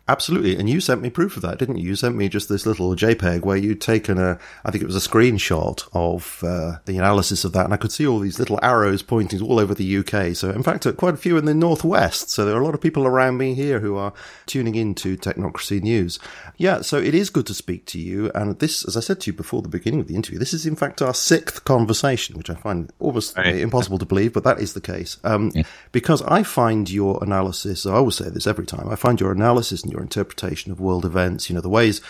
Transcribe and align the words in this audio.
Absolutely, 0.07 0.57
and 0.57 0.67
you 0.67 0.81
sent 0.81 1.01
me 1.01 1.09
proof 1.09 1.35
of 1.35 1.43
that, 1.43 1.59
didn't 1.59 1.77
you? 1.77 1.89
You 1.89 1.95
sent 1.95 2.15
me 2.15 2.27
just 2.27 2.49
this 2.49 2.65
little 2.65 2.95
JPEG 2.95 3.41
where 3.41 3.55
you'd 3.55 3.79
taken 3.79 4.17
a, 4.17 4.39
I 4.65 4.71
think 4.71 4.83
it 4.83 4.87
was 4.87 4.95
a 4.95 5.09
screenshot 5.09 5.87
of 5.93 6.43
uh, 6.43 6.79
the 6.85 6.97
analysis 6.97 7.45
of 7.45 7.53
that, 7.53 7.65
and 7.65 7.73
I 7.73 7.77
could 7.77 7.91
see 7.91 8.07
all 8.07 8.19
these 8.19 8.39
little 8.39 8.59
arrows 8.63 9.03
pointing 9.03 9.41
all 9.41 9.59
over 9.59 9.75
the 9.75 9.97
UK. 9.97 10.35
So, 10.35 10.49
in 10.49 10.63
fact, 10.63 10.87
quite 10.97 11.13
a 11.13 11.17
few 11.17 11.37
in 11.37 11.45
the 11.45 11.53
northwest. 11.53 12.31
So 12.31 12.45
there 12.45 12.55
are 12.55 12.61
a 12.61 12.65
lot 12.65 12.73
of 12.73 12.81
people 12.81 13.05
around 13.05 13.37
me 13.37 13.53
here 13.53 13.79
who 13.79 13.95
are 13.95 14.11
tuning 14.47 14.75
into 14.75 15.17
Technocracy 15.17 15.81
News. 15.81 16.19
Yeah, 16.57 16.81
so 16.81 16.97
it 16.97 17.15
is 17.15 17.29
good 17.29 17.45
to 17.47 17.53
speak 17.53 17.85
to 17.87 17.99
you. 17.99 18.31
And 18.35 18.59
this, 18.59 18.85
as 18.85 18.95
I 18.95 18.99
said 18.99 19.19
to 19.21 19.31
you 19.31 19.37
before 19.37 19.61
the 19.61 19.69
beginning 19.69 19.99
of 19.99 20.07
the 20.07 20.15
interview, 20.15 20.39
this 20.39 20.53
is 20.53 20.65
in 20.65 20.75
fact 20.75 21.01
our 21.01 21.13
sixth 21.13 21.63
conversation, 21.65 22.37
which 22.37 22.49
I 22.49 22.55
find 22.55 22.91
almost 22.99 23.37
right. 23.37 23.55
impossible 23.55 23.97
to 23.99 24.05
believe, 24.05 24.33
but 24.33 24.43
that 24.43 24.59
is 24.59 24.73
the 24.73 24.81
case. 24.81 25.17
Um, 25.23 25.51
yeah. 25.53 25.63
Because 25.91 26.21
I 26.23 26.43
find 26.43 26.89
your 26.89 27.23
analysis, 27.23 27.85
I 27.85 27.93
always 27.93 28.15
say 28.15 28.29
this 28.29 28.47
every 28.47 28.65
time, 28.65 28.89
I 28.89 28.95
find 28.95 29.19
your 29.19 29.31
analysis 29.31 29.83
and 29.83 29.91
your 29.91 30.01
interpretation 30.01 30.71
of 30.71 30.79
world 30.79 31.05
events, 31.05 31.49
you 31.49 31.55
know, 31.55 31.61
the 31.61 31.69
ways 31.69 32.01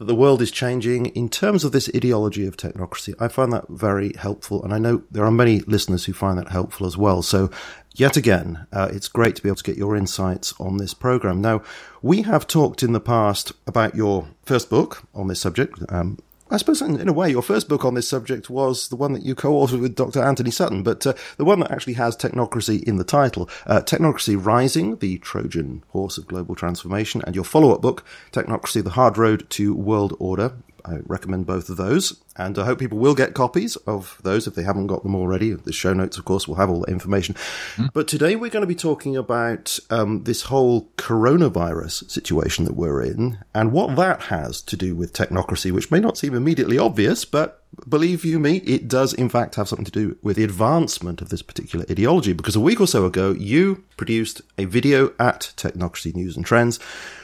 that 0.00 0.06
the 0.06 0.14
world 0.14 0.40
is 0.40 0.50
changing 0.50 1.06
in 1.06 1.28
terms 1.28 1.62
of 1.62 1.72
this 1.72 1.90
ideology 1.94 2.46
of 2.46 2.56
technocracy. 2.56 3.14
I 3.20 3.28
find 3.28 3.52
that 3.52 3.68
very 3.68 4.14
helpful, 4.14 4.64
and 4.64 4.72
I 4.72 4.78
know 4.78 5.02
there 5.10 5.26
are 5.26 5.30
many 5.30 5.60
listeners 5.60 6.06
who 6.06 6.14
find 6.14 6.38
that 6.38 6.48
helpful 6.48 6.86
as 6.86 6.96
well. 6.96 7.20
So, 7.20 7.50
yet 7.94 8.16
again, 8.16 8.66
uh, 8.72 8.88
it's 8.90 9.08
great 9.08 9.36
to 9.36 9.42
be 9.42 9.50
able 9.50 9.56
to 9.56 9.62
get 9.62 9.76
your 9.76 9.94
insights 9.94 10.54
on 10.58 10.78
this 10.78 10.94
program. 10.94 11.42
Now, 11.42 11.62
we 12.00 12.22
have 12.22 12.46
talked 12.46 12.82
in 12.82 12.94
the 12.94 13.00
past 13.00 13.52
about 13.66 13.94
your 13.94 14.26
first 14.46 14.70
book 14.70 15.02
on 15.14 15.28
this 15.28 15.40
subject, 15.40 15.78
um, 15.90 16.18
I 16.52 16.56
suppose, 16.56 16.82
in, 16.82 17.00
in, 17.00 17.08
a 17.08 17.12
way, 17.12 17.30
your 17.30 17.42
first 17.42 17.68
book 17.68 17.84
on 17.84 17.94
this 17.94 18.08
subject 18.08 18.50
was 18.50 18.88
the 18.88 18.96
one 18.96 19.12
that 19.12 19.22
you 19.22 19.36
co-authored 19.36 19.80
with 19.80 19.94
Dr. 19.94 20.20
Antony 20.20 20.50
Sutton, 20.50 20.82
but 20.82 21.06
uh, 21.06 21.14
the 21.36 21.44
one 21.44 21.60
that 21.60 21.70
actually 21.70 21.92
has 21.92 22.16
technocracy 22.16 22.82
in 22.82 22.96
the 22.96 23.04
title, 23.04 23.48
uh, 23.66 23.80
Technocracy 23.80 24.36
Rising, 24.36 24.96
the 24.96 25.18
Trojan 25.18 25.84
Horse 25.90 26.18
of 26.18 26.26
Global 26.26 26.56
Transformation, 26.56 27.22
and 27.24 27.36
your 27.36 27.44
follow-up 27.44 27.80
book, 27.80 28.04
Technocracy, 28.32 28.82
the 28.82 28.90
Hard 28.90 29.16
Road 29.16 29.48
to 29.50 29.74
World 29.74 30.16
Order, 30.18 30.54
I 30.84 30.98
recommend 31.06 31.46
both 31.46 31.68
of 31.68 31.76
those, 31.76 32.22
and 32.36 32.58
I 32.58 32.64
hope 32.64 32.78
people 32.78 32.98
will 32.98 33.14
get 33.14 33.34
copies 33.34 33.76
of 33.76 34.18
those 34.22 34.46
if 34.46 34.54
they 34.54 34.62
haven't 34.62 34.86
got 34.86 35.02
them 35.02 35.14
already. 35.14 35.52
The 35.52 35.72
show 35.72 35.92
notes, 35.92 36.18
of 36.18 36.24
course, 36.24 36.46
will 36.46 36.56
have 36.56 36.70
all 36.70 36.80
the 36.80 36.92
information. 36.92 37.34
Mm. 37.76 37.90
But 37.92 38.08
today 38.08 38.36
we're 38.36 38.50
going 38.50 38.62
to 38.62 38.66
be 38.66 38.74
talking 38.74 39.16
about 39.16 39.78
um, 39.90 40.24
this 40.24 40.42
whole 40.42 40.90
coronavirus 40.96 42.10
situation 42.10 42.64
that 42.64 42.74
we're 42.74 43.02
in 43.02 43.38
and 43.54 43.72
what 43.72 43.96
that 43.96 44.22
has 44.22 44.60
to 44.62 44.76
do 44.76 44.94
with 44.94 45.12
technocracy, 45.12 45.72
which 45.72 45.90
may 45.90 46.00
not 46.00 46.18
seem 46.18 46.34
immediately 46.34 46.78
obvious, 46.78 47.24
but 47.24 47.62
believe 47.88 48.24
you 48.24 48.38
me, 48.38 48.58
it 48.58 48.88
does 48.88 49.12
in 49.12 49.28
fact 49.28 49.54
have 49.54 49.68
something 49.68 49.84
to 49.84 49.90
do 49.90 50.16
with 50.22 50.36
the 50.36 50.44
advancement 50.44 51.20
of 51.20 51.28
this 51.28 51.42
particular 51.42 51.84
ideology. 51.90 52.32
Because 52.32 52.56
a 52.56 52.60
week 52.60 52.80
or 52.80 52.86
so 52.86 53.04
ago, 53.04 53.32
you 53.32 53.84
produced 53.96 54.42
a 54.58 54.64
video 54.64 55.12
at 55.18 55.52
Technocracy 55.56 56.14
News 56.14 56.36
and 56.36 56.44
Trends, 56.44 56.78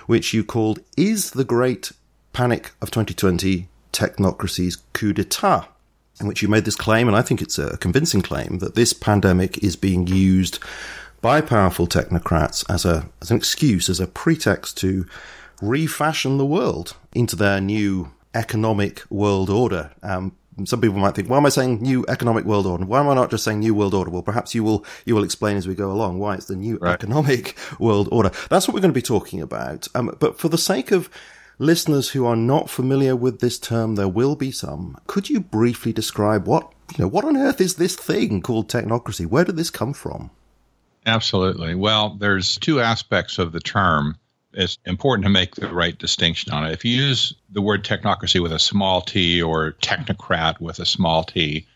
which 0.06 0.33
you 0.33 0.45
called 0.45 0.81
Is 0.97 1.33
the 1.33 1.45
Great 1.45 1.93
panic 2.37 2.73
of 2.83 2.91
2020 2.91 3.67
technocracy's 3.95 4.77
coup 4.93 5.15
d'etat, 5.15 5.67
in 6.21 6.27
which 6.27 6.43
you 6.43 6.49
made 6.49 6.67
this 6.67 6.77
claim, 6.77 7.09
and 7.09 7.17
I 7.17 7.23
think 7.23 7.41
it's 7.41 7.59
a 7.59 7.79
convincing 7.79 8.21
claim, 8.21 8.59
that 8.59 8.75
this 8.75 8.93
pandemic 8.93 9.65
is 9.65 9.75
being 9.75 10.07
used 10.07 10.59
by 11.23 11.41
powerful 11.41 11.87
technocrats 11.87 12.63
as 12.69 12.85
a 12.85 13.09
as 13.23 13.31
an 13.31 13.39
excuse, 13.39 13.89
as 13.89 14.01
a 14.01 14.07
pretext 14.07 14.77
to 14.79 15.07
refashion 15.63 16.37
the 16.37 16.45
world 16.45 16.95
into 17.15 17.37
their 17.37 17.59
new 17.59 18.13
economic 18.35 19.03
world 19.09 19.49
order. 19.49 19.93
Um, 20.03 20.37
some 20.65 20.83
people 20.83 20.99
might 20.99 21.15
think, 21.15 21.31
why 21.31 21.39
am 21.39 21.47
I 21.47 21.51
saying 21.51 21.81
new 21.81 22.05
economic 22.07 22.45
world 22.45 22.67
order? 22.67 22.85
Why 22.85 23.01
am 23.01 23.09
I 23.09 23.15
not 23.15 23.31
just 23.31 23.45
saying 23.45 23.61
new 23.61 23.75
world 23.75 23.95
order? 23.95 24.11
Well, 24.11 24.21
perhaps 24.21 24.55
you 24.55 24.63
will 24.63 24.85
you 25.07 25.15
will 25.15 25.25
explain 25.25 25.57
as 25.57 25.67
we 25.67 25.75
go 25.75 25.91
along 25.91 26.19
why 26.19 26.35
it's 26.35 26.47
the 26.47 26.57
new 26.57 26.77
right. 26.83 26.93
economic 26.93 27.57
world 27.79 28.11
order. 28.13 28.31
That's 28.51 28.69
what 28.69 28.75
we're 28.75 28.83
going 28.83 28.93
to 28.93 29.01
be 29.01 29.01
talking 29.01 29.41
about. 29.41 29.89
Um, 29.95 30.15
but 30.21 30.39
for 30.39 30.51
the 30.51 30.59
sake 30.59 30.91
of 30.91 31.09
listeners 31.59 32.11
who 32.11 32.27
are 32.27 32.37
not 32.37 32.71
familiar 32.71 33.17
with 33.17 33.41
this 33.41 33.59
term, 33.59 33.94
there 33.94 34.09
will 34.09 34.37
be 34.37 34.50
some. 34.50 34.99
Could 35.06 35.31
you 35.31 35.41
briefly 35.41 35.93
describe 35.93 36.47
what, 36.47 36.72
you 36.97 37.05
know, 37.05 37.09
what 37.09 37.25
on 37.25 37.37
earth 37.37 37.61
is 37.61 37.77
this 37.77 37.97
thing 37.97 38.43
called 38.43 38.69
technocracy? 38.69 39.27
Where 39.27 39.44
did 39.44 39.56
this 39.56 39.71
come 39.71 39.93
from? 39.93 40.31
Absolutely. 41.06 41.75
Well, 41.75 42.16
there's 42.19 42.59
two 42.59 42.81
aspects 42.81 43.39
of 43.39 43.53
the 43.53 43.61
term. 43.61 44.16
It's 44.53 44.78
important 44.84 45.25
to 45.25 45.31
make 45.31 45.55
the 45.55 45.69
right 45.69 45.97
distinction 45.97 46.53
on 46.53 46.66
it. 46.66 46.72
If 46.72 46.84
you 46.84 46.97
use 46.97 47.34
the 47.50 47.62
word 47.62 47.84
technocracy 47.84 48.43
with 48.43 48.53
a 48.53 48.59
small 48.59 49.03
t 49.03 49.41
or 49.41 49.72
technocrat 49.83 50.61
with 50.61 50.81
a 50.81 50.87
small 50.87 51.25
t, 51.25 51.66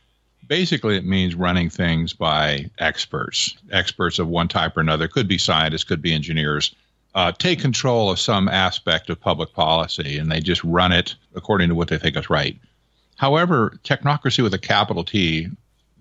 basically 0.47 0.97
it 0.97 1.05
means 1.05 1.35
running 1.35 1.71
things 1.71 2.13
by 2.13 2.71
experts, 2.79 3.57
experts 3.71 4.19
of 4.19 4.27
one 4.27 4.49
type 4.49 4.77
or 4.77 4.81
another. 4.81 5.07
Could 5.07 5.29
be 5.29 5.39
scientists, 5.39 5.85
could 5.85 6.03
be 6.03 6.13
engineers, 6.13 6.75
uh, 7.15 7.33
take 7.33 7.61
control 7.61 8.11
of 8.11 8.19
some 8.19 8.49
aspect 8.49 9.11
of 9.11 9.21
public 9.21 9.53
policy 9.53 10.19
and 10.19 10.31
they 10.31 10.41
just 10.41 10.63
run 10.65 10.93
it 10.93 11.15
according 11.35 11.69
to 11.69 11.75
what 11.75 11.89
they 11.89 11.99
think 11.99 12.17
is 12.17 12.31
right. 12.31 12.57
However, 13.17 13.79
technocracy 13.85 14.43
with 14.43 14.55
a 14.55 14.59
capital 14.59 15.05
T 15.05 15.49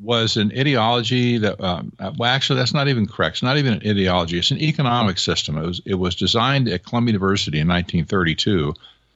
was 0.02 0.38
an 0.38 0.52
ideology 0.58 1.38
that, 1.40 1.60
um, 1.60 1.92
well, 2.18 2.30
actually, 2.30 2.60
that's 2.60 2.74
not 2.74 2.88
even 2.88 3.06
correct. 3.06 3.38
It's 3.38 3.44
not 3.44 3.58
even 3.58 3.74
an 3.74 3.90
ideology. 3.90 4.40
It's 4.40 4.52
an 4.52 4.60
economic 4.60 5.18
system. 5.18 5.58
It 5.58 5.66
was, 5.66 5.82
it 5.86 5.96
was 5.96 6.16
designed 6.16 6.70
at 6.70 6.86
Columbia 6.86 7.14
University 7.14 7.60
in 7.60 7.68
1932 7.68 8.74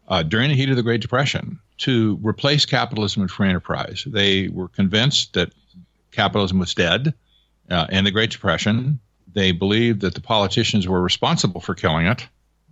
uh, 0.10 0.24
during 0.24 0.50
the 0.50 0.56
heat 0.56 0.70
of 0.70 0.76
the 0.76 0.84
Great 0.84 1.02
Depression 1.02 1.60
to 1.78 2.20
replace 2.22 2.66
capitalism 2.66 3.22
and 3.22 3.32
free 3.32 3.48
enterprise. 3.48 4.04
They 4.06 4.50
were 4.50 4.68
convinced 4.68 5.34
that 5.34 5.54
capitalism 6.12 6.60
was 6.60 6.74
dead 6.74 7.14
uh, 7.70 7.88
in 7.90 8.04
the 8.04 8.12
Great 8.12 8.32
Depression 8.32 9.00
they 9.34 9.52
believed 9.52 10.02
that 10.02 10.16
the 10.16 10.22
politicians 10.22 10.88
were 10.88 11.02
responsible 11.02 11.62
for 11.62 11.76
killing 11.76 12.06
it. 12.08 12.28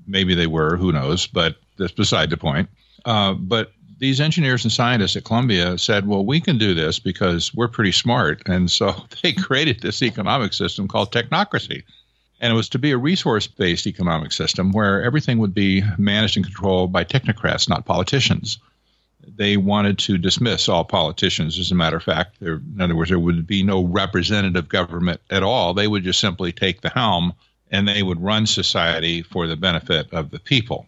Maybe 0.07 0.35
they 0.35 0.47
were, 0.47 0.77
who 0.77 0.91
knows, 0.91 1.27
but 1.27 1.55
that's 1.77 1.91
beside 1.91 2.29
the 2.29 2.37
point. 2.37 2.69
Uh, 3.05 3.33
but 3.33 3.71
these 3.97 4.19
engineers 4.19 4.63
and 4.63 4.71
scientists 4.71 5.15
at 5.15 5.23
Columbia 5.23 5.77
said, 5.77 6.07
well, 6.07 6.25
we 6.25 6.41
can 6.41 6.57
do 6.57 6.73
this 6.73 6.99
because 6.99 7.53
we're 7.53 7.67
pretty 7.67 7.91
smart. 7.91 8.41
And 8.47 8.69
so 8.69 8.95
they 9.21 9.33
created 9.33 9.79
this 9.79 10.01
economic 10.01 10.53
system 10.53 10.87
called 10.87 11.11
technocracy. 11.11 11.83
And 12.39 12.51
it 12.51 12.55
was 12.55 12.69
to 12.69 12.79
be 12.79 12.91
a 12.91 12.97
resource 12.97 13.45
based 13.45 13.85
economic 13.85 14.31
system 14.31 14.71
where 14.71 15.03
everything 15.03 15.37
would 15.37 15.53
be 15.53 15.83
managed 15.97 16.37
and 16.37 16.45
controlled 16.45 16.91
by 16.91 17.03
technocrats, 17.03 17.69
not 17.69 17.85
politicians 17.85 18.57
they 19.27 19.57
wanted 19.57 19.99
to 19.99 20.17
dismiss 20.17 20.69
all 20.69 20.83
politicians. 20.83 21.59
As 21.59 21.71
a 21.71 21.75
matter 21.75 21.97
of 21.97 22.03
fact, 22.03 22.37
there, 22.39 22.55
in 22.55 22.81
other 22.81 22.95
words, 22.95 23.09
there 23.09 23.19
would 23.19 23.47
be 23.47 23.63
no 23.63 23.83
representative 23.83 24.69
government 24.69 25.21
at 25.29 25.43
all. 25.43 25.73
They 25.73 25.87
would 25.87 26.03
just 26.03 26.19
simply 26.19 26.51
take 26.51 26.81
the 26.81 26.89
helm 26.89 27.33
and 27.71 27.87
they 27.87 28.03
would 28.03 28.21
run 28.21 28.45
society 28.45 29.21
for 29.21 29.47
the 29.47 29.55
benefit 29.55 30.13
of 30.13 30.29
the 30.29 30.39
people. 30.39 30.87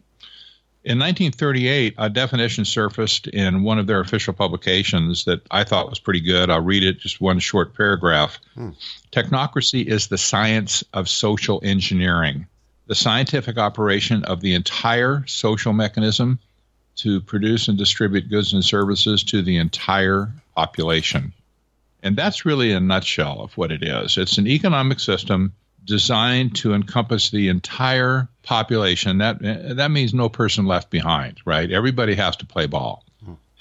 In 0.83 0.99
1938, 0.99 1.95
a 1.97 2.09
definition 2.09 2.65
surfaced 2.65 3.27
in 3.27 3.63
one 3.63 3.79
of 3.79 3.87
their 3.87 4.01
official 4.01 4.33
publications 4.33 5.23
that 5.25 5.41
I 5.49 5.63
thought 5.63 5.89
was 5.89 5.99
pretty 5.99 6.19
good. 6.19 6.49
I'll 6.49 6.59
read 6.59 6.83
it, 6.83 6.99
just 6.99 7.21
one 7.21 7.39
short 7.39 7.73
paragraph. 7.73 8.37
Hmm. 8.55 8.71
Technocracy 9.09 9.85
is 9.85 10.07
the 10.07 10.17
science 10.17 10.83
of 10.91 11.07
social 11.07 11.61
engineering, 11.63 12.47
the 12.87 12.95
scientific 12.95 13.57
operation 13.57 14.25
of 14.25 14.41
the 14.41 14.55
entire 14.55 15.23
social 15.25 15.71
mechanism 15.71 16.39
to 16.97 17.21
produce 17.21 17.67
and 17.67 17.77
distribute 17.77 18.29
goods 18.29 18.53
and 18.53 18.63
services 18.63 19.23
to 19.23 19.41
the 19.41 19.57
entire 19.57 20.31
population. 20.55 21.33
And 22.01 22.15
that's 22.15 22.45
really 22.45 22.71
a 22.73 22.79
nutshell 22.79 23.41
of 23.41 23.57
what 23.57 23.71
it 23.71 23.81
is. 23.81 24.17
It's 24.17 24.37
an 24.37 24.47
economic 24.47 24.99
system 24.99 25.53
designed 25.85 26.55
to 26.57 26.73
encompass 26.73 27.31
the 27.31 27.49
entire 27.49 28.27
population. 28.43 29.17
That 29.19 29.39
that 29.41 29.91
means 29.91 30.13
no 30.13 30.29
person 30.29 30.65
left 30.65 30.89
behind, 30.89 31.39
right? 31.45 31.71
Everybody 31.71 32.15
has 32.15 32.35
to 32.37 32.45
play 32.45 32.67
ball. 32.67 33.05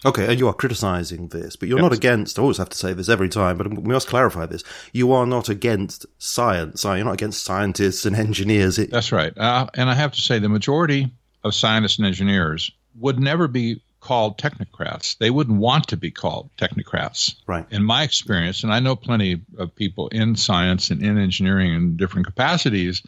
Okay, 0.05 0.27
and 0.27 0.39
you 0.41 0.49
are 0.49 0.53
criticizing 0.53 1.29
this, 1.29 1.55
but 1.55 1.69
you're 1.69 1.79
yes. 1.79 1.83
not 1.85 1.93
against. 1.93 2.37
I 2.37 2.43
always 2.43 2.57
have 2.57 2.71
to 2.71 2.77
say 2.77 2.93
this 2.93 3.09
every 3.09 3.29
time, 3.29 3.57
but 3.57 3.69
we 3.69 3.93
must 3.93 4.09
clarify 4.09 4.47
this. 4.47 4.65
You 4.93 5.13
are 5.13 5.27
not 5.27 5.49
against 5.49 6.07
science. 6.19 6.83
You're 6.83 7.05
not 7.05 7.15
against 7.15 7.45
scientists 7.45 8.05
and 8.05 8.17
engineers? 8.17 8.81
It- 8.81 8.91
That's 8.91 9.13
right. 9.13 9.37
Uh, 9.39 9.69
and 9.75 9.89
I 9.89 9.95
have 9.95 10.11
to 10.13 10.21
say, 10.21 10.41
the 10.41 10.49
majority 10.49 11.13
of 11.45 11.55
scientists 11.55 11.99
and 11.99 12.07
engineers 12.07 12.73
would 12.99 13.19
never 13.19 13.49
be 13.49 13.81
called 14.01 14.37
technocrats. 14.37 15.17
They 15.19 15.31
wouldn't 15.31 15.59
want 15.59 15.89
to 15.89 15.97
be 15.97 16.11
called 16.11 16.51
technocrats. 16.59 17.37
Right. 17.47 17.65
In 17.71 17.85
my 17.85 18.03
experience, 18.03 18.65
and 18.65 18.73
I 18.73 18.81
know 18.81 18.97
plenty 18.97 19.41
of 19.57 19.75
people 19.75 20.09
in 20.09 20.37
science 20.37 20.91
and 20.91 21.03
in 21.03 21.19
engineering 21.19 21.73
in 21.73 21.97
different 21.97 22.27
capacities 22.27 23.03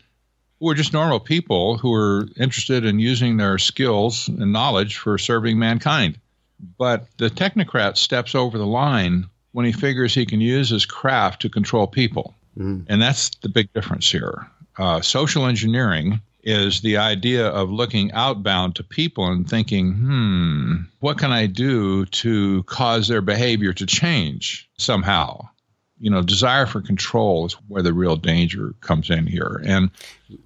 who 0.61 0.71
are 0.71 0.75
just 0.75 0.93
normal 0.93 1.21
people 1.21 1.77
who 1.79 1.93
are 1.93 2.29
interested 2.37 2.85
in 2.85 3.01
using 3.01 3.37
their 3.37 3.59
skills 3.59 4.29
and 4.29 4.53
knowledge 4.53 4.97
for 4.97 5.19
serving 5.19 5.59
mankind. 5.59 6.19
But 6.79 7.07
the 7.19 7.29
technocrat 7.29 7.97
steps 7.97 8.35
over 8.35 8.57
the 8.57 8.67
line 8.67 9.27
when 9.53 9.67
he 9.67 9.73
figures 9.73 10.15
he 10.15 10.27
can 10.27 10.41
use 10.41 10.71
his 10.71 10.87
craft 10.87 11.43
to 11.43 11.49
control 11.49 11.87
people. 11.87 12.35
Mm. 12.57 12.87
And 12.89 13.03
that's 13.03 13.31
the 13.43 13.49
big 13.49 13.73
difference 13.73 14.11
here. 14.11 14.47
Uh, 14.79 15.01
social 15.01 15.47
engineering 15.47 16.21
is 16.45 16.83
the 16.83 16.99
idea 16.99 17.49
of 17.49 17.71
looking 17.71 18.13
outbound 18.13 18.77
to 18.77 18.85
people 18.85 19.27
and 19.27 19.49
thinking, 19.49 19.95
hmm, 19.95 20.75
what 21.01 21.19
can 21.19 21.33
I 21.33 21.47
do 21.47 22.05
to 22.07 22.63
cause 22.65 23.09
their 23.09 23.23
behavior 23.23 23.73
to 23.73 23.87
change 23.87 24.69
somehow? 24.77 25.49
You 25.99 26.11
know, 26.11 26.23
desire 26.23 26.67
for 26.67 26.83
control 26.83 27.47
is 27.47 27.55
where 27.69 27.83
the 27.83 27.95
real 27.95 28.17
danger 28.17 28.75
comes 28.83 29.09
in 29.09 29.27
here. 29.27 29.63
And 29.65 29.91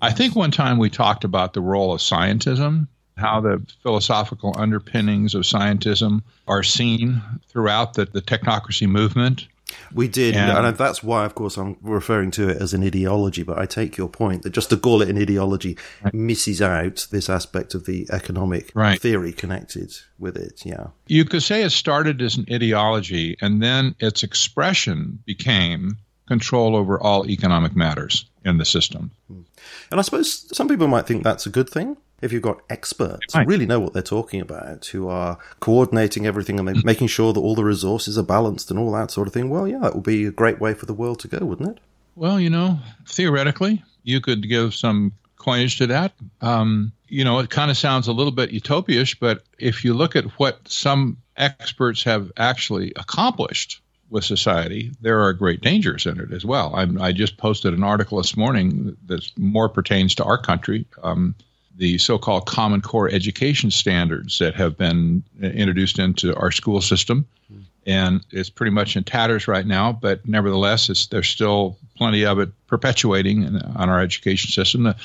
I 0.01 0.13
think 0.13 0.37
one 0.37 0.53
time 0.53 0.79
we 0.79 0.89
talked 0.89 1.25
about 1.25 1.53
the 1.53 1.61
role 1.61 1.93
of 1.93 2.01
scientism, 2.01 2.87
how 3.17 3.41
the 3.41 3.61
philosophical 3.83 4.55
underpinnings 4.57 5.35
of 5.35 5.43
scientism 5.43 6.23
are 6.47 6.63
seen 6.63 7.21
throughout 7.49 7.95
the, 7.95 8.05
the 8.05 8.23
technocracy 8.23 8.89
movement. 8.89 9.49
We 9.93 10.09
did, 10.09 10.37
and, 10.37 10.67
and, 10.67 10.77
that's 10.77 11.03
why, 11.03 11.25
of 11.25 11.35
course, 11.35 11.57
I'm 11.57 11.77
referring 11.83 12.31
to 12.33 12.49
it 12.49 12.61
as 12.61 12.75
an 12.75 12.83
ideology. 12.83 13.43
But 13.43 13.59
I 13.59 13.67
take 13.67 13.97
your 13.97 14.09
point 14.09 14.43
that 14.43 14.51
just 14.51 14.71
to 14.71 14.77
call 14.77 15.03
it 15.03 15.09
an 15.09 15.19
ideology 15.19 15.77
right. 16.03 16.15
misses 16.15 16.63
out 16.63 17.07
this 17.11 17.29
aspect 17.29 17.75
of 17.75 17.87
the 17.87 18.07
economic 18.11 18.71
right. 18.75 19.01
theory 19.01 19.33
connected 19.33 19.93
with 20.19 20.37
it. 20.37 20.65
Yeah, 20.65 20.89
you 21.07 21.25
could 21.25 21.43
say 21.43 21.63
it 21.63 21.71
started 21.71 22.21
as 22.23 22.37
an 22.37 22.47
ideology, 22.51 23.37
and 23.41 23.63
then 23.63 23.95
its 23.99 24.23
expression 24.23 25.21
became 25.27 25.99
control 26.27 26.77
over 26.77 27.01
all 27.01 27.29
economic 27.29 27.75
matters 27.75 28.27
in 28.45 28.59
the 28.59 28.65
system. 28.65 29.11
Hmm. 29.29 29.43
And 29.91 29.99
I 29.99 30.03
suppose 30.03 30.55
some 30.57 30.69
people 30.69 30.89
might 30.89 31.07
think 31.07 31.25
that's 31.25 31.47
a 31.47 31.51
good 31.51 31.69
thing 31.69 31.97
if 32.21 32.33
you've 32.33 32.43
got 32.43 32.61
experts 32.69 33.35
who 33.35 33.45
really 33.45 33.67
know 33.67 33.81
what 33.81 33.93
they're 33.93 34.03
talking 34.03 34.41
about, 34.41 34.87
who 34.87 35.09
are 35.09 35.39
coordinating 35.61 36.27
everything 36.27 36.59
and 36.59 36.85
making 36.85 37.07
sure 37.07 37.33
that 37.33 37.41
all 37.41 37.55
the 37.55 37.65
resources 37.65 38.19
are 38.19 38.25
balanced 38.25 38.71
and 38.71 38.79
all 38.79 38.93
that 38.93 39.11
sort 39.11 39.29
of 39.29 39.35
thing, 39.35 39.51
well, 39.51 39.69
yeah, 39.69 39.87
it 39.87 39.95
would 39.95 40.05
be 40.05 40.27
a 40.27 40.33
great 40.33 40.61
way 40.61 40.75
for 40.75 40.87
the 40.87 40.95
world 40.95 41.21
to 41.21 41.29
go, 41.29 41.45
wouldn't 41.45 41.77
it? 41.77 41.83
Well, 42.17 42.41
you 42.41 42.51
know, 42.51 42.81
theoretically, 43.07 43.83
you 44.03 44.21
could 44.21 44.49
give 44.49 44.75
some 44.75 45.13
coinage 45.37 45.79
to 45.79 45.87
that. 45.87 46.13
Um, 46.41 46.93
you 47.07 47.25
know, 47.25 47.39
it 47.39 47.51
kind 47.51 47.71
of 47.71 47.77
sounds 47.77 48.09
a 48.09 48.13
little 48.13 48.33
bit 48.33 48.51
utopian, 48.51 49.07
but 49.21 49.45
if 49.59 49.85
you 49.85 49.95
look 49.95 50.17
at 50.17 50.25
what 50.39 50.67
some 50.69 51.19
experts 51.37 52.03
have 52.03 52.33
actually 52.37 52.93
accomplished 52.97 53.81
with 54.11 54.25
society, 54.25 54.91
there 55.01 55.21
are 55.21 55.33
great 55.33 55.61
dangers 55.61 56.07
in 56.07 56.19
it 56.19 56.33
as 56.33 56.45
well. 56.45 56.75
I'm, 56.75 57.01
i 57.01 57.13
just 57.13 57.37
posted 57.37 57.75
an 57.75 57.85
article 57.85 58.19
this 58.19 58.37
morning 58.37 58.97
that 59.07 59.31
more 59.39 59.69
pertains 59.69 60.15
to 60.17 60.25
our 60.25 60.39
country. 60.39 60.87
Um, 61.03 61.35
the 61.79 61.97
so-called 61.99 62.47
Common 62.47 62.83
Core 62.83 63.09
education 63.09 63.71
standards 63.71 64.39
that 64.41 64.55
have 64.57 64.77
been 64.77 65.23
introduced 65.41 65.99
into 65.99 66.35
our 66.37 66.51
school 66.51 66.81
system, 66.81 67.27
hmm. 67.51 67.61
and 67.87 68.21
it's 68.31 68.51
pretty 68.51 68.73
much 68.73 68.97
in 68.97 69.05
tatters 69.05 69.49
right 69.49 69.67
now. 69.67 69.93
But 69.93 70.27
nevertheless, 70.29 71.07
there's 71.07 71.29
still 71.29 71.79
plenty 71.97 72.27
of 72.27 72.39
it 72.41 72.51
perpetuating 72.67 73.45
in, 73.45 73.57
on 73.57 73.89
our 73.89 74.01
education 74.01 74.51
system. 74.51 74.83
The, 74.83 74.97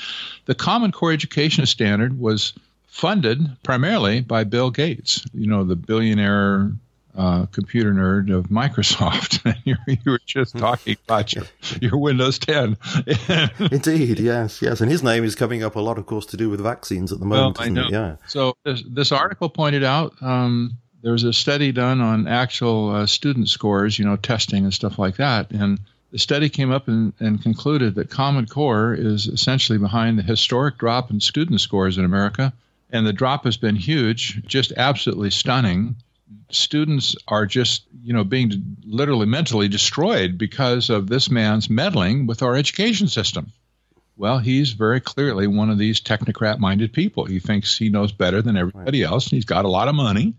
the 0.46 0.54
Common 0.54 0.92
Core 0.92 1.12
education 1.12 1.64
standard 1.66 2.18
was 2.18 2.52
funded 2.88 3.40
primarily 3.62 4.20
by 4.20 4.44
Bill 4.44 4.70
Gates, 4.70 5.24
you 5.32 5.46
know, 5.46 5.64
the 5.64 5.76
billionaire 5.76 6.70
uh, 7.16 7.46
computer 7.46 7.92
nerd 7.92 8.34
of 8.34 8.46
Microsoft. 8.46 9.40
And 9.54 9.58
you, 9.64 9.76
were 10.06 10.20
just 10.24 10.56
talking 10.56 10.96
about 11.04 11.34
your, 11.34 11.44
your 11.80 11.98
Windows 11.98 12.38
10. 12.38 12.76
Indeed, 13.70 14.18
yes, 14.18 14.62
yes. 14.62 14.80
And 14.80 14.90
his 14.90 15.02
name 15.02 15.22
is 15.22 15.34
coming 15.34 15.62
up 15.62 15.76
a 15.76 15.80
lot, 15.80 15.98
of 15.98 16.06
course, 16.06 16.26
to 16.26 16.36
do 16.36 16.48
with 16.48 16.60
vaccines 16.60 17.12
at 17.12 17.20
the 17.20 17.26
moment, 17.26 17.58
well, 17.58 17.66
I 17.66 17.70
know. 17.70 17.86
It? 17.86 17.92
Yeah. 17.92 18.16
So 18.26 18.56
this, 18.64 18.82
this, 18.88 19.12
article 19.12 19.48
pointed 19.48 19.84
out 19.84 20.14
um, 20.22 20.78
there 21.02 21.12
was 21.12 21.24
a 21.24 21.32
study 21.32 21.72
done 21.72 22.00
on 22.00 22.26
actual 22.26 22.90
uh, 22.90 23.06
student 23.06 23.48
scores, 23.48 23.98
you 23.98 24.04
know, 24.04 24.16
testing 24.16 24.64
and 24.64 24.72
stuff 24.72 24.98
like 24.98 25.16
that. 25.16 25.50
And 25.50 25.78
the 26.10 26.18
study 26.18 26.48
came 26.48 26.70
up 26.70 26.88
and, 26.88 27.12
and 27.20 27.42
concluded 27.42 27.94
that 27.96 28.08
Common 28.08 28.46
Core 28.46 28.94
is 28.94 29.26
essentially 29.26 29.78
behind 29.78 30.18
the 30.18 30.22
historic 30.22 30.78
drop 30.78 31.10
in 31.10 31.20
student 31.20 31.60
scores 31.60 31.98
in 31.98 32.04
America. 32.04 32.52
And 32.90 33.06
the 33.06 33.12
drop 33.12 33.44
has 33.44 33.56
been 33.56 33.76
huge, 33.76 34.46
just 34.46 34.72
absolutely 34.76 35.30
stunning 35.30 35.96
students 36.50 37.16
are 37.28 37.46
just, 37.46 37.84
you 38.02 38.12
know, 38.12 38.24
being 38.24 38.76
literally 38.84 39.26
mentally 39.26 39.68
destroyed 39.68 40.38
because 40.38 40.90
of 40.90 41.08
this 41.08 41.30
man's 41.30 41.68
meddling 41.70 42.26
with 42.26 42.42
our 42.42 42.56
education 42.56 43.08
system. 43.08 43.52
Well, 44.16 44.38
he's 44.38 44.72
very 44.72 45.00
clearly 45.00 45.46
one 45.46 45.70
of 45.70 45.78
these 45.78 46.00
technocrat 46.00 46.58
minded 46.58 46.92
people. 46.92 47.24
He 47.24 47.40
thinks 47.40 47.76
he 47.76 47.88
knows 47.88 48.12
better 48.12 48.42
than 48.42 48.56
everybody 48.56 49.02
else, 49.02 49.26
and 49.26 49.32
he's 49.32 49.44
got 49.44 49.64
a 49.64 49.68
lot 49.68 49.88
of 49.88 49.94
money. 49.94 50.34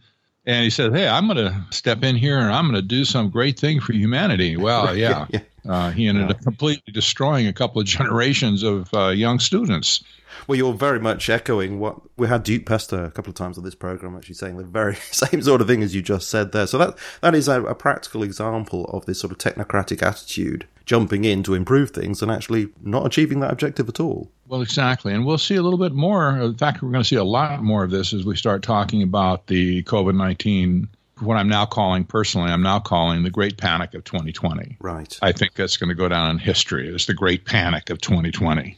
And 0.46 0.64
he 0.64 0.70
said, 0.70 0.94
Hey, 0.94 1.08
I'm 1.08 1.28
going 1.28 1.38
to 1.38 1.66
step 1.72 2.04
in 2.04 2.16
here 2.16 2.38
and 2.38 2.54
I'm 2.54 2.66
going 2.66 2.76
to 2.76 2.88
do 2.88 3.04
some 3.04 3.32
great 3.32 3.60
thing 3.60 3.80
for 3.80 3.94
humanity. 3.94 4.58
Well, 4.58 4.96
yeah. 4.98 5.26
yeah. 5.32 5.40
Uh, 5.68 5.92
he 5.92 6.08
ended 6.08 6.30
up 6.30 6.42
completely 6.42 6.94
destroying 6.94 7.48
a 7.48 7.54
couple 7.54 7.82
of 7.82 7.88
generations 7.98 8.64
of 8.64 8.94
uh, 8.94 9.08
young 9.08 9.40
students. 9.40 10.04
Well, 10.48 10.58
you're 10.58 10.74
very 10.74 11.00
much 11.00 11.30
echoing 11.30 11.80
what 11.80 12.00
we 12.18 12.28
had 12.28 12.44
Duke 12.44 12.66
Pesta 12.66 13.06
a 13.06 13.12
couple 13.12 13.30
of 13.30 13.36
times 13.36 13.58
on 13.58 13.64
this 13.64 13.76
program, 13.76 14.16
actually 14.16 14.36
saying 14.36 14.58
the 14.58 14.64
very 14.64 14.96
same 15.12 15.42
sort 15.42 15.62
of 15.62 15.68
thing 15.68 15.82
as 15.82 15.96
you 15.96 16.02
just 16.02 16.30
said 16.30 16.52
there. 16.52 16.68
So 16.68 16.78
that 16.78 16.98
that 17.22 17.36
is 17.36 17.48
a, 17.48 17.64
a 17.64 17.76
practical 17.76 18.24
example 18.24 18.86
of 18.86 19.06
this 19.06 19.20
sort 19.20 19.32
of 19.32 19.38
technocratic 19.38 20.04
attitude 20.04 20.68
jumping 20.86 21.24
in 21.24 21.42
to 21.44 21.56
improve 21.56 21.90
things 21.92 22.22
and 22.22 22.32
actually 22.32 22.70
not 22.84 23.06
achieving 23.06 23.40
that 23.40 23.52
objective 23.52 23.90
at 23.90 24.00
all. 24.00 24.30
Well, 24.48 24.62
exactly. 24.62 25.14
And 25.14 25.26
we'll 25.26 25.40
see 25.40 25.56
a 25.56 25.64
little 25.64 25.80
bit 25.80 25.94
more. 25.94 26.38
In 26.38 26.56
fact, 26.56 26.84
we're 26.84 26.92
going 26.92 27.04
to 27.04 27.08
see 27.08 27.16
a 27.16 27.24
lot 27.24 27.64
more 27.64 27.84
of 27.84 27.90
this 27.90 28.14
as 28.14 28.24
we 28.24 28.36
start 28.36 28.62
talking 28.62 29.02
about 29.02 29.48
the 29.48 29.82
COVID 29.84 30.16
19 30.16 30.88
what 31.20 31.38
I'm 31.38 31.50
now 31.50 31.66
calling 31.66 32.04
personally, 32.04 32.52
I'm 32.52 32.64
now 32.64 32.80
calling 32.80 33.24
the 33.24 33.30
Great 33.30 33.58
Panic 33.58 33.94
of 33.94 34.04
2020. 34.04 34.78
Right. 34.80 35.18
I 35.22 35.32
think 35.32 35.54
that's 35.54 35.78
going 35.78 35.90
to 35.90 35.96
go 35.96 36.10
down 36.10 36.32
in 36.32 36.38
history 36.40 36.94
as 36.94 37.06
the 37.06 37.14
Great 37.14 37.46
Panic 37.46 37.90
of 37.90 38.02
2020. 38.02 38.78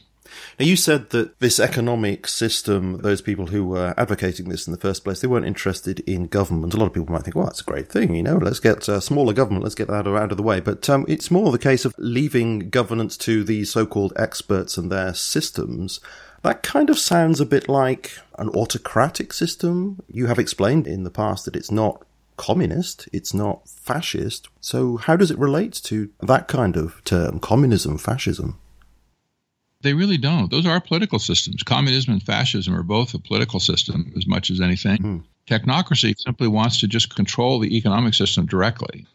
Now, 0.58 0.66
you 0.66 0.76
said 0.76 1.10
that 1.10 1.38
this 1.40 1.58
economic 1.58 2.26
system, 2.26 2.98
those 2.98 3.22
people 3.22 3.46
who 3.46 3.66
were 3.66 3.94
advocating 3.96 4.48
this 4.48 4.66
in 4.66 4.72
the 4.72 4.78
first 4.78 5.04
place, 5.04 5.20
they 5.20 5.28
weren't 5.28 5.46
interested 5.46 6.00
in 6.00 6.26
government. 6.26 6.74
A 6.74 6.76
lot 6.76 6.86
of 6.86 6.92
people 6.92 7.12
might 7.12 7.22
think, 7.22 7.36
well, 7.36 7.46
that's 7.46 7.60
a 7.60 7.64
great 7.64 7.88
thing, 7.88 8.14
you 8.14 8.22
know, 8.22 8.36
let's 8.36 8.60
get 8.60 8.88
uh, 8.88 9.00
smaller 9.00 9.32
government, 9.32 9.62
let's 9.62 9.74
get 9.74 9.88
that 9.88 10.06
out 10.06 10.30
of 10.30 10.36
the 10.36 10.42
way. 10.42 10.60
But 10.60 10.88
um, 10.90 11.04
it's 11.08 11.30
more 11.30 11.50
the 11.50 11.58
case 11.58 11.84
of 11.84 11.94
leaving 11.98 12.70
governance 12.70 13.16
to 13.18 13.44
the 13.44 13.64
so 13.64 13.86
called 13.86 14.12
experts 14.16 14.76
and 14.76 14.90
their 14.90 15.14
systems. 15.14 16.00
That 16.42 16.62
kind 16.62 16.88
of 16.88 16.98
sounds 16.98 17.40
a 17.40 17.46
bit 17.46 17.68
like 17.68 18.12
an 18.38 18.48
autocratic 18.50 19.32
system. 19.32 20.00
You 20.08 20.26
have 20.26 20.38
explained 20.38 20.86
in 20.86 21.02
the 21.02 21.10
past 21.10 21.44
that 21.44 21.56
it's 21.56 21.70
not 21.70 22.04
communist, 22.38 23.08
it's 23.12 23.34
not 23.34 23.68
fascist. 23.68 24.48
So, 24.60 24.96
how 24.96 25.16
does 25.16 25.30
it 25.30 25.38
relate 25.38 25.74
to 25.84 26.10
that 26.20 26.48
kind 26.48 26.76
of 26.76 27.04
term, 27.04 27.38
communism, 27.40 27.98
fascism? 27.98 28.58
They 29.82 29.92
really 29.94 30.16
don't. 30.18 30.50
Those 30.50 30.66
are 30.66 30.80
political 30.80 31.18
systems. 31.18 31.62
Communism 31.62 32.14
and 32.14 32.22
fascism 32.22 32.74
are 32.74 32.82
both 32.82 33.14
a 33.14 33.18
political 33.18 33.60
system 33.60 34.12
as 34.16 34.26
much 34.26 34.50
as 34.50 34.60
anything. 34.60 34.98
Mm. 34.98 35.24
Technocracy 35.46 36.14
simply 36.18 36.48
wants 36.48 36.80
to 36.80 36.88
just 36.88 37.14
control 37.14 37.58
the 37.58 37.76
economic 37.76 38.14
system 38.14 38.46
directly. 38.46 39.06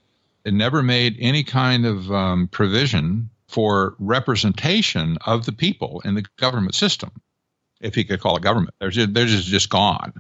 It 0.46 0.54
never 0.54 0.84
made 0.84 1.18
any 1.20 1.44
kind 1.44 1.86
of 1.86 2.12
um, 2.12 2.48
provision 2.48 3.30
for 3.48 3.96
representation 4.00 5.18
of 5.26 5.46
the 5.46 5.52
people 5.52 6.02
in 6.06 6.16
the 6.16 6.26
government 6.38 6.76
system, 6.76 7.12
if 7.82 7.98
you 7.98 8.06
could 8.06 8.20
call 8.20 8.38
it 8.38 8.44
government. 8.44 8.76
They're 8.80 8.90
just, 8.90 9.14
they're 9.14 9.26
just, 9.26 9.48
just 9.48 9.70
gone. 9.70 10.14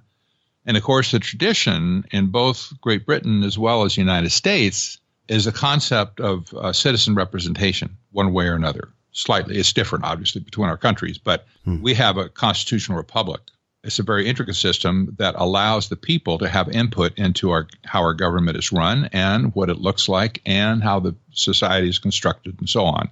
And 0.65 0.77
of 0.77 0.83
course, 0.83 1.11
the 1.11 1.19
tradition 1.19 2.05
in 2.11 2.27
both 2.27 2.73
Great 2.81 3.05
Britain 3.05 3.43
as 3.43 3.57
well 3.57 3.83
as 3.83 3.95
the 3.95 4.01
United 4.01 4.31
States 4.31 4.99
is 5.27 5.47
a 5.47 5.51
concept 5.51 6.19
of 6.19 6.53
uh, 6.53 6.73
citizen 6.73 7.15
representation, 7.15 7.97
one 8.11 8.33
way 8.33 8.47
or 8.47 8.55
another. 8.55 8.89
Slightly, 9.11 9.57
it's 9.57 9.73
different, 9.73 10.05
obviously, 10.05 10.41
between 10.41 10.69
our 10.69 10.77
countries, 10.77 11.17
but 11.17 11.45
hmm. 11.65 11.81
we 11.81 11.93
have 11.93 12.17
a 12.17 12.29
constitutional 12.29 12.97
republic. 12.97 13.41
It's 13.83 13.99
a 13.99 14.03
very 14.03 14.27
intricate 14.27 14.55
system 14.55 15.15
that 15.19 15.35
allows 15.37 15.89
the 15.89 15.97
people 15.97 16.37
to 16.37 16.47
have 16.47 16.69
input 16.69 17.17
into 17.17 17.51
our 17.51 17.67
how 17.83 18.01
our 18.01 18.13
government 18.13 18.57
is 18.57 18.71
run 18.71 19.09
and 19.11 19.53
what 19.53 19.69
it 19.69 19.77
looks 19.77 20.07
like 20.07 20.41
and 20.45 20.81
how 20.81 21.01
the 21.01 21.15
society 21.33 21.89
is 21.89 21.99
constructed 21.99 22.55
and 22.59 22.69
so 22.69 22.85
on. 22.85 23.09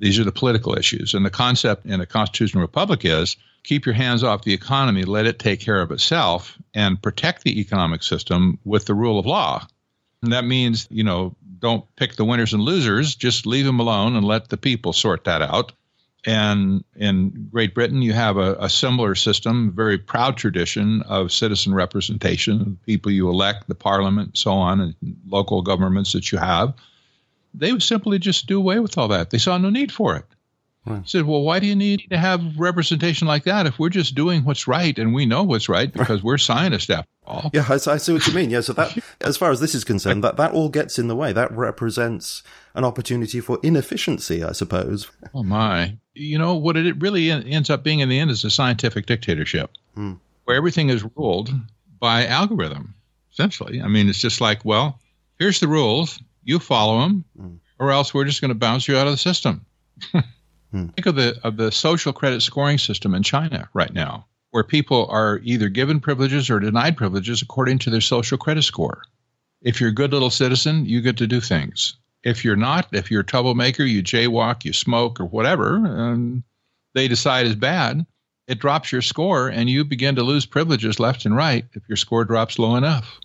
These 0.00 0.18
are 0.18 0.24
the 0.24 0.32
political 0.32 0.76
issues. 0.76 1.14
And 1.14 1.24
the 1.24 1.30
concept 1.30 1.86
in 1.86 2.00
a 2.00 2.06
constitutional 2.06 2.62
republic 2.62 3.04
is 3.04 3.36
keep 3.62 3.86
your 3.86 3.94
hands 3.94 4.24
off 4.24 4.44
the 4.44 4.54
economy, 4.54 5.04
let 5.04 5.26
it 5.26 5.38
take 5.38 5.60
care 5.60 5.80
of 5.80 5.90
itself, 5.90 6.56
and 6.74 7.00
protect 7.00 7.42
the 7.42 7.60
economic 7.60 8.02
system 8.02 8.58
with 8.64 8.86
the 8.86 8.94
rule 8.94 9.18
of 9.18 9.26
law. 9.26 9.66
And 10.22 10.32
that 10.32 10.44
means, 10.44 10.86
you 10.90 11.04
know, 11.04 11.36
don't 11.58 11.84
pick 11.96 12.16
the 12.16 12.24
winners 12.24 12.52
and 12.52 12.62
losers, 12.62 13.14
just 13.14 13.46
leave 13.46 13.64
them 13.64 13.80
alone 13.80 14.16
and 14.16 14.24
let 14.24 14.48
the 14.48 14.56
people 14.56 14.92
sort 14.92 15.24
that 15.24 15.42
out. 15.42 15.72
And 16.24 16.84
in 16.96 17.48
Great 17.50 17.74
Britain, 17.74 18.02
you 18.02 18.12
have 18.12 18.36
a, 18.36 18.54
a 18.54 18.68
similar 18.68 19.14
system, 19.14 19.72
very 19.72 19.98
proud 19.98 20.36
tradition 20.36 21.02
of 21.02 21.32
citizen 21.32 21.74
representation, 21.74 22.78
people 22.84 23.12
you 23.12 23.28
elect, 23.28 23.68
the 23.68 23.74
parliament, 23.74 24.36
so 24.36 24.52
on, 24.52 24.80
and 24.80 24.94
local 25.26 25.62
governments 25.62 26.12
that 26.12 26.32
you 26.32 26.38
have 26.38 26.74
they 27.54 27.72
would 27.72 27.82
simply 27.82 28.18
just 28.18 28.46
do 28.46 28.58
away 28.58 28.78
with 28.78 28.98
all 28.98 29.08
that. 29.08 29.30
They 29.30 29.38
saw 29.38 29.58
no 29.58 29.70
need 29.70 29.92
for 29.92 30.16
it. 30.16 30.24
Right. 30.86 31.06
Said, 31.06 31.24
well, 31.24 31.42
why 31.42 31.58
do 31.58 31.66
you 31.66 31.76
need 31.76 32.06
to 32.10 32.16
have 32.16 32.58
representation 32.58 33.28
like 33.28 33.44
that 33.44 33.66
if 33.66 33.78
we're 33.78 33.90
just 33.90 34.14
doing 34.14 34.44
what's 34.44 34.66
right 34.66 34.98
and 34.98 35.12
we 35.12 35.26
know 35.26 35.42
what's 35.42 35.68
right 35.68 35.92
because 35.92 36.22
we're 36.22 36.38
scientists 36.38 36.88
after 36.88 37.08
all? 37.26 37.50
Yeah, 37.52 37.66
I, 37.68 37.74
I, 37.74 37.96
see 37.98 38.12
what 38.12 38.26
you 38.26 38.32
mean. 38.32 38.48
Yeah, 38.48 38.62
so 38.62 38.72
that, 38.72 38.96
as 39.20 39.36
far 39.36 39.50
as 39.50 39.60
this 39.60 39.74
is 39.74 39.84
concerned, 39.84 40.24
that, 40.24 40.36
that 40.36 40.52
all 40.52 40.70
gets 40.70 40.98
in 40.98 41.08
the 41.08 41.16
way. 41.16 41.32
That 41.32 41.52
represents 41.52 42.42
an 42.74 42.84
opportunity 42.84 43.40
for 43.40 43.58
inefficiency, 43.62 44.42
I 44.42 44.52
suppose. 44.52 45.10
Oh, 45.34 45.42
my. 45.42 45.98
You 46.14 46.38
know, 46.38 46.54
what 46.54 46.76
it 46.76 47.00
really 47.00 47.30
ends 47.30 47.68
up 47.68 47.82
being 47.82 48.00
in 48.00 48.08
the 48.08 48.18
end 48.18 48.30
is 48.30 48.44
a 48.44 48.50
scientific 48.50 49.04
dictatorship 49.04 49.70
hmm. 49.94 50.14
where 50.44 50.56
everything 50.56 50.88
is 50.88 51.04
ruled 51.16 51.50
by 52.00 52.26
algorithm, 52.26 52.94
essentially. 53.32 53.82
I 53.82 53.88
mean, 53.88 54.08
it's 54.08 54.20
just 54.20 54.40
like, 54.40 54.64
well, 54.64 55.00
here's 55.38 55.60
the 55.60 55.68
rules 55.68 56.18
you 56.44 56.58
follow 56.58 57.00
them, 57.00 57.24
mm. 57.38 57.58
or 57.78 57.90
else 57.90 58.14
we're 58.14 58.24
just 58.24 58.40
going 58.40 58.48
to 58.48 58.54
bounce 58.54 58.88
you 58.88 58.96
out 58.96 59.06
of 59.06 59.12
the 59.12 59.18
system. 59.18 59.66
mm. 60.72 60.94
Think 60.94 61.06
of 61.06 61.14
the 61.14 61.38
of 61.44 61.56
the 61.56 61.70
social 61.72 62.12
credit 62.12 62.42
scoring 62.42 62.78
system 62.78 63.14
in 63.14 63.22
China 63.22 63.68
right 63.74 63.92
now, 63.92 64.26
where 64.50 64.64
people 64.64 65.06
are 65.10 65.40
either 65.42 65.68
given 65.68 66.00
privileges 66.00 66.50
or 66.50 66.60
denied 66.60 66.96
privileges 66.96 67.42
according 67.42 67.78
to 67.80 67.90
their 67.90 68.00
social 68.00 68.38
credit 68.38 68.62
score. 68.62 69.02
If 69.62 69.80
you're 69.80 69.90
a 69.90 69.94
good 69.94 70.12
little 70.12 70.30
citizen, 70.30 70.86
you 70.86 71.00
get 71.00 71.16
to 71.18 71.26
do 71.26 71.40
things. 71.40 71.94
If 72.22 72.44
you're 72.44 72.56
not, 72.56 72.88
if 72.92 73.10
you're 73.10 73.20
a 73.22 73.26
troublemaker, 73.26 73.84
you 73.84 74.02
jaywalk, 74.02 74.64
you 74.64 74.72
smoke, 74.72 75.20
or 75.20 75.24
whatever, 75.24 75.76
and 75.76 76.42
they 76.94 77.08
decide 77.08 77.46
is 77.46 77.54
bad, 77.54 78.06
it 78.48 78.58
drops 78.58 78.90
your 78.90 79.02
score 79.02 79.48
and 79.48 79.68
you 79.68 79.84
begin 79.84 80.16
to 80.16 80.22
lose 80.22 80.46
privileges 80.46 80.98
left 80.98 81.26
and 81.26 81.36
right 81.36 81.66
if 81.74 81.82
your 81.88 81.96
score 81.96 82.24
drops 82.24 82.58
low 82.58 82.76
enough. 82.76 83.20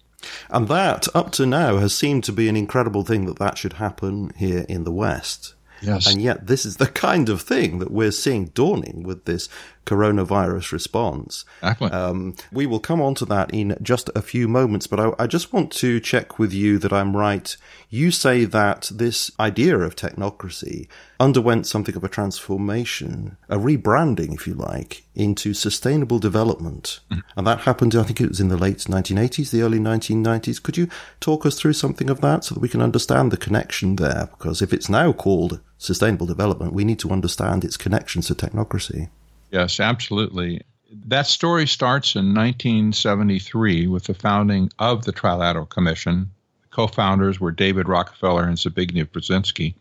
And 0.49 0.67
that, 0.67 1.07
up 1.15 1.31
to 1.33 1.45
now, 1.45 1.77
has 1.77 1.93
seemed 1.93 2.23
to 2.25 2.31
be 2.31 2.47
an 2.47 2.55
incredible 2.55 3.03
thing 3.03 3.25
that 3.25 3.39
that 3.39 3.57
should 3.57 3.73
happen 3.73 4.31
here 4.37 4.65
in 4.69 4.83
the 4.83 4.91
West. 4.91 5.55
Yes. 5.83 6.11
And 6.11 6.21
yet, 6.21 6.47
this 6.47 6.65
is 6.65 6.77
the 6.77 6.87
kind 6.87 7.29
of 7.29 7.41
thing 7.41 7.79
that 7.79 7.91
we're 7.91 8.11
seeing 8.11 8.45
dawning 8.45 9.03
with 9.03 9.25
this 9.25 9.49
coronavirus 9.85 10.71
response. 10.71 11.45
Um, 11.91 12.35
we 12.51 12.65
will 12.65 12.79
come 12.79 13.01
on 13.01 13.15
to 13.15 13.25
that 13.25 13.53
in 13.53 13.77
just 13.81 14.09
a 14.15 14.21
few 14.21 14.47
moments, 14.47 14.87
but 14.87 14.99
I, 14.99 15.11
I, 15.19 15.27
just 15.27 15.51
want 15.51 15.71
to 15.73 15.99
check 15.99 16.39
with 16.39 16.53
you 16.53 16.77
that 16.79 16.93
I'm 16.93 17.15
right. 17.15 17.55
You 17.89 18.11
say 18.11 18.45
that 18.45 18.89
this 18.93 19.31
idea 19.39 19.77
of 19.77 19.95
technocracy 19.95 20.87
underwent 21.19 21.67
something 21.67 21.95
of 21.95 22.03
a 22.03 22.09
transformation, 22.09 23.37
a 23.49 23.57
rebranding, 23.57 24.33
if 24.33 24.47
you 24.47 24.53
like, 24.53 25.03
into 25.15 25.53
sustainable 25.53 26.19
development. 26.19 26.99
Mm-hmm. 27.11 27.21
And 27.37 27.47
that 27.47 27.61
happened, 27.61 27.95
I 27.95 28.03
think 28.03 28.21
it 28.21 28.29
was 28.29 28.39
in 28.39 28.49
the 28.49 28.57
late 28.57 28.79
1980s, 28.79 29.51
the 29.51 29.61
early 29.61 29.79
1990s. 29.79 30.61
Could 30.61 30.77
you 30.77 30.87
talk 31.19 31.45
us 31.45 31.59
through 31.59 31.73
something 31.73 32.09
of 32.09 32.21
that 32.21 32.43
so 32.43 32.55
that 32.55 32.61
we 32.61 32.69
can 32.69 32.81
understand 32.81 33.31
the 33.31 33.37
connection 33.37 33.95
there? 33.97 34.29
Because 34.31 34.61
if 34.61 34.73
it's 34.73 34.89
now 34.89 35.11
called 35.13 35.59
sustainable 35.77 36.25
development, 36.25 36.73
we 36.73 36.85
need 36.85 36.99
to 36.99 37.11
understand 37.11 37.63
its 37.63 37.77
connections 37.77 38.27
to 38.27 38.35
technocracy. 38.35 39.09
Yes, 39.53 39.79
absolutely. 39.79 40.63
That 41.05 41.27
story 41.27 41.67
starts 41.67 42.15
in 42.15 42.33
1973 42.33 43.85
with 43.85 44.05
the 44.05 44.15
founding 44.15 44.71
of 44.79 45.05
the 45.05 45.13
Trilateral 45.13 45.69
Commission. 45.69 46.31
The 46.63 46.69
co-founders 46.69 47.39
were 47.39 47.51
David 47.51 47.87
Rockefeller 47.87 48.45
and 48.45 48.57
Zbigniew 48.57 49.05
Brzezinski. 49.05 49.75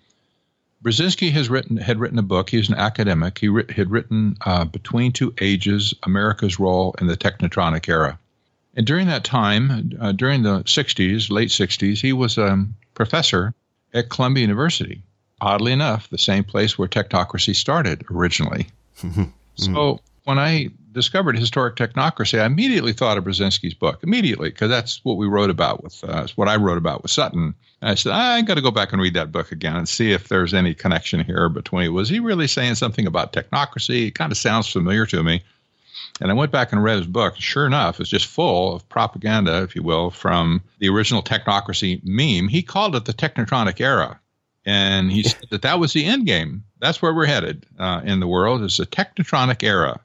Brzezinski 0.85 1.33
has 1.33 1.49
written 1.49 1.79
had 1.79 2.01
written 2.01 2.19
a 2.19 2.23
book. 2.23 2.51
He's 2.51 2.69
an 2.69 2.75
academic. 2.75 3.39
He 3.39 3.47
had 3.75 3.91
written 3.91 4.37
uh, 4.45 4.67
Between 4.67 5.11
Two 5.11 5.33
Ages: 5.41 5.95
America's 6.03 6.61
Role 6.61 6.95
in 7.01 7.07
the 7.07 7.17
Technotronic 7.17 7.89
Era. 7.89 8.19
And 8.77 8.87
during 8.87 9.07
that 9.07 9.25
time, 9.25 9.93
uh, 9.99 10.13
during 10.13 10.43
the 10.43 10.65
60s, 10.65 11.31
late 11.31 11.49
60s, 11.49 11.99
he 11.99 12.13
was 12.13 12.37
a 12.37 12.67
professor 12.93 13.55
at 13.95 14.11
Columbia 14.11 14.43
University. 14.43 15.03
Oddly 15.41 15.73
enough, 15.73 16.11
the 16.11 16.19
same 16.19 16.45
place 16.45 16.77
where 16.77 16.89
technocracy 16.89 17.57
started 17.57 18.05
originally. 18.11 18.67
So 19.57 19.71
mm. 19.71 19.99
when 20.25 20.39
I 20.39 20.71
discovered 20.93 21.39
historic 21.39 21.77
technocracy, 21.77 22.41
I 22.41 22.47
immediately 22.47 22.93
thought 22.93 23.19
of 23.19 23.25
Brzezinski's 23.25 23.75
book 23.75 24.03
immediately 24.03 24.51
because 24.51 24.69
that's 24.69 25.05
what 25.05 25.17
we 25.17 25.27
wrote 25.27 25.51
about 25.51 25.83
with 25.83 26.03
uh, 26.05 26.27
what 26.37 26.49
I 26.49 26.57
wrote 26.57 26.79
about 26.79 27.03
with 27.03 27.11
Sutton. 27.11 27.55
And 27.81 27.91
I 27.91 27.95
said 27.95 28.13
I 28.13 28.43
got 28.43 28.55
to 28.55 28.63
go 28.63 28.71
back 28.71 28.93
and 28.93 29.01
read 29.01 29.15
that 29.15 29.33
book 29.33 29.53
again 29.53 29.77
and 29.77 29.89
see 29.89 30.13
if 30.13 30.29
there's 30.29 30.55
any 30.55 30.75
connection 30.75 31.25
here 31.25 31.49
between. 31.49 31.93
Was 31.93 32.09
he 32.09 32.21
really 32.21 32.47
saying 32.47 32.77
something 32.77 33.07
about 33.07 33.33
technocracy? 33.33 34.09
It 34.09 34.15
kind 34.15 34.33
of 34.33 34.39
sounds 34.39 34.69
familiar 34.69 35.07
to 35.07 35.23
me. 35.23 35.43
And 36.21 36.31
I 36.31 36.35
went 36.35 36.53
back 36.53 36.73
and 36.73 36.83
read 36.83 36.99
his 36.99 37.07
book. 37.07 37.37
Sure 37.39 37.67
enough, 37.67 37.99
it's 37.99 38.11
just 38.11 38.27
full 38.27 38.75
of 38.75 38.89
propaganda, 38.89 39.63
if 39.63 39.75
you 39.75 39.83
will, 39.83 40.11
from 40.11 40.63
the 40.79 40.89
original 40.89 41.23
technocracy 41.23 42.01
meme. 42.05 42.49
He 42.49 42.63
called 42.63 42.95
it 42.95 43.07
the 43.07 43.15
technotronic 43.15 43.81
era. 43.81 44.21
And 44.65 45.11
he 45.11 45.23
said 45.25 45.47
that 45.51 45.63
that 45.63 45.79
was 45.79 45.93
the 45.93 46.05
end 46.05 46.27
game. 46.27 46.65
That's 46.81 47.03
where 47.03 47.15
we're 47.15 47.27
headed 47.27 47.67
uh, 47.79 48.03
in 48.05 48.21
the 48.21 48.27
world. 48.27 48.63
It's 48.63 48.79
a 48.79 48.87
technotronic 48.87 49.63
era. 49.63 50.01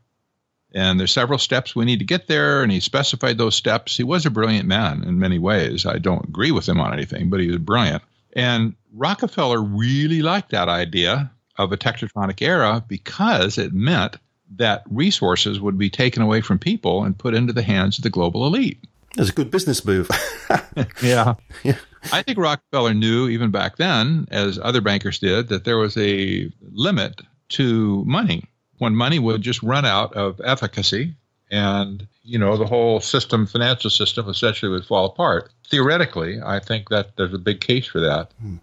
And 0.74 1.00
there's 1.00 1.14
several 1.14 1.40
steps 1.40 1.76
we 1.76 1.86
need 1.86 2.00
to 2.00 2.06
get 2.06 2.28
there. 2.28 2.62
And 2.62 2.72
he 2.72 2.80
specified 2.80 3.38
those 3.38 3.56
steps. 3.56 3.98
He 3.98 4.04
was 4.04 4.26
a 4.26 4.32
brilliant 4.32 4.68
man 4.68 5.04
in 5.04 5.20
many 5.20 5.40
ways. 5.40 5.86
I 5.86 5.98
don't 5.98 6.28
agree 6.28 6.52
with 6.52 6.68
him 6.68 6.80
on 6.80 6.94
anything, 6.94 7.30
but 7.30 7.40
he 7.40 7.48
was 7.48 7.58
brilliant. 7.58 8.04
And 8.34 8.76
Rockefeller 8.94 9.62
really 9.62 10.22
liked 10.22 10.52
that 10.52 10.70
idea 10.70 11.32
of 11.58 11.72
a 11.72 11.78
technotronic 11.78 12.42
era 12.42 12.84
because 12.88 13.58
it 13.58 13.74
meant 13.74 14.18
that 14.56 14.84
resources 14.90 15.60
would 15.60 15.78
be 15.78 15.90
taken 15.90 16.22
away 16.22 16.42
from 16.42 16.60
people 16.60 17.04
and 17.04 17.18
put 17.18 17.34
into 17.34 17.54
the 17.54 17.64
hands 17.64 17.98
of 17.98 18.04
the 18.04 18.10
global 18.10 18.46
elite. 18.46 18.80
It's 19.18 19.30
a 19.30 19.34
good 19.34 19.50
business 19.50 19.84
move. 19.84 20.10
yeah. 21.02 21.36
yeah. 21.64 21.78
I 22.12 22.22
think 22.22 22.38
Rockefeller 22.38 22.94
knew 22.94 23.28
even 23.28 23.52
back 23.52 23.78
then, 23.78 24.28
as 24.32 24.60
other 24.62 24.82
bankers 24.82 25.20
did, 25.20 25.50
that 25.50 25.64
there 25.66 25.78
was 25.78 25.98
a 25.98 26.52
limit 26.72 27.22
to 27.50 28.04
money. 28.06 28.46
When 28.78 28.96
money 28.96 29.20
would 29.20 29.42
just 29.42 29.64
run 29.64 29.86
out 29.86 30.14
of 30.14 30.40
efficacy 30.44 31.16
and, 31.50 32.08
you 32.24 32.38
know, 32.38 32.58
the 32.58 32.66
whole 32.66 33.00
system, 33.00 33.48
financial 33.48 33.90
system 33.90 34.30
essentially 34.30 34.72
would 34.72 34.86
fall 34.86 35.06
apart. 35.06 35.52
Theoretically, 35.70 36.40
I 36.44 36.60
think 36.60 36.90
that 36.90 37.16
there's 37.16 37.34
a 37.34 37.40
big 37.40 37.62
case 37.62 37.88
for 37.88 38.00
that. 38.02 38.32
Hmm. 38.40 38.58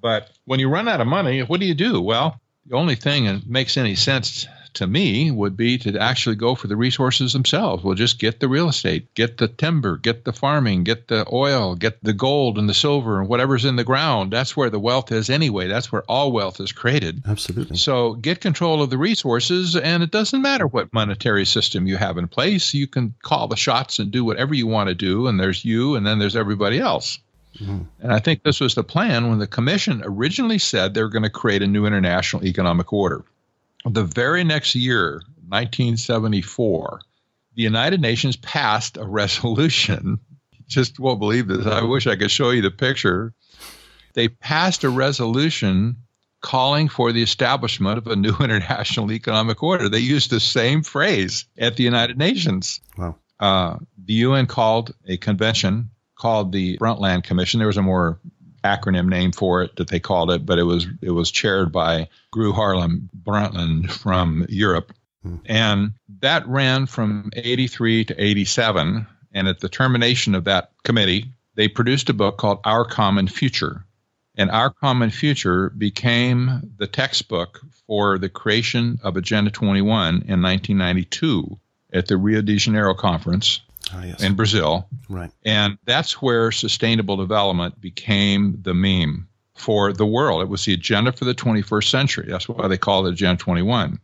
But 0.00 0.30
when 0.44 0.60
you 0.60 0.68
run 0.68 0.88
out 0.88 1.00
of 1.00 1.06
money, 1.06 1.40
what 1.42 1.60
do 1.60 1.66
you 1.66 1.74
do? 1.74 2.00
Well, 2.00 2.40
the 2.66 2.76
only 2.76 2.94
thing 2.94 3.24
that 3.24 3.46
makes 3.46 3.76
any 3.76 3.94
sense 3.94 4.46
to 4.74 4.86
me 4.86 5.30
would 5.30 5.56
be 5.56 5.78
to 5.78 5.98
actually 5.98 6.36
go 6.36 6.54
for 6.54 6.66
the 6.66 6.76
resources 6.76 7.32
themselves. 7.32 7.82
We'll 7.82 7.94
just 7.94 8.18
get 8.18 8.40
the 8.40 8.48
real 8.48 8.68
estate, 8.68 9.14
get 9.14 9.38
the 9.38 9.48
timber, 9.48 9.96
get 9.96 10.24
the 10.24 10.32
farming, 10.32 10.84
get 10.84 11.08
the 11.08 11.26
oil, 11.32 11.74
get 11.74 12.02
the 12.02 12.12
gold 12.12 12.58
and 12.58 12.68
the 12.68 12.74
silver 12.74 13.20
and 13.20 13.28
whatever's 13.28 13.64
in 13.64 13.76
the 13.76 13.84
ground. 13.84 14.32
That's 14.32 14.56
where 14.56 14.70
the 14.70 14.78
wealth 14.78 15.12
is 15.12 15.30
anyway. 15.30 15.68
That's 15.68 15.90
where 15.90 16.02
all 16.02 16.32
wealth 16.32 16.60
is 16.60 16.72
created. 16.72 17.22
Absolutely. 17.26 17.76
So 17.76 18.14
get 18.14 18.40
control 18.40 18.82
of 18.82 18.90
the 18.90 18.98
resources, 18.98 19.76
and 19.76 20.02
it 20.02 20.10
doesn't 20.10 20.42
matter 20.42 20.66
what 20.66 20.92
monetary 20.92 21.44
system 21.44 21.86
you 21.86 21.96
have 21.96 22.18
in 22.18 22.28
place. 22.28 22.74
You 22.74 22.86
can 22.86 23.14
call 23.22 23.48
the 23.48 23.56
shots 23.56 23.98
and 23.98 24.10
do 24.10 24.24
whatever 24.24 24.54
you 24.54 24.66
want 24.66 24.88
to 24.88 24.94
do, 24.94 25.26
and 25.26 25.38
there's 25.38 25.64
you, 25.64 25.96
and 25.96 26.06
then 26.06 26.18
there's 26.18 26.36
everybody 26.36 26.78
else. 26.78 27.18
Mm-hmm. 27.60 27.82
And 28.00 28.12
I 28.12 28.18
think 28.18 28.42
this 28.42 28.60
was 28.60 28.74
the 28.74 28.84
plan 28.84 29.28
when 29.28 29.38
the 29.38 29.46
commission 29.46 30.02
originally 30.04 30.58
said 30.58 30.94
they 30.94 31.02
were 31.02 31.08
going 31.08 31.24
to 31.24 31.30
create 31.30 31.62
a 31.62 31.66
new 31.66 31.86
international 31.86 32.44
economic 32.44 32.92
order. 32.92 33.24
The 33.88 34.04
very 34.04 34.44
next 34.44 34.74
year, 34.74 35.22
1974, 35.48 37.00
the 37.54 37.62
United 37.62 38.00
Nations 38.00 38.36
passed 38.36 38.96
a 38.96 39.04
resolution. 39.04 40.18
Just 40.66 41.00
won't 41.00 41.18
believe 41.18 41.48
this. 41.48 41.66
I 41.66 41.82
wish 41.82 42.06
I 42.06 42.16
could 42.16 42.30
show 42.30 42.50
you 42.50 42.62
the 42.62 42.70
picture. 42.70 43.32
They 44.14 44.28
passed 44.28 44.84
a 44.84 44.90
resolution 44.90 45.96
calling 46.40 46.88
for 46.88 47.12
the 47.12 47.22
establishment 47.22 47.98
of 47.98 48.06
a 48.06 48.16
new 48.16 48.36
international 48.40 49.10
economic 49.12 49.62
order. 49.62 49.88
They 49.88 49.98
used 49.98 50.30
the 50.30 50.40
same 50.40 50.82
phrase 50.82 51.46
at 51.56 51.76
the 51.76 51.84
United 51.84 52.18
Nations. 52.18 52.80
Wow. 52.96 53.16
uh, 53.40 53.76
the 54.04 54.14
UN 54.14 54.46
called 54.46 54.94
a 55.06 55.16
convention 55.16 55.90
called 56.16 56.52
the 56.52 56.78
Brundtland 56.78 57.24
Commission. 57.24 57.58
There 57.58 57.68
was 57.68 57.76
a 57.76 57.82
more 57.82 58.20
acronym 58.64 59.08
name 59.08 59.32
for 59.32 59.62
it 59.62 59.76
that 59.76 59.88
they 59.88 60.00
called 60.00 60.30
it, 60.30 60.44
but 60.44 60.58
it 60.58 60.64
was 60.64 60.86
it 61.02 61.10
was 61.10 61.30
chaired 61.30 61.72
by 61.72 62.08
Gro 62.30 62.52
Harlem 62.52 63.08
Brundtland 63.16 63.90
from 63.90 64.46
Europe, 64.48 64.92
hmm. 65.22 65.36
and 65.46 65.92
that 66.20 66.46
ran 66.48 66.86
from 66.86 67.30
83 67.34 68.06
to 68.06 68.22
87. 68.22 69.06
And 69.32 69.46
at 69.46 69.60
the 69.60 69.68
termination 69.68 70.34
of 70.34 70.44
that 70.44 70.72
committee, 70.84 71.32
they 71.54 71.68
produced 71.68 72.08
a 72.08 72.14
book 72.14 72.38
called 72.38 72.60
Our 72.64 72.84
Common 72.84 73.28
Future. 73.28 73.84
And 74.36 74.50
Our 74.50 74.70
Common 74.70 75.10
Future 75.10 75.70
became 75.70 76.72
the 76.78 76.86
textbook 76.86 77.60
for 77.86 78.18
the 78.18 78.28
creation 78.28 79.00
of 79.02 79.16
Agenda 79.16 79.50
21 79.50 80.22
in 80.26 80.42
1992 80.42 81.58
at 81.92 82.06
the 82.06 82.16
Rio 82.16 82.40
de 82.40 82.56
Janeiro 82.56 82.94
conference 82.94 83.60
oh, 83.94 84.02
yes. 84.04 84.22
in 84.22 84.34
Brazil. 84.34 84.88
Right. 85.08 85.30
And 85.44 85.78
that's 85.84 86.20
where 86.22 86.52
sustainable 86.52 87.16
development 87.16 87.80
became 87.80 88.58
the 88.62 88.74
meme 88.74 89.28
for 89.54 89.92
the 89.92 90.06
world. 90.06 90.42
It 90.42 90.48
was 90.48 90.64
the 90.64 90.74
agenda 90.74 91.12
for 91.12 91.24
the 91.24 91.34
21st 91.34 91.90
century. 91.90 92.26
That's 92.28 92.48
why 92.48 92.68
they 92.68 92.78
call 92.78 93.06
it 93.06 93.12
Agenda 93.12 93.42
21. 93.42 93.98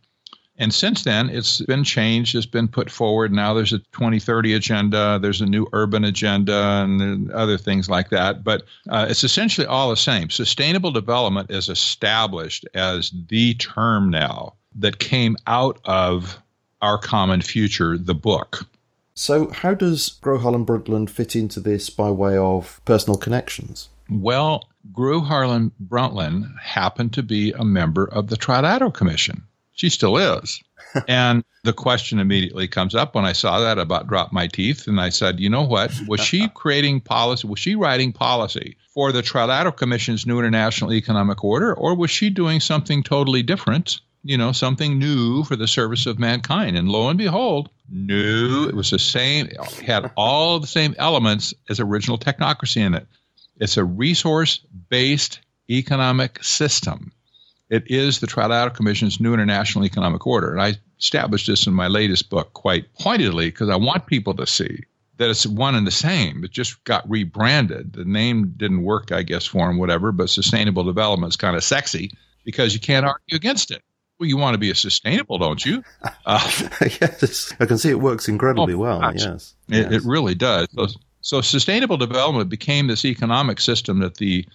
And 0.57 0.73
since 0.73 1.03
then, 1.03 1.29
it's 1.29 1.61
been 1.61 1.83
changed, 1.83 2.33
it's 2.33 2.45
been 2.45 2.69
put 2.69 2.89
forward. 2.89 3.33
Now 3.33 3.53
there's 3.53 3.73
a 3.73 3.79
2030 3.79 4.53
agenda, 4.53 5.19
there's 5.21 5.41
a 5.41 5.45
new 5.45 5.67
urban 5.73 6.05
agenda, 6.05 6.81
and 6.83 7.29
other 7.31 7.57
things 7.57 7.89
like 7.89 8.09
that. 8.09 8.43
But 8.43 8.63
uh, 8.89 9.07
it's 9.09 9.25
essentially 9.25 9.67
all 9.67 9.89
the 9.89 9.97
same. 9.97 10.29
Sustainable 10.29 10.91
development 10.91 11.51
is 11.51 11.67
established 11.67 12.65
as 12.73 13.11
the 13.27 13.55
term 13.55 14.09
now 14.09 14.53
that 14.75 14.99
came 14.99 15.35
out 15.45 15.79
of 15.83 16.37
Our 16.81 16.97
Common 16.97 17.41
Future, 17.41 17.97
the 17.97 18.15
book. 18.15 18.65
So, 19.17 19.49
how 19.49 19.73
does 19.73 20.09
Gro 20.21 20.39
Harlem 20.39 20.65
Brundtland 20.65 21.09
fit 21.09 21.37
into 21.37 21.61
this 21.61 21.89
by 21.89 22.11
way 22.11 22.37
of 22.37 22.81
personal 22.83 23.17
connections? 23.17 23.87
Well, 24.09 24.67
Gro 24.91 25.21
Harlem 25.21 25.71
Brundtland 25.81 26.59
happened 26.59 27.13
to 27.13 27.23
be 27.23 27.53
a 27.53 27.63
member 27.63 28.05
of 28.05 28.27
the 28.27 28.35
Trilateral 28.35 28.93
Commission. 28.93 29.43
She 29.71 29.89
still 29.89 30.17
is. 30.17 30.61
and 31.07 31.43
the 31.63 31.71
question 31.71 32.19
immediately 32.19 32.67
comes 32.67 32.93
up 32.93 33.15
when 33.15 33.23
I 33.23 33.31
saw 33.31 33.59
that 33.61 33.79
about 33.79 34.07
drop 34.07 34.33
my 34.33 34.47
teeth. 34.47 34.85
And 34.85 34.99
I 34.99 35.09
said, 35.09 35.39
you 35.39 35.49
know 35.49 35.63
what? 35.63 35.93
Was 36.07 36.19
she 36.19 36.47
creating 36.53 37.01
policy? 37.01 37.47
Was 37.47 37.59
she 37.59 37.75
writing 37.75 38.11
policy 38.11 38.77
for 38.93 39.13
the 39.13 39.23
Trilateral 39.23 39.75
Commission's 39.75 40.25
new 40.25 40.39
international 40.39 40.93
economic 40.93 41.43
order? 41.43 41.73
Or 41.73 41.95
was 41.95 42.11
she 42.11 42.29
doing 42.29 42.59
something 42.59 43.01
totally 43.01 43.43
different? 43.43 44.01
You 44.23 44.37
know, 44.37 44.51
something 44.51 44.99
new 44.99 45.43
for 45.43 45.55
the 45.55 45.67
service 45.67 46.05
of 46.05 46.19
mankind. 46.19 46.77
And 46.77 46.89
lo 46.89 47.09
and 47.09 47.17
behold, 47.17 47.69
no, 47.89 48.67
it 48.67 48.75
was 48.75 48.89
the 48.89 48.99
same, 48.99 49.49
had 49.85 50.11
all 50.15 50.59
the 50.59 50.67
same 50.67 50.95
elements 50.97 51.53
as 51.69 51.79
original 51.79 52.17
technocracy 52.17 52.77
in 52.77 52.93
it. 52.95 53.07
It's 53.57 53.77
a 53.77 53.83
resource 53.83 54.59
based 54.89 55.39
economic 55.69 56.43
system 56.43 57.11
it 57.69 57.89
is 57.89 58.19
the 58.19 58.27
Trilateral 58.27 58.73
Commission's 58.73 59.19
new 59.19 59.33
international 59.33 59.85
economic 59.85 60.25
order. 60.27 60.51
And 60.51 60.61
I 60.61 60.75
established 60.99 61.47
this 61.47 61.67
in 61.67 61.73
my 61.73 61.87
latest 61.87 62.29
book 62.29 62.53
quite 62.53 62.93
pointedly 62.93 63.47
because 63.47 63.69
I 63.69 63.75
want 63.75 64.05
people 64.05 64.35
to 64.35 64.45
see 64.45 64.83
that 65.17 65.29
it's 65.29 65.47
one 65.47 65.75
and 65.75 65.87
the 65.87 65.91
same. 65.91 66.43
It 66.43 66.51
just 66.51 66.83
got 66.83 67.09
rebranded. 67.09 67.93
The 67.93 68.05
name 68.05 68.53
didn't 68.57 68.83
work, 68.83 69.11
I 69.11 69.23
guess, 69.23 69.45
for 69.45 69.67
them, 69.67 69.77
whatever, 69.77 70.11
but 70.11 70.29
sustainable 70.29 70.83
development 70.83 71.31
is 71.31 71.37
kind 71.37 71.55
of 71.55 71.63
sexy 71.63 72.11
because 72.43 72.73
you 72.73 72.79
can't 72.79 73.05
argue 73.05 73.35
against 73.35 73.71
it. 73.71 73.81
Well, 74.19 74.29
you 74.29 74.37
want 74.37 74.53
to 74.53 74.57
be 74.57 74.69
a 74.69 74.75
sustainable, 74.75 75.37
don't 75.37 75.63
you? 75.65 75.83
Uh, 76.27 76.39
yes, 76.81 77.53
I 77.59 77.67
can 77.67 77.77
see 77.77 77.91
it 77.91 77.99
works 77.99 78.27
incredibly 78.27 78.73
oh, 78.73 78.79
well. 78.79 79.13
Yes. 79.15 79.53
It, 79.69 79.75
yes. 79.75 79.91
it 79.91 80.01
really 80.05 80.33
does. 80.33 80.67
So, 80.73 80.87
so, 81.21 81.41
sustainable 81.41 81.97
development 81.97 82.49
became 82.49 82.87
this 82.87 83.05
economic 83.05 83.59
system 83.59 83.99
that 83.99 84.15
the 84.15 84.47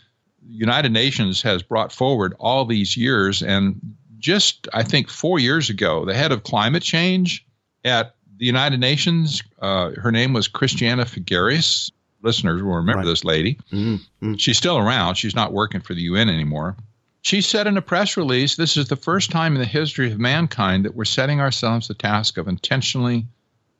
United 0.49 0.91
Nations 0.91 1.43
has 1.43 1.63
brought 1.63 1.93
forward 1.93 2.35
all 2.41 2.65
these 2.65 2.97
years. 2.97 3.41
And 3.41 3.95
just, 4.19 4.67
I 4.73 4.83
think, 4.83 5.09
four 5.09 5.39
years 5.39 5.71
ago, 5.71 6.05
the 6.05 6.15
head 6.15 6.33
of 6.33 6.43
climate 6.43 6.83
change 6.83 7.47
at 7.85 8.17
the 8.37 8.47
United 8.47 8.81
Nations, 8.81 9.43
uh, 9.61 9.91
her 9.93 10.11
name 10.11 10.33
was 10.33 10.49
Christiana 10.49 11.05
Figueres. 11.05 11.93
Listeners 12.23 12.63
will 12.63 12.77
remember 12.77 13.03
right. 13.03 13.07
this 13.07 13.25
lady. 13.25 13.59
Mm-hmm. 13.73 14.35
She's 14.35 14.59
still 14.59 14.77
around. 14.77 15.15
She's 15.15 15.37
not 15.37 15.53
working 15.53 15.81
for 15.81 15.95
the 15.95 16.03
UN 16.03 16.29
anymore. 16.29 16.77
She 17.23 17.43
said 17.43 17.67
in 17.67 17.77
a 17.77 17.83
press 17.83 18.17
release, 18.17 18.57
This 18.57 18.77
is 18.77 18.89
the 18.89 18.97
first 18.97 19.31
time 19.31 19.55
in 19.55 19.61
the 19.61 19.67
history 19.67 20.11
of 20.11 20.19
mankind 20.19 20.85
that 20.85 20.95
we're 20.95 21.05
setting 21.05 21.41
ourselves 21.41 21.89
the 21.89 21.95
task 21.95 22.39
of 22.39 22.49
intentionally, 22.49 23.27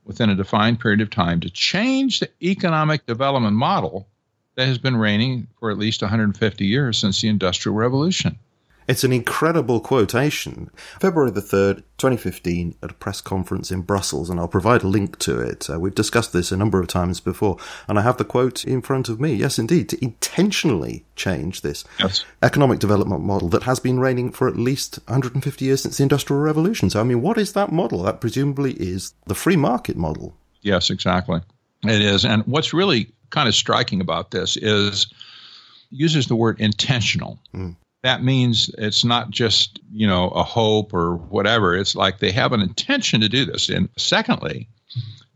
within 0.05 0.29
a 0.29 0.35
defined 0.35 0.81
period 0.81 1.01
of 1.01 1.11
time, 1.11 1.41
to 1.41 1.51
change 1.51 2.21
the 2.21 2.31
economic 2.43 3.07
development 3.07 3.57
model 3.57 4.07
that 4.57 4.67
has 4.67 4.79
been 4.79 4.97
reigning 4.97 5.47
for 5.59 5.71
at 5.71 5.79
least 5.79 6.03
150 6.03 6.67
years 6.67 6.99
since 6.99 7.21
the 7.21 7.29
Industrial 7.29 7.75
Revolution. 7.75 8.39
It's 8.91 9.05
an 9.05 9.13
incredible 9.13 9.79
quotation. 9.79 10.69
February 10.99 11.31
the 11.31 11.41
3rd, 11.41 11.85
2015, 11.99 12.75
at 12.83 12.91
a 12.91 12.95
press 12.95 13.21
conference 13.21 13.71
in 13.71 13.83
Brussels, 13.83 14.29
and 14.29 14.41
I'll 14.41 14.49
provide 14.49 14.83
a 14.83 14.89
link 14.89 15.17
to 15.21 15.39
it. 15.39 15.71
Uh, 15.71 15.79
we've 15.79 15.95
discussed 15.95 16.33
this 16.33 16.51
a 16.51 16.57
number 16.57 16.81
of 16.81 16.89
times 16.89 17.21
before, 17.21 17.57
and 17.87 18.01
I 18.01 18.03
have 18.03 18.17
the 18.17 18.25
quote 18.25 18.65
in 18.65 18.83
front 18.83 19.09
of 19.09 19.21
me. 19.21 19.33
Yes, 19.33 19.61
indeed, 19.61 19.91
to 19.91 20.05
intentionally 20.05 21.05
change 21.15 21.61
this 21.61 21.85
yes. 22.01 22.25
economic 22.43 22.81
development 22.81 23.23
model 23.23 23.49
that 23.51 23.63
has 23.63 23.79
been 23.79 24.01
reigning 24.01 24.33
for 24.33 24.49
at 24.49 24.57
least 24.57 24.99
150 25.07 25.65
years 25.65 25.83
since 25.83 25.99
the 25.99 26.03
Industrial 26.03 26.43
Revolution. 26.43 26.91
So, 26.91 26.99
I 26.99 27.05
mean, 27.05 27.23
what 27.23 27.39
is 27.39 27.53
that 27.53 27.71
model? 27.71 28.03
That 28.03 28.21
presumably 28.21 28.73
is 28.73 29.15
the 29.29 29.37
free 29.37 29.55
market 29.55 29.97
model. 29.97 30.37
Yes, 30.63 30.91
exactly. 30.91 31.41
It 31.85 32.03
is. 32.03 32.25
And 32.25 32.43
what's 32.49 32.75
really 32.75 33.13
kind 33.31 33.49
of 33.49 33.55
striking 33.55 34.01
about 34.01 34.33
this 34.33 34.57
is 34.57 35.15
uses 35.91 36.27
the 36.27 36.35
word 36.35 36.61
intentional. 36.61 37.39
Mm. 37.55 37.77
That 38.03 38.23
means 38.23 38.71
it's 38.79 39.05
not 39.05 39.31
just, 39.31 39.79
you 39.93 40.07
know, 40.07 40.29
a 40.29 40.43
hope 40.43 40.95
or 40.95 41.17
whatever. 41.17 41.77
It's 41.77 41.95
like 41.95 42.19
they 42.19 42.33
have 42.33 42.53
an 42.53 42.61
intention 42.61 43.21
to 43.21 43.29
do 43.29 43.45
this. 43.45 43.69
And 43.69 43.91
secondly, 43.99 44.69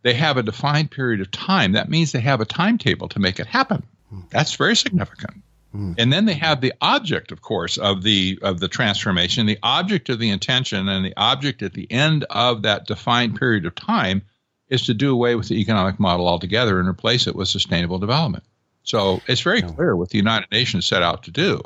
they 0.02 0.14
have 0.14 0.36
a 0.36 0.42
defined 0.42 0.90
period 0.90 1.20
of 1.20 1.30
time. 1.30 1.72
That 1.72 1.90
means 1.90 2.12
they 2.12 2.20
have 2.20 2.40
a 2.40 2.46
timetable 2.46 3.08
to 3.08 3.18
make 3.18 3.38
it 3.38 3.46
happen. 3.46 3.82
Mm. 4.12 4.30
That's 4.30 4.54
very 4.54 4.76
significant. 4.76 5.42
Mm. 5.74 5.94
And 5.98 6.12
then 6.12 6.24
they 6.24 6.34
have 6.34 6.60
the 6.60 6.72
object, 6.80 7.32
of 7.32 7.42
course, 7.42 7.76
of 7.76 8.02
the 8.02 8.38
of 8.42 8.60
the 8.60 8.68
transformation, 8.68 9.46
the 9.46 9.58
object 9.62 10.08
of 10.08 10.18
the 10.18 10.30
intention, 10.30 10.88
and 10.88 11.04
the 11.04 11.14
object 11.16 11.62
at 11.62 11.74
the 11.74 11.90
end 11.90 12.24
of 12.30 12.62
that 12.62 12.86
defined 12.86 13.38
period 13.38 13.66
of 13.66 13.74
time 13.74 14.22
is 14.68 14.86
to 14.86 14.94
do 14.94 15.12
away 15.12 15.34
with 15.34 15.48
the 15.48 15.60
economic 15.60 16.00
model 16.00 16.28
altogether 16.28 16.78
and 16.78 16.88
replace 16.88 17.26
it 17.26 17.36
with 17.36 17.48
sustainable 17.48 17.98
development. 17.98 18.44
So 18.82 19.20
it's 19.26 19.40
very 19.40 19.62
clear 19.62 19.96
what 19.96 20.10
the 20.10 20.18
United 20.18 20.50
Nations 20.50 20.86
set 20.86 21.02
out 21.02 21.24
to 21.24 21.30
do. 21.30 21.60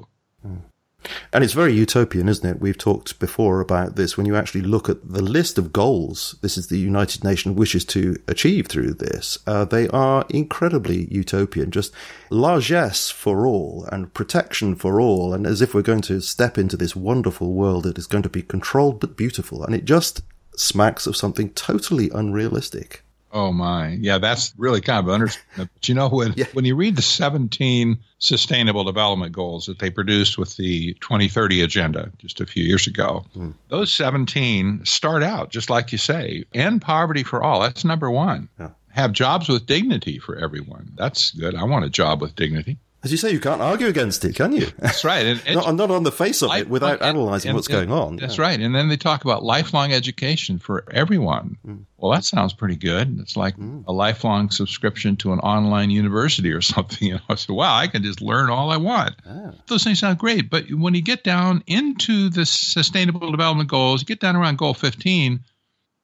And 1.32 1.44
it's 1.44 1.52
very 1.52 1.72
utopian, 1.72 2.28
isn't 2.28 2.48
it? 2.48 2.60
We've 2.60 2.76
talked 2.76 3.18
before 3.18 3.60
about 3.60 3.96
this. 3.96 4.16
When 4.16 4.26
you 4.26 4.36
actually 4.36 4.62
look 4.62 4.88
at 4.88 5.08
the 5.08 5.22
list 5.22 5.58
of 5.58 5.72
goals, 5.72 6.36
this 6.42 6.56
is 6.56 6.66
the 6.66 6.78
United 6.78 7.22
Nations 7.22 7.56
wishes 7.56 7.84
to 7.86 8.16
achieve 8.26 8.66
through 8.66 8.94
this. 8.94 9.38
Uh, 9.46 9.64
they 9.64 9.88
are 9.88 10.26
incredibly 10.28 11.06
utopian, 11.12 11.70
just 11.70 11.92
largesse 12.30 13.10
for 13.10 13.46
all 13.46 13.86
and 13.92 14.12
protection 14.14 14.74
for 14.74 15.00
all. 15.00 15.34
And 15.34 15.46
as 15.46 15.62
if 15.62 15.74
we're 15.74 15.82
going 15.82 16.02
to 16.02 16.20
step 16.20 16.58
into 16.58 16.76
this 16.76 16.96
wonderful 16.96 17.52
world 17.52 17.84
that 17.84 17.98
is 17.98 18.06
going 18.06 18.24
to 18.24 18.28
be 18.28 18.42
controlled 18.42 19.00
but 19.00 19.16
beautiful. 19.16 19.64
And 19.64 19.74
it 19.74 19.84
just 19.84 20.22
smacks 20.56 21.06
of 21.06 21.16
something 21.16 21.50
totally 21.50 22.10
unrealistic. 22.14 23.04
Oh 23.30 23.52
my, 23.52 23.88
yeah, 23.88 24.18
that's 24.18 24.54
really 24.56 24.80
kind 24.80 25.06
of 25.06 25.12
understatement. 25.12 25.70
But 25.74 25.88
you 25.88 25.94
know, 25.94 26.08
when 26.08 26.32
yeah. 26.36 26.46
when 26.52 26.64
you 26.64 26.76
read 26.76 26.96
the 26.96 27.02
17 27.02 27.98
Sustainable 28.18 28.84
Development 28.84 29.32
Goals 29.32 29.66
that 29.66 29.78
they 29.78 29.90
produced 29.90 30.38
with 30.38 30.56
the 30.56 30.94
2030 30.94 31.62
Agenda 31.62 32.10
just 32.18 32.40
a 32.40 32.46
few 32.46 32.64
years 32.64 32.86
ago, 32.86 33.24
mm. 33.36 33.54
those 33.68 33.92
17 33.92 34.84
start 34.84 35.22
out 35.22 35.50
just 35.50 35.68
like 35.70 35.92
you 35.92 35.98
say: 35.98 36.44
end 36.54 36.80
poverty 36.82 37.22
for 37.22 37.42
all. 37.42 37.60
That's 37.60 37.84
number 37.84 38.10
one. 38.10 38.48
Yeah. 38.58 38.70
Have 38.90 39.12
jobs 39.12 39.48
with 39.48 39.66
dignity 39.66 40.18
for 40.18 40.36
everyone. 40.36 40.92
That's 40.96 41.30
good. 41.32 41.54
I 41.54 41.64
want 41.64 41.84
a 41.84 41.90
job 41.90 42.22
with 42.22 42.34
dignity. 42.34 42.78
As 43.08 43.12
you 43.12 43.16
say, 43.16 43.30
you 43.30 43.40
can't 43.40 43.62
argue 43.62 43.86
against 43.86 44.22
it, 44.26 44.34
can 44.34 44.52
you? 44.52 44.66
That's 44.78 45.02
right. 45.02 45.24
And, 45.24 45.42
and 45.46 45.56
not, 45.64 45.74
not, 45.76 45.90
on 45.90 46.02
the 46.02 46.12
face 46.12 46.42
of 46.42 46.54
it 46.54 46.68
without 46.68 47.00
and, 47.00 47.04
analyzing 47.04 47.48
and, 47.48 47.56
what's 47.56 47.66
going 47.66 47.90
on. 47.90 48.16
That's 48.16 48.36
yeah. 48.36 48.42
right. 48.42 48.60
And 48.60 48.74
then 48.74 48.90
they 48.90 48.98
talk 48.98 49.24
about 49.24 49.42
lifelong 49.42 49.94
education 49.94 50.58
for 50.58 50.84
everyone. 50.90 51.56
Mm. 51.66 51.84
Well, 51.96 52.12
that 52.12 52.26
sounds 52.26 52.52
pretty 52.52 52.76
good. 52.76 53.18
It's 53.20 53.34
like 53.34 53.56
mm. 53.56 53.82
a 53.86 53.92
lifelong 53.92 54.50
subscription 54.50 55.16
to 55.16 55.32
an 55.32 55.38
online 55.38 55.88
university 55.88 56.52
or 56.52 56.60
something. 56.74 57.08
You 57.08 57.14
know, 57.14 57.34
so 57.34 57.54
wow, 57.54 57.74
I 57.74 57.86
can 57.86 58.02
just 58.02 58.20
learn 58.20 58.50
all 58.50 58.70
I 58.70 58.76
want. 58.76 59.16
Ah. 59.26 59.52
Those 59.68 59.84
things 59.84 60.00
sound 60.00 60.18
great, 60.18 60.50
but 60.50 60.66
when 60.70 60.94
you 60.94 61.00
get 61.00 61.24
down 61.24 61.64
into 61.66 62.28
the 62.28 62.44
sustainable 62.44 63.30
development 63.30 63.70
goals, 63.70 64.02
you 64.02 64.06
get 64.06 64.20
down 64.20 64.36
around 64.36 64.58
goal 64.58 64.74
15, 64.74 65.40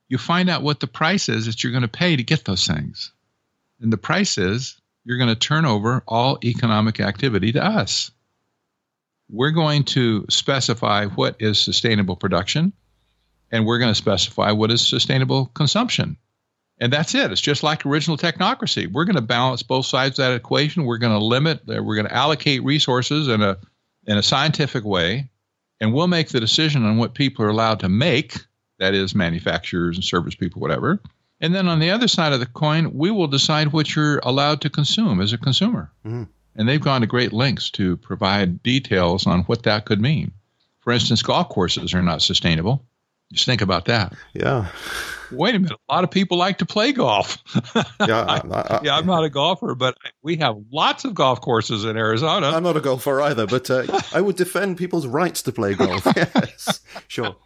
you 0.08 0.16
find 0.16 0.48
out 0.48 0.62
what 0.62 0.80
the 0.80 0.86
price 0.86 1.28
is 1.28 1.44
that 1.44 1.62
you're 1.62 1.72
going 1.72 1.82
to 1.82 1.88
pay 1.88 2.16
to 2.16 2.22
get 2.22 2.46
those 2.46 2.66
things. 2.66 3.12
And 3.78 3.92
the 3.92 3.98
price 3.98 4.38
is 4.38 4.80
you're 5.04 5.18
going 5.18 5.28
to 5.28 5.34
turn 5.34 5.64
over 5.64 6.02
all 6.06 6.38
economic 6.44 7.00
activity 7.00 7.52
to 7.52 7.64
us. 7.64 8.10
We're 9.30 9.50
going 9.50 9.84
to 9.84 10.26
specify 10.28 11.06
what 11.06 11.36
is 11.40 11.58
sustainable 11.58 12.16
production, 12.16 12.72
and 13.50 13.66
we're 13.66 13.78
going 13.78 13.90
to 13.90 13.94
specify 13.94 14.52
what 14.52 14.70
is 14.70 14.86
sustainable 14.86 15.46
consumption. 15.46 16.16
And 16.78 16.92
that's 16.92 17.14
it. 17.14 17.30
It's 17.30 17.40
just 17.40 17.62
like 17.62 17.86
original 17.86 18.16
technocracy. 18.16 18.90
We're 18.90 19.04
going 19.04 19.14
to 19.16 19.22
balance 19.22 19.62
both 19.62 19.86
sides 19.86 20.18
of 20.18 20.24
that 20.24 20.34
equation. 20.34 20.84
We're 20.84 20.98
going 20.98 21.18
to 21.18 21.24
limit, 21.24 21.60
uh, 21.60 21.82
we're 21.82 21.94
going 21.94 22.08
to 22.08 22.14
allocate 22.14 22.64
resources 22.64 23.28
in 23.28 23.42
a, 23.42 23.58
in 24.06 24.18
a 24.18 24.22
scientific 24.22 24.84
way, 24.84 25.30
and 25.80 25.94
we'll 25.94 26.08
make 26.08 26.28
the 26.28 26.40
decision 26.40 26.84
on 26.84 26.98
what 26.98 27.14
people 27.14 27.44
are 27.44 27.50
allowed 27.50 27.80
to 27.80 27.88
make 27.88 28.36
that 28.78 28.94
is, 28.94 29.14
manufacturers 29.14 29.96
and 29.96 30.04
service 30.04 30.34
people, 30.34 30.60
whatever. 30.60 31.00
And 31.44 31.54
then 31.54 31.68
on 31.68 31.78
the 31.78 31.90
other 31.90 32.08
side 32.08 32.32
of 32.32 32.40
the 32.40 32.46
coin, 32.46 32.94
we 32.94 33.10
will 33.10 33.26
decide 33.26 33.70
what 33.70 33.94
you're 33.94 34.18
allowed 34.22 34.62
to 34.62 34.70
consume 34.70 35.20
as 35.20 35.34
a 35.34 35.38
consumer. 35.38 35.92
Mm. 36.02 36.28
And 36.56 36.66
they've 36.66 36.80
gone 36.80 37.02
to 37.02 37.06
great 37.06 37.34
lengths 37.34 37.70
to 37.72 37.98
provide 37.98 38.62
details 38.62 39.26
on 39.26 39.40
what 39.40 39.64
that 39.64 39.84
could 39.84 40.00
mean. 40.00 40.32
For 40.80 40.90
instance, 40.90 41.20
golf 41.20 41.50
courses 41.50 41.92
are 41.92 42.00
not 42.00 42.22
sustainable. 42.22 42.86
Just 43.30 43.44
think 43.44 43.60
about 43.60 43.84
that. 43.86 44.14
Yeah. 44.32 44.68
Wait 45.30 45.54
a 45.54 45.58
minute. 45.58 45.76
A 45.86 45.94
lot 45.94 46.04
of 46.04 46.10
people 46.10 46.38
like 46.38 46.58
to 46.58 46.66
play 46.66 46.92
golf. 46.92 47.36
yeah, 48.00 48.24
I, 48.24 48.40
I, 48.50 48.80
yeah. 48.84 48.96
I'm 48.96 49.04
not 49.04 49.24
a 49.24 49.28
golfer, 49.28 49.74
but 49.74 49.98
we 50.22 50.36
have 50.36 50.56
lots 50.72 51.04
of 51.04 51.12
golf 51.12 51.42
courses 51.42 51.84
in 51.84 51.98
Arizona. 51.98 52.46
I'm 52.46 52.62
not 52.62 52.78
a 52.78 52.80
golfer 52.80 53.20
either, 53.20 53.46
but 53.46 53.68
uh, 53.68 54.00
I 54.14 54.22
would 54.22 54.36
defend 54.36 54.78
people's 54.78 55.06
rights 55.06 55.42
to 55.42 55.52
play 55.52 55.74
golf. 55.74 56.06
yes, 56.16 56.80
sure. 57.06 57.36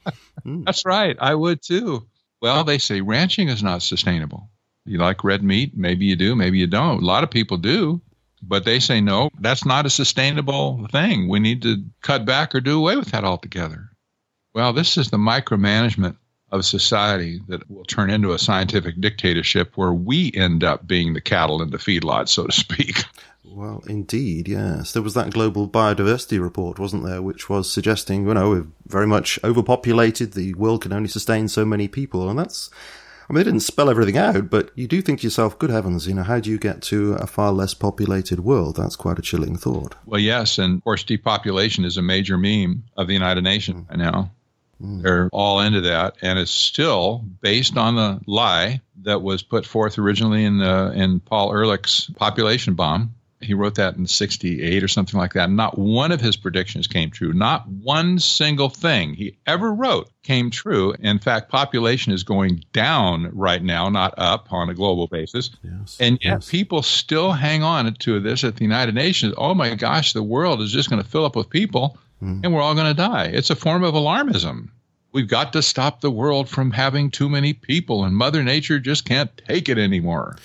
Mm. 0.46 0.66
That's 0.66 0.86
right. 0.86 1.16
I 1.18 1.34
would 1.34 1.62
too. 1.62 2.06
Well, 2.40 2.64
they 2.64 2.78
say 2.78 3.00
ranching 3.00 3.48
is 3.48 3.62
not 3.62 3.82
sustainable. 3.82 4.48
You 4.84 4.98
like 4.98 5.24
red 5.24 5.42
meat? 5.42 5.76
Maybe 5.76 6.06
you 6.06 6.16
do, 6.16 6.34
maybe 6.34 6.58
you 6.58 6.66
don't. 6.66 7.02
A 7.02 7.06
lot 7.06 7.24
of 7.24 7.30
people 7.30 7.56
do. 7.56 8.00
But 8.40 8.64
they 8.64 8.78
say, 8.78 9.00
no, 9.00 9.30
that's 9.40 9.64
not 9.64 9.86
a 9.86 9.90
sustainable 9.90 10.86
thing. 10.92 11.28
We 11.28 11.40
need 11.40 11.62
to 11.62 11.82
cut 12.02 12.24
back 12.24 12.54
or 12.54 12.60
do 12.60 12.78
away 12.78 12.96
with 12.96 13.10
that 13.10 13.24
altogether. 13.24 13.90
Well, 14.54 14.72
this 14.72 14.96
is 14.96 15.10
the 15.10 15.16
micromanagement 15.16 16.16
of 16.50 16.64
society 16.64 17.40
that 17.48 17.68
will 17.70 17.84
turn 17.84 18.10
into 18.10 18.32
a 18.32 18.38
scientific 18.38 19.00
dictatorship 19.00 19.76
where 19.76 19.92
we 19.92 20.32
end 20.34 20.64
up 20.64 20.86
being 20.86 21.12
the 21.12 21.20
cattle 21.20 21.62
in 21.62 21.70
the 21.70 21.78
feedlot, 21.78 22.28
so 22.28 22.46
to 22.46 22.52
speak. 22.52 23.04
Well, 23.50 23.82
indeed, 23.88 24.48
yes. 24.48 24.92
There 24.92 25.02
was 25.02 25.14
that 25.14 25.30
global 25.30 25.68
biodiversity 25.68 26.40
report, 26.40 26.78
wasn't 26.78 27.04
there, 27.04 27.22
which 27.22 27.48
was 27.48 27.70
suggesting, 27.70 28.26
you 28.26 28.34
know, 28.34 28.50
we're 28.50 28.66
very 28.86 29.06
much 29.06 29.38
overpopulated, 29.42 30.32
the 30.32 30.54
world 30.54 30.82
can 30.82 30.92
only 30.92 31.08
sustain 31.08 31.48
so 31.48 31.64
many 31.64 31.88
people, 31.88 32.28
and 32.28 32.38
that's 32.38 32.70
I 33.28 33.34
mean, 33.34 33.40
they 33.40 33.50
didn't 33.50 33.60
spell 33.60 33.90
everything 33.90 34.16
out, 34.16 34.48
but 34.48 34.70
you 34.74 34.88
do 34.88 35.02
think 35.02 35.20
to 35.20 35.26
yourself, 35.26 35.58
good 35.58 35.68
heavens, 35.68 36.06
you 36.08 36.14
know, 36.14 36.22
how 36.22 36.40
do 36.40 36.48
you 36.48 36.58
get 36.58 36.80
to 36.84 37.12
a 37.14 37.26
far 37.26 37.52
less 37.52 37.74
populated 37.74 38.40
world? 38.40 38.76
That's 38.76 38.96
quite 38.96 39.18
a 39.18 39.22
chilling 39.22 39.56
thought. 39.56 39.94
Well, 40.06 40.20
yes. 40.20 40.56
And 40.56 40.78
of 40.78 40.84
course, 40.84 41.04
depopulation 41.04 41.84
is 41.84 41.98
a 41.98 42.02
major 42.02 42.38
meme 42.38 42.84
of 42.96 43.06
the 43.06 43.12
United 43.12 43.44
Nations 43.44 43.86
mm. 43.86 43.98
now. 43.98 44.30
Mm. 44.82 45.02
They're 45.02 45.28
all 45.30 45.60
into 45.60 45.82
that. 45.82 46.16
And 46.22 46.38
it's 46.38 46.50
still 46.50 47.22
based 47.42 47.76
on 47.76 47.96
the 47.96 48.20
lie 48.26 48.80
that 49.02 49.20
was 49.20 49.42
put 49.42 49.66
forth 49.66 49.98
originally 49.98 50.44
in, 50.44 50.58
the, 50.58 50.92
in 50.94 51.20
Paul 51.20 51.50
Ehrlich's 51.50 52.10
population 52.16 52.74
bomb 52.74 53.14
he 53.40 53.54
wrote 53.54 53.76
that 53.76 53.96
in 53.96 54.06
68 54.06 54.82
or 54.82 54.88
something 54.88 55.18
like 55.18 55.34
that. 55.34 55.50
Not 55.50 55.78
one 55.78 56.12
of 56.12 56.20
his 56.20 56.36
predictions 56.36 56.86
came 56.86 57.10
true. 57.10 57.32
Not 57.32 57.68
one 57.68 58.18
single 58.18 58.68
thing 58.68 59.14
he 59.14 59.36
ever 59.46 59.72
wrote 59.72 60.10
came 60.22 60.50
true. 60.50 60.94
In 61.00 61.18
fact, 61.18 61.48
population 61.48 62.12
is 62.12 62.22
going 62.22 62.64
down 62.72 63.30
right 63.32 63.62
now, 63.62 63.88
not 63.88 64.14
up 64.18 64.52
on 64.52 64.68
a 64.68 64.74
global 64.74 65.06
basis. 65.06 65.50
Yes, 65.62 65.96
and 66.00 66.18
yet 66.20 66.30
yes. 66.30 66.50
people 66.50 66.82
still 66.82 67.32
hang 67.32 67.62
on 67.62 67.92
to 67.94 68.20
this 68.20 68.44
at 68.44 68.56
the 68.56 68.64
United 68.64 68.94
Nations. 68.94 69.34
Oh 69.38 69.54
my 69.54 69.74
gosh, 69.74 70.12
the 70.12 70.22
world 70.22 70.60
is 70.60 70.72
just 70.72 70.90
going 70.90 71.02
to 71.02 71.08
fill 71.08 71.24
up 71.24 71.36
with 71.36 71.48
people 71.48 71.96
mm. 72.22 72.40
and 72.42 72.52
we're 72.52 72.62
all 72.62 72.74
going 72.74 72.86
to 72.86 72.94
die. 72.94 73.26
It's 73.26 73.50
a 73.50 73.56
form 73.56 73.84
of 73.84 73.94
alarmism. 73.94 74.68
We've 75.12 75.28
got 75.28 75.52
to 75.54 75.62
stop 75.62 76.00
the 76.00 76.10
world 76.10 76.48
from 76.48 76.70
having 76.70 77.10
too 77.10 77.28
many 77.30 77.54
people, 77.54 78.04
and 78.04 78.14
Mother 78.14 78.42
Nature 78.42 78.78
just 78.78 79.06
can't 79.06 79.30
take 79.48 79.68
it 79.68 79.78
anymore. 79.78 80.36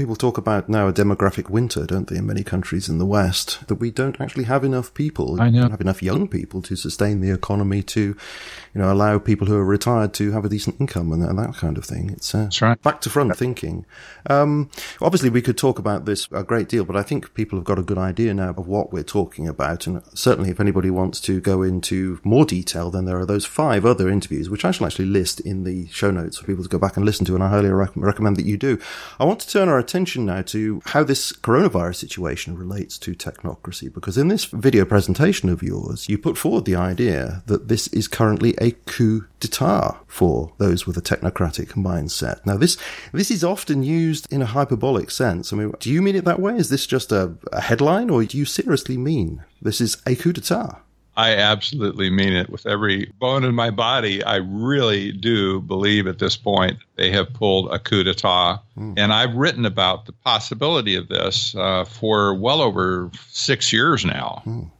People 0.00 0.16
talk 0.16 0.38
about 0.38 0.66
now 0.66 0.88
a 0.88 0.94
demographic 0.94 1.50
winter, 1.50 1.84
don't 1.84 2.08
they, 2.08 2.16
in 2.16 2.26
many 2.26 2.42
countries 2.42 2.88
in 2.88 2.96
the 2.96 3.04
West, 3.04 3.66
that 3.68 3.74
we 3.74 3.90
don't 3.90 4.18
actually 4.18 4.44
have 4.44 4.64
enough 4.64 4.94
people, 4.94 5.38
I 5.38 5.50
know. 5.50 5.68
have 5.68 5.82
enough 5.82 6.02
young 6.02 6.26
people 6.26 6.62
to 6.62 6.74
sustain 6.74 7.20
the 7.20 7.30
economy, 7.30 7.82
to, 7.82 8.00
you 8.00 8.80
know, 8.80 8.90
allow 8.90 9.18
people 9.18 9.46
who 9.46 9.56
are 9.56 9.64
retired 9.64 10.14
to 10.14 10.32
have 10.32 10.42
a 10.42 10.48
decent 10.48 10.80
income 10.80 11.12
and, 11.12 11.22
and 11.22 11.38
that 11.38 11.54
kind 11.54 11.76
of 11.76 11.84
thing. 11.84 12.08
It's 12.08 12.34
uh, 12.34 12.48
right. 12.62 12.80
back 12.80 13.02
to 13.02 13.10
front 13.10 13.36
thinking. 13.36 13.84
Um, 14.30 14.70
obviously, 15.02 15.28
we 15.28 15.42
could 15.42 15.58
talk 15.58 15.78
about 15.78 16.06
this 16.06 16.28
a 16.32 16.44
great 16.44 16.70
deal, 16.70 16.86
but 16.86 16.96
I 16.96 17.02
think 17.02 17.34
people 17.34 17.58
have 17.58 17.66
got 17.66 17.78
a 17.78 17.82
good 17.82 17.98
idea 17.98 18.32
now 18.32 18.54
of 18.56 18.66
what 18.66 18.94
we're 18.94 19.02
talking 19.02 19.46
about. 19.46 19.86
And 19.86 20.02
certainly, 20.14 20.48
if 20.48 20.60
anybody 20.60 20.88
wants 20.88 21.20
to 21.20 21.42
go 21.42 21.60
into 21.60 22.20
more 22.24 22.46
detail, 22.46 22.90
then 22.90 23.04
there 23.04 23.18
are 23.18 23.26
those 23.26 23.44
five 23.44 23.84
other 23.84 24.08
interviews, 24.08 24.48
which 24.48 24.64
I 24.64 24.70
shall 24.70 24.86
actually 24.86 25.08
list 25.08 25.40
in 25.40 25.64
the 25.64 25.88
show 25.88 26.10
notes 26.10 26.38
for 26.38 26.46
people 26.46 26.64
to 26.64 26.70
go 26.70 26.78
back 26.78 26.96
and 26.96 27.04
listen 27.04 27.26
to. 27.26 27.34
And 27.34 27.44
I 27.44 27.50
highly 27.50 27.68
rec- 27.68 27.94
recommend 27.96 28.38
that 28.38 28.46
you 28.46 28.56
do. 28.56 28.78
I 29.18 29.26
want 29.26 29.40
to 29.40 29.48
turn 29.48 29.68
our 29.68 29.89
attention 29.90 30.24
now 30.24 30.40
to 30.40 30.80
how 30.86 31.02
this 31.02 31.32
coronavirus 31.32 31.96
situation 31.96 32.56
relates 32.56 32.96
to 32.96 33.12
technocracy, 33.12 33.92
because 33.92 34.16
in 34.16 34.28
this 34.28 34.44
video 34.44 34.84
presentation 34.84 35.48
of 35.48 35.64
yours, 35.64 36.08
you 36.08 36.16
put 36.16 36.38
forward 36.38 36.64
the 36.64 36.76
idea 36.76 37.42
that 37.46 37.66
this 37.66 37.88
is 37.88 38.06
currently 38.06 38.54
a 38.58 38.70
coup 38.86 39.26
d'etat 39.40 39.96
for 40.06 40.52
those 40.58 40.86
with 40.86 40.96
a 40.96 41.02
technocratic 41.02 41.70
mindset. 41.72 42.44
Now, 42.46 42.56
this 42.56 42.76
this 43.12 43.32
is 43.32 43.42
often 43.42 43.82
used 43.82 44.32
in 44.32 44.42
a 44.42 44.46
hyperbolic 44.46 45.10
sense. 45.10 45.52
I 45.52 45.56
mean, 45.56 45.72
do 45.80 45.90
you 45.90 46.02
mean 46.02 46.14
it 46.14 46.24
that 46.24 46.40
way? 46.40 46.56
Is 46.56 46.68
this 46.68 46.86
just 46.86 47.10
a, 47.10 47.34
a 47.52 47.60
headline, 47.60 48.10
or 48.10 48.24
do 48.24 48.38
you 48.38 48.44
seriously 48.44 48.96
mean 48.96 49.42
this 49.60 49.80
is 49.80 49.96
a 50.06 50.14
coup 50.14 50.32
d'etat? 50.32 50.78
I 51.20 51.36
absolutely 51.36 52.08
mean 52.08 52.32
it 52.32 52.48
with 52.48 52.64
every 52.64 53.12
bone 53.18 53.44
in 53.44 53.54
my 53.54 53.68
body. 53.68 54.24
I 54.24 54.36
really 54.36 55.12
do 55.12 55.60
believe 55.60 56.06
at 56.06 56.18
this 56.18 56.34
point 56.34 56.78
they 56.96 57.10
have 57.10 57.34
pulled 57.34 57.70
a 57.70 57.78
coup 57.78 58.04
d'etat. 58.04 58.60
Mm. 58.78 58.94
And 58.96 59.12
I've 59.12 59.34
written 59.34 59.66
about 59.66 60.06
the 60.06 60.12
possibility 60.12 60.96
of 60.96 61.08
this 61.08 61.54
uh, 61.54 61.84
for 61.84 62.32
well 62.32 62.62
over 62.62 63.10
six 63.28 63.70
years 63.70 64.02
now. 64.02 64.42
Mm. 64.46 64.70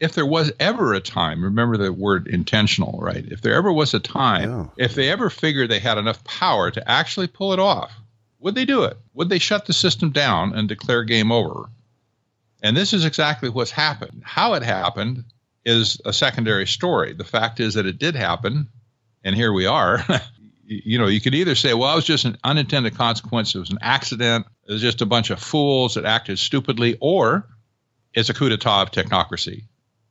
If 0.00 0.14
there 0.14 0.24
was 0.24 0.50
ever 0.58 0.94
a 0.94 1.00
time, 1.00 1.44
remember 1.44 1.76
the 1.76 1.92
word 1.92 2.26
intentional, 2.26 2.98
right? 2.98 3.26
If 3.30 3.42
there 3.42 3.52
ever 3.52 3.70
was 3.70 3.92
a 3.92 4.00
time, 4.00 4.50
yeah. 4.50 4.66
if 4.86 4.94
they 4.94 5.10
ever 5.10 5.28
figured 5.28 5.70
they 5.70 5.78
had 5.78 5.98
enough 5.98 6.24
power 6.24 6.70
to 6.70 6.90
actually 6.90 7.26
pull 7.26 7.52
it 7.52 7.58
off, 7.58 7.92
would 8.40 8.54
they 8.54 8.64
do 8.64 8.84
it? 8.84 8.96
Would 9.12 9.28
they 9.28 9.40
shut 9.40 9.66
the 9.66 9.74
system 9.74 10.10
down 10.10 10.54
and 10.54 10.70
declare 10.70 11.04
game 11.04 11.30
over? 11.30 11.68
And 12.62 12.74
this 12.74 12.94
is 12.94 13.04
exactly 13.04 13.50
what's 13.50 13.72
happened. 13.72 14.22
How 14.24 14.54
it 14.54 14.62
happened 14.62 15.24
is 15.64 16.00
a 16.04 16.12
secondary 16.12 16.66
story. 16.66 17.12
The 17.12 17.24
fact 17.24 17.60
is 17.60 17.74
that 17.74 17.86
it 17.86 17.98
did 17.98 18.14
happen, 18.14 18.68
and 19.24 19.34
here 19.34 19.52
we 19.52 19.66
are. 19.66 20.04
you 20.64 20.98
know, 20.98 21.06
you 21.06 21.20
could 21.20 21.34
either 21.34 21.54
say, 21.54 21.74
well, 21.74 21.92
it 21.92 21.96
was 21.96 22.04
just 22.04 22.24
an 22.24 22.38
unintended 22.44 22.96
consequence, 22.96 23.54
it 23.54 23.58
was 23.58 23.70
an 23.70 23.78
accident, 23.80 24.46
it 24.66 24.72
was 24.72 24.82
just 24.82 25.02
a 25.02 25.06
bunch 25.06 25.30
of 25.30 25.38
fools 25.38 25.94
that 25.94 26.04
acted 26.04 26.38
stupidly, 26.38 26.96
or 27.00 27.46
it's 28.14 28.28
a 28.28 28.34
coup 28.34 28.48
d'etat 28.48 28.82
of 28.82 28.90
technocracy. 28.90 29.64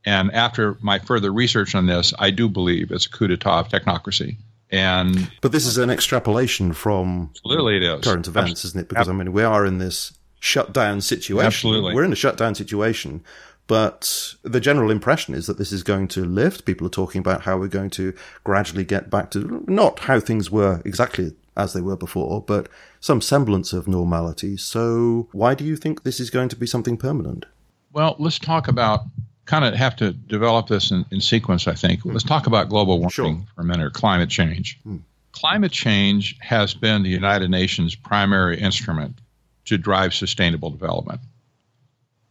And 0.06 0.32
after 0.32 0.78
my 0.82 1.00
further 1.00 1.32
research 1.32 1.76
on 1.76 1.86
this, 1.86 2.14
I 2.18 2.32
do 2.32 2.50
believe 2.50 2.92
it's 2.92 3.06
a 3.06 3.10
coup 3.10 3.28
d'etat 3.28 3.60
of 3.60 3.70
technocracy. 3.70 4.38
And 4.72 5.30
but 5.42 5.52
this 5.52 5.66
is 5.66 5.78
an 5.78 5.90
extrapolation 5.90 6.74
from 6.74 7.32
absolutely 7.36 7.78
it 7.78 7.84
is. 7.84 8.06
current 8.06 8.28
events, 8.28 8.64
isn't 8.66 8.80
it? 8.80 8.88
Because 8.88 9.10
I 9.10 9.14
mean, 9.14 9.34
we 9.34 9.44
are 9.44 9.66
in 9.66 9.80
this 9.80 10.14
shutdown 10.40 11.02
situation. 11.02 11.46
Absolutely, 11.46 11.94
we're 11.94 12.06
in 12.06 12.14
a 12.14 12.16
shutdown 12.16 12.56
situation 12.56 13.24
but 13.68 14.36
the 14.44 14.60
general 14.60 14.92
impression 14.92 15.34
is 15.34 15.48
that 15.48 15.58
this 15.58 15.72
is 15.72 15.84
going 15.84 16.08
to 16.10 16.26
lift. 16.26 16.66
People 16.66 16.88
are 16.88 16.92
talking 16.92 17.20
about 17.20 17.42
how 17.42 17.58
we're 17.58 17.68
going 17.68 17.90
to 17.92 18.14
gradually 18.44 18.84
get 18.84 19.10
back 19.10 19.32
to 19.32 19.64
not 19.68 20.00
how 20.00 20.20
things 20.20 20.52
were 20.52 20.82
exactly 20.84 21.34
as 21.56 21.74
they 21.74 21.82
were 21.82 21.98
before, 21.98 22.42
but 22.42 22.68
some 23.00 23.22
semblance 23.22 23.74
of 23.74 23.88
normality. 23.88 24.58
So, 24.58 25.28
why 25.32 25.56
do 25.56 25.64
you 25.64 25.76
think 25.76 26.04
this 26.04 26.20
is 26.20 26.30
going 26.30 26.50
to 26.50 26.56
be 26.56 26.66
something 26.66 26.98
permanent? 26.98 27.46
Well, 27.94 28.16
let's 28.20 28.40
talk 28.40 28.68
about 28.68 29.02
kind 29.46 29.66
of 29.66 29.74
have 29.74 29.96
to 29.98 30.14
develop 30.14 30.68
this 30.68 30.92
in, 30.92 31.06
in 31.12 31.20
sequence, 31.20 31.68
I 31.68 31.74
think. 31.74 32.06
Let's 32.06 32.24
talk 32.24 32.48
about 32.48 32.70
global 32.70 33.00
warming 33.00 33.10
sure. 33.10 33.46
for 33.56 33.62
a 33.62 33.66
minute, 33.66 33.86
or 33.86 33.90
climate 33.90 34.30
change. 34.30 34.80
Hmm. 34.84 34.98
Climate 35.34 35.72
change 35.72 36.38
has 36.40 36.74
been 36.74 37.04
the 37.04 37.10
United 37.10 37.50
Nations' 37.50 37.96
primary 37.96 38.60
instrument 38.60 39.20
to 39.66 39.78
drive 39.78 40.14
sustainable 40.14 40.70
development. 40.70 41.22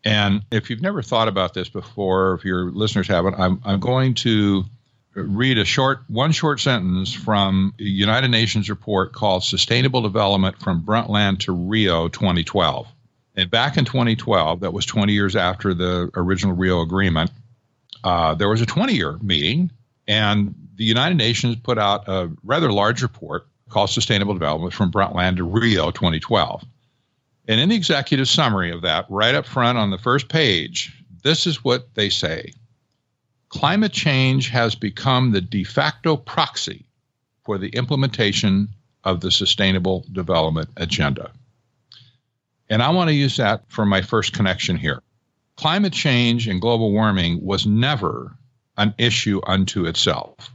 And 0.04 0.42
if 0.50 0.70
you've 0.70 0.82
never 0.82 1.02
thought 1.02 1.28
about 1.28 1.54
this 1.54 1.68
before, 1.68 2.34
if 2.34 2.44
your 2.44 2.70
listeners 2.70 3.08
haven't, 3.08 3.34
I'm, 3.34 3.60
I'm 3.64 3.80
going 3.80 4.14
to 4.14 4.64
read 5.14 5.58
a 5.58 5.64
short, 5.64 6.00
one 6.08 6.32
short 6.32 6.60
sentence 6.60 7.12
from 7.12 7.74
a 7.78 7.82
United 7.82 8.28
Nations 8.28 8.70
report 8.70 9.12
called 9.12 9.44
Sustainable 9.44 10.02
Development 10.02 10.58
from 10.58 10.82
Brundtland 10.82 11.40
to 11.40 11.52
Rio 11.52 12.08
2012. 12.08 12.86
And 13.36 13.50
back 13.50 13.76
in 13.76 13.84
2012, 13.84 14.60
that 14.60 14.72
was 14.72 14.86
20 14.86 15.12
years 15.12 15.36
after 15.36 15.74
the 15.74 16.10
original 16.14 16.54
Rio 16.54 16.80
Agreement, 16.80 17.30
uh, 18.02 18.34
there 18.34 18.48
was 18.48 18.60
a 18.60 18.66
20 18.66 18.94
year 18.94 19.18
meeting, 19.22 19.70
and 20.08 20.54
the 20.76 20.84
United 20.84 21.16
Nations 21.16 21.56
put 21.56 21.78
out 21.78 22.08
a 22.08 22.30
rather 22.42 22.72
large 22.72 23.02
report 23.02 23.46
called 23.68 23.90
Sustainable 23.90 24.34
Development 24.34 24.72
from 24.72 24.90
Brundtland 24.90 25.36
to 25.36 25.44
Rio 25.44 25.90
2012. 25.90 26.64
And 27.48 27.60
in 27.60 27.68
the 27.68 27.76
executive 27.76 28.28
summary 28.28 28.70
of 28.70 28.82
that, 28.82 29.06
right 29.08 29.34
up 29.34 29.46
front 29.46 29.78
on 29.78 29.90
the 29.90 29.98
first 29.98 30.28
page, 30.28 31.04
this 31.22 31.46
is 31.46 31.64
what 31.64 31.94
they 31.94 32.08
say 32.08 32.52
Climate 33.48 33.92
change 33.92 34.48
has 34.50 34.76
become 34.76 35.32
the 35.32 35.40
de 35.40 35.64
facto 35.64 36.16
proxy 36.16 36.86
for 37.44 37.58
the 37.58 37.68
implementation 37.70 38.68
of 39.02 39.20
the 39.20 39.30
Sustainable 39.30 40.06
Development 40.12 40.68
Agenda. 40.76 41.32
And 42.68 42.80
I 42.80 42.90
want 42.90 43.08
to 43.08 43.14
use 43.14 43.36
that 43.38 43.64
for 43.68 43.84
my 43.84 44.02
first 44.02 44.32
connection 44.32 44.76
here. 44.76 45.02
Climate 45.56 45.92
change 45.92 46.46
and 46.46 46.60
global 46.60 46.92
warming 46.92 47.44
was 47.44 47.66
never 47.66 48.36
an 48.76 48.94
issue 48.98 49.40
unto 49.44 49.86
itself. 49.86 50.54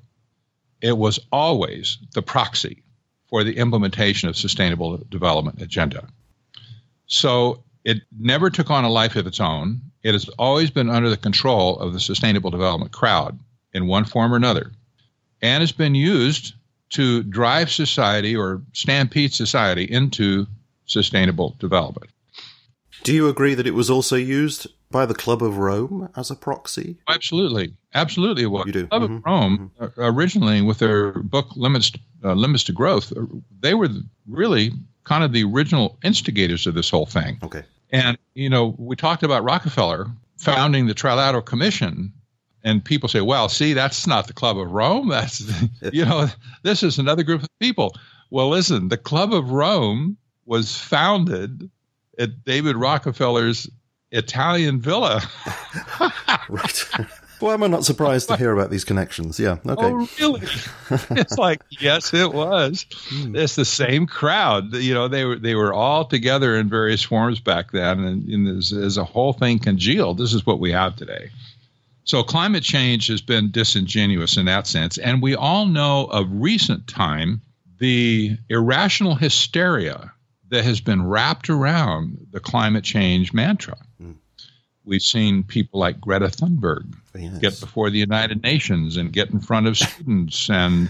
It 0.81 0.97
was 0.97 1.19
always 1.31 1.97
the 2.13 2.21
proxy 2.21 2.83
for 3.27 3.43
the 3.43 3.57
implementation 3.57 4.29
of 4.29 4.37
sustainable 4.37 5.03
development 5.09 5.61
agenda. 5.61 6.07
So 7.07 7.63
it 7.83 7.97
never 8.17 8.49
took 8.49 8.69
on 8.71 8.83
a 8.83 8.89
life 8.89 9.15
of 9.15 9.27
its 9.27 9.39
own. 9.39 9.81
It 10.03 10.13
has 10.13 10.27
always 10.37 10.69
been 10.71 10.89
under 10.89 11.09
the 11.09 11.17
control 11.17 11.77
of 11.79 11.93
the 11.93 11.99
sustainable 11.99 12.51
development 12.51 12.91
crowd 12.91 13.39
in 13.73 13.87
one 13.87 14.05
form 14.05 14.33
or 14.33 14.37
another 14.37 14.71
and 15.41 15.61
has 15.61 15.71
been 15.71 15.95
used 15.95 16.53
to 16.89 17.23
drive 17.23 17.69
society 17.71 18.35
or 18.35 18.61
stampede 18.73 19.33
society 19.33 19.83
into 19.83 20.45
sustainable 20.85 21.55
development. 21.59 22.09
Do 23.03 23.13
you 23.13 23.27
agree 23.27 23.53
that 23.55 23.67
it 23.67 23.73
was 23.73 23.89
also 23.89 24.15
used 24.15 24.67
by 24.91 25.05
the 25.05 25.13
Club 25.15 25.43
of 25.43 25.57
Rome 25.57 26.09
as 26.15 26.31
a 26.31 26.35
proxy? 26.35 26.97
Absolutely, 27.07 27.73
absolutely. 27.93 28.43
It 28.43 28.47
was. 28.47 28.65
You 28.67 28.71
do. 28.71 28.87
Club 28.87 29.01
Mhm. 29.03 29.17
of 29.17 29.25
Rome 29.25 29.71
uh, 29.79 29.89
originally, 29.97 30.61
with 30.61 30.79
their 30.79 31.11
book 31.13 31.47
Limits 31.55 31.91
uh, 32.23 32.33
Limits 32.33 32.63
to 32.65 32.71
Growth, 32.71 33.11
uh, 33.15 33.25
they 33.59 33.73
were 33.73 33.89
really 34.27 34.71
kind 35.05 35.23
of 35.23 35.31
the 35.31 35.43
original 35.43 35.97
instigators 36.03 36.67
of 36.67 36.73
this 36.73 36.89
whole 36.89 37.05
thing. 37.05 37.39
Okay. 37.43 37.63
And 37.91 38.17
you 38.33 38.49
know, 38.49 38.75
we 38.77 38.95
talked 38.95 39.23
about 39.23 39.43
Rockefeller 39.43 40.07
founding 40.37 40.87
the 40.87 40.93
Trilateral 40.93 41.45
Commission, 41.45 42.11
and 42.63 42.83
people 42.83 43.07
say, 43.07 43.21
"Well, 43.21 43.47
see, 43.47 43.73
that's 43.73 44.05
not 44.05 44.27
the 44.27 44.33
Club 44.33 44.57
of 44.57 44.71
Rome. 44.71 45.07
That's 45.07 45.41
you 45.93 46.05
know, 46.05 46.27
this 46.63 46.83
is 46.83 46.99
another 46.99 47.23
group 47.23 47.43
of 47.43 47.49
people." 47.59 47.95
Well, 48.31 48.49
listen, 48.49 48.89
the 48.89 48.97
Club 48.97 49.33
of 49.33 49.51
Rome 49.51 50.17
was 50.45 50.75
founded 50.75 51.69
at 52.19 52.43
David 52.43 52.75
Rockefeller's 52.75 53.69
Italian 54.11 54.81
villa. 54.81 55.21
Right. 56.47 56.83
Why 57.39 57.53
am 57.53 57.63
I 57.63 57.67
not 57.67 57.85
surprised 57.85 58.29
to 58.29 58.37
hear 58.37 58.51
about 58.51 58.69
these 58.69 58.83
connections? 58.83 59.39
Yeah. 59.39 59.57
Okay. 59.65 59.85
Oh, 59.85 60.09
really? 60.19 60.41
it's 61.11 61.37
like, 61.37 61.61
yes, 61.69 62.13
it 62.13 62.33
was. 62.33 62.85
Hmm. 63.09 63.35
It's 63.35 63.55
the 63.55 63.65
same 63.65 64.07
crowd. 64.07 64.73
You 64.73 64.93
know, 64.93 65.07
they 65.07 65.25
were 65.25 65.35
they 65.37 65.55
were 65.55 65.73
all 65.73 66.05
together 66.05 66.55
in 66.55 66.69
various 66.69 67.03
forms 67.03 67.39
back 67.39 67.71
then, 67.71 68.03
and, 68.03 68.27
and 68.29 68.57
as, 68.57 68.71
as 68.71 68.97
a 68.97 69.03
whole 69.03 69.33
thing 69.33 69.59
congealed, 69.59 70.17
this 70.17 70.33
is 70.33 70.45
what 70.45 70.59
we 70.59 70.71
have 70.71 70.95
today. 70.95 71.29
So 72.03 72.21
climate 72.21 72.63
change 72.63 73.07
has 73.07 73.21
been 73.21 73.51
disingenuous 73.51 74.37
in 74.37 74.45
that 74.45 74.67
sense, 74.67 74.97
and 74.97 75.21
we 75.21 75.35
all 75.35 75.65
know 75.65 76.05
of 76.05 76.27
recent 76.29 76.87
time 76.87 77.41
the 77.79 78.37
irrational 78.49 79.15
hysteria 79.15 80.13
that 80.49 80.63
has 80.63 80.79
been 80.79 81.05
wrapped 81.05 81.49
around 81.49 82.27
the 82.31 82.39
climate 82.39 82.83
change 82.83 83.33
mantra. 83.33 83.77
Hmm. 83.99 84.11
We've 84.85 85.01
seen 85.01 85.43
people 85.43 85.79
like 85.79 85.99
Greta 85.99 86.27
Thunberg 86.27 86.93
Yes. 87.15 87.37
get 87.39 87.59
before 87.59 87.89
the 87.89 87.97
United 87.99 88.43
Nations 88.43 88.97
and 88.97 89.11
get 89.11 89.29
in 89.31 89.39
front 89.39 89.67
of 89.67 89.77
students 89.77 90.49
and 90.49 90.89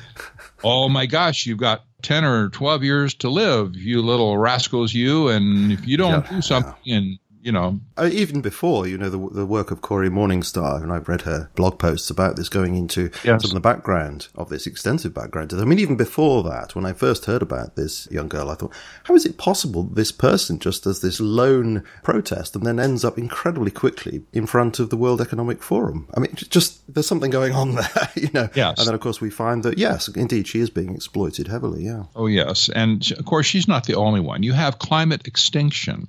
oh 0.64 0.90
my 0.90 1.06
gosh, 1.06 1.46
you've 1.46 1.60
got 1.60 1.86
10 2.02 2.24
or 2.26 2.50
12 2.50 2.84
years 2.84 3.14
to 3.16 3.30
live, 3.30 3.76
you 3.76 4.02
little 4.02 4.38
rascals, 4.38 4.94
you. 4.94 5.30
And 5.30 5.72
if 5.72 5.88
you 5.88 5.98
don't 5.98 6.24
Yeah, 6.26 6.30
do 6.36 6.42
something, 6.42 6.74
and 6.88 7.20
you 7.46 7.52
know, 7.52 7.80
Uh, 7.96 8.10
even 8.12 8.42
before, 8.42 8.88
you 8.88 8.98
know, 8.98 9.10
the, 9.10 9.30
the 9.42 9.46
work 9.46 9.70
of 9.72 9.80
Cory 9.82 10.10
Morningstar, 10.10 10.82
and 10.82 10.92
I've 10.92 11.08
read 11.08 11.22
her 11.22 11.50
blog 11.56 11.78
posts 11.78 12.10
about 12.10 12.36
this 12.36 12.50
going 12.50 12.76
into 12.76 13.12
Yes. 13.24 13.44
some 13.44 13.52
of 13.52 13.54
the 13.54 13.60
background 13.60 14.28
of 14.36 14.50
this 14.50 14.66
extensive 14.66 15.14
background. 15.14 15.54
I 15.54 15.64
mean, 15.64 15.78
even 15.80 15.96
before 15.96 16.42
that, 16.44 16.74
when 16.76 16.86
I 16.88 16.94
first 16.94 17.26
heard 17.26 17.44
about 17.44 17.76
this 17.76 18.08
young 18.12 18.28
girl, 18.28 18.50
I 18.50 18.56
thought, 18.56 18.74
how 19.04 19.14
is 19.14 19.26
it 19.28 19.38
possible 19.38 19.84
this 19.84 20.12
person 20.12 20.58
just 20.58 20.84
does 20.86 21.02
this 21.02 21.20
lone 21.20 21.84
protest 22.04 22.56
and 22.56 22.66
then 22.66 22.80
ends 22.80 23.06
up 23.06 23.18
incredibly 23.18 23.72
quickly 23.72 24.24
in 24.34 24.48
front 24.48 24.80
of 24.80 24.90
the 24.90 24.98
World 24.98 25.22
Economic 25.22 25.62
Forum? 25.62 26.08
I 26.18 26.20
mean, 26.22 26.34
just 26.36 26.82
there's 26.92 27.08
something 27.08 27.30
going 27.32 27.54
on 27.54 27.76
there, 27.76 28.10
you 28.16 28.30
know. 28.34 28.50
Yes. 28.56 28.80
And 28.80 28.88
then, 28.88 28.96
of 28.96 29.02
course, 29.02 29.22
we 29.22 29.30
find 29.30 29.62
that, 29.64 29.78
yes, 29.78 30.08
indeed, 30.08 30.48
she 30.48 30.60
is 30.62 30.72
being 30.72 30.96
exploited 30.96 31.48
heavily, 31.48 31.84
yeah. 31.86 32.06
oh 32.16 32.26
yes. 32.26 32.70
And 32.70 33.06
of 33.20 33.26
course, 33.26 33.46
she's 33.46 33.68
not 33.68 33.86
the 33.86 33.96
only 33.96 34.20
one. 34.20 34.42
You 34.42 34.54
have 34.54 34.80
climate 34.80 35.28
extinction, 35.28 36.08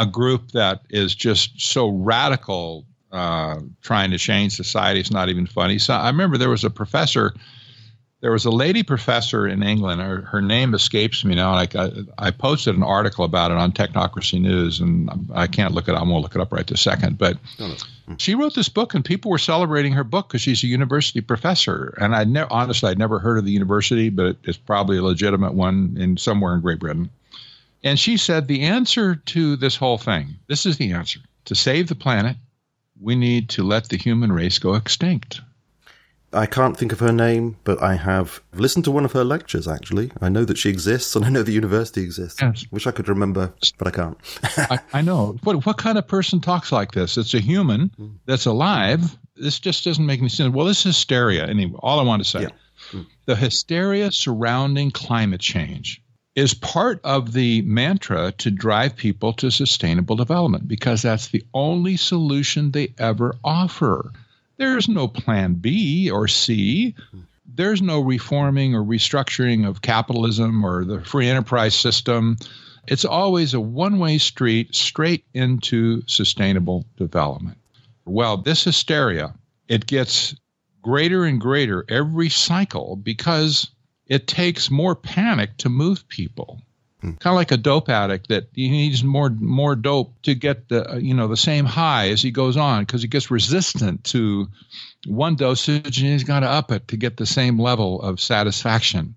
a 0.00 0.06
group 0.06 0.50
that 0.52 0.82
is 0.90 1.14
just 1.14 1.60
so 1.60 1.88
radical. 1.88 2.84
Uh, 3.12 3.58
trying 3.82 4.12
to 4.12 4.18
change 4.18 4.54
society. 4.54 5.00
It's 5.00 5.10
not 5.10 5.28
even 5.28 5.44
funny. 5.44 5.80
So 5.80 5.94
I 5.94 6.06
remember 6.06 6.38
there 6.38 6.48
was 6.48 6.62
a 6.62 6.70
professor 6.70 7.34
there 8.20 8.32
was 8.32 8.44
a 8.44 8.50
lady 8.50 8.82
professor 8.82 9.46
in 9.48 9.62
England. 9.62 10.00
Her, 10.00 10.22
her 10.22 10.42
name 10.42 10.74
escapes 10.74 11.24
me 11.24 11.34
now. 11.34 11.52
Like 11.52 11.74
I, 11.74 11.90
I 12.18 12.30
posted 12.30 12.76
an 12.76 12.82
article 12.82 13.24
about 13.24 13.50
it 13.50 13.56
on 13.56 13.72
Technocracy 13.72 14.40
News, 14.40 14.78
and 14.78 15.10
I 15.34 15.46
can't 15.46 15.72
look 15.72 15.88
it. 15.88 15.94
up. 15.94 16.02
I'm 16.02 16.08
gonna 16.08 16.20
look 16.20 16.34
it 16.34 16.40
up 16.40 16.52
right 16.52 16.66
this 16.66 16.82
second. 16.82 17.16
But 17.16 17.38
Oh, 17.58 17.76
she 18.18 18.34
wrote 18.34 18.54
this 18.54 18.68
book, 18.68 18.94
and 18.94 19.04
people 19.04 19.30
were 19.30 19.38
celebrating 19.38 19.92
her 19.94 20.04
book 20.04 20.28
because 20.28 20.42
she's 20.42 20.62
a 20.62 20.66
university 20.66 21.20
professor. 21.22 21.94
And 22.00 22.14
I 22.14 22.24
never, 22.24 22.52
honestly, 22.52 22.90
I'd 22.90 22.98
never 22.98 23.18
heard 23.18 23.38
of 23.38 23.44
the 23.44 23.52
university, 23.52 24.10
but 24.10 24.26
it, 24.26 24.36
it's 24.44 24.58
probably 24.58 24.98
a 24.98 25.02
legitimate 25.02 25.54
one 25.54 25.96
in 25.98 26.16
somewhere 26.18 26.54
in 26.54 26.60
Great 26.60 26.78
Britain. 26.78 27.08
And 27.82 27.98
she 27.98 28.16
said 28.16 28.46
the 28.46 28.62
answer 28.62 29.16
to 29.16 29.56
this 29.56 29.76
whole 29.76 29.98
thing. 29.98 30.36
This 30.48 30.66
is 30.66 30.76
the 30.76 30.92
answer 30.92 31.20
to 31.46 31.54
save 31.54 31.88
the 31.88 31.94
planet. 31.94 32.36
We 33.00 33.16
need 33.16 33.48
to 33.50 33.62
let 33.62 33.88
the 33.88 33.96
human 33.96 34.32
race 34.32 34.58
go 34.58 34.74
extinct. 34.74 35.40
I 36.32 36.46
can't 36.46 36.76
think 36.76 36.92
of 36.92 37.00
her 37.00 37.12
name, 37.12 37.56
but 37.64 37.82
I 37.82 37.96
have 37.96 38.40
listened 38.54 38.84
to 38.84 38.92
one 38.92 39.04
of 39.04 39.12
her 39.12 39.24
lectures, 39.24 39.66
actually. 39.66 40.12
I 40.20 40.28
know 40.28 40.44
that 40.44 40.58
she 40.58 40.68
exists, 40.68 41.16
and 41.16 41.24
I 41.24 41.28
know 41.28 41.42
the 41.42 41.52
university 41.52 42.02
exists. 42.02 42.40
Yes. 42.40 42.66
Wish 42.70 42.86
I 42.86 42.92
could 42.92 43.08
remember, 43.08 43.52
but 43.78 43.88
I 43.88 43.90
can't. 43.90 44.16
I, 44.56 44.78
I 44.92 45.00
know. 45.00 45.38
What 45.42 45.66
what 45.66 45.78
kind 45.78 45.98
of 45.98 46.06
person 46.06 46.40
talks 46.40 46.70
like 46.70 46.92
this? 46.92 47.18
It's 47.18 47.34
a 47.34 47.40
human 47.40 47.90
mm. 47.98 48.12
that's 48.26 48.46
alive. 48.46 49.18
This 49.34 49.58
just 49.58 49.84
doesn't 49.84 50.06
make 50.06 50.20
any 50.20 50.28
sense. 50.28 50.54
Well, 50.54 50.66
this 50.66 50.80
is 50.80 50.96
hysteria. 50.96 51.46
Anyway, 51.46 51.74
all 51.80 51.98
I 51.98 52.04
want 52.04 52.22
to 52.22 52.28
say, 52.28 52.42
Yeah. 52.42 52.48
Mm. 52.92 53.06
the 53.26 53.34
hysteria 53.34 54.12
surrounding 54.12 54.92
climate 54.92 55.40
change 55.40 56.00
is 56.40 56.54
part 56.54 56.98
of 57.04 57.34
the 57.34 57.60
mantra 57.62 58.32
to 58.32 58.50
drive 58.50 58.96
people 58.96 59.34
to 59.34 59.50
sustainable 59.50 60.16
development 60.16 60.66
because 60.66 61.02
that's 61.02 61.28
the 61.28 61.44
only 61.52 61.98
solution 61.98 62.70
they 62.70 62.94
ever 62.96 63.36
offer. 63.44 64.10
There's 64.56 64.88
no 64.88 65.06
plan 65.06 65.52
B 65.52 66.10
or 66.10 66.28
C. 66.28 66.94
There's 67.46 67.82
no 67.82 68.00
reforming 68.00 68.74
or 68.74 68.82
restructuring 68.82 69.68
of 69.68 69.82
capitalism 69.82 70.64
or 70.64 70.86
the 70.86 71.04
free 71.04 71.28
enterprise 71.28 71.74
system. 71.74 72.38
It's 72.86 73.04
always 73.04 73.52
a 73.52 73.60
one 73.60 73.98
way 73.98 74.16
street 74.16 74.74
straight 74.74 75.26
into 75.34 76.02
sustainable 76.06 76.86
development. 76.96 77.58
Well, 78.06 78.38
this 78.38 78.64
hysteria, 78.64 79.34
it 79.68 79.84
gets 79.84 80.34
greater 80.80 81.26
and 81.26 81.38
greater 81.38 81.84
every 81.86 82.30
cycle 82.30 82.96
because 82.96 83.68
it 84.10 84.26
takes 84.26 84.70
more 84.70 84.94
panic 84.94 85.56
to 85.58 85.70
move 85.70 86.06
people. 86.08 86.60
Kind 87.00 87.18
of 87.24 87.34
like 87.34 87.50
a 87.50 87.56
dope 87.56 87.88
addict 87.88 88.28
that 88.28 88.48
he 88.52 88.68
needs 88.68 89.02
more 89.02 89.30
more 89.30 89.74
dope 89.74 90.20
to 90.24 90.34
get 90.34 90.68
the 90.68 90.92
uh, 90.92 90.96
you 90.96 91.14
know 91.14 91.28
the 91.28 91.36
same 91.36 91.64
high 91.64 92.10
as 92.10 92.20
he 92.20 92.30
goes 92.30 92.58
on 92.58 92.84
because 92.84 93.00
he 93.00 93.08
gets 93.08 93.30
resistant 93.30 94.04
to 94.04 94.48
one 95.06 95.34
dosage 95.34 95.98
and 96.02 96.12
he's 96.12 96.24
got 96.24 96.40
to 96.40 96.46
up 96.46 96.70
it 96.72 96.88
to 96.88 96.98
get 96.98 97.16
the 97.16 97.24
same 97.24 97.58
level 97.58 98.02
of 98.02 98.20
satisfaction. 98.20 99.14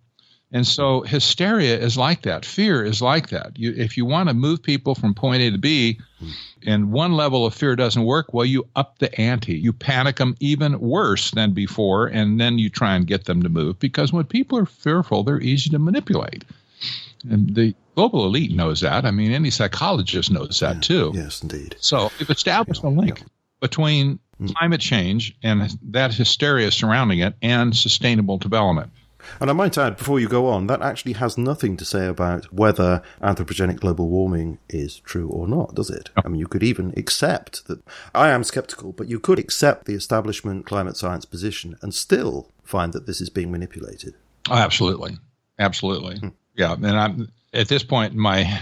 And 0.54 0.68
so 0.68 1.02
hysteria 1.02 1.80
is 1.80 1.98
like 1.98 2.22
that. 2.22 2.46
Fear 2.46 2.86
is 2.86 3.02
like 3.02 3.30
that. 3.30 3.58
You, 3.58 3.74
if 3.76 3.98
you 3.98 4.06
want 4.06 4.30
to 4.30 4.36
move 4.36 4.62
people 4.62 4.94
from 4.94 5.16
point 5.16 5.42
A 5.42 5.50
to 5.50 5.58
B, 5.58 6.00
and 6.66 6.92
one 6.92 7.14
level 7.14 7.46
of 7.46 7.56
fear 7.56 7.76
doesn't 7.76 8.06
work, 8.06 8.34
well, 8.34 8.46
you 8.46 8.68
up 8.76 9.00
the 9.00 9.20
ante. 9.20 9.56
You 9.56 9.74
panic 9.74 10.18
them 10.18 10.36
even 10.40 10.80
worse 10.80 11.32
than 11.32 11.54
before, 11.54 12.06
and 12.06 12.40
then 12.40 12.60
you 12.60 12.70
try 12.70 12.96
and 12.96 13.08
get 13.08 13.26
them 13.26 13.42
to 13.42 13.50
move 13.50 13.80
because 13.80 14.14
when 14.14 14.26
people 14.26 14.60
are 14.60 14.68
fearful, 14.68 15.24
they're 15.24 15.42
easy 15.42 15.72
to 15.72 15.80
manipulate. 15.80 16.46
And 17.30 17.56
the 17.56 17.74
global 17.96 18.26
elite 18.26 18.52
knows 18.52 18.82
that. 18.82 19.06
I 19.06 19.12
mean, 19.12 19.32
any 19.32 19.50
psychologist 19.50 20.30
knows 20.30 20.60
that 20.60 20.84
too. 20.84 21.12
yes, 21.16 21.42
indeed. 21.42 21.76
So 21.80 22.12
we've 22.20 22.30
established 22.30 22.84
a 22.84 22.90
link 22.90 23.24
between 23.60 24.20
mm. 24.40 24.54
climate 24.56 24.82
change 24.82 25.36
and 25.42 25.76
that 25.90 26.14
hysteria 26.14 26.70
surrounding 26.70 27.20
it 27.20 27.34
and 27.42 27.76
sustainable 27.76 28.38
development. 28.38 28.92
And 29.40 29.50
I 29.50 29.54
might 29.54 29.78
add, 29.78 29.98
before 29.98 30.20
you 30.20 30.28
go 30.28 30.48
on, 30.48 30.68
that 30.68 30.82
actually 30.82 31.14
has 31.14 31.38
nothing 31.38 31.78
to 31.78 31.86
say 31.86 32.08
about 32.08 32.52
whether 32.54 33.02
anthropogenic 33.22 33.80
global 33.80 34.10
warming 34.10 34.60
is 34.70 35.00
true 35.00 35.28
or 35.30 35.48
not, 35.48 35.76
does 35.76 35.90
it? 35.90 36.10
I 36.16 36.28
mean, 36.28 36.40
you 36.40 36.48
could 36.48 36.64
even 36.64 36.94
accept 36.98 37.68
that. 37.68 37.82
I 38.14 38.30
am 38.30 38.44
skeptical, 38.44 38.92
but 38.92 39.08
you 39.08 39.20
could 39.20 39.40
accept 39.40 39.86
the 39.86 39.94
establishment 39.94 40.66
climate 40.66 40.98
science 40.98 41.26
position 41.26 41.78
and 41.82 41.94
still 41.94 42.50
find 42.64 42.94
that 42.94 43.06
this 43.06 43.22
is 43.22 43.30
being 43.30 43.52
manipulated. 43.52 44.16
Oh, 44.50 44.56
absolutely, 44.56 45.18
absolutely. 45.60 46.18
Hmm. 46.18 46.30
Yeah, 46.56 46.74
and 46.74 46.86
I'm 46.86 47.32
at 47.54 47.68
this 47.68 47.84
point 47.84 48.14
in 48.14 48.20
my 48.20 48.60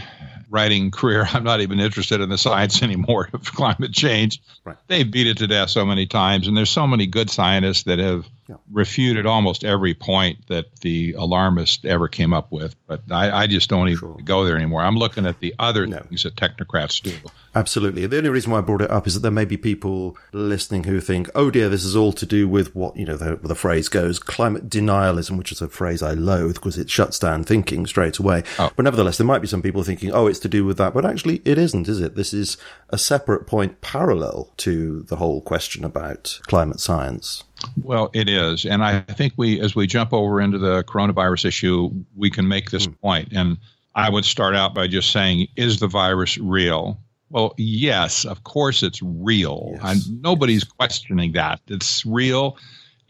writing 0.52 0.92
career, 0.92 1.26
I'm 1.34 1.44
not 1.44 1.62
even 1.62 1.80
interested 1.80 2.22
in 2.22 2.30
the 2.30 2.38
science 2.38 2.84
anymore 2.84 3.30
of 3.34 3.52
climate 3.52 3.94
change. 3.94 4.42
Right. 4.64 4.78
They 4.88 5.04
beat 5.04 5.28
it 5.28 5.38
to 5.38 5.48
death 5.48 5.70
so 5.70 5.86
many 5.86 6.06
times, 6.06 6.48
and 6.48 6.56
there's 6.56 6.70
so 6.70 6.86
many 6.86 7.08
good 7.08 7.30
scientists 7.30 7.84
that 7.84 8.00
have 8.00 8.28
yeah. 8.52 8.58
refuted 8.72 9.26
almost 9.26 9.64
every 9.64 9.94
point 9.94 10.48
that 10.48 10.82
the 10.82 11.14
alarmist 11.14 11.86
ever 11.86 12.08
came 12.08 12.34
up 12.34 12.52
with. 12.52 12.76
But 12.88 13.04
I, 13.10 13.44
I 13.44 13.48
just 13.48 13.70
don't 13.70 13.88
even 13.88 14.00
sure. 14.00 14.18
go 14.24 14.44
there 14.44 14.56
anymore. 14.56 14.82
I'm 14.82 14.98
looking 14.98 15.26
at 15.26 15.40
the 15.40 15.56
other 15.58 15.88
no. 15.88 16.00
things 16.00 16.24
that 16.24 16.36
technocrats 16.36 17.02
do. 17.02 17.14
Absolutely. 17.56 18.06
The 18.06 18.18
only 18.18 18.30
reason 18.30 18.52
why 18.52 18.60
I 18.60 18.62
brought 18.62 18.82
it 18.82 18.92
up 18.92 19.08
is 19.08 19.14
that 19.14 19.22
there 19.22 19.32
may 19.32 19.46
be 19.46 19.58
people 19.58 20.18
listening 20.32 20.86
who 20.86 21.02
think, 21.02 21.30
"Oh 21.36 21.52
dear, 21.52 21.70
this 21.70 21.84
is 21.84 21.96
all 21.96 22.14
to 22.14 22.26
do 22.26 22.48
with 22.48 22.76
what 22.76 22.96
you 22.96 23.06
know." 23.06 23.18
The, 23.18 23.36
the 23.36 23.56
phrase 23.56 23.90
goes, 23.90 24.20
"climate 24.20 24.70
denialism," 24.70 25.38
which 25.38 25.52
is 25.52 25.62
a 25.62 25.68
phrase 25.68 26.02
I 26.02 26.14
loathe 26.14 26.56
because 26.56 26.78
it 26.78 26.90
shuts 26.90 27.20
down 27.20 27.44
thinking 27.44 27.86
straight 27.86 28.20
away. 28.20 28.44
Oh. 28.58 28.72
But 28.76 28.84
nevertheless, 28.84 29.18
there 29.18 29.28
might 29.28 29.42
be 29.42 29.48
some 29.48 29.62
people 29.62 29.84
thinking, 29.84 30.12
"Oh, 30.12 30.28
it's 30.28 30.40
to 30.40 30.50
do 30.50 30.66
with 30.66 30.78
that," 30.78 30.94
but 30.94 31.06
actually, 31.06 31.42
it 31.44 31.58
isn't, 31.58 31.90
is 31.90 32.00
it? 32.00 32.16
This 32.16 32.34
is 32.34 32.58
a 32.90 32.98
separate 32.98 33.48
point, 33.48 33.82
parallel 33.82 34.52
to 34.58 35.04
the 35.04 35.18
whole 35.18 35.42
question 35.42 35.84
about 35.84 36.40
climate 36.48 36.80
science. 36.80 37.44
Well, 37.84 38.10
it 38.14 38.30
is, 38.30 38.66
and 38.66 38.84
I 38.84 39.02
think 39.02 39.34
we, 39.38 39.60
as 39.60 39.76
we 39.76 39.88
jump 39.88 40.14
over 40.14 40.42
into 40.42 40.58
the 40.58 40.84
coronavirus 40.84 41.46
issue, 41.46 41.92
we 42.16 42.30
can 42.30 42.48
make 42.48 42.72
this 42.72 42.88
mm. 42.88 43.00
point. 43.02 43.30
And 43.34 43.58
I 43.94 44.10
would 44.10 44.26
start 44.26 44.56
out 44.56 44.74
by 44.74 44.88
just 44.88 45.12
saying, 45.12 45.48
is 45.56 45.80
the 45.80 45.88
virus 45.88 46.38
real? 46.38 47.00
Well, 47.30 47.54
yes, 47.58 48.26
of 48.26 48.44
course 48.44 48.84
it's 48.84 49.02
real. 49.02 49.78
Yes. 49.82 50.10
nobody's 50.10 50.64
questioning 50.64 51.32
that. 51.34 51.62
It's 51.68 52.06
real. 52.06 52.58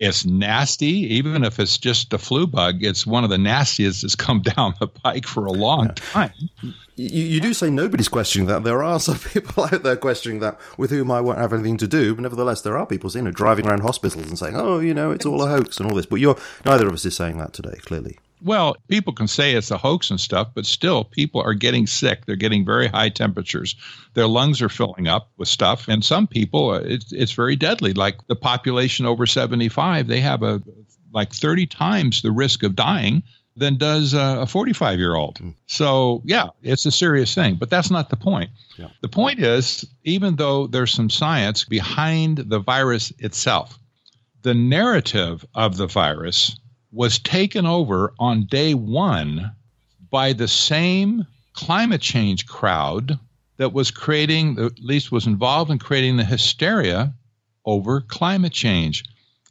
It's 0.01 0.25
nasty. 0.25 1.13
Even 1.13 1.43
if 1.43 1.59
it's 1.59 1.77
just 1.77 2.11
a 2.11 2.17
flu 2.17 2.47
bug, 2.47 2.83
it's 2.83 3.05
one 3.05 3.23
of 3.23 3.29
the 3.29 3.37
nastiest 3.37 4.01
that's 4.01 4.15
come 4.15 4.41
down 4.55 4.73
the 4.79 4.87
pike 4.87 5.27
for 5.27 5.45
a 5.45 5.51
long 5.51 5.85
yeah. 5.85 5.93
time. 5.93 6.33
You, 6.95 7.23
you, 7.23 7.39
do 7.39 7.53
say 7.53 7.69
nobody's 7.69 8.09
questioning 8.09 8.47
that. 8.47 8.63
There 8.63 8.81
are 8.81 8.99
some 8.99 9.19
people 9.33 9.65
out 9.65 9.83
there 9.83 9.95
questioning 9.95 10.39
that 10.39 10.59
with 10.75 10.89
whom 10.89 11.11
I 11.11 11.21
won't 11.21 11.37
have 11.37 11.53
anything 11.53 11.77
to 11.77 11.87
do. 11.87 12.15
But 12.15 12.23
nevertheless, 12.23 12.61
there 12.63 12.79
are 12.79 12.87
people, 12.87 13.11
you 13.11 13.21
know, 13.21 13.29
driving 13.29 13.67
around 13.67 13.81
hospitals 13.81 14.27
and 14.27 14.39
saying, 14.39 14.55
"Oh, 14.55 14.79
you 14.79 14.95
know, 14.95 15.11
it's 15.11 15.25
all 15.25 15.43
a 15.43 15.47
hoax" 15.47 15.79
and 15.79 15.87
all 15.87 15.95
this. 15.95 16.07
But 16.07 16.19
you're 16.19 16.37
neither 16.65 16.87
of 16.87 16.93
us 16.93 17.05
is 17.05 17.15
saying 17.15 17.37
that 17.37 17.53
today, 17.53 17.77
clearly. 17.83 18.17
Well, 18.43 18.75
people 18.87 19.13
can 19.13 19.27
say 19.27 19.53
it's 19.53 19.71
a 19.71 19.77
hoax 19.77 20.09
and 20.09 20.19
stuff, 20.19 20.49
but 20.55 20.65
still, 20.65 21.03
people 21.03 21.41
are 21.41 21.53
getting 21.53 21.85
sick. 21.85 22.25
They're 22.25 22.35
getting 22.35 22.65
very 22.65 22.87
high 22.87 23.09
temperatures. 23.09 23.75
Their 24.15 24.27
lungs 24.27 24.61
are 24.61 24.69
filling 24.69 25.07
up 25.07 25.29
with 25.37 25.47
stuff, 25.47 25.87
and 25.87 26.03
some 26.03 26.27
people, 26.27 26.71
uh, 26.71 26.79
it's, 26.79 27.11
it's 27.11 27.31
very 27.33 27.55
deadly. 27.55 27.93
Like 27.93 28.25
the 28.27 28.35
population 28.35 29.05
over 29.05 29.25
75, 29.25 30.07
they 30.07 30.21
have 30.21 30.43
a 30.43 30.61
like 31.13 31.33
30 31.33 31.67
times 31.67 32.21
the 32.21 32.31
risk 32.31 32.63
of 32.63 32.75
dying 32.75 33.23
than 33.55 33.77
does 33.77 34.13
a 34.13 34.45
45 34.45 34.97
year 34.97 35.15
old. 35.15 35.35
Mm. 35.39 35.53
So, 35.67 36.21
yeah, 36.25 36.47
it's 36.61 36.85
a 36.85 36.91
serious 36.91 37.35
thing, 37.35 37.55
but 37.55 37.69
that's 37.69 37.91
not 37.91 38.09
the 38.09 38.15
point. 38.15 38.49
Yeah. 38.77 38.87
The 39.01 39.09
point 39.09 39.39
is, 39.39 39.85
even 40.03 40.37
though 40.37 40.67
there's 40.67 40.93
some 40.93 41.09
science 41.09 41.65
behind 41.65 42.37
the 42.37 42.59
virus 42.59 43.11
itself, 43.19 43.77
the 44.41 44.53
narrative 44.53 45.45
of 45.53 45.77
the 45.77 45.87
virus 45.87 46.57
was 46.91 47.19
taken 47.19 47.65
over 47.65 48.13
on 48.19 48.45
day 48.45 48.73
one 48.73 49.51
by 50.09 50.33
the 50.33 50.47
same 50.47 51.25
climate 51.53 52.01
change 52.01 52.45
crowd 52.45 53.17
that 53.57 53.73
was 53.73 53.91
creating, 53.91 54.59
at 54.59 54.79
least 54.79 55.11
was 55.11 55.27
involved 55.27 55.71
in 55.71 55.79
creating 55.79 56.17
the 56.17 56.25
hysteria 56.25 57.13
over 57.65 58.01
climate 58.01 58.51
change. 58.51 59.03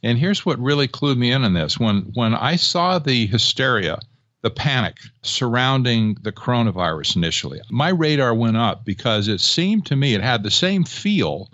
And 0.03 0.17
here's 0.17 0.45
what 0.45 0.59
really 0.59 0.87
clued 0.87 1.17
me 1.17 1.31
in 1.31 1.43
on 1.43 1.53
this. 1.53 1.79
When 1.79 2.11
when 2.13 2.35
I 2.35 2.55
saw 2.55 2.99
the 2.99 3.25
hysteria, 3.27 3.99
the 4.41 4.49
panic 4.49 4.97
surrounding 5.21 6.17
the 6.21 6.31
coronavirus 6.31 7.15
initially, 7.15 7.61
my 7.69 7.89
radar 7.89 8.33
went 8.33 8.57
up 8.57 8.83
because 8.83 9.27
it 9.27 9.41
seemed 9.41 9.85
to 9.87 9.95
me 9.95 10.13
it 10.13 10.21
had 10.21 10.43
the 10.43 10.51
same 10.51 10.83
feel 10.83 11.49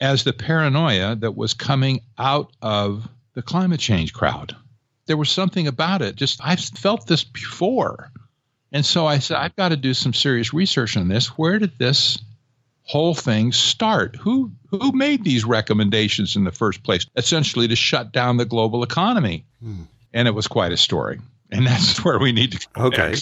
as 0.00 0.24
the 0.24 0.32
paranoia 0.32 1.14
that 1.16 1.36
was 1.36 1.54
coming 1.54 2.00
out 2.18 2.52
of 2.60 3.08
the 3.34 3.42
climate 3.42 3.80
change 3.80 4.12
crowd 4.12 4.54
there 5.06 5.16
was 5.16 5.30
something 5.30 5.66
about 5.66 6.02
it. 6.02 6.16
Just 6.16 6.40
I've 6.42 6.60
felt 6.60 7.06
this 7.06 7.24
before. 7.24 8.10
And 8.72 8.86
so 8.86 9.06
I 9.06 9.18
said, 9.18 9.36
I've 9.36 9.56
got 9.56 9.68
to 9.68 9.76
do 9.76 9.92
some 9.94 10.14
serious 10.14 10.54
research 10.54 10.96
on 10.96 11.08
this. 11.08 11.28
Where 11.38 11.58
did 11.58 11.78
this 11.78 12.18
whole 12.84 13.14
thing 13.14 13.52
start? 13.52 14.16
Who 14.16 14.52
who 14.70 14.92
made 14.92 15.24
these 15.24 15.44
recommendations 15.44 16.36
in 16.36 16.44
the 16.44 16.52
first 16.52 16.82
place? 16.82 17.06
Essentially 17.16 17.68
to 17.68 17.76
shut 17.76 18.12
down 18.12 18.38
the 18.38 18.44
global 18.44 18.82
economy. 18.82 19.44
Hmm. 19.62 19.82
And 20.14 20.28
it 20.28 20.32
was 20.32 20.48
quite 20.48 20.72
a 20.72 20.76
story. 20.76 21.20
And 21.50 21.66
that's 21.66 22.02
where 22.04 22.18
we 22.18 22.32
need 22.32 22.52
to 22.52 22.68
go 22.72 22.84
okay. 22.86 23.14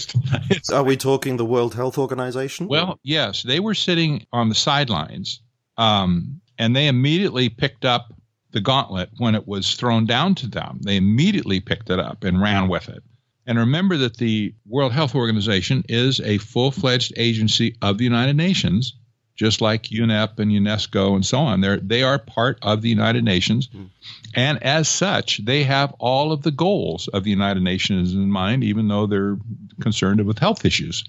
next. 0.49 0.71
Are 0.71 0.83
we 0.83 0.95
talking 0.95 1.37
the 1.37 1.45
World 1.45 1.75
Health 1.75 1.97
Organization? 1.97 2.67
Well, 2.67 2.99
yes. 3.03 3.43
They 3.43 3.59
were 3.59 3.73
sitting 3.73 4.25
on 4.31 4.49
the 4.49 4.55
sidelines, 4.55 5.41
um, 5.77 6.41
and 6.57 6.73
they 6.75 6.87
immediately 6.87 7.49
picked 7.49 7.83
up 7.83 8.13
the 8.51 8.61
gauntlet 8.61 9.09
when 9.17 9.35
it 9.35 9.47
was 9.47 9.75
thrown 9.75 10.05
down 10.05 10.35
to 10.35 10.47
them. 10.47 10.79
They 10.81 10.97
immediately 10.97 11.59
picked 11.59 11.89
it 11.89 11.99
up 11.99 12.23
and 12.23 12.41
ran 12.41 12.67
with 12.67 12.89
it. 12.89 13.03
And 13.47 13.57
remember 13.57 13.97
that 13.97 14.17
the 14.17 14.53
World 14.67 14.91
Health 14.91 15.15
Organization 15.15 15.83
is 15.89 16.19
a 16.21 16.37
full 16.37 16.71
fledged 16.71 17.13
agency 17.17 17.75
of 17.81 17.97
the 17.97 18.03
United 18.03 18.35
Nations, 18.35 18.93
just 19.35 19.61
like 19.61 19.83
UNEP 19.83 20.39
and 20.39 20.51
UNESCO 20.51 21.15
and 21.15 21.25
so 21.25 21.39
on. 21.39 21.61
They're, 21.61 21.77
they 21.77 22.03
are 22.03 22.19
part 22.19 22.59
of 22.61 22.81
the 22.81 22.89
United 22.89 23.23
Nations. 23.23 23.67
Mm. 23.67 23.89
And 24.35 24.63
as 24.63 24.87
such, 24.87 25.43
they 25.43 25.63
have 25.63 25.93
all 25.97 26.31
of 26.31 26.43
the 26.43 26.51
goals 26.51 27.07
of 27.07 27.23
the 27.23 27.31
United 27.31 27.63
Nations 27.63 28.13
in 28.13 28.29
mind, 28.29 28.63
even 28.63 28.87
though 28.87 29.07
they're 29.07 29.37
concerned 29.81 30.23
with 30.25 30.39
health 30.39 30.63
issues. 30.63 31.03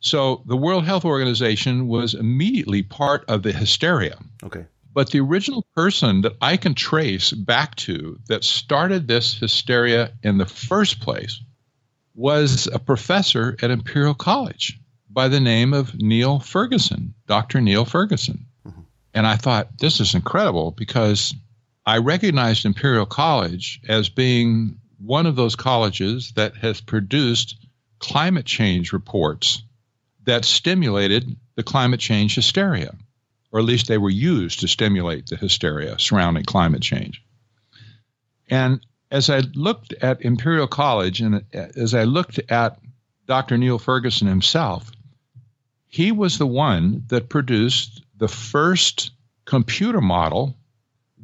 So 0.00 0.42
the 0.46 0.56
World 0.56 0.84
Health 0.84 1.04
Organization 1.04 1.88
was 1.88 2.14
immediately 2.14 2.82
part 2.82 3.24
of 3.28 3.42
the 3.42 3.52
hysteria. 3.52 4.18
Okay. 4.42 4.66
But 4.96 5.10
the 5.10 5.20
original 5.20 5.60
person 5.74 6.22
that 6.22 6.38
I 6.40 6.56
can 6.56 6.74
trace 6.74 7.30
back 7.30 7.74
to 7.84 8.18
that 8.28 8.44
started 8.44 9.06
this 9.06 9.34
hysteria 9.34 10.12
in 10.22 10.38
the 10.38 10.46
first 10.46 11.00
place 11.00 11.38
was 12.14 12.66
a 12.66 12.78
professor 12.78 13.58
at 13.60 13.70
Imperial 13.70 14.14
College 14.14 14.80
by 15.10 15.28
the 15.28 15.38
name 15.38 15.74
of 15.74 15.94
Neil 15.94 16.38
Ferguson, 16.38 17.12
Dr. 17.26 17.60
Neil 17.60 17.84
Ferguson. 17.84 18.46
Mm-hmm. 18.66 18.80
And 19.12 19.26
I 19.26 19.36
thought, 19.36 19.78
this 19.78 20.00
is 20.00 20.14
incredible 20.14 20.70
because 20.70 21.34
I 21.84 21.98
recognized 21.98 22.64
Imperial 22.64 23.04
College 23.04 23.82
as 23.86 24.08
being 24.08 24.80
one 24.96 25.26
of 25.26 25.36
those 25.36 25.56
colleges 25.56 26.32
that 26.36 26.56
has 26.56 26.80
produced 26.80 27.58
climate 27.98 28.46
change 28.46 28.94
reports 28.94 29.62
that 30.24 30.46
stimulated 30.46 31.36
the 31.54 31.62
climate 31.62 32.00
change 32.00 32.34
hysteria 32.34 32.96
or 33.56 33.60
at 33.60 33.64
least 33.64 33.86
they 33.86 33.96
were 33.96 34.10
used 34.10 34.60
to 34.60 34.68
stimulate 34.68 35.28
the 35.28 35.36
hysteria 35.36 35.98
surrounding 35.98 36.44
climate 36.44 36.82
change. 36.82 37.22
And 38.50 38.84
as 39.10 39.30
I 39.30 39.38
looked 39.54 39.94
at 39.94 40.20
Imperial 40.20 40.66
College 40.66 41.22
and 41.22 41.42
as 41.54 41.94
I 41.94 42.04
looked 42.04 42.38
at 42.50 42.78
Dr. 43.26 43.56
Neil 43.56 43.78
Ferguson 43.78 44.28
himself, 44.28 44.92
he 45.86 46.12
was 46.12 46.36
the 46.36 46.46
one 46.46 47.04
that 47.06 47.30
produced 47.30 48.02
the 48.18 48.28
first 48.28 49.12
computer 49.46 50.02
model 50.02 50.54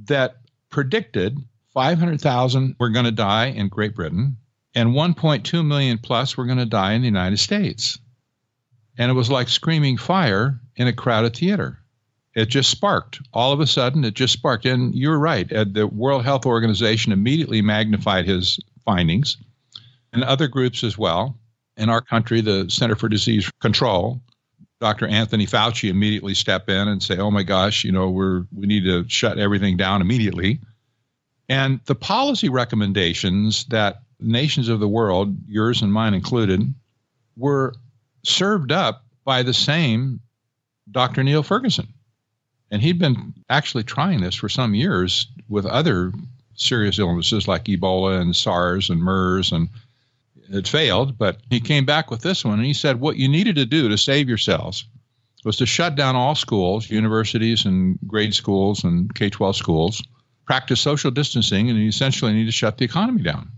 that 0.04 0.38
predicted 0.70 1.36
500,000 1.74 2.76
were 2.78 2.88
going 2.88 3.04
to 3.04 3.12
die 3.12 3.48
in 3.48 3.68
Great 3.68 3.94
Britain 3.94 4.38
and 4.74 4.94
1.2 4.94 5.66
million 5.66 5.98
plus 5.98 6.38
were 6.38 6.46
going 6.46 6.56
to 6.56 6.64
die 6.64 6.94
in 6.94 7.02
the 7.02 7.08
United 7.08 7.40
States. 7.40 7.98
And 8.96 9.10
it 9.10 9.14
was 9.14 9.30
like 9.30 9.50
screaming 9.50 9.98
fire 9.98 10.58
in 10.76 10.86
a 10.86 10.94
crowded 10.94 11.36
theater 11.36 11.80
it 12.34 12.46
just 12.46 12.70
sparked. 12.70 13.20
All 13.32 13.52
of 13.52 13.60
a 13.60 13.66
sudden, 13.66 14.04
it 14.04 14.14
just 14.14 14.32
sparked. 14.32 14.66
And 14.66 14.94
you're 14.94 15.18
right. 15.18 15.48
The 15.48 15.86
World 15.86 16.24
Health 16.24 16.46
Organization 16.46 17.12
immediately 17.12 17.62
magnified 17.62 18.26
his 18.26 18.58
findings, 18.84 19.36
and 20.12 20.24
other 20.24 20.48
groups 20.48 20.84
as 20.84 20.96
well. 20.98 21.38
In 21.76 21.88
our 21.88 22.00
country, 22.00 22.40
the 22.40 22.68
Center 22.68 22.96
for 22.96 23.08
Disease 23.08 23.50
Control, 23.60 24.20
Dr. 24.80 25.06
Anthony 25.06 25.46
Fauci 25.46 25.88
immediately 25.88 26.34
step 26.34 26.68
in 26.68 26.88
and 26.88 27.02
say, 27.02 27.16
"Oh 27.18 27.30
my 27.30 27.42
gosh, 27.42 27.84
you 27.84 27.92
know, 27.92 28.10
we're 28.10 28.44
we 28.54 28.66
need 28.66 28.84
to 28.84 29.08
shut 29.08 29.38
everything 29.38 29.76
down 29.76 30.00
immediately." 30.00 30.60
And 31.48 31.80
the 31.86 31.94
policy 31.94 32.48
recommendations 32.48 33.64
that 33.66 34.02
nations 34.20 34.68
of 34.68 34.80
the 34.80 34.88
world, 34.88 35.36
yours 35.48 35.82
and 35.82 35.92
mine 35.92 36.14
included, 36.14 36.74
were 37.36 37.74
served 38.24 38.72
up 38.72 39.04
by 39.24 39.42
the 39.42 39.54
same 39.54 40.20
Dr. 40.90 41.22
Neil 41.22 41.42
Ferguson. 41.42 41.88
And 42.72 42.80
he'd 42.80 42.98
been 42.98 43.34
actually 43.50 43.84
trying 43.84 44.22
this 44.22 44.34
for 44.34 44.48
some 44.48 44.74
years 44.74 45.26
with 45.48 45.66
other 45.66 46.10
serious 46.54 46.98
illnesses 46.98 47.46
like 47.46 47.64
Ebola 47.64 48.20
and 48.20 48.34
SARS 48.34 48.88
and 48.88 49.00
MERS, 49.00 49.52
and 49.52 49.68
it 50.48 50.66
failed. 50.66 51.18
But 51.18 51.36
he 51.50 51.60
came 51.60 51.84
back 51.84 52.10
with 52.10 52.22
this 52.22 52.44
one, 52.44 52.58
and 52.58 52.66
he 52.66 52.72
said 52.72 52.98
what 52.98 53.18
you 53.18 53.28
needed 53.28 53.56
to 53.56 53.66
do 53.66 53.90
to 53.90 53.98
save 53.98 54.28
yourselves 54.28 54.86
was 55.44 55.58
to 55.58 55.66
shut 55.66 55.96
down 55.96 56.16
all 56.16 56.34
schools, 56.34 56.90
universities, 56.90 57.66
and 57.66 57.98
grade 58.06 58.34
schools 58.34 58.84
and 58.84 59.14
K 59.14 59.28
12 59.28 59.56
schools, 59.56 60.02
practice 60.46 60.80
social 60.80 61.10
distancing, 61.10 61.68
and 61.68 61.78
you 61.78 61.88
essentially 61.88 62.32
need 62.32 62.46
to 62.46 62.52
shut 62.52 62.78
the 62.78 62.84
economy 62.84 63.22
down 63.22 63.50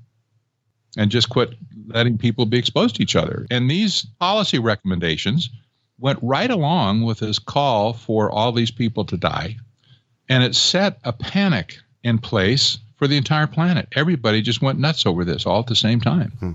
and 0.97 1.11
just 1.11 1.29
quit 1.29 1.55
letting 1.87 2.19
people 2.19 2.47
be 2.47 2.59
exposed 2.59 2.97
to 2.97 3.03
each 3.03 3.17
other. 3.17 3.47
And 3.51 3.71
these 3.71 4.07
policy 4.19 4.59
recommendations 4.59 5.51
went 5.99 6.19
right 6.23 6.51
along 6.51 7.03
with 7.03 7.19
his 7.19 7.39
call 7.39 7.93
for 7.93 8.31
all 8.31 8.53
these 8.53 8.71
people 8.71 9.05
to 9.07 9.17
die. 9.17 9.57
And 10.29 10.43
it 10.43 10.55
set 10.55 10.99
a 11.05 11.13
panic 11.13 11.79
in 12.03 12.19
place 12.19 12.77
for 12.77 12.85
for 13.05 13.09
the 13.09 13.17
entire 13.19 13.47
planet. 13.47 13.87
Everybody 13.93 14.41
just 14.41 14.63
went 14.63 14.79
nuts 14.79 15.05
over 15.05 15.27
this 15.27 15.45
all 15.45 15.61
at 15.61 15.67
the 15.67 15.77
same 15.77 16.01
time. 16.01 16.33
Hmm. 16.41 16.53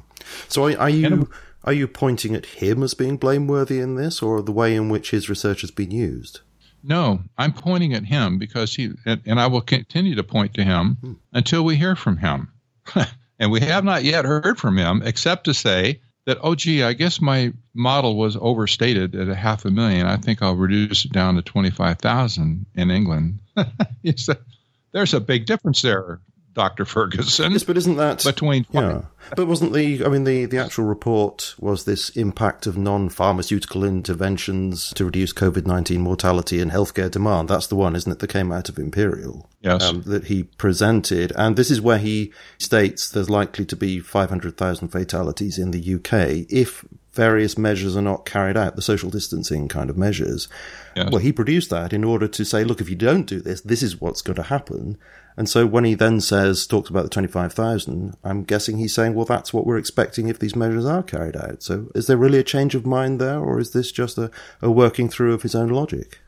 So 0.48 0.66
are, 0.66 0.78
are 0.80 0.90
you 0.90 1.30
are 1.64 1.74
you 1.74 1.88
pointing 1.88 2.34
at 2.34 2.46
him 2.46 2.82
as 2.82 2.96
being 2.96 3.18
blameworthy 3.18 3.80
in 3.80 3.94
this, 3.96 4.24
or 4.24 4.42
the 4.42 4.52
way 4.52 4.76
in 4.76 4.90
which 4.90 5.12
his 5.12 5.30
research 5.30 5.62
has 5.62 5.70
been 5.70 5.92
used? 5.92 6.40
No, 6.82 7.22
I'm 7.38 7.54
pointing 7.54 7.94
at 7.94 8.06
him 8.06 8.40
because 8.40 8.74
he, 8.74 8.94
and 9.06 9.40
I 9.40 9.46
will 9.46 9.62
continue 9.62 10.16
to 10.16 10.24
point 10.24 10.56
to 10.56 10.64
him 10.64 10.98
hmm. 11.00 11.14
until 11.32 11.64
we 11.64 11.76
hear 11.76 11.96
from 11.96 12.18
him. 12.18 12.52
and 13.40 13.52
we 13.52 13.60
have 13.60 13.84
not 13.84 14.04
yet 14.04 14.26
heard 14.26 14.58
from 14.58 14.76
him, 14.76 15.04
except 15.06 15.44
to 15.44 15.54
say 15.54 16.02
that, 16.30 16.38
oh, 16.42 16.54
gee, 16.54 16.84
I 16.84 16.94
guess 16.94 17.20
my 17.20 17.52
model 17.74 18.16
was 18.16 18.38
overstated 18.40 19.16
at 19.16 19.30
a 19.30 19.36
half 19.36 19.66
a 19.66 19.72
million. 19.72 20.06
I 20.06 20.18
think 20.18 20.44
I'll 20.44 20.56
reduce 20.56 21.04
it 21.06 21.12
down 21.12 21.36
to 21.36 21.42
25,000 21.42 22.68
in 22.76 22.92
England. 22.92 23.40
there's 24.04 25.14
a 25.16 25.20
big 25.20 25.48
difference 25.48 25.82
there. 25.82 26.22
Dr. 26.54 26.86
Ferguson. 26.86 27.52
Yes, 27.52 27.64
but 27.64 27.78
isn't 27.78 27.98
that 27.98 28.24
between? 28.24 28.66
Yeah, 28.72 29.04
but 29.36 29.48
wasn't 29.48 29.74
the? 29.74 30.04
I 30.04 30.10
mean, 30.10 30.24
the 30.24 30.46
the 30.46 30.58
actual 30.58 30.86
report 30.86 31.56
was 31.60 31.86
this 31.86 32.10
impact 32.12 32.68
of 32.68 32.78
non-pharmaceutical 32.78 33.84
interventions 33.84 34.92
to 34.94 35.06
reduce 35.06 35.32
COVID 35.34 35.66
nineteen 35.66 36.02
mortality 36.02 36.60
and 36.60 36.72
healthcare 36.72 37.12
demand. 37.12 37.50
That's 37.50 37.68
the 37.68 37.76
one, 37.76 37.96
isn't 37.96 38.12
it? 38.12 38.20
That 38.20 38.28
came 38.28 38.52
out 38.52 38.70
of 38.70 38.78
Imperial. 38.78 39.50
Yes. 39.62 39.84
Um, 39.84 40.02
that 40.04 40.26
he 40.26 40.44
presented, 40.44 41.32
and 41.36 41.56
this 41.56 41.70
is 41.70 41.82
where 41.82 41.98
he 41.98 42.34
states 42.58 43.10
there's 43.10 43.30
likely 43.30 43.66
to 43.66 43.76
be 43.76 44.00
five 44.00 44.30
hundred 44.30 44.58
thousand 44.58 44.90
fatalities 44.90 45.58
in 45.58 45.72
the 45.72 45.96
UK 45.96 46.46
if 46.50 46.84
various 47.14 47.58
measures 47.58 47.98
are 47.98 48.02
not 48.02 48.26
carried 48.26 48.58
out, 48.58 48.76
the 48.76 48.82
social 48.82 49.10
distancing 49.10 49.68
kind 49.68 49.90
of 49.90 49.98
measures. 49.98 50.48
Yes. 50.96 51.10
Well, 51.12 51.22
he 51.22 51.32
produced 51.32 51.70
that 51.70 51.94
in 51.94 52.04
order 52.04 52.28
to 52.28 52.46
say, 52.46 52.64
look, 52.64 52.82
if 52.82 52.90
you 52.90 52.96
don't 52.96 53.26
do 53.26 53.40
this, 53.40 53.62
this 53.62 53.82
is 53.82 54.00
what's 54.00 54.22
going 54.22 54.36
to 54.36 54.44
happen. 54.44 54.98
And 55.38 55.50
so 55.50 55.66
when 55.66 55.86
he 55.86 55.96
then 55.96 56.20
says, 56.20 56.68
talks 56.68 56.90
about 56.90 57.04
the 57.04 57.10
25,000, 57.10 58.16
I'm 58.24 58.44
guessing 58.44 58.78
he's 58.78 58.94
saying, 58.94 59.14
well, 59.14 59.26
that's 59.26 59.54
what 59.54 59.66
we're 59.66 59.78
expecting 59.78 60.28
if 60.28 60.40
these 60.40 60.56
measures 60.56 60.86
are 60.86 61.04
carried 61.04 61.38
out. 61.38 61.64
So 61.64 61.90
is 61.96 62.08
there 62.08 62.18
really 62.18 62.40
a 62.40 62.44
change 62.44 62.76
of 62.76 62.86
mind 62.86 63.22
there, 63.22 63.40
or 63.40 63.60
is 63.60 63.72
this 63.72 63.92
just 63.92 64.18
a, 64.18 64.32
a 64.62 64.70
working 64.70 65.08
through 65.08 65.34
of 65.34 65.44
his 65.44 65.56
own 65.56 65.70
logic? 65.70 66.20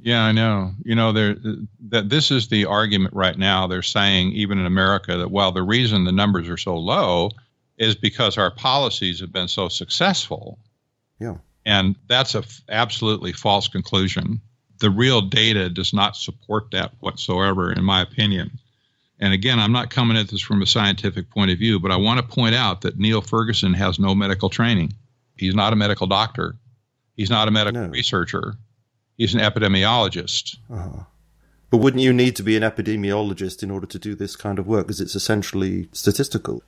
Yeah, 0.00 0.22
I 0.22 0.32
know. 0.32 0.72
You 0.84 0.94
know, 0.94 1.12
there 1.12 1.36
that 1.88 2.10
this 2.10 2.30
is 2.30 2.48
the 2.48 2.66
argument 2.66 3.14
right 3.14 3.38
now. 3.38 3.66
They're 3.66 3.82
saying 3.82 4.32
even 4.32 4.58
in 4.58 4.66
America 4.66 5.16
that 5.16 5.30
well, 5.30 5.52
the 5.52 5.62
reason 5.62 6.04
the 6.04 6.12
numbers 6.12 6.48
are 6.48 6.58
so 6.58 6.76
low 6.76 7.30
is 7.78 7.94
because 7.94 8.38
our 8.38 8.50
policies 8.50 9.20
have 9.20 9.32
been 9.32 9.48
so 9.48 9.68
successful. 9.68 10.58
Yeah. 11.20 11.36
And 11.64 11.96
that's 12.08 12.34
a 12.34 12.38
f- 12.38 12.60
absolutely 12.68 13.32
false 13.32 13.68
conclusion 13.68 14.40
the 14.78 14.90
real 14.90 15.22
data 15.22 15.68
does 15.68 15.92
not 15.92 16.16
support 16.16 16.70
that 16.72 16.92
whatsoever, 17.00 17.72
in 17.72 17.84
my 17.84 18.02
opinion. 18.02 18.58
And 19.18 19.32
again, 19.32 19.58
I'm 19.58 19.72
not 19.72 19.90
coming 19.90 20.16
at 20.16 20.28
this 20.28 20.42
from 20.42 20.60
a 20.60 20.66
scientific 20.66 21.30
point 21.30 21.50
of 21.50 21.58
view, 21.58 21.80
but 21.80 21.90
I 21.90 21.96
want 21.96 22.20
to 22.20 22.34
point 22.34 22.54
out 22.54 22.82
that 22.82 22.98
Neil 22.98 23.22
Ferguson 23.22 23.72
has 23.74 23.98
no 23.98 24.14
medical 24.14 24.50
training. 24.50 24.92
He's 25.36 25.54
not 25.54 25.72
a 25.72 25.76
medical 25.76 26.06
doctor. 26.06 26.56
He's 27.16 27.30
not 27.30 27.48
a 27.48 27.50
medical 27.50 27.82
no. 27.82 27.88
researcher. 27.88 28.54
He's 29.16 29.34
an 29.34 29.40
epidemiologist. 29.40 30.56
Uh-huh. 30.70 31.04
But 31.70 31.78
wouldn't 31.78 32.02
you 32.02 32.12
need 32.12 32.36
to 32.36 32.42
be 32.42 32.56
an 32.56 32.62
epidemiologist 32.62 33.62
in 33.62 33.70
order 33.70 33.86
to 33.86 33.98
do 33.98 34.14
this 34.14 34.36
kind 34.36 34.58
of 34.58 34.66
work? 34.66 34.86
Because 34.86 35.00
it's 35.00 35.14
essentially 35.14 35.88
statistical. 35.92 36.62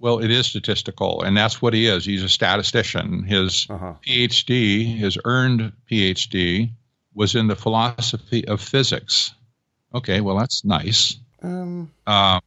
Well, 0.00 0.20
it 0.20 0.30
is 0.30 0.46
statistical, 0.46 1.22
and 1.22 1.36
that's 1.36 1.60
what 1.60 1.74
he 1.74 1.86
is. 1.86 2.04
He's 2.04 2.22
a 2.22 2.28
statistician. 2.28 3.24
His 3.24 3.66
uh-huh. 3.68 3.94
PhD, 4.06 4.96
his 4.96 5.18
earned 5.24 5.72
PhD, 5.90 6.70
was 7.14 7.34
in 7.34 7.48
the 7.48 7.56
philosophy 7.56 8.46
of 8.46 8.60
physics. 8.60 9.34
Okay, 9.92 10.20
well 10.20 10.36
that's 10.36 10.64
nice. 10.64 11.16
Um, 11.42 11.90
uh, 12.06 12.40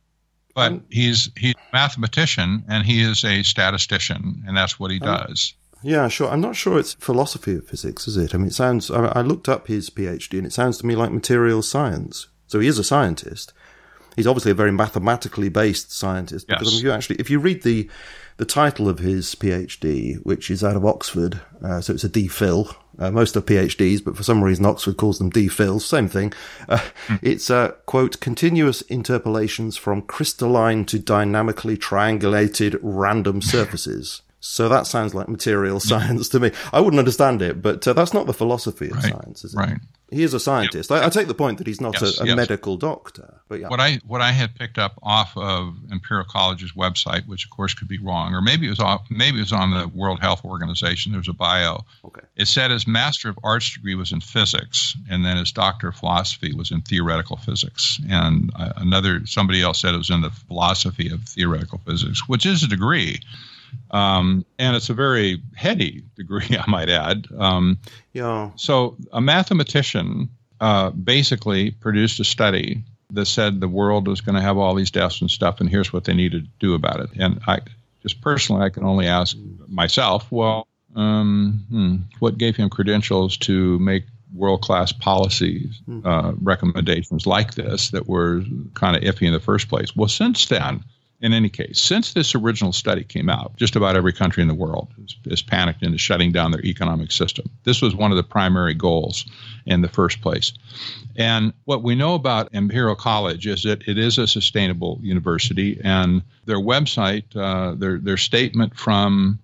but 0.55 0.71
um, 0.71 0.85
he's 0.89 1.29
he's 1.37 1.55
a 1.55 1.73
mathematician 1.73 2.63
and 2.67 2.85
he 2.85 3.01
is 3.01 3.23
a 3.25 3.43
statistician, 3.43 4.43
and 4.47 4.55
that's 4.55 4.79
what 4.79 4.91
he 4.91 4.99
um, 5.01 5.07
does. 5.07 5.53
Yeah, 5.83 6.07
sure. 6.07 6.29
I'm 6.29 6.41
not 6.41 6.55
sure 6.55 6.79
it's 6.79 6.93
philosophy 6.93 7.55
of 7.55 7.67
physics, 7.67 8.07
is 8.07 8.15
it? 8.15 8.35
I 8.35 8.37
mean, 8.37 8.47
it 8.47 8.53
sounds. 8.53 8.91
I, 8.91 9.07
I 9.07 9.21
looked 9.21 9.49
up 9.49 9.67
his 9.67 9.89
PhD, 9.89 10.37
and 10.37 10.47
it 10.47 10.53
sounds 10.53 10.77
to 10.77 10.85
me 10.85 10.95
like 10.95 11.11
material 11.11 11.61
science. 11.61 12.27
So 12.47 12.59
he 12.59 12.67
is 12.67 12.77
a 12.77 12.83
scientist. 12.83 13.53
He's 14.15 14.27
obviously 14.27 14.51
a 14.51 14.55
very 14.55 14.71
mathematically 14.71 15.49
based 15.49 15.91
scientist. 15.91 16.47
Because 16.47 16.67
yes. 16.67 16.71
Mean, 16.71 16.79
if 16.79 16.83
you 16.83 16.91
actually, 16.91 17.15
if 17.17 17.29
you 17.29 17.39
read 17.39 17.63
the 17.63 17.89
the 18.37 18.45
title 18.45 18.89
of 18.89 18.99
his 18.99 19.35
PhD, 19.35 20.17
which 20.23 20.49
is 20.49 20.63
out 20.63 20.75
of 20.75 20.85
Oxford, 20.85 21.41
uh, 21.63 21.79
so 21.79 21.93
it's 21.93 22.03
a 22.03 22.09
DPhil, 22.09 22.75
uh, 22.97 23.11
most 23.11 23.37
are 23.37 23.41
PhDs, 23.41 24.03
but 24.03 24.17
for 24.17 24.23
some 24.23 24.43
reason 24.43 24.65
Oxford 24.65 24.97
calls 24.97 25.17
them 25.17 25.31
DPhils. 25.31 25.81
Same 25.81 26.07
thing. 26.07 26.33
Uh, 26.67 26.77
mm. 27.07 27.19
It's 27.21 27.49
uh, 27.49 27.71
quote 27.85 28.19
continuous 28.19 28.81
interpolations 28.83 29.77
from 29.77 30.01
crystalline 30.01 30.85
to 30.85 30.99
dynamically 30.99 31.77
triangulated 31.77 32.79
random 32.81 33.41
surfaces. 33.41 34.21
So 34.39 34.67
that 34.69 34.87
sounds 34.87 35.13
like 35.13 35.29
material 35.29 35.79
science 35.79 36.27
to 36.29 36.39
me. 36.39 36.51
I 36.73 36.81
wouldn't 36.81 36.99
understand 36.99 37.43
it, 37.43 37.61
but 37.61 37.87
uh, 37.87 37.93
that's 37.93 38.13
not 38.13 38.25
the 38.25 38.33
philosophy 38.33 38.87
of 38.87 38.95
right. 38.95 39.13
science, 39.13 39.43
is 39.43 39.53
it? 39.53 39.57
Right. 39.57 39.77
He 40.11 40.23
is 40.23 40.33
a 40.33 40.41
scientist. 40.41 40.89
Yep. 40.89 41.03
I, 41.03 41.05
I, 41.05 41.09
take 41.09 41.27
the 41.27 41.33
point 41.33 41.57
that 41.59 41.67
he's 41.67 41.79
not 41.79 41.93
yes, 41.93 42.19
a, 42.19 42.23
a 42.23 42.27
yes. 42.27 42.35
medical 42.35 42.75
doctor. 42.75 43.39
But 43.47 43.61
yeah. 43.61 43.69
What 43.69 43.79
I 43.79 44.01
what 44.05 44.19
I 44.19 44.33
had 44.33 44.55
picked 44.55 44.77
up 44.77 44.99
off 45.01 45.35
of 45.37 45.73
Imperial 45.89 46.25
College's 46.29 46.73
website, 46.73 47.25
which 47.27 47.45
of 47.45 47.51
course 47.51 47.73
could 47.73 47.87
be 47.87 47.97
wrong, 47.97 48.33
or 48.33 48.41
maybe 48.41 48.67
it 48.67 48.71
was 48.71 48.81
off, 48.81 49.05
maybe 49.09 49.37
it 49.37 49.41
was 49.41 49.53
on 49.53 49.71
the 49.71 49.87
World 49.87 50.19
Health 50.19 50.43
Organization. 50.43 51.13
There's 51.13 51.29
a 51.29 51.33
bio. 51.33 51.85
Okay. 52.03 52.21
It 52.35 52.49
said 52.49 52.71
his 52.71 52.85
Master 52.85 53.29
of 53.29 53.39
Arts 53.41 53.73
degree 53.73 53.95
was 53.95 54.11
in 54.11 54.19
physics, 54.19 54.97
and 55.09 55.23
then 55.23 55.37
his 55.37 55.53
Doctor 55.53 55.87
of 55.87 55.95
Philosophy 55.95 56.53
was 56.53 56.71
in 56.71 56.81
theoretical 56.81 57.37
physics. 57.37 57.97
And 58.09 58.51
uh, 58.53 58.73
another 58.75 59.25
somebody 59.25 59.61
else 59.61 59.79
said 59.79 59.93
it 59.93 59.97
was 59.97 60.09
in 60.09 60.21
the 60.21 60.29
philosophy 60.29 61.09
of 61.09 61.23
theoretical 61.23 61.79
physics, 61.85 62.27
which 62.27 62.45
is 62.45 62.63
a 62.63 62.67
degree. 62.67 63.21
Um, 63.89 64.45
and 64.57 64.75
it's 64.75 64.89
a 64.89 64.93
very 64.93 65.41
heady 65.55 66.03
degree, 66.15 66.47
I 66.59 66.69
might 66.69 66.89
add. 66.89 67.27
Um, 67.37 67.79
yeah. 68.13 68.51
So 68.55 68.97
a 69.11 69.21
mathematician 69.21 70.29
uh, 70.59 70.91
basically 70.91 71.71
produced 71.71 72.19
a 72.19 72.23
study 72.23 72.83
that 73.11 73.25
said 73.25 73.59
the 73.59 73.67
world 73.67 74.07
was 74.07 74.21
going 74.21 74.35
to 74.35 74.41
have 74.41 74.57
all 74.57 74.73
these 74.75 74.91
deaths 74.91 75.21
and 75.21 75.29
stuff, 75.29 75.59
and 75.59 75.69
here's 75.69 75.91
what 75.91 76.05
they 76.05 76.13
need 76.13 76.31
to 76.31 76.41
do 76.59 76.73
about 76.73 77.01
it. 77.01 77.09
And 77.19 77.41
I 77.47 77.59
just 78.01 78.21
personally, 78.21 78.63
I 78.63 78.69
can 78.69 78.83
only 78.83 79.07
ask 79.07 79.35
myself, 79.67 80.31
well, 80.31 80.67
um, 80.95 81.65
hmm, 81.69 81.95
what 82.19 82.37
gave 82.37 82.55
him 82.55 82.69
credentials 82.69 83.37
to 83.37 83.79
make 83.79 84.05
world 84.33 84.61
class 84.61 84.91
policies 84.91 85.81
hmm. 85.85 86.05
uh, 86.05 86.31
recommendations 86.41 87.27
like 87.27 87.53
this 87.55 87.89
that 87.91 88.07
were 88.07 88.43
kind 88.73 88.95
of 88.95 89.03
iffy 89.03 89.27
in 89.27 89.33
the 89.33 89.39
first 89.39 89.69
place? 89.69 89.95
Well, 89.95 90.09
since 90.09 90.47
then, 90.47 90.83
in 91.21 91.33
any 91.33 91.49
case, 91.49 91.79
since 91.79 92.13
this 92.13 92.33
original 92.33 92.73
study 92.73 93.03
came 93.03 93.29
out, 93.29 93.55
just 93.55 93.75
about 93.75 93.95
every 93.95 94.11
country 94.11 94.41
in 94.41 94.47
the 94.47 94.55
world 94.55 94.87
is, 95.25 95.41
panicked 95.41 95.83
into 95.83 95.97
shutting 95.97 96.31
down 96.31 96.51
their 96.51 96.65
economic 96.65 97.11
system. 97.11 97.49
This 97.63 97.81
was 97.81 97.95
one 97.95 98.11
of 98.11 98.17
the 98.17 98.23
primary 98.23 98.73
goals 98.73 99.25
in 99.65 99.81
the 99.81 99.87
first 99.87 100.21
place. 100.21 100.53
And 101.15 101.53
what 101.65 101.83
we 101.83 101.93
know 101.93 102.15
about 102.15 102.53
Imperial 102.53 102.95
College 102.95 103.45
is 103.45 103.63
that 103.63 103.87
it 103.87 103.97
is 103.97 104.17
a 104.17 104.27
sustainable 104.27 104.99
university, 105.01 105.79
and 105.83 106.23
their 106.45 106.59
website, 106.59 107.23
uh, 107.35 107.75
their 107.75 107.97
their 107.99 108.17
statement 108.17 108.75
from 108.77 109.39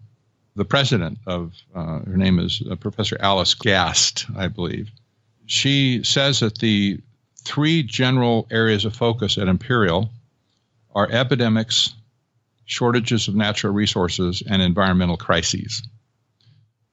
the 0.55 0.65
president 0.65 1.19
of 1.27 1.53
uh, 1.75 1.99
her 1.99 2.17
name 2.17 2.39
is 2.39 2.63
uh, 2.69 2.75
Professor 2.75 3.17
Alice 3.19 3.53
Gast, 3.53 4.25
I 4.35 4.47
believe. 4.47 4.89
She 5.45 6.03
says 6.03 6.39
that 6.39 6.57
the 6.57 6.99
three 7.43 7.83
general 7.83 8.47
areas 8.49 8.83
of 8.83 8.95
focus 8.95 9.37
at 9.37 9.47
Imperial 9.47 10.09
are 10.97 11.07
epidemics, 11.11 11.93
shortages 12.65 13.27
of 13.27 13.35
natural 13.35 13.71
resources, 13.71 14.41
and 14.41 14.63
environmental 14.63 15.15
crises. 15.15 15.87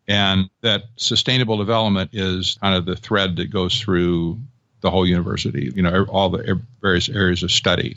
And 0.06 0.50
that 0.60 0.82
sustainable 0.96 1.56
development 1.56 2.10
is 2.12 2.58
kind 2.60 2.76
of 2.76 2.84
the 2.84 2.96
thread 2.96 3.36
that 3.36 3.50
goes 3.50 3.80
through 3.80 4.40
the 4.82 4.90
whole 4.90 5.06
university, 5.06 5.72
you 5.74 5.80
know, 5.80 6.04
all 6.10 6.28
the 6.28 6.60
various 6.82 7.08
areas 7.08 7.42
of 7.42 7.50
study. 7.50 7.96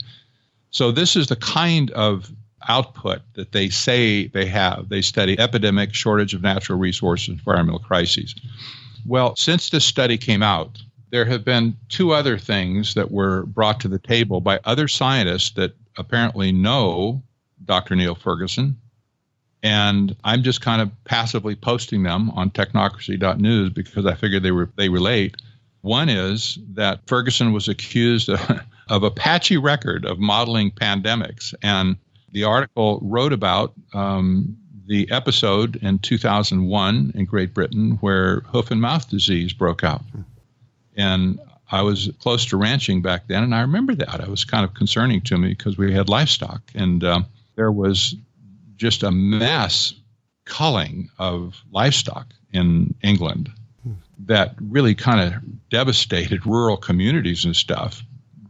So 0.70 0.92
this 0.92 1.14
is 1.14 1.26
the 1.26 1.36
kind 1.36 1.90
of 1.90 2.32
output 2.66 3.20
that 3.34 3.52
they 3.52 3.68
say 3.68 4.28
they 4.28 4.46
have. 4.46 4.88
They 4.88 5.02
study 5.02 5.38
epidemic, 5.38 5.92
shortage 5.92 6.32
of 6.32 6.40
natural 6.40 6.78
resources, 6.78 7.28
environmental 7.28 7.80
crises. 7.80 8.34
Well, 9.04 9.36
since 9.36 9.68
this 9.68 9.84
study 9.84 10.16
came 10.16 10.42
out, 10.42 10.78
there 11.10 11.26
have 11.26 11.44
been 11.44 11.76
two 11.90 12.12
other 12.12 12.38
things 12.38 12.94
that 12.94 13.10
were 13.10 13.44
brought 13.44 13.80
to 13.80 13.88
the 13.88 13.98
table 13.98 14.40
by 14.40 14.60
other 14.64 14.88
scientists 14.88 15.50
that 15.52 15.74
apparently 15.98 16.52
know 16.52 17.22
Dr. 17.64 17.96
Neil 17.96 18.14
Ferguson. 18.14 18.78
And 19.62 20.14
I'm 20.22 20.44
just 20.44 20.60
kind 20.60 20.80
of 20.80 20.90
passively 21.04 21.56
posting 21.56 22.04
them 22.04 22.30
on 22.30 22.50
technocracy.news 22.50 23.70
because 23.70 24.06
I 24.06 24.14
figured 24.14 24.42
they 24.44 24.52
were 24.52 24.70
they 24.76 24.88
relate. 24.88 25.36
One 25.80 26.08
is 26.08 26.58
that 26.74 27.00
Ferguson 27.06 27.52
was 27.52 27.68
accused 27.68 28.28
of, 28.28 28.60
of 28.88 29.02
a 29.02 29.10
patchy 29.10 29.56
record 29.56 30.04
of 30.04 30.18
modeling 30.18 30.70
pandemics, 30.70 31.54
and 31.62 31.96
the 32.30 32.44
article 32.44 33.00
wrote 33.02 33.32
about 33.32 33.72
um, 33.94 34.56
the 34.86 35.10
episode 35.10 35.76
in 35.76 35.98
2001 35.98 37.12
in 37.14 37.24
Great 37.24 37.52
Britain 37.52 37.98
where 38.00 38.40
hoof 38.40 38.70
and 38.70 38.80
mouth 38.80 39.08
disease 39.10 39.52
broke 39.52 39.82
out. 39.82 40.02
And 40.96 41.38
I 41.70 41.82
was 41.82 42.10
close 42.20 42.46
to 42.46 42.56
ranching 42.56 43.02
back 43.02 43.26
then, 43.26 43.42
and 43.42 43.54
I 43.54 43.60
remember 43.60 43.94
that. 43.96 44.20
It 44.20 44.28
was 44.28 44.44
kind 44.44 44.64
of 44.64 44.74
concerning 44.74 45.20
to 45.22 45.36
me 45.36 45.50
because 45.50 45.76
we 45.76 45.92
had 45.92 46.08
livestock, 46.08 46.62
and 46.74 47.04
um, 47.04 47.26
there 47.56 47.70
was 47.70 48.14
just 48.76 49.02
a 49.02 49.10
mass 49.10 49.94
culling 50.44 51.10
of 51.18 51.62
livestock 51.70 52.26
in 52.52 52.94
England 53.02 53.50
that 54.26 54.54
really 54.60 54.94
kind 54.94 55.20
of 55.20 55.68
devastated 55.70 56.46
rural 56.46 56.76
communities 56.76 57.44
and 57.44 57.54
stuff. 57.54 58.02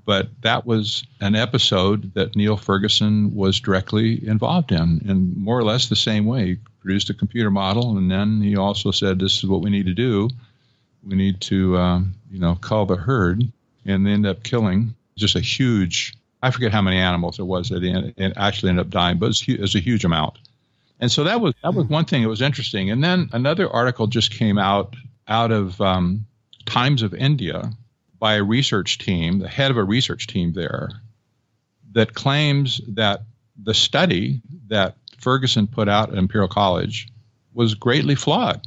But 0.05 0.29
that 0.41 0.65
was 0.65 1.05
an 1.21 1.35
episode 1.35 2.15
that 2.15 2.35
Neil 2.35 2.57
Ferguson 2.57 3.35
was 3.35 3.61
directly 3.61 4.27
involved 4.27 4.73
in, 4.73 5.03
in 5.05 5.35
more 5.37 5.59
or 5.59 5.65
less 5.65 5.89
the 5.89 5.97
same 5.97 6.25
way. 6.25 6.47
He 6.47 6.57
produced 6.81 7.11
a 7.11 7.15
computer 7.15 7.51
model, 7.51 7.99
and 7.99 8.11
then 8.11 8.41
he 8.41 8.57
also 8.57 8.91
said, 8.91 9.19
"This 9.19 9.39
is 9.39 9.47
what 9.47 9.61
we 9.61 9.69
need 9.69 9.87
to 9.87 9.95
do. 9.95 10.31
We 11.09 11.17
need 11.17 11.41
to, 11.43 11.77
um, 11.79 12.15
you 12.31 12.39
know, 12.39 12.55
cull 12.55 12.87
the 12.87 12.97
herd," 12.97 13.43
and 13.85 14.07
they 14.07 14.11
end 14.11 14.27
up 14.27 14.43
killing 14.43 14.95
just 15.17 15.35
a 15.35 15.41
huge. 15.41 16.15
I 16.43 16.51
forget 16.51 16.71
how 16.71 16.83
many 16.83 16.99
animals 16.99 17.39
it 17.39 17.45
was 17.45 17.71
that 17.71 17.83
it 17.83 18.33
actually 18.37 18.69
ended 18.69 18.87
up 18.87 18.91
dying, 18.91 19.19
but 19.19 19.27
it 19.27 19.59
was, 19.59 19.75
it 19.75 19.75
a 19.75 19.81
huge 19.81 20.05
amount. 20.05 20.39
And 21.01 21.11
so 21.11 21.25
that 21.25 21.41
was 21.41 21.55
that 21.63 21.75
was 21.75 21.87
one 21.87 22.05
thing 22.05 22.23
that 22.23 22.29
was 22.29 22.43
interesting. 22.43 22.91
And 22.91 23.03
then 23.03 23.31
another 23.33 23.69
article 23.69 24.07
just 24.07 24.31
came 24.31 24.59
out 24.59 24.95
out 25.27 25.51
of 25.51 25.81
um, 25.81 26.27
Times 26.67 27.03
of 27.03 27.15
India 27.15 27.73
by 28.19 28.35
a 28.35 28.43
research 28.43 28.99
team, 28.99 29.39
the 29.39 29.49
head 29.49 29.71
of 29.71 29.77
a 29.77 29.85
research 29.85 30.27
team 30.27 30.53
there, 30.53 30.91
that 31.93 32.15
claims 32.15 32.81
that 32.89 33.23
the 33.61 33.75
study 33.75 34.41
that 34.69 34.97
Ferguson 35.19 35.67
put 35.67 35.89
out 35.89 36.11
at 36.11 36.19
Imperial 36.19 36.49
College 36.49 37.09
was 37.55 37.75
greatly 37.75 38.15
flawed. 38.15 38.67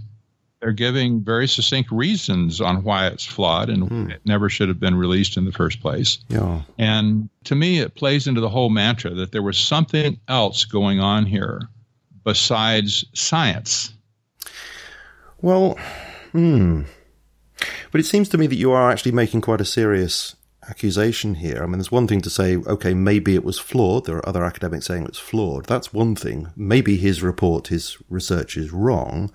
They're 0.62 0.72
giving 0.72 1.24
very 1.24 1.48
succinct 1.48 1.92
reasons 1.92 2.62
on 2.62 2.84
why 2.84 3.08
it's 3.08 3.26
flawed 3.26 3.70
and 3.70 3.88
hmm. 3.88 4.12
it 4.12 4.22
never 4.26 4.48
should 4.48 4.68
have 4.70 4.80
been 4.80 4.96
released 4.96 5.36
in 5.36 5.46
the 5.46 5.52
first 5.52 5.82
place. 5.82 6.20
Yeah. 6.30 6.62
And 6.78 7.30
to 7.46 7.56
me, 7.56 7.80
it 7.80 7.96
plays 7.96 8.28
into 8.28 8.42
the 8.42 8.50
whole 8.50 8.70
mantra 8.70 9.12
that 9.16 9.32
there 9.32 9.42
was 9.42 9.58
something 9.58 10.20
else 10.28 10.66
going 10.66 11.00
on 11.00 11.26
here 11.26 11.62
besides 12.24 13.06
science. 13.14 13.92
Well, 15.42 15.80
hmm. 16.32 16.84
But 17.92 18.02
it 18.02 18.06
seems 18.06 18.30
to 18.30 18.38
me 18.38 18.48
that 18.48 18.56
you 18.56 18.72
are 18.72 18.92
actually 18.92 19.12
making 19.14 19.42
quite 19.42 19.62
a 19.62 19.66
serious 19.66 20.36
accusation 20.70 21.36
here. 21.36 21.62
I 21.64 21.66
mean, 21.66 21.80
there's 21.80 21.92
one 21.92 22.08
thing 22.08 22.22
to 22.22 22.30
say, 22.30 22.58
okay, 22.58 22.94
maybe 22.94 23.36
it 23.36 23.44
was 23.44 23.58
flawed. 23.58 24.06
There 24.06 24.18
are 24.18 24.30
other 24.30 24.44
academics 24.44 24.86
saying 24.86 25.06
it's 25.06 25.18
flawed. 25.18 25.66
That's 25.66 25.92
one 25.92 26.16
thing. 26.16 26.50
Maybe 26.56 26.98
his 26.98 27.24
report, 27.24 27.68
his 27.68 27.98
research 28.10 28.58
is 28.58 28.72
wrong. 28.72 29.32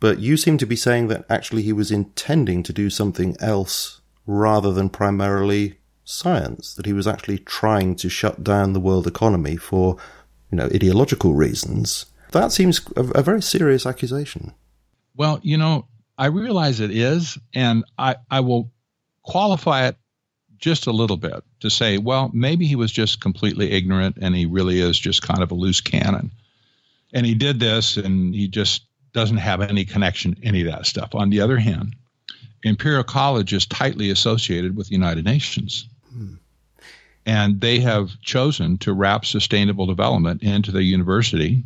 But 0.00 0.18
you 0.18 0.36
seem 0.36 0.56
to 0.58 0.66
be 0.66 0.76
saying 0.76 1.08
that 1.08 1.26
actually 1.28 1.62
he 1.62 1.72
was 1.72 1.92
intending 1.92 2.62
to 2.64 2.72
do 2.72 2.88
something 2.90 3.36
else 3.38 4.00
rather 4.26 4.72
than 4.72 4.88
primarily 4.88 5.78
science, 6.04 6.74
that 6.74 6.86
he 6.86 6.92
was 6.92 7.06
actually 7.06 7.38
trying 7.38 7.94
to 7.96 8.08
shut 8.08 8.42
down 8.42 8.72
the 8.72 8.80
world 8.80 9.06
economy 9.06 9.56
for, 9.56 9.98
you 10.50 10.56
know, 10.56 10.66
ideological 10.66 11.34
reasons. 11.34 12.06
That 12.32 12.50
seems 12.50 12.80
a, 12.96 13.02
a 13.16 13.22
very 13.22 13.42
serious 13.42 13.86
accusation. 13.86 14.54
Well, 15.16 15.38
you 15.42 15.58
know, 15.58 15.86
I 16.16 16.26
realize 16.26 16.80
it 16.80 16.90
is, 16.90 17.38
and 17.54 17.84
I, 17.98 18.16
I 18.30 18.40
will 18.40 18.72
qualify 19.22 19.86
it 19.88 19.96
just 20.58 20.86
a 20.86 20.92
little 20.92 21.16
bit 21.16 21.42
to 21.60 21.70
say, 21.70 21.98
well, 21.98 22.30
maybe 22.32 22.66
he 22.66 22.76
was 22.76 22.92
just 22.92 23.20
completely 23.20 23.70
ignorant 23.70 24.18
and 24.20 24.34
he 24.34 24.46
really 24.46 24.80
is 24.80 24.98
just 24.98 25.22
kind 25.22 25.42
of 25.42 25.50
a 25.50 25.54
loose 25.54 25.80
cannon. 25.80 26.30
And 27.12 27.24
he 27.24 27.34
did 27.34 27.58
this 27.58 27.96
and 27.96 28.34
he 28.34 28.46
just 28.46 28.82
doesn't 29.12 29.38
have 29.38 29.60
any 29.60 29.84
connection 29.84 30.34
to 30.34 30.44
any 30.44 30.60
of 30.62 30.72
that 30.72 30.86
stuff. 30.86 31.14
On 31.14 31.30
the 31.30 31.40
other 31.40 31.58
hand, 31.58 31.96
Imperial 32.62 33.04
College 33.04 33.52
is 33.52 33.66
tightly 33.66 34.10
associated 34.10 34.76
with 34.76 34.88
the 34.88 34.94
United 34.94 35.24
Nations. 35.24 35.88
Hmm. 36.12 36.34
And 37.26 37.60
they 37.60 37.80
have 37.80 38.20
chosen 38.22 38.78
to 38.78 38.92
wrap 38.92 39.24
sustainable 39.24 39.86
development 39.86 40.42
into 40.42 40.72
the 40.72 40.82
university 40.82 41.64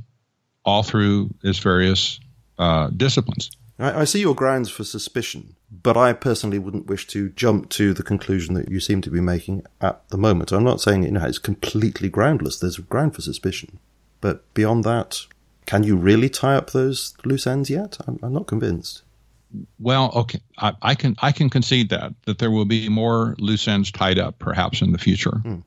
all 0.65 0.83
through 0.83 1.31
its 1.43 1.59
various 1.59 2.19
uh, 2.59 2.89
disciplines. 2.89 3.51
I, 3.79 4.01
I 4.01 4.05
see 4.05 4.21
your 4.21 4.35
grounds 4.35 4.71
for 4.71 4.85
suspicion, 4.85 5.57
but 5.71 5.97
I 5.97 6.13
personally 6.13 6.59
wouldn't 6.59 6.87
wish 6.87 7.07
to 7.09 7.31
jump 7.31 7.69
to 7.71 7.93
the 7.93 8.03
conclusion 8.03 8.55
that 8.55 8.71
you 8.71 8.81
seem 8.81 9.01
to 9.03 9.11
be 9.11 9.21
making 9.21 9.65
at 9.81 10.09
the 10.09 10.17
moment. 10.17 10.53
I'm 10.53 10.65
not 10.65 10.81
saying 10.81 11.03
you 11.05 11.11
know, 11.13 11.25
it's 11.25 11.39
completely 11.39 12.09
groundless. 12.09 12.59
There's 12.59 12.79
ground 12.79 13.15
for 13.15 13.21
suspicion. 13.21 13.79
But 14.21 14.53
beyond 14.55 14.85
that, 14.85 15.27
can 15.67 15.83
you 15.83 15.97
really 15.97 16.29
tie 16.29 16.57
up 16.57 16.71
those 16.71 17.15
loose 17.25 17.47
ends 17.47 17.71
yet? 17.71 17.99
I'm, 18.07 18.19
I'm 18.23 18.33
not 18.33 18.47
convinced. 18.47 19.03
Well, 19.79 20.11
okay, 20.15 20.41
I, 20.59 20.73
I, 20.83 20.95
can 20.95 21.17
I 21.23 21.33
can 21.33 21.49
concede 21.49 21.91
that 21.91 22.13
that 22.27 22.39
there 22.39 22.51
will 22.51 22.65
be 22.65 22.89
more 22.89 23.37
loose 23.39 23.69
ends 23.69 23.93
tied 23.93 24.19
up, 24.19 24.39
perhaps 24.39 24.83
in 24.83 24.93
the 24.93 24.99
future. 24.99 25.39
Hmm. 25.39 25.61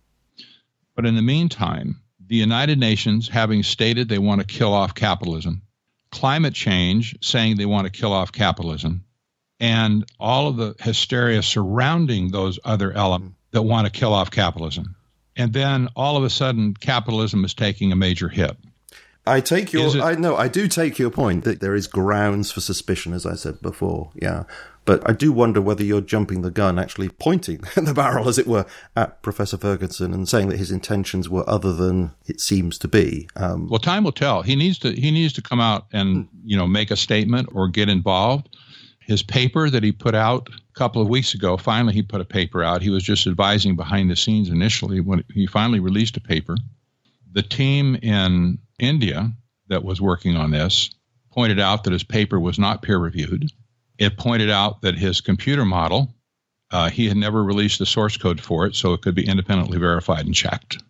But 0.95 1.05
in 1.05 1.15
the 1.15 1.21
meantime, 1.21 2.01
the 2.27 2.35
United 2.35 2.79
Nations, 2.79 3.29
having 3.29 3.63
stated 3.63 4.09
they 4.09 4.19
want 4.19 4.41
to 4.41 4.47
kill 4.47 4.73
off 4.73 4.93
capitalism, 4.93 5.61
climate 6.11 6.53
change, 6.53 7.15
saying 7.21 7.55
they 7.55 7.65
want 7.65 7.85
to 7.85 7.91
kill 7.91 8.11
off 8.11 8.31
capitalism, 8.31 9.05
and 9.59 10.05
all 10.19 10.47
of 10.47 10.57
the 10.57 10.75
hysteria 10.79 11.41
surrounding 11.41 12.31
those 12.31 12.59
other 12.65 12.91
elements 12.91 13.35
that 13.51 13.61
want 13.61 13.85
to 13.85 13.91
kill 13.91 14.13
off 14.13 14.31
capitalism. 14.31 14.95
And 15.35 15.53
then 15.53 15.87
all 15.95 16.17
of 16.17 16.23
a 16.23 16.29
sudden, 16.29 16.73
capitalism 16.73 17.45
is 17.45 17.53
taking 17.53 17.91
a 17.91 17.95
major 17.95 18.27
hit. 18.27 18.57
I 19.27 19.41
take 19.41 19.73
your, 19.73 19.95
it, 19.95 20.01
I 20.01 20.13
know, 20.13 20.35
I 20.35 20.47
do 20.47 20.67
take 20.67 20.97
your 20.97 21.09
point 21.09 21.43
that 21.43 21.59
there 21.59 21.75
is 21.75 21.87
grounds 21.87 22.51
for 22.51 22.61
suspicion, 22.61 23.13
as 23.13 23.25
I 23.25 23.35
said 23.35 23.61
before. 23.61 24.11
Yeah. 24.15 24.43
But 24.87 25.07
I 25.07 25.11
do 25.11 25.33
wonder 25.33 25.59
whether 25.59 25.83
you're 25.83 25.99
jumping 25.99 26.43
the 26.43 26.49
gun, 26.49 26.79
actually 26.79 27.09
pointing 27.09 27.57
the 27.75 27.93
barrel, 27.93 28.29
as 28.29 28.37
it 28.37 28.47
were, 28.47 28.65
at 28.95 29.21
Professor 29.21 29.57
Ferguson 29.57 30.13
and 30.13 30.29
saying 30.29 30.47
that 30.47 30.57
his 30.57 30.71
intentions 30.71 31.27
were 31.27 31.47
other 31.47 31.73
than 31.73 32.11
it 32.25 32.39
seems 32.39 32.77
to 32.77 32.87
be. 32.87 33.27
Um, 33.35 33.67
well, 33.67 33.79
time 33.79 34.05
will 34.05 34.13
tell. 34.13 34.43
He 34.43 34.55
needs 34.55 34.79
to, 34.79 34.93
he 34.93 35.11
needs 35.11 35.33
to 35.33 35.41
come 35.41 35.59
out 35.59 35.87
and, 35.91 36.29
you 36.45 36.55
know, 36.55 36.65
make 36.65 36.89
a 36.89 36.95
statement 36.95 37.49
or 37.51 37.67
get 37.67 37.89
involved. 37.89 38.55
His 39.01 39.21
paper 39.23 39.69
that 39.69 39.83
he 39.83 39.91
put 39.91 40.15
out 40.15 40.47
a 40.49 40.79
couple 40.79 41.01
of 41.01 41.09
weeks 41.09 41.33
ago, 41.33 41.57
finally 41.57 41.93
he 41.93 42.01
put 42.01 42.21
a 42.21 42.25
paper 42.25 42.63
out. 42.63 42.81
He 42.81 42.89
was 42.89 43.03
just 43.03 43.27
advising 43.27 43.75
behind 43.75 44.09
the 44.09 44.15
scenes 44.15 44.49
initially 44.49 45.01
when 45.01 45.25
he 45.33 45.47
finally 45.47 45.81
released 45.81 46.15
a 46.15 46.21
paper. 46.21 46.55
The 47.33 47.41
team 47.41 47.97
in 48.01 48.59
India 48.79 49.31
that 49.67 49.83
was 49.83 50.01
working 50.01 50.35
on 50.35 50.51
this 50.51 50.91
pointed 51.31 51.59
out 51.59 51.83
that 51.83 51.93
his 51.93 52.03
paper 52.03 52.39
was 52.39 52.57
not 52.57 52.81
peer 52.81 52.97
reviewed. 52.97 53.51
It 53.97 54.17
pointed 54.17 54.49
out 54.49 54.81
that 54.81 54.97
his 54.97 55.21
computer 55.21 55.65
model, 55.65 56.15
uh, 56.71 56.89
he 56.89 57.07
had 57.07 57.17
never 57.17 57.43
released 57.43 57.79
the 57.79 57.85
source 57.85 58.17
code 58.17 58.41
for 58.41 58.65
it, 58.65 58.75
so 58.75 58.93
it 58.93 59.01
could 59.01 59.15
be 59.15 59.27
independently 59.27 59.77
verified 59.77 60.25
and 60.25 60.35
checked. 60.35 60.81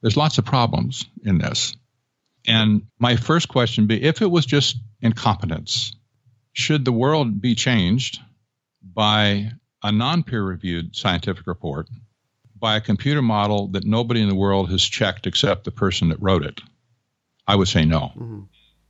There's 0.00 0.16
lots 0.16 0.38
of 0.38 0.44
problems 0.44 1.06
in 1.24 1.38
this. 1.38 1.76
And 2.46 2.82
my 2.98 3.16
first 3.16 3.48
question 3.48 3.86
be 3.86 4.02
if 4.02 4.22
it 4.22 4.30
was 4.30 4.46
just 4.46 4.76
incompetence, 5.00 5.94
should 6.52 6.84
the 6.84 6.92
world 6.92 7.40
be 7.40 7.54
changed 7.54 8.18
by 8.82 9.52
a 9.82 9.92
non 9.92 10.22
peer 10.22 10.42
reviewed 10.42 10.96
scientific 10.96 11.46
report 11.46 11.88
by 12.56 12.76
a 12.76 12.80
computer 12.80 13.22
model 13.22 13.68
that 13.68 13.84
nobody 13.84 14.20
in 14.20 14.28
the 14.28 14.34
world 14.34 14.70
has 14.70 14.82
checked 14.82 15.26
except 15.26 15.64
the 15.64 15.70
person 15.70 16.08
that 16.08 16.20
wrote 16.20 16.44
it? 16.44 16.60
I 17.46 17.56
would 17.56 17.68
say 17.68 17.84
no. 17.84 18.12
Mm-hmm. 18.16 18.40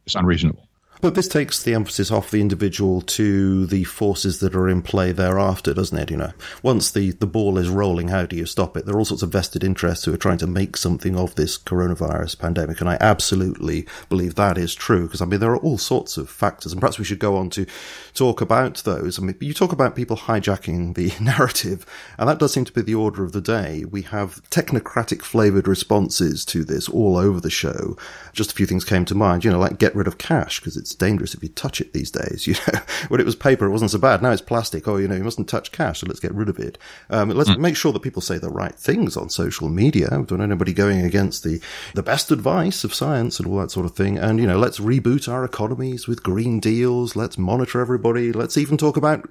It's 0.06 0.14
unreasonable. 0.14 0.68
But 1.02 1.16
this 1.16 1.26
takes 1.26 1.60
the 1.60 1.74
emphasis 1.74 2.12
off 2.12 2.30
the 2.30 2.40
individual 2.40 3.00
to 3.00 3.66
the 3.66 3.82
forces 3.82 4.38
that 4.38 4.54
are 4.54 4.68
in 4.68 4.82
play 4.82 5.10
thereafter, 5.10 5.74
doesn't 5.74 5.98
it? 5.98 6.12
You 6.12 6.16
know, 6.16 6.32
once 6.62 6.92
the, 6.92 7.10
the 7.10 7.26
ball 7.26 7.58
is 7.58 7.68
rolling, 7.68 8.06
how 8.06 8.24
do 8.24 8.36
you 8.36 8.46
stop 8.46 8.76
it? 8.76 8.86
There 8.86 8.94
are 8.94 8.98
all 9.00 9.04
sorts 9.04 9.24
of 9.24 9.32
vested 9.32 9.64
interests 9.64 10.04
who 10.04 10.14
are 10.14 10.16
trying 10.16 10.38
to 10.38 10.46
make 10.46 10.76
something 10.76 11.16
of 11.16 11.34
this 11.34 11.58
coronavirus 11.58 12.38
pandemic. 12.38 12.80
And 12.80 12.88
I 12.88 12.98
absolutely 13.00 13.84
believe 14.08 14.36
that 14.36 14.56
is 14.56 14.76
true 14.76 15.08
because 15.08 15.20
I 15.20 15.24
mean, 15.24 15.40
there 15.40 15.50
are 15.50 15.58
all 15.58 15.76
sorts 15.76 16.16
of 16.16 16.30
factors 16.30 16.70
and 16.70 16.80
perhaps 16.80 17.00
we 17.00 17.04
should 17.04 17.18
go 17.18 17.36
on 17.36 17.50
to 17.50 17.66
talk 18.14 18.40
about 18.40 18.76
those. 18.84 19.18
I 19.18 19.22
mean, 19.22 19.34
you 19.40 19.54
talk 19.54 19.72
about 19.72 19.96
people 19.96 20.16
hijacking 20.16 20.94
the 20.94 21.12
narrative 21.20 21.84
and 22.16 22.28
that 22.28 22.38
does 22.38 22.52
seem 22.52 22.64
to 22.66 22.72
be 22.72 22.80
the 22.80 22.94
order 22.94 23.24
of 23.24 23.32
the 23.32 23.40
day. 23.40 23.84
We 23.84 24.02
have 24.02 24.40
technocratic 24.50 25.22
flavored 25.22 25.66
responses 25.66 26.44
to 26.44 26.62
this 26.62 26.88
all 26.88 27.16
over 27.16 27.40
the 27.40 27.50
show. 27.50 27.96
Just 28.32 28.52
a 28.52 28.54
few 28.54 28.66
things 28.66 28.84
came 28.84 29.04
to 29.06 29.16
mind, 29.16 29.44
you 29.44 29.50
know, 29.50 29.58
like 29.58 29.80
get 29.80 29.96
rid 29.96 30.06
of 30.06 30.18
cash 30.18 30.60
because 30.60 30.76
it's 30.76 30.91
it's 30.92 30.98
dangerous 30.98 31.34
if 31.34 31.42
you 31.42 31.48
touch 31.48 31.80
it 31.80 31.92
these 31.92 32.10
days. 32.10 32.46
You 32.52 32.54
know, 32.72 32.80
when 33.08 33.20
it 33.20 33.24
was 33.24 33.34
paper, 33.34 33.64
it 33.64 33.70
wasn't 33.70 33.92
so 33.92 33.98
bad. 33.98 34.20
Now 34.20 34.30
it's 34.30 34.42
plastic. 34.42 34.86
Oh, 34.86 34.98
you 34.98 35.08
know, 35.08 35.14
you 35.14 35.24
mustn't 35.24 35.48
touch 35.48 35.72
cash, 35.72 36.00
so 36.00 36.06
let's 36.06 36.20
get 36.20 36.34
rid 36.34 36.50
of 36.50 36.58
it. 36.58 36.76
Um, 37.08 37.30
let's 37.30 37.48
mm. 37.48 37.58
make 37.58 37.76
sure 37.76 37.92
that 37.92 38.02
people 38.02 38.20
say 38.20 38.36
the 38.36 38.50
right 38.50 38.74
things 38.74 39.16
on 39.16 39.30
social 39.30 39.70
media. 39.70 40.08
We 40.10 40.26
don't 40.26 40.30
want 40.32 40.42
anybody 40.42 40.74
going 40.74 41.00
against 41.00 41.44
the 41.44 41.60
the 41.94 42.02
best 42.02 42.30
advice 42.30 42.84
of 42.84 42.92
science 42.92 43.38
and 43.38 43.48
all 43.48 43.56
that 43.58 43.70
sort 43.70 43.86
of 43.86 43.94
thing. 43.94 44.18
And 44.18 44.38
you 44.38 44.46
know, 44.46 44.58
let's 44.58 44.80
reboot 44.80 45.32
our 45.32 45.44
economies 45.44 46.06
with 46.06 46.22
green 46.22 46.60
deals. 46.60 47.16
Let's 47.16 47.38
monitor 47.38 47.80
everybody. 47.80 48.32
Let's 48.32 48.58
even 48.58 48.76
talk 48.76 48.98
about 48.98 49.30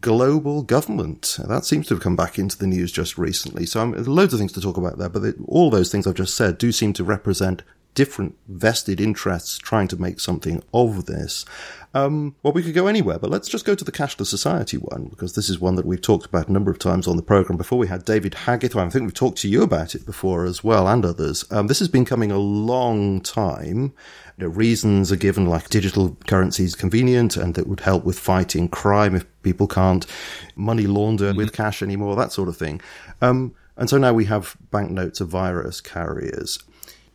global 0.00 0.62
government. 0.62 1.38
That 1.44 1.64
seems 1.64 1.88
to 1.88 1.94
have 1.94 2.02
come 2.02 2.16
back 2.16 2.38
into 2.38 2.56
the 2.56 2.66
news 2.66 2.92
just 2.92 3.18
recently. 3.18 3.66
So 3.66 3.80
um, 3.80 3.92
loads 4.04 4.32
of 4.32 4.38
things 4.38 4.52
to 4.52 4.60
talk 4.60 4.76
about 4.76 4.98
there, 4.98 5.08
but 5.08 5.34
all 5.46 5.70
those 5.70 5.90
things 5.90 6.06
I've 6.06 6.14
just 6.14 6.36
said 6.36 6.58
do 6.58 6.72
seem 6.72 6.92
to 6.94 7.04
represent 7.04 7.62
different 7.94 8.36
vested 8.48 9.00
interests 9.00 9.58
trying 9.58 9.88
to 9.88 10.00
make 10.00 10.20
something 10.20 10.62
of 10.72 11.06
this. 11.06 11.44
Um, 11.92 12.36
well, 12.42 12.52
we 12.52 12.62
could 12.62 12.74
go 12.74 12.86
anywhere, 12.86 13.18
but 13.18 13.30
let's 13.30 13.48
just 13.48 13.64
go 13.64 13.74
to 13.74 13.84
the 13.84 13.90
cashless 13.90 14.26
society 14.26 14.76
one 14.76 15.06
because 15.06 15.34
this 15.34 15.48
is 15.48 15.58
one 15.58 15.74
that 15.74 15.86
we've 15.86 16.00
talked 16.00 16.26
about 16.26 16.48
a 16.48 16.52
number 16.52 16.70
of 16.70 16.78
times 16.78 17.08
on 17.08 17.16
the 17.16 17.22
program 17.22 17.56
before. 17.56 17.78
We 17.78 17.88
had 17.88 18.04
David 18.04 18.34
Haggith, 18.34 18.76
I 18.76 18.88
think 18.88 19.04
we've 19.04 19.14
talked 19.14 19.38
to 19.38 19.48
you 19.48 19.62
about 19.62 19.94
it 19.96 20.06
before 20.06 20.44
as 20.44 20.62
well, 20.62 20.86
and 20.86 21.04
others. 21.04 21.44
Um, 21.50 21.66
this 21.66 21.80
has 21.80 21.88
been 21.88 22.04
coming 22.04 22.30
a 22.30 22.38
long 22.38 23.20
time. 23.20 23.92
You 24.38 24.46
know, 24.46 24.48
reasons 24.48 25.10
are 25.10 25.16
given 25.16 25.46
like 25.46 25.68
digital 25.68 26.16
currency 26.28 26.64
is 26.64 26.76
convenient 26.76 27.36
and 27.36 27.54
that 27.56 27.66
would 27.66 27.80
help 27.80 28.04
with 28.04 28.18
fighting 28.18 28.68
crime 28.68 29.16
if 29.16 29.26
people 29.42 29.66
can't 29.66 30.06
money 30.54 30.86
launder 30.86 31.30
mm-hmm. 31.30 31.38
with 31.38 31.52
cash 31.52 31.82
anymore, 31.82 32.14
that 32.14 32.32
sort 32.32 32.48
of 32.48 32.56
thing. 32.56 32.80
Um, 33.20 33.54
and 33.76 33.90
so 33.90 33.98
now 33.98 34.12
we 34.12 34.26
have 34.26 34.56
banknotes 34.70 35.20
of 35.20 35.28
virus 35.28 35.80
carriers. 35.80 36.60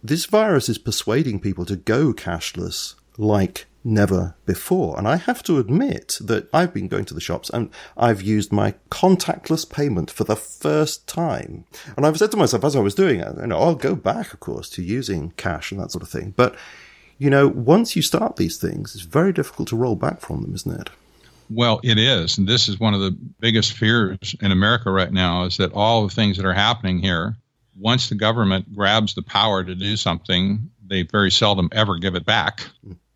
This 0.03 0.25
virus 0.25 0.69
is 0.69 0.77
persuading 0.77 1.39
people 1.39 1.65
to 1.65 1.75
go 1.75 2.13
cashless 2.13 2.95
like 3.17 3.65
never 3.83 4.35
before. 4.45 4.97
And 4.97 5.07
I 5.07 5.17
have 5.17 5.43
to 5.43 5.59
admit 5.59 6.17
that 6.21 6.49
I've 6.51 6.73
been 6.73 6.87
going 6.87 7.05
to 7.05 7.13
the 7.13 7.21
shops 7.21 7.49
and 7.49 7.69
I've 7.95 8.21
used 8.21 8.51
my 8.51 8.73
contactless 8.89 9.69
payment 9.69 10.09
for 10.09 10.23
the 10.23 10.35
first 10.35 11.07
time. 11.07 11.65
And 11.95 12.05
I've 12.05 12.17
said 12.17 12.31
to 12.31 12.37
myself 12.37 12.63
as 12.63 12.75
I 12.75 12.79
was 12.79 12.95
doing 12.95 13.19
it, 13.19 13.35
you 13.39 13.47
know, 13.47 13.59
I'll 13.59 13.75
go 13.75 13.95
back, 13.95 14.33
of 14.33 14.39
course, 14.39 14.69
to 14.71 14.83
using 14.83 15.31
cash 15.37 15.71
and 15.71 15.79
that 15.79 15.91
sort 15.91 16.03
of 16.03 16.09
thing. 16.09 16.33
But, 16.35 16.55
you 17.19 17.29
know, 17.29 17.47
once 17.47 17.95
you 17.95 18.01
start 18.01 18.37
these 18.37 18.57
things, 18.57 18.95
it's 18.95 19.05
very 19.05 19.31
difficult 19.31 19.69
to 19.69 19.75
roll 19.75 19.95
back 19.95 20.19
from 20.19 20.41
them, 20.41 20.55
isn't 20.55 20.81
it? 20.81 20.89
Well, 21.49 21.79
it 21.83 21.99
is. 21.99 22.39
And 22.39 22.47
this 22.47 22.67
is 22.67 22.79
one 22.79 22.95
of 22.95 23.01
the 23.01 23.11
biggest 23.11 23.73
fears 23.73 24.35
in 24.41 24.51
America 24.51 24.89
right 24.89 25.13
now 25.13 25.43
is 25.43 25.57
that 25.57 25.73
all 25.73 26.07
the 26.07 26.13
things 26.13 26.37
that 26.37 26.45
are 26.45 26.53
happening 26.53 26.99
here, 26.99 27.37
once 27.77 28.09
the 28.09 28.15
government 28.15 28.73
grabs 28.73 29.13
the 29.13 29.21
power 29.21 29.63
to 29.63 29.75
do 29.75 29.97
something, 29.97 30.71
they 30.85 31.03
very 31.03 31.31
seldom 31.31 31.69
ever 31.71 31.97
give 31.97 32.15
it 32.15 32.25
back. 32.25 32.67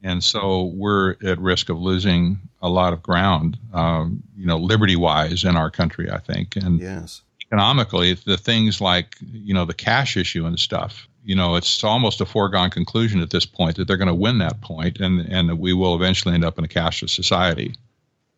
And 0.04 0.24
so 0.24 0.72
we're 0.76 1.16
at 1.24 1.40
risk 1.40 1.70
of 1.70 1.78
losing 1.78 2.40
a 2.62 2.70
lot 2.70 2.94
of 2.94 3.04
ground, 3.04 3.58
um, 3.74 4.24
you 4.38 4.46
know, 4.46 4.58
liberty-wise 4.58 5.44
in 5.44 5.58
our 5.58 5.70
country, 5.70 6.10
I 6.10 6.20
think, 6.20 6.56
and 6.56 6.80
yes. 6.80 7.22
economically, 7.46 8.14
the 8.14 8.38
things 8.38 8.80
like 8.80 9.18
you 9.22 9.54
know 9.54 9.66
the 9.66 9.74
cash 9.74 10.16
issue 10.16 10.46
and 10.46 10.58
stuff. 10.58 11.08
You 11.26 11.36
know, 11.36 11.56
it's 11.56 11.84
almost 11.84 12.22
a 12.22 12.26
foregone 12.26 12.70
conclusion 12.70 13.22
at 13.22 13.30
this 13.30 13.46
point 13.46 13.76
that 13.76 13.88
they're 13.88 13.98
going 13.98 14.08
to 14.08 14.14
win 14.14 14.38
that 14.38 14.62
point, 14.62 15.00
and 15.00 15.20
and 15.20 15.50
that 15.50 15.58
we 15.58 15.74
will 15.74 15.96
eventually 15.96 16.34
end 16.34 16.46
up 16.46 16.58
in 16.58 16.64
a 16.64 16.70
cashless 16.70 17.10
society. 17.10 17.76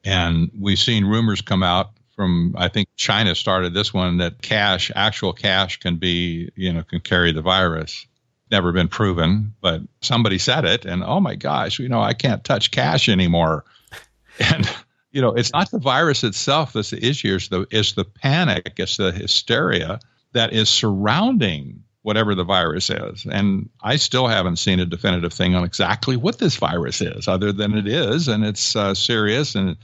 And 0.03 0.49
we've 0.59 0.79
seen 0.79 1.05
rumors 1.05 1.41
come 1.41 1.61
out 1.61 1.91
from 2.15 2.55
I 2.57 2.67
think 2.67 2.89
China 2.95 3.35
started 3.35 3.73
this 3.73 3.93
one 3.93 4.17
that 4.17 4.41
cash, 4.41 4.91
actual 4.95 5.33
cash, 5.33 5.77
can 5.79 5.97
be 5.97 6.49
you 6.55 6.73
know 6.73 6.83
can 6.83 6.99
carry 6.99 7.31
the 7.31 7.41
virus 7.41 8.05
never 8.51 8.73
been 8.73 8.89
proven, 8.89 9.55
but 9.61 9.81
somebody 10.01 10.37
said 10.37 10.65
it, 10.65 10.85
and 10.85 11.03
oh 11.03 11.21
my 11.21 11.35
gosh, 11.35 11.79
you 11.79 11.87
know, 11.87 12.01
I 12.01 12.13
can't 12.13 12.43
touch 12.43 12.69
cash 12.69 13.09
anymore. 13.09 13.65
And 14.39 14.67
you 15.11 15.21
know, 15.21 15.33
it's 15.33 15.51
not 15.51 15.69
the 15.69 15.77
virus 15.77 16.23
itself 16.23 16.71
that's 16.71 16.89
the 16.89 17.05
issue; 17.05 17.35
it's 17.35 17.49
the 17.49 17.67
it's 17.69 17.93
the 17.93 18.05
panic, 18.05 18.73
it's 18.77 18.95
the 18.95 19.11
hysteria 19.11 19.99
that 20.31 20.53
is 20.53 20.69
surrounding 20.69 21.83
whatever 22.01 22.33
the 22.33 22.45
virus 22.45 22.89
is. 22.89 23.27
And 23.29 23.69
I 23.83 23.97
still 23.97 24.27
haven't 24.27 24.55
seen 24.55 24.79
a 24.79 24.85
definitive 24.85 25.33
thing 25.33 25.53
on 25.53 25.65
exactly 25.65 26.15
what 26.15 26.39
this 26.39 26.55
virus 26.55 27.01
is, 27.01 27.27
other 27.27 27.51
than 27.51 27.77
it 27.77 27.87
is, 27.87 28.29
and 28.29 28.45
it's 28.45 28.73
uh, 28.73 28.95
serious, 28.95 29.53
and 29.53 29.75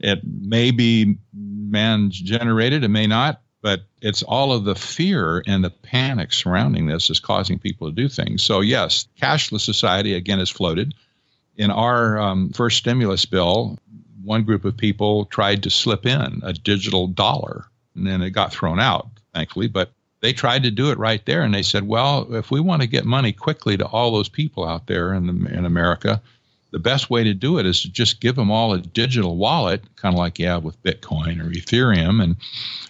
it 0.00 0.20
may 0.24 0.70
be 0.70 1.18
man 1.72 2.10
generated, 2.10 2.84
it 2.84 2.88
may 2.88 3.06
not 3.06 3.42
but 3.62 3.82
it's 4.00 4.24
all 4.24 4.52
of 4.52 4.64
the 4.64 4.74
fear 4.74 5.42
and 5.46 5.64
the 5.64 5.70
panic 5.70 6.32
surrounding 6.32 6.86
this 6.86 7.08
is 7.08 7.20
causing 7.20 7.60
people 7.60 7.88
to 7.88 7.94
do 7.94 8.08
things. 8.08 8.42
So, 8.42 8.60
yes, 8.60 9.06
cashless 9.20 9.60
society 9.60 10.14
again 10.14 10.40
is 10.40 10.50
floated. 10.50 10.94
In 11.56 11.70
our 11.70 12.18
um, 12.18 12.50
first 12.50 12.78
stimulus 12.78 13.24
bill, 13.24 13.78
one 14.24 14.42
group 14.42 14.64
of 14.64 14.76
people 14.76 15.26
tried 15.26 15.62
to 15.62 15.70
slip 15.70 16.06
in 16.06 16.40
a 16.42 16.52
digital 16.52 17.06
dollar, 17.06 17.66
and 17.94 18.06
then 18.06 18.20
it 18.20 18.30
got 18.30 18.52
thrown 18.52 18.80
out, 18.80 19.08
thankfully. 19.32 19.68
But 19.68 19.92
they 20.20 20.32
tried 20.32 20.64
to 20.64 20.70
do 20.70 20.90
it 20.90 20.98
right 20.98 21.24
there, 21.24 21.42
and 21.42 21.54
they 21.54 21.62
said, 21.62 21.86
"Well, 21.86 22.34
if 22.34 22.50
we 22.50 22.60
want 22.60 22.82
to 22.82 22.88
get 22.88 23.04
money 23.04 23.32
quickly 23.32 23.76
to 23.76 23.86
all 23.86 24.12
those 24.12 24.28
people 24.28 24.64
out 24.64 24.86
there 24.86 25.12
in, 25.12 25.26
the, 25.26 25.52
in 25.52 25.64
America, 25.66 26.22
the 26.72 26.78
best 26.78 27.10
way 27.10 27.22
to 27.22 27.34
do 27.34 27.58
it 27.58 27.66
is 27.66 27.82
to 27.82 27.90
just 27.90 28.20
give 28.20 28.34
them 28.34 28.50
all 28.50 28.72
a 28.72 28.80
digital 28.80 29.36
wallet, 29.36 29.84
kind 29.96 30.14
of 30.14 30.18
like 30.18 30.38
you 30.38 30.46
have 30.46 30.64
with 30.64 30.82
Bitcoin 30.82 31.40
or 31.40 31.50
Ethereum, 31.50 32.22
and 32.22 32.36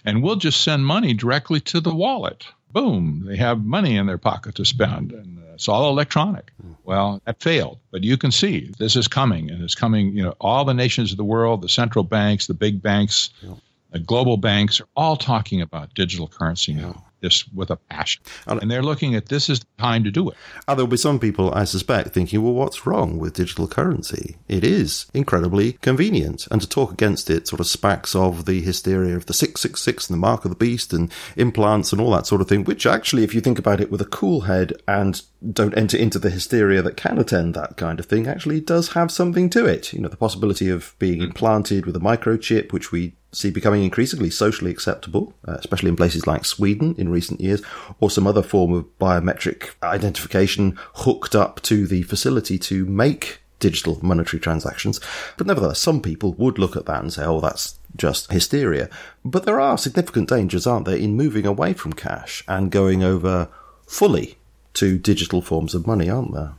and 0.05 0.23
we'll 0.23 0.37
just 0.37 0.61
send 0.61 0.85
money 0.85 1.13
directly 1.13 1.59
to 1.59 1.79
the 1.79 1.93
wallet. 1.93 2.45
Boom, 2.71 3.23
they 3.27 3.35
have 3.35 3.63
money 3.63 3.97
in 3.97 4.07
their 4.07 4.17
pocket 4.17 4.55
to 4.55 4.65
spend, 4.65 5.11
and 5.11 5.37
uh, 5.37 5.53
it's 5.53 5.67
all 5.67 5.89
electronic. 5.89 6.51
Well, 6.85 7.21
that 7.25 7.43
failed, 7.43 7.77
but 7.91 8.03
you 8.03 8.17
can 8.17 8.31
see 8.31 8.71
this 8.79 8.95
is 8.95 9.07
coming, 9.07 9.51
and 9.51 9.61
it's 9.61 9.75
coming. 9.75 10.13
You 10.13 10.23
know, 10.23 10.35
all 10.41 10.65
the 10.65 10.73
nations 10.73 11.11
of 11.11 11.17
the 11.17 11.23
world, 11.23 11.61
the 11.61 11.69
central 11.69 12.03
banks, 12.03 12.47
the 12.47 12.55
big 12.55 12.81
banks. 12.81 13.29
Yeah. 13.41 13.55
The 13.91 13.99
global 13.99 14.37
banks 14.37 14.81
are 14.81 14.87
all 14.95 15.15
talking 15.15 15.61
about 15.61 15.93
digital 15.93 16.27
currency 16.27 16.73
now 16.73 17.03
this 17.23 17.47
with 17.47 17.71
a 17.71 17.77
passion. 17.77 18.21
And 18.45 18.69
they're 18.69 18.83
looking 18.83 19.15
at 19.15 19.29
this 19.29 19.49
as 19.49 19.61
the 19.61 19.65
time 19.79 20.03
to 20.03 20.11
do 20.11 20.29
it. 20.29 20.37
And 20.67 20.77
there'll 20.77 20.87
be 20.87 20.97
some 20.97 21.19
people, 21.19 21.51
I 21.53 21.63
suspect, 21.63 22.09
thinking, 22.09 22.43
well, 22.43 22.53
what's 22.53 22.85
wrong 22.85 23.17
with 23.17 23.33
digital 23.33 23.67
currency? 23.67 24.37
It 24.47 24.63
is 24.63 25.07
incredibly 25.13 25.73
convenient. 25.73 26.47
And 26.51 26.61
to 26.61 26.69
talk 26.69 26.91
against 26.91 27.31
it 27.31 27.47
sort 27.47 27.59
of 27.59 27.67
smacks 27.67 28.13
of 28.13 28.45
the 28.45 28.61
hysteria 28.61 29.15
of 29.15 29.25
the 29.25 29.33
666 29.33 30.09
and 30.09 30.15
the 30.15 30.19
mark 30.19 30.45
of 30.45 30.51
the 30.51 30.55
beast 30.55 30.93
and 30.93 31.11
implants 31.35 31.91
and 31.91 31.99
all 31.99 32.11
that 32.11 32.27
sort 32.27 32.41
of 32.41 32.47
thing, 32.47 32.65
which 32.65 32.85
actually, 32.85 33.23
if 33.23 33.33
you 33.33 33.41
think 33.41 33.57
about 33.57 33.81
it 33.81 33.89
with 33.89 34.01
a 34.01 34.05
cool 34.05 34.41
head 34.41 34.73
and 34.87 35.23
don't 35.51 35.77
enter 35.77 35.97
into 35.97 36.19
the 36.19 36.29
hysteria 36.29 36.81
that 36.81 36.97
can 36.97 37.17
attend 37.17 37.53
that 37.53 37.77
kind 37.77 37.99
of 37.99 38.05
thing, 38.05 38.27
actually 38.27 38.59
does 38.59 38.93
have 38.93 39.11
something 39.11 39.49
to 39.49 39.65
it. 39.65 39.93
You 39.93 40.01
know, 40.01 40.09
the 40.09 40.17
possibility 40.17 40.69
of 40.69 40.95
being 40.99 41.19
mm. 41.19 41.25
implanted 41.25 41.85
with 41.85 41.95
a 41.95 41.99
microchip, 41.99 42.71
which 42.73 42.91
we 42.91 43.15
see 43.33 43.49
becoming 43.49 43.83
increasingly 43.83 44.29
socially 44.29 44.71
acceptable, 44.71 45.33
uh, 45.47 45.57
especially 45.59 45.89
in 45.89 45.95
places 45.95 46.27
like 46.27 46.45
Sweden 46.45 46.95
in 46.97 47.09
recent 47.09 47.41
years, 47.41 47.61
or 47.99 48.09
some 48.09 48.27
other 48.27 48.43
form 48.43 48.73
of 48.73 48.85
biometric 48.99 49.71
identification 49.81 50.77
hooked 50.95 51.35
up 51.35 51.61
to 51.63 51.87
the 51.87 52.03
facility 52.03 52.57
to 52.59 52.85
make 52.85 53.39
digital 53.59 53.97
monetary 54.03 54.39
transactions. 54.39 54.99
But 55.37 55.47
nevertheless, 55.47 55.79
some 55.79 56.01
people 56.01 56.33
would 56.33 56.59
look 56.59 56.75
at 56.75 56.85
that 56.85 57.01
and 57.01 57.13
say, 57.13 57.23
oh, 57.23 57.39
that's 57.39 57.79
just 57.95 58.31
hysteria. 58.31 58.89
But 59.23 59.45
there 59.45 59.59
are 59.59 59.77
significant 59.77 60.29
dangers, 60.29 60.67
aren't 60.67 60.85
there, 60.85 60.97
in 60.97 61.15
moving 61.15 61.45
away 61.45 61.73
from 61.73 61.93
cash 61.93 62.43
and 62.47 62.71
going 62.71 63.03
over 63.03 63.49
fully 63.87 64.37
to 64.73 64.97
digital 64.97 65.41
forms 65.41 65.73
of 65.73 65.87
money, 65.87 66.09
aren't 66.09 66.33
there? 66.33 66.53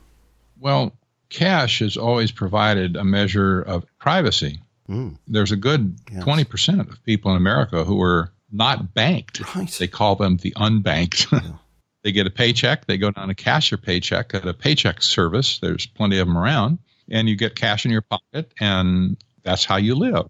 Well, 0.59 0.93
cash 1.29 1.81
has 1.81 1.97
always 1.97 2.33
provided 2.33 2.97
a 2.97 3.05
measure 3.05 3.61
of 3.61 3.85
privacy 3.99 4.61
Mm. 4.89 5.19
There's 5.27 5.53
a 5.53 5.57
good 5.57 5.99
yes. 6.13 6.25
20% 6.25 6.81
of 6.81 7.03
people 7.05 7.31
in 7.31 7.37
America 7.37 7.85
who 7.85 8.01
are 8.03 8.33
not 8.53 8.95
banked. 8.95 9.41
Right. 9.55 9.71
They 9.71 9.89
call 9.89 10.17
them 10.17 10.37
the 10.37 10.53
unbanked. 10.53 11.33
Yeah. 11.33 11.57
they 12.03 12.13
get 12.13 12.27
a 12.27 12.31
paycheck, 12.31 12.87
they 12.87 12.99
go 12.99 13.11
down 13.11 13.29
to 13.29 13.35
cash 13.35 13.71
your 13.71 13.79
paycheck 13.79 14.35
at 14.35 14.47
a 14.47 14.55
paycheck 14.55 15.03
service. 15.03 15.59
There's 15.59 15.87
plenty 15.87 16.19
of 16.19 16.29
them 16.29 16.37
around, 16.37 16.79
and 17.11 17.29
you 17.29 17.37
get 17.37 17.57
cash 17.57 17.87
in 17.87 17.91
your 17.91 18.03
pocket, 18.03 18.53
and 18.61 19.17
that's 19.43 19.65
how 19.65 19.77
you 19.77 19.95
live. 19.95 20.29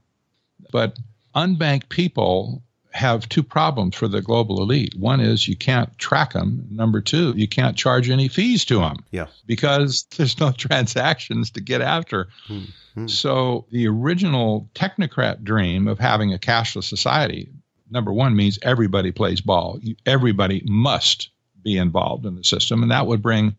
But 0.73 0.97
unbanked 1.35 1.89
people 1.89 2.63
have 2.95 3.29
two 3.29 3.43
problems 3.43 3.97
for 3.97 4.07
the 4.07 4.23
global 4.23 4.63
elite. 4.63 4.95
One 4.97 5.21
is 5.21 5.49
you 5.49 5.57
can't 5.57 5.97
track 5.99 6.33
them. 6.33 6.69
Number 6.71 7.01
two, 7.01 7.35
you 7.37 7.49
can't 7.49 7.77
charge 7.77 8.09
any 8.09 8.29
fees 8.29 8.65
to 8.67 8.79
them. 8.79 8.99
Yeah. 9.11 9.27
Because 9.47 10.05
there's 10.17 10.39
no 10.39 10.53
transactions 10.53 11.51
to 11.53 11.61
get 11.61 11.81
after. 11.81 12.29
Mm-hmm. 12.49 13.09
So 13.09 13.67
the 13.71 13.89
original 13.89 14.71
technocrat 14.75 15.43
dream 15.43 15.89
of 15.89 15.99
having 15.99 16.33
a 16.33 16.39
cashless 16.39 16.85
society, 16.85 17.49
number 17.91 18.13
one, 18.13 18.37
means 18.37 18.61
everybody 18.63 19.11
plays 19.11 19.41
ball. 19.41 19.81
Everybody 20.07 20.63
must 20.65 21.31
be 21.65 21.77
involved 21.77 22.27
in 22.27 22.37
the 22.37 22.45
system. 22.45 22.83
And 22.83 22.93
that 22.93 23.09
would 23.09 23.23
bring 23.23 23.57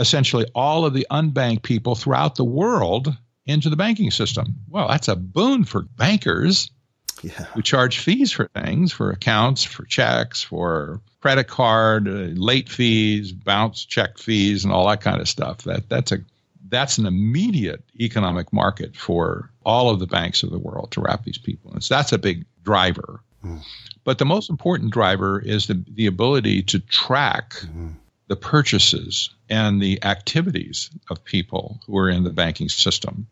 essentially 0.00 0.46
all 0.52 0.84
of 0.84 0.94
the 0.94 1.06
unbanked 1.12 1.62
people 1.62 1.94
throughout 1.94 2.34
the 2.34 2.44
world 2.44 3.16
into 3.46 3.70
the 3.70 3.76
banking 3.76 4.10
system. 4.10 4.56
Well, 4.68 4.88
that's 4.88 5.08
a 5.08 5.14
boon 5.14 5.62
for 5.62 5.82
bankers 5.82 6.70
yeah. 7.22 7.44
who 7.54 7.62
charge 7.62 7.98
fees 7.98 8.32
for 8.32 8.48
things, 8.48 8.92
for 8.92 9.10
accounts, 9.10 9.64
for 9.64 9.84
checks, 9.84 10.42
for 10.42 11.00
credit 11.20 11.48
card, 11.48 12.08
uh, 12.08 12.10
late 12.10 12.68
fees, 12.68 13.32
bounce 13.32 13.84
check 13.84 14.18
fees, 14.18 14.64
and 14.64 14.72
all 14.72 14.88
that 14.88 15.00
kind 15.00 15.20
of 15.20 15.28
stuff. 15.28 15.58
That 15.62 15.88
that's 15.88 16.12
a 16.12 16.18
that's 16.68 16.98
an 16.98 17.06
immediate 17.06 17.84
economic 18.00 18.52
market 18.52 18.96
for 18.96 19.50
all 19.64 19.90
of 19.90 20.00
the 20.00 20.06
banks 20.06 20.42
of 20.42 20.50
the 20.50 20.58
world 20.58 20.90
to 20.92 21.00
wrap 21.00 21.22
these 21.24 21.38
people 21.38 21.72
in. 21.74 21.80
So 21.80 21.94
that's 21.94 22.12
a 22.12 22.18
big 22.18 22.46
driver. 22.64 23.20
Mm. 23.44 23.62
But 24.04 24.18
the 24.18 24.24
most 24.24 24.50
important 24.50 24.92
driver 24.92 25.38
is 25.38 25.66
the, 25.66 25.84
the 25.86 26.06
ability 26.06 26.62
to 26.62 26.80
track 26.80 27.54
mm. 27.54 27.94
the 28.26 28.36
purchases 28.36 29.30
and 29.48 29.80
the 29.80 30.02
activities 30.02 30.90
of 31.10 31.24
people 31.24 31.78
who 31.86 31.98
are 31.98 32.08
in 32.08 32.24
the 32.24 32.30
banking 32.30 32.68
system. 32.68 33.26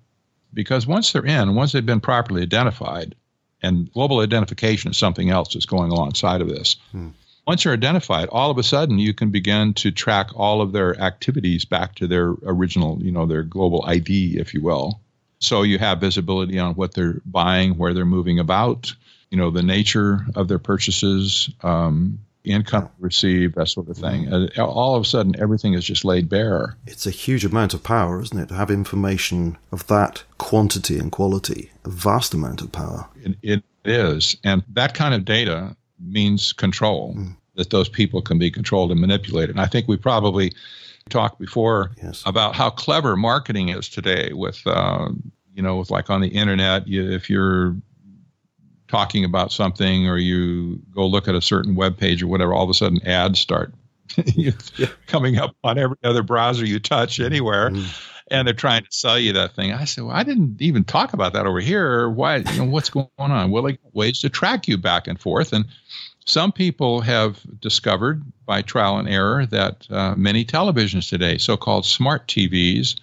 Because 0.52 0.86
once 0.86 1.12
they're 1.12 1.24
in, 1.24 1.54
once 1.54 1.72
they've 1.72 1.84
been 1.84 2.00
properly 2.00 2.42
identified, 2.42 3.14
and 3.62 3.92
global 3.92 4.20
identification 4.20 4.90
is 4.90 4.96
something 4.96 5.30
else 5.30 5.54
that's 5.54 5.66
going 5.66 5.90
alongside 5.90 6.40
of 6.40 6.48
this. 6.48 6.76
Hmm. 6.92 7.08
once 7.46 7.64
they're 7.64 7.72
identified, 7.72 8.28
all 8.28 8.50
of 8.50 8.58
a 8.58 8.62
sudden 8.62 8.98
you 8.98 9.14
can 9.14 9.30
begin 9.30 9.74
to 9.74 9.90
track 9.90 10.28
all 10.34 10.60
of 10.62 10.72
their 10.72 11.00
activities 11.00 11.64
back 11.64 11.96
to 11.96 12.06
their 12.06 12.28
original, 12.44 12.98
you 13.02 13.12
know, 13.12 13.26
their 13.26 13.42
global 13.42 13.84
ID, 13.86 14.38
if 14.38 14.54
you 14.54 14.62
will. 14.62 15.00
So 15.40 15.62
you 15.62 15.78
have 15.78 16.00
visibility 16.00 16.58
on 16.58 16.74
what 16.74 16.94
they're 16.94 17.20
buying, 17.24 17.78
where 17.78 17.94
they're 17.94 18.04
moving 18.04 18.38
about, 18.38 18.94
you 19.30 19.38
know, 19.38 19.50
the 19.50 19.62
nature 19.62 20.26
of 20.34 20.48
their 20.48 20.58
purchases, 20.58 21.50
um, 21.62 22.18
income 22.44 22.88
received, 22.98 23.54
that 23.56 23.68
sort 23.68 23.88
of 23.88 23.96
thing. 23.96 24.32
Uh, 24.32 24.48
all 24.58 24.96
of 24.96 25.02
a 25.02 25.06
sudden, 25.06 25.38
everything 25.38 25.74
is 25.74 25.84
just 25.84 26.04
laid 26.04 26.28
bare. 26.28 26.76
It's 26.86 27.06
a 27.06 27.10
huge 27.10 27.44
amount 27.44 27.74
of 27.74 27.82
power, 27.82 28.22
isn't 28.22 28.38
it? 28.38 28.48
To 28.48 28.54
have 28.54 28.70
information 28.70 29.58
of 29.72 29.86
that 29.88 30.24
quantity 30.38 30.98
and 30.98 31.12
quality, 31.12 31.70
a 31.84 31.90
vast 31.90 32.34
amount 32.34 32.62
of 32.62 32.72
power. 32.72 33.08
It, 33.22 33.36
it 33.42 33.62
is. 33.84 34.36
And 34.44 34.62
that 34.72 34.94
kind 34.94 35.14
of 35.14 35.24
data 35.24 35.76
means 35.98 36.52
control, 36.52 37.14
mm. 37.14 37.36
that 37.56 37.70
those 37.70 37.88
people 37.88 38.22
can 38.22 38.38
be 38.38 38.50
controlled 38.50 38.90
and 38.90 39.00
manipulated. 39.00 39.50
And 39.50 39.60
I 39.60 39.66
think 39.66 39.86
we 39.86 39.96
probably 39.96 40.52
talked 41.08 41.38
before 41.38 41.90
yes. 42.02 42.22
about 42.24 42.54
how 42.54 42.70
clever 42.70 43.16
marketing 43.16 43.68
is 43.68 43.88
today 43.88 44.32
with, 44.32 44.66
uh, 44.66 45.08
you 45.52 45.62
know, 45.62 45.76
with 45.76 45.90
like 45.90 46.08
on 46.08 46.20
the 46.20 46.28
internet, 46.28 46.88
you, 46.88 47.10
if 47.10 47.28
you're 47.28 47.76
talking 48.90 49.24
about 49.24 49.52
something 49.52 50.08
or 50.08 50.18
you 50.18 50.80
go 50.94 51.06
look 51.06 51.28
at 51.28 51.34
a 51.34 51.40
certain 51.40 51.74
web 51.74 51.96
page 51.96 52.22
or 52.22 52.26
whatever, 52.26 52.52
all 52.52 52.64
of 52.64 52.70
a 52.70 52.74
sudden 52.74 53.06
ads 53.06 53.38
start 53.38 53.72
coming 55.06 55.38
up 55.38 55.54
on 55.62 55.78
every 55.78 55.96
other 56.02 56.22
browser 56.22 56.66
you 56.66 56.80
touch 56.80 57.20
anywhere. 57.20 57.70
Mm. 57.70 58.06
And 58.32 58.46
they're 58.46 58.54
trying 58.54 58.82
to 58.82 58.92
sell 58.92 59.18
you 59.18 59.32
that 59.34 59.54
thing. 59.54 59.72
I 59.72 59.84
said, 59.84 60.04
well, 60.04 60.14
I 60.14 60.22
didn't 60.22 60.60
even 60.62 60.84
talk 60.84 61.12
about 61.12 61.32
that 61.32 61.46
over 61.46 61.60
here. 61.60 62.08
Why? 62.08 62.36
You 62.36 62.58
know, 62.58 62.64
what's 62.64 62.90
going 62.90 63.08
on? 63.18 63.50
Well, 63.50 63.64
like 63.64 63.80
ways 63.92 64.20
to 64.20 64.28
track 64.28 64.68
you 64.68 64.76
back 64.76 65.08
and 65.08 65.18
forth. 65.18 65.52
And 65.52 65.66
some 66.26 66.52
people 66.52 67.00
have 67.00 67.40
discovered 67.60 68.22
by 68.46 68.62
trial 68.62 68.98
and 68.98 69.08
error 69.08 69.46
that 69.46 69.86
uh, 69.90 70.14
many 70.16 70.44
televisions 70.44 71.08
today, 71.08 71.38
so-called 71.38 71.84
smart 71.84 72.28
TVs, 72.28 73.00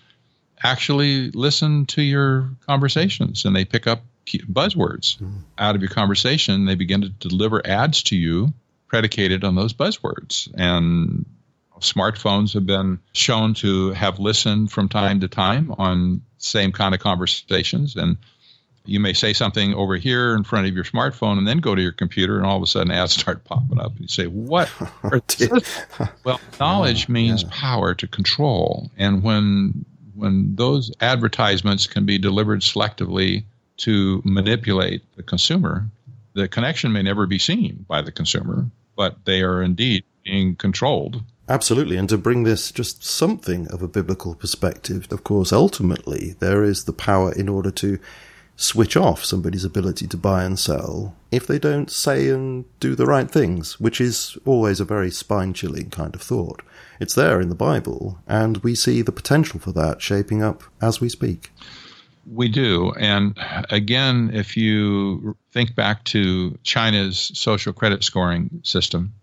actually 0.64 1.32
listen 1.32 1.86
to 1.88 2.02
your 2.02 2.50
conversations 2.66 3.44
and 3.44 3.54
they 3.54 3.66
pick 3.66 3.86
up 3.86 4.04
buzzwords 4.28 5.18
mm. 5.18 5.42
out 5.58 5.76
of 5.76 5.82
your 5.82 5.90
conversation. 5.90 6.66
They 6.66 6.76
begin 6.76 7.02
to 7.02 7.10
deliver 7.10 7.66
ads 7.66 8.04
to 8.04 8.16
you 8.16 8.54
predicated 8.88 9.44
on 9.44 9.56
those 9.56 9.74
buzzwords. 9.74 10.50
And 10.56 11.26
smartphones 11.80 12.54
have 12.54 12.66
been 12.66 13.00
shown 13.14 13.54
to 13.56 13.92
have 13.92 14.20
listened 14.20 14.72
from 14.72 14.90
time 14.90 15.20
to 15.22 15.28
time 15.28 15.74
on 15.78 16.22
same 16.38 16.72
kind 16.72 16.96
of 16.96 17.02
conversations. 17.02 17.96
And 17.96 18.18
you 18.88 19.00
may 19.00 19.14
say 19.14 19.34
something 19.34 19.74
over 19.74 19.98
here 19.98 20.34
in 20.36 20.44
front 20.44 20.68
of 20.68 20.74
your 20.74 20.86
smartphone 20.86 21.38
and 21.38 21.48
then 21.48 21.60
go 21.60 21.76
to 21.76 21.82
your 21.82 21.92
computer 21.92 22.38
and 22.38 22.46
all 22.46 22.58
of 22.58 22.64
a 22.64 22.68
sudden 22.68 22.92
ads 22.92 23.14
start 23.14 23.44
popping 23.44 23.80
up 23.80 23.92
and 23.92 24.02
you 24.02 24.08
say 24.08 24.26
what 24.28 24.72
well 26.24 26.40
knowledge 26.60 27.10
means 27.10 27.44
yeah. 27.44 27.50
power 27.52 27.94
to 27.94 28.08
control 28.08 28.90
and 28.98 29.24
when 29.24 29.86
when 30.16 30.56
those 30.56 30.92
advertisements 31.02 31.86
can 31.86 32.06
be 32.06 32.18
delivered 32.18 32.62
selectively 32.62 33.44
to 33.78 34.22
manipulate 34.26 35.04
the 35.16 35.24
consumer. 35.24 35.88
The 36.34 36.48
connection 36.48 36.92
may 36.92 37.04
never 37.04 37.26
be 37.26 37.40
seen 37.40 37.86
by 37.88 38.02
the 38.02 38.12
consumer, 38.12 38.70
but 38.96 39.26
they 39.26 39.42
are 39.42 39.62
indeed 39.62 40.04
being 40.24 40.56
controlled. 40.56 41.24
Absolutely. 41.50 41.96
And 41.96 42.10
to 42.10 42.18
bring 42.18 42.44
this 42.44 42.72
just 42.72 43.04
something 43.04 43.68
of 43.70 43.82
a 43.82 43.88
biblical 43.88 44.36
perspective, 44.36 45.08
of 45.12 45.24
course, 45.24 45.54
ultimately, 45.54 46.36
there 46.40 46.64
is 46.64 46.84
the 46.84 46.94
power 46.94 47.32
in 47.32 47.48
order 47.48 47.72
to 47.72 48.00
switch 48.58 48.98
off 48.98 49.24
somebody's 49.24 49.64
ability 49.64 50.08
to 50.08 50.18
buy 50.18 50.44
and 50.44 50.58
sell 50.58 51.16
if 51.32 51.46
they 51.46 51.60
don't 51.60 51.92
say 51.92 52.28
and 52.30 52.66
do 52.80 52.96
the 52.96 53.06
right 53.06 53.30
things, 53.30 53.80
which 53.80 54.02
is 54.02 54.36
always 54.46 54.80
a 54.80 54.86
very 54.86 55.12
spine 55.12 55.54
chilling 55.54 55.90
kind 55.90 56.16
of 56.16 56.22
thought. 56.22 56.64
It's 57.00 57.14
there 57.14 57.40
in 57.40 57.50
the 57.50 57.56
Bible, 57.56 58.20
and 58.28 58.58
we 58.58 58.74
see 58.74 59.04
the 59.04 59.12
potential 59.12 59.60
for 59.60 59.72
that 59.74 60.02
shaping 60.02 60.42
up 60.42 60.64
as 60.82 61.00
we 61.00 61.08
speak. 61.08 61.52
We 62.30 62.50
do. 62.50 62.92
And 62.92 63.38
again, 63.70 64.32
if 64.34 64.58
you 64.58 65.38
think 65.52 65.76
back 65.76 66.04
to 66.06 66.58
China's 66.64 67.32
social 67.34 67.74
credit 67.74 68.04
scoring 68.04 68.62
system, 68.64 69.14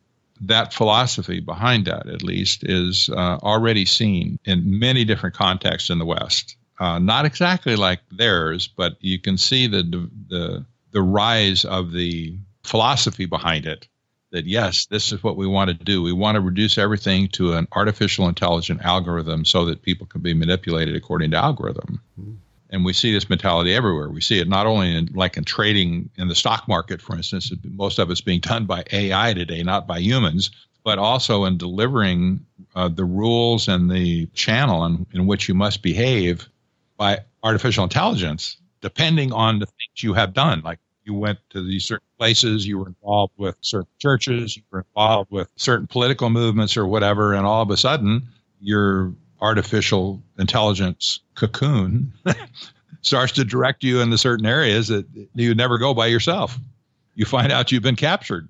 that 0.43 0.73
philosophy 0.73 1.41
behind 1.41 1.87
that, 1.87 2.09
at 2.09 2.23
least, 2.23 2.65
is 2.65 3.11
uh, 3.11 3.39
already 3.43 3.85
seen 3.85 4.39
in 4.45 4.79
many 4.79 5.05
different 5.05 5.35
contexts 5.35 5.91
in 5.91 5.99
the 5.99 6.05
West. 6.05 6.57
Uh, 6.79 6.99
not 6.99 7.25
exactly 7.25 7.77
like 7.77 8.01
theirs, 8.11 8.67
but 8.67 8.97
you 9.01 9.19
can 9.19 9.39
see 9.39 9.67
the, 9.67 10.09
the, 10.29 10.65
the 10.91 11.03
rise 11.03 11.65
of 11.65 11.93
the 11.93 12.37
philosophy 12.65 13.27
behind 13.27 13.67
it 13.67 13.87
that 14.33 14.47
yes, 14.47 14.87
this 14.87 15.13
is 15.13 15.23
what 15.23 15.37
we 15.37 15.47
want 15.47 15.69
to 15.69 15.75
do. 15.75 16.03
We 16.03 16.13
want 16.13 16.35
to 16.35 16.41
reduce 16.41 16.77
everything 16.77 17.29
to 17.35 17.53
an 17.53 17.69
artificial 17.71 18.27
intelligent 18.29 18.83
algorithm 18.83 19.45
so 19.45 19.67
that 19.67 19.83
people 19.83 20.09
can 20.09 20.23
be 20.23 20.35
manipulated 20.35 20.97
according 20.97 21.31
to 21.31 21.37
algorithm. 21.37 22.01
Mm 22.21 22.39
and 22.75 22.85
we 22.85 22.93
see 22.93 23.13
this 23.13 23.31
mentality 23.31 23.73
everywhere. 23.73 24.11
We 24.11 24.21
see 24.21 24.41
it 24.41 24.49
not 24.49 24.67
only 24.67 24.97
in 24.97 25.09
like 25.15 25.37
in 25.37 25.45
trading 25.45 26.11
in 26.17 26.27
the 26.27 26.35
stock 26.35 26.67
market, 26.67 27.01
for 27.01 27.15
instance. 27.15 27.53
Most 27.63 28.01
of 28.01 28.11
it's 28.11 28.21
being 28.21 28.41
done 28.41 28.67
by 28.67 28.83
AI 28.91 29.33
today, 29.33 29.63
not 29.63 29.87
by 29.87 30.01
humans, 30.01 30.51
but 30.83 30.99
also 30.99 31.45
in 31.45 31.57
delivering 31.57 32.45
uh, 32.75 32.89
the 32.89 33.05
rules 33.05 33.69
and 33.69 33.89
the 33.89 34.27
channel 34.35 34.85
in, 34.87 35.07
in 35.15 35.27
which 35.27 35.49
you 35.49 35.55
must 35.55 35.83
behave 35.83 36.49
by 36.97 37.21
artificial 37.45 37.85
intelligence, 37.85 38.57
depending 38.81 39.33
on 39.33 39.61
the 39.61 39.67
things 39.67 40.03
you 40.03 40.13
have 40.13 40.35
done. 40.35 40.61
Like 40.65 40.81
you 41.05 41.15
went 41.15 41.39
to 41.51 41.65
these 41.65 41.85
certain 41.85 42.09
places, 42.19 42.67
you 42.67 42.79
were 42.79 42.89
involved 42.89 43.35
with 43.37 43.57
certain 43.61 43.93
churches, 44.01 44.57
you 44.57 44.65
were 44.73 44.81
involved 44.81 45.31
with 45.31 45.49
certain 45.55 45.87
political 45.87 46.29
movements 46.29 46.77
or 46.77 46.87
whatever, 46.89 47.35
and 47.35 47.47
all 47.47 47.63
of 47.63 47.71
a 47.71 47.77
sudden 47.77 48.27
you're 48.61 49.15
artificial 49.45 50.23
intelligence 50.39 51.21
cocoon 51.35 52.13
starts 53.03 53.33
to 53.33 53.45
direct 53.45 53.85
you 53.85 54.01
into 54.01 54.17
certain 54.17 54.47
areas 54.47 54.89
that 54.89 55.07
you 55.35 55.55
never 55.55 55.79
go 55.79 55.93
by 55.93 56.07
yourself. 56.07 56.59
You 57.15 57.27
find 57.27 57.53
out 57.53 57.71
you've 57.71 57.83
been 57.83 57.97
captured. 57.97 58.49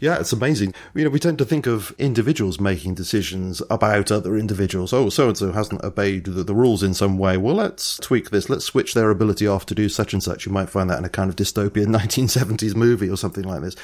Yeah, 0.00 0.18
it's 0.18 0.32
amazing. 0.32 0.74
You 0.94 1.04
know, 1.04 1.10
we 1.10 1.20
tend 1.20 1.38
to 1.38 1.44
think 1.44 1.66
of 1.66 1.94
individuals 1.98 2.58
making 2.58 2.94
decisions 2.94 3.62
about 3.70 4.10
other 4.10 4.36
individuals. 4.36 4.92
Oh, 4.92 5.08
so 5.10 5.28
and 5.28 5.36
so 5.36 5.52
hasn't 5.52 5.84
obeyed 5.84 6.24
the, 6.24 6.42
the, 6.42 6.54
rules 6.54 6.82
in 6.82 6.92
some 6.92 7.18
way. 7.18 7.36
Well, 7.36 7.54
let's 7.54 7.98
tweak 7.98 8.30
this. 8.30 8.50
Let's 8.50 8.64
switch 8.64 8.94
their 8.94 9.10
ability 9.10 9.46
off 9.46 9.64
to 9.66 9.76
do 9.76 9.88
such 9.88 10.12
and 10.12 10.22
such. 10.22 10.44
You 10.44 10.50
might 10.50 10.70
find 10.70 10.90
that 10.90 10.98
in 10.98 11.04
a 11.04 11.08
kind 11.08 11.30
of 11.30 11.36
dystopian 11.36 11.86
1970s 11.96 12.74
movie 12.74 13.08
or 13.08 13.16
something 13.16 13.44
like 13.44 13.62
this. 13.62 13.76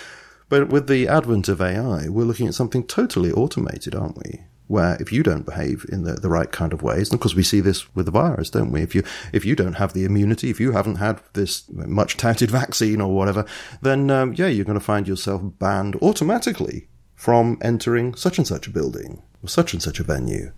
But 0.49 0.71
with 0.71 0.89
the 0.89 1.07
advent 1.07 1.49
of 1.49 1.61
AI, 1.61 2.09
we're 2.09 2.25
looking 2.25 2.49
at 2.49 2.55
something 2.55 2.85
totally 2.85 3.31
automated, 3.31 3.95
aren't 3.95 4.17
we? 4.17 4.41
Where 4.69 4.97
if 5.01 5.11
you 5.11 5.23
don't 5.23 5.47
behave 5.47 5.85
in 5.89 6.05
the, 6.05 6.15
the 6.15 6.29
right 6.29 6.53
kind 6.53 6.73
of 6.73 6.83
ways, 6.83 7.09
and 7.09 7.15
of 7.15 7.21
course 7.21 7.35
we 7.35 7.43
see 7.43 7.61
this 7.61 7.95
with 7.95 8.07
the 8.07 8.13
virus, 8.13 8.51
don't 8.51 8.71
we? 8.71 8.83
If 8.83 8.95
you 8.95 9.03
if 9.33 9.45
you 9.45 9.57
don't 9.57 9.75
have 9.75 9.93
the 9.93 10.05
immunity, 10.05 10.51
if 10.51 10.61
you 10.61 10.73
haven't 10.73 10.97
had 10.97 11.21
this 11.33 11.69
much 11.71 12.17
touted 12.17 12.51
vaccine 12.63 13.01
or 13.01 13.15
whatever, 13.15 13.45
then 13.83 14.11
um, 14.11 14.35
yeah, 14.35 14.47
you're 14.47 14.65
going 14.65 14.79
to 14.79 14.85
find 14.85 15.09
yourself 15.09 15.43
banned 15.59 15.97
automatically 15.97 16.89
from 17.15 17.59
entering 17.61 18.15
such 18.15 18.39
and 18.39 18.47
such 18.47 18.67
a 18.67 18.71
building 18.71 19.23
or 19.43 19.49
such 19.49 19.73
and 19.73 19.83
such 19.83 19.99
a 19.99 20.05
venue. 20.05 20.53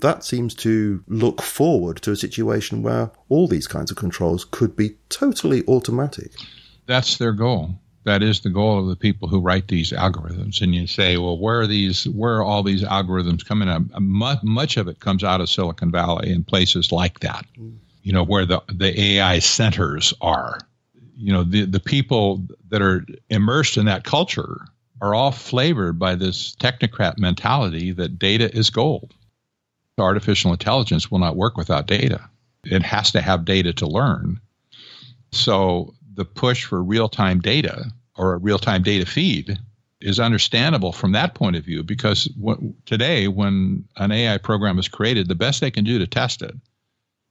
That 0.00 0.24
seems 0.24 0.54
to 0.56 1.04
look 1.06 1.40
forward 1.42 1.98
to 2.02 2.10
a 2.10 2.16
situation 2.16 2.82
where 2.82 3.12
all 3.28 3.46
these 3.46 3.68
kinds 3.68 3.92
of 3.92 3.96
controls 3.96 4.44
could 4.44 4.74
be 4.74 4.96
totally 5.08 5.62
automatic. 5.68 6.32
That's 6.86 7.18
their 7.18 7.32
goal 7.32 7.78
that 8.04 8.22
is 8.22 8.40
the 8.40 8.50
goal 8.50 8.80
of 8.80 8.88
the 8.88 8.96
people 8.96 9.28
who 9.28 9.40
write 9.40 9.68
these 9.68 9.92
algorithms. 9.92 10.60
And 10.60 10.74
you 10.74 10.86
say, 10.86 11.16
well, 11.16 11.38
where 11.38 11.60
are 11.60 11.66
these? 11.66 12.08
Where 12.08 12.36
are 12.36 12.42
all 12.42 12.62
these 12.62 12.82
algorithms 12.82 13.46
coming 13.46 13.68
up? 13.68 13.82
Much 14.00 14.76
of 14.76 14.88
it 14.88 15.00
comes 15.00 15.22
out 15.22 15.40
of 15.40 15.48
Silicon 15.48 15.90
Valley 15.90 16.32
and 16.32 16.46
places 16.46 16.90
like 16.90 17.20
that. 17.20 17.46
Mm. 17.58 17.76
You 18.02 18.12
know, 18.12 18.24
where 18.24 18.46
the 18.46 18.62
the 18.72 19.00
AI 19.00 19.38
centers 19.38 20.12
are. 20.20 20.58
You 21.16 21.32
know, 21.32 21.44
the 21.44 21.64
the 21.64 21.80
people 21.80 22.44
that 22.70 22.82
are 22.82 23.06
immersed 23.30 23.76
in 23.76 23.86
that 23.86 24.02
culture 24.02 24.60
are 25.00 25.14
all 25.14 25.32
flavored 25.32 25.98
by 25.98 26.14
this 26.14 26.54
technocrat 26.56 27.18
mentality 27.18 27.92
that 27.92 28.18
data 28.18 28.52
is 28.56 28.70
gold. 28.70 29.14
Artificial 29.98 30.52
intelligence 30.52 31.10
will 31.10 31.18
not 31.18 31.36
work 31.36 31.56
without 31.56 31.86
data. 31.86 32.28
It 32.64 32.82
has 32.82 33.12
to 33.12 33.20
have 33.20 33.44
data 33.44 33.72
to 33.74 33.86
learn. 33.86 34.40
So 35.32 35.94
the 36.14 36.24
push 36.24 36.64
for 36.64 36.82
real 36.82 37.08
time 37.08 37.40
data 37.40 37.90
or 38.16 38.34
a 38.34 38.38
real 38.38 38.58
time 38.58 38.82
data 38.82 39.06
feed 39.06 39.58
is 40.00 40.18
understandable 40.18 40.92
from 40.92 41.12
that 41.12 41.34
point 41.34 41.56
of 41.56 41.64
view 41.64 41.82
because 41.82 42.28
today, 42.86 43.28
when 43.28 43.84
an 43.96 44.10
AI 44.10 44.38
program 44.38 44.78
is 44.78 44.88
created, 44.88 45.28
the 45.28 45.34
best 45.34 45.60
they 45.60 45.70
can 45.70 45.84
do 45.84 45.98
to 45.98 46.06
test 46.06 46.42
it 46.42 46.54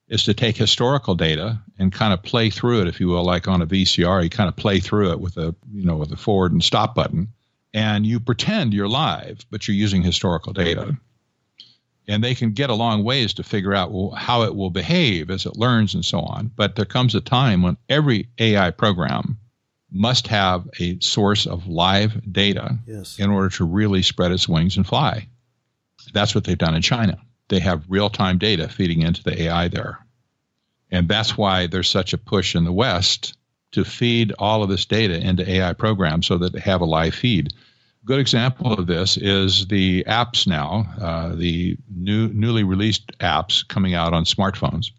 is 0.07 0.23
to 0.23 0.33
take 0.33 0.57
historical 0.57 1.15
data 1.15 1.61
and 1.79 1.91
kind 1.91 2.13
of 2.13 2.23
play 2.23 2.49
through 2.49 2.81
it, 2.81 2.87
if 2.87 2.99
you 2.99 3.07
will, 3.07 3.23
like 3.23 3.47
on 3.47 3.61
a 3.61 3.67
VCR, 3.67 4.23
you 4.23 4.29
kind 4.29 4.49
of 4.49 4.55
play 4.55 4.79
through 4.79 5.11
it 5.11 5.19
with 5.19 5.37
a 5.37 5.55
you 5.71 5.85
know 5.85 5.97
with 5.97 6.11
a 6.11 6.17
forward 6.17 6.51
and 6.51 6.63
stop 6.63 6.95
button, 6.95 7.27
and 7.73 8.05
you 8.05 8.19
pretend 8.19 8.73
you're 8.73 8.89
live, 8.89 9.45
but 9.49 9.67
you're 9.67 9.75
using 9.75 10.01
historical 10.01 10.53
data 10.53 10.97
and 12.07 12.23
they 12.23 12.35
can 12.35 12.51
get 12.51 12.69
a 12.69 12.75
long 12.75 13.03
ways 13.03 13.33
to 13.33 13.43
figure 13.43 13.73
out 13.73 13.91
well, 13.91 14.11
how 14.11 14.43
it 14.43 14.55
will 14.55 14.69
behave 14.69 15.29
as 15.29 15.45
it 15.45 15.57
learns 15.57 15.93
and 15.93 16.03
so 16.03 16.19
on. 16.19 16.51
But 16.55 16.75
there 16.75 16.85
comes 16.85 17.15
a 17.15 17.21
time 17.21 17.61
when 17.61 17.77
every 17.89 18.29
AI 18.37 18.71
program 18.71 19.37
must 19.91 20.27
have 20.27 20.67
a 20.79 20.99
source 20.99 21.45
of 21.45 21.67
live 21.67 22.31
data 22.31 22.77
yes. 22.87 23.19
in 23.19 23.29
order 23.29 23.49
to 23.49 23.65
really 23.65 24.01
spread 24.01 24.31
its 24.31 24.47
wings 24.47 24.77
and 24.77 24.87
fly. 24.87 25.27
That's 26.13 26.33
what 26.33 26.45
they've 26.45 26.57
done 26.57 26.75
in 26.75 26.81
China. 26.81 27.19
They 27.49 27.59
have 27.59 27.89
real 27.89 28.09
time 28.09 28.37
data 28.37 28.69
feeding 28.69 29.01
into 29.01 29.23
the 29.23 29.43
AI 29.43 29.67
there. 29.67 29.99
And 30.89 31.07
that's 31.07 31.37
why 31.37 31.67
there's 31.67 31.89
such 31.89 32.13
a 32.13 32.17
push 32.17 32.55
in 32.55 32.63
the 32.63 32.71
West 32.71 33.37
to 33.71 33.85
feed 33.85 34.33
all 34.37 34.63
of 34.63 34.69
this 34.69 34.85
data 34.85 35.17
into 35.17 35.49
AI 35.49 35.73
programs 35.73 36.27
so 36.27 36.37
that 36.37 36.53
they 36.53 36.59
have 36.59 36.81
a 36.81 36.85
live 36.85 37.15
feed. 37.15 37.53
Good 38.03 38.19
example 38.19 38.73
of 38.73 38.87
this 38.87 39.15
is 39.15 39.67
the 39.67 40.03
apps 40.05 40.47
now, 40.47 40.91
uh, 40.99 41.35
the 41.35 41.77
new 41.95 42.29
newly 42.29 42.63
released 42.63 43.15
apps 43.19 43.67
coming 43.67 43.93
out 43.93 44.13
on 44.13 44.25
smartphones 44.25 44.91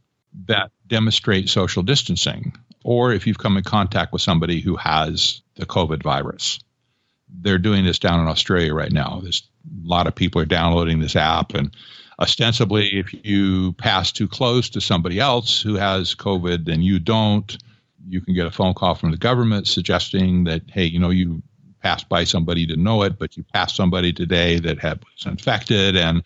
that 0.47 0.71
demonstrate 0.87 1.49
social 1.49 1.83
distancing, 1.83 2.57
or 2.85 3.13
if 3.13 3.27
you've 3.27 3.39
come 3.39 3.57
in 3.57 3.65
contact 3.65 4.13
with 4.13 4.23
somebody 4.23 4.61
who 4.61 4.77
has 4.77 5.43
the 5.57 5.67
COVID 5.67 6.03
virus. 6.03 6.61
They're 7.29 7.59
doing 7.59 7.85
this 7.85 7.99
down 7.99 8.21
in 8.21 8.29
Australia 8.29 8.73
right 8.73 8.93
now. 8.93 9.19
There's 9.21 9.49
a 9.67 9.89
lot 9.89 10.07
of 10.07 10.15
people 10.15 10.41
are 10.41 10.47
downloading 10.47 11.01
this 11.01 11.17
app, 11.17 11.55
and 11.55 11.75
ostensibly, 12.21 12.87
if 12.99 13.13
you 13.25 13.73
pass 13.73 14.13
too 14.13 14.29
close 14.29 14.71
to 14.71 14.81
somebody 14.81 15.19
else 15.19 15.61
who 15.61 15.75
has 15.75 16.15
COVID 16.15 16.73
and 16.73 16.85
you 16.85 17.01
don't, 17.01 17.59
you 18.09 18.21
can 18.21 18.35
get 18.35 18.47
a 18.47 18.51
phone 18.53 18.75
call 18.75 18.95
from 18.95 19.11
the 19.11 19.17
government 19.17 19.67
suggesting 19.67 20.45
that, 20.45 20.63
hey, 20.69 20.85
you 20.85 21.01
know, 21.01 21.11
you 21.11 21.43
passed 21.83 22.09
by 22.09 22.25
somebody 22.25 22.67
to 22.67 22.77
know 22.77 23.03
it, 23.03 23.19
but 23.19 23.37
you 23.37 23.45
passed 23.53 23.77
somebody 23.77 24.13
today 24.13 24.59
that 24.61 24.79
had 24.79 25.03
was 25.05 25.27
infected, 25.27 25.97
and 25.97 26.23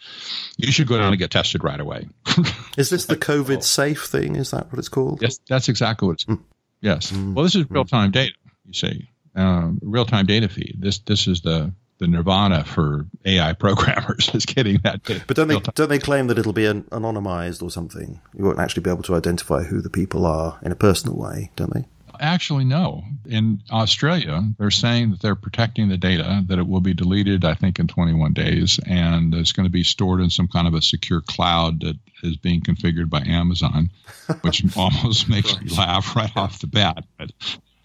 you 0.57 0.71
should 0.71 0.87
go 0.87 0.99
down 0.99 1.13
and 1.13 1.19
get 1.19 1.31
tested 1.31 1.65
right 1.65 1.81
away. 1.81 2.09
is 2.77 2.91
this 2.91 3.07
the 3.07 3.17
COVID 3.17 3.63
safe 3.63 4.05
thing? 4.05 4.37
Is 4.37 4.51
that 4.51 4.71
what 4.71 4.79
it's 4.79 4.89
called? 4.89 5.23
Yes, 5.23 5.41
that's 5.49 5.69
exactly 5.69 6.07
what 6.07 6.15
it's. 6.15 6.25
Mm. 6.25 6.43
Yes. 6.81 7.11
Mm. 7.11 7.35
Well, 7.35 7.45
this 7.45 7.55
is 7.55 7.69
real 7.71 7.85
time 7.85 8.11
mm. 8.11 8.15
data. 8.15 8.35
You 8.67 8.73
see, 8.73 9.09
uh, 9.35 9.71
real 9.81 10.05
time 10.05 10.27
data 10.27 10.49
feed. 10.49 10.77
This 10.79 10.99
this 10.99 11.27
is 11.27 11.41
the 11.41 11.73
the 11.99 12.07
nirvana 12.07 12.65
for 12.65 13.07
AI 13.25 13.53
programmers 13.59 14.31
is 14.35 14.45
getting 14.45 14.79
that. 14.85 15.03
Data. 15.03 15.25
But 15.27 15.37
don't 15.37 15.49
they 15.49 15.61
don't 15.61 15.89
they 15.89 15.99
claim 15.99 16.27
that 16.27 16.39
it'll 16.39 16.53
be 16.53 16.67
an, 16.67 16.85
anonymized 16.85 17.63
or 17.63 17.71
something? 17.71 18.21
You 18.37 18.45
won't 18.45 18.59
actually 18.59 18.83
be 18.83 18.91
able 18.91 19.03
to 19.05 19.15
identify 19.15 19.63
who 19.63 19.81
the 19.81 19.91
people 19.91 20.27
are 20.27 20.59
in 20.63 20.73
a 20.73 20.77
personal 20.77 21.17
way, 21.17 21.51
don't 21.57 21.73
they? 21.73 21.87
Actually, 22.21 22.65
no. 22.65 23.05
In 23.27 23.63
Australia, 23.71 24.43
they're 24.59 24.71
saying 24.71 25.11
that 25.11 25.21
they're 25.21 25.35
protecting 25.35 25.89
the 25.89 25.97
data, 25.97 26.43
that 26.47 26.59
it 26.59 26.67
will 26.67 26.81
be 26.81 26.95
deleted, 26.95 27.45
I 27.45 27.55
think, 27.55 27.79
in 27.79 27.87
21 27.87 28.33
days, 28.33 28.79
and 28.87 29.35
it's 29.35 29.53
going 29.53 29.67
to 29.67 29.71
be 29.71 29.83
stored 29.83 30.21
in 30.21 30.31
some 30.31 30.49
kind 30.49 30.67
of 30.67 30.75
a 30.75 30.83
secure 30.83 31.21
cloud 31.21 31.81
that 31.81 31.97
is 32.23 32.37
being 32.37 32.61
configured 32.61 33.11
by 33.11 33.23
Amazon, 33.23 33.91
which 34.43 34.65
almost 34.77 35.29
makes 35.29 35.59
me 35.61 35.69
laugh 35.77 36.15
right 36.17 36.35
off 36.37 36.61
the 36.61 36.67
bat. 36.67 37.05
But, 37.19 37.33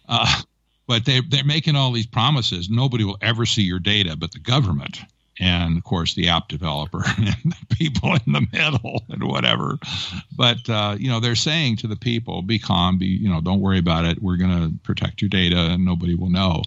uh, 0.07 0.41
but 0.87 1.05
they, 1.05 1.21
they're 1.21 1.43
making 1.43 1.75
all 1.75 1.91
these 1.91 2.07
promises. 2.07 2.69
Nobody 2.69 3.03
will 3.03 3.17
ever 3.21 3.45
see 3.45 3.63
your 3.63 3.79
data 3.79 4.17
but 4.17 4.31
the 4.31 4.39
government 4.39 5.01
and 5.39 5.77
of 5.77 5.83
course 5.83 6.13
the 6.13 6.29
app 6.29 6.47
developer 6.47 7.03
and 7.17 7.35
the 7.43 7.75
people 7.75 8.13
in 8.13 8.33
the 8.33 8.47
middle 8.51 9.03
and 9.09 9.23
whatever. 9.23 9.77
But 10.35 10.69
uh, 10.69 10.95
you 10.99 11.09
know 11.09 11.19
they're 11.19 11.35
saying 11.35 11.77
to 11.77 11.87
the 11.87 11.95
people 11.95 12.41
be 12.41 12.59
calm 12.59 12.97
be 12.97 13.07
you 13.07 13.29
know 13.29 13.41
don't 13.41 13.61
worry 13.61 13.79
about 13.79 14.05
it. 14.05 14.21
We're 14.21 14.37
going 14.37 14.69
to 14.69 14.77
protect 14.83 15.21
your 15.21 15.29
data 15.29 15.57
and 15.57 15.85
nobody 15.85 16.15
will 16.15 16.29
know. 16.29 16.63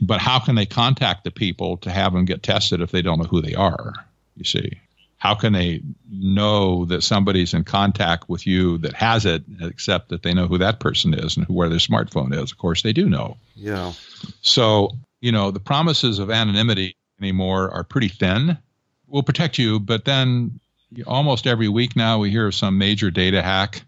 But 0.00 0.20
how 0.20 0.38
can 0.38 0.54
they 0.54 0.66
contact 0.66 1.24
the 1.24 1.30
people 1.30 1.76
to 1.78 1.90
have 1.90 2.12
them 2.12 2.24
get 2.24 2.42
tested 2.42 2.80
if 2.80 2.90
they 2.90 3.02
don't 3.02 3.18
know 3.18 3.28
who 3.28 3.42
they 3.42 3.54
are 3.54 3.92
you 4.40 4.44
see? 4.44 4.80
How 5.18 5.34
can 5.34 5.52
they 5.52 5.82
know 6.10 6.86
that 6.86 7.02
somebody's 7.02 7.52
in 7.52 7.64
contact 7.64 8.28
with 8.28 8.46
you 8.46 8.78
that 8.78 8.94
has 8.94 9.26
it 9.26 9.42
except 9.60 10.08
that 10.08 10.22
they 10.22 10.32
know 10.32 10.46
who 10.46 10.58
that 10.58 10.80
person 10.80 11.12
is 11.12 11.36
and 11.36 11.46
where 11.46 11.68
their 11.68 11.78
smartphone 11.78 12.32
is? 12.32 12.50
Of 12.50 12.58
course 12.58 12.82
they 12.82 12.94
do 12.94 13.08
know. 13.08 13.36
Yeah. 13.54 13.92
So 14.40 14.92
you 15.20 15.30
know 15.30 15.50
the 15.50 15.60
promises 15.60 16.18
of 16.18 16.30
anonymity 16.30 16.96
anymore 17.20 17.70
are 17.70 17.84
pretty 17.84 18.08
thin. 18.08 18.58
We'll 19.06 19.22
protect 19.22 19.58
you, 19.58 19.80
but 19.80 20.04
then 20.04 20.60
almost 21.06 21.46
every 21.46 21.68
week 21.68 21.96
now 21.96 22.18
we 22.18 22.30
hear 22.30 22.46
of 22.46 22.54
some 22.54 22.78
major 22.78 23.10
data 23.10 23.42
hack 23.42 23.82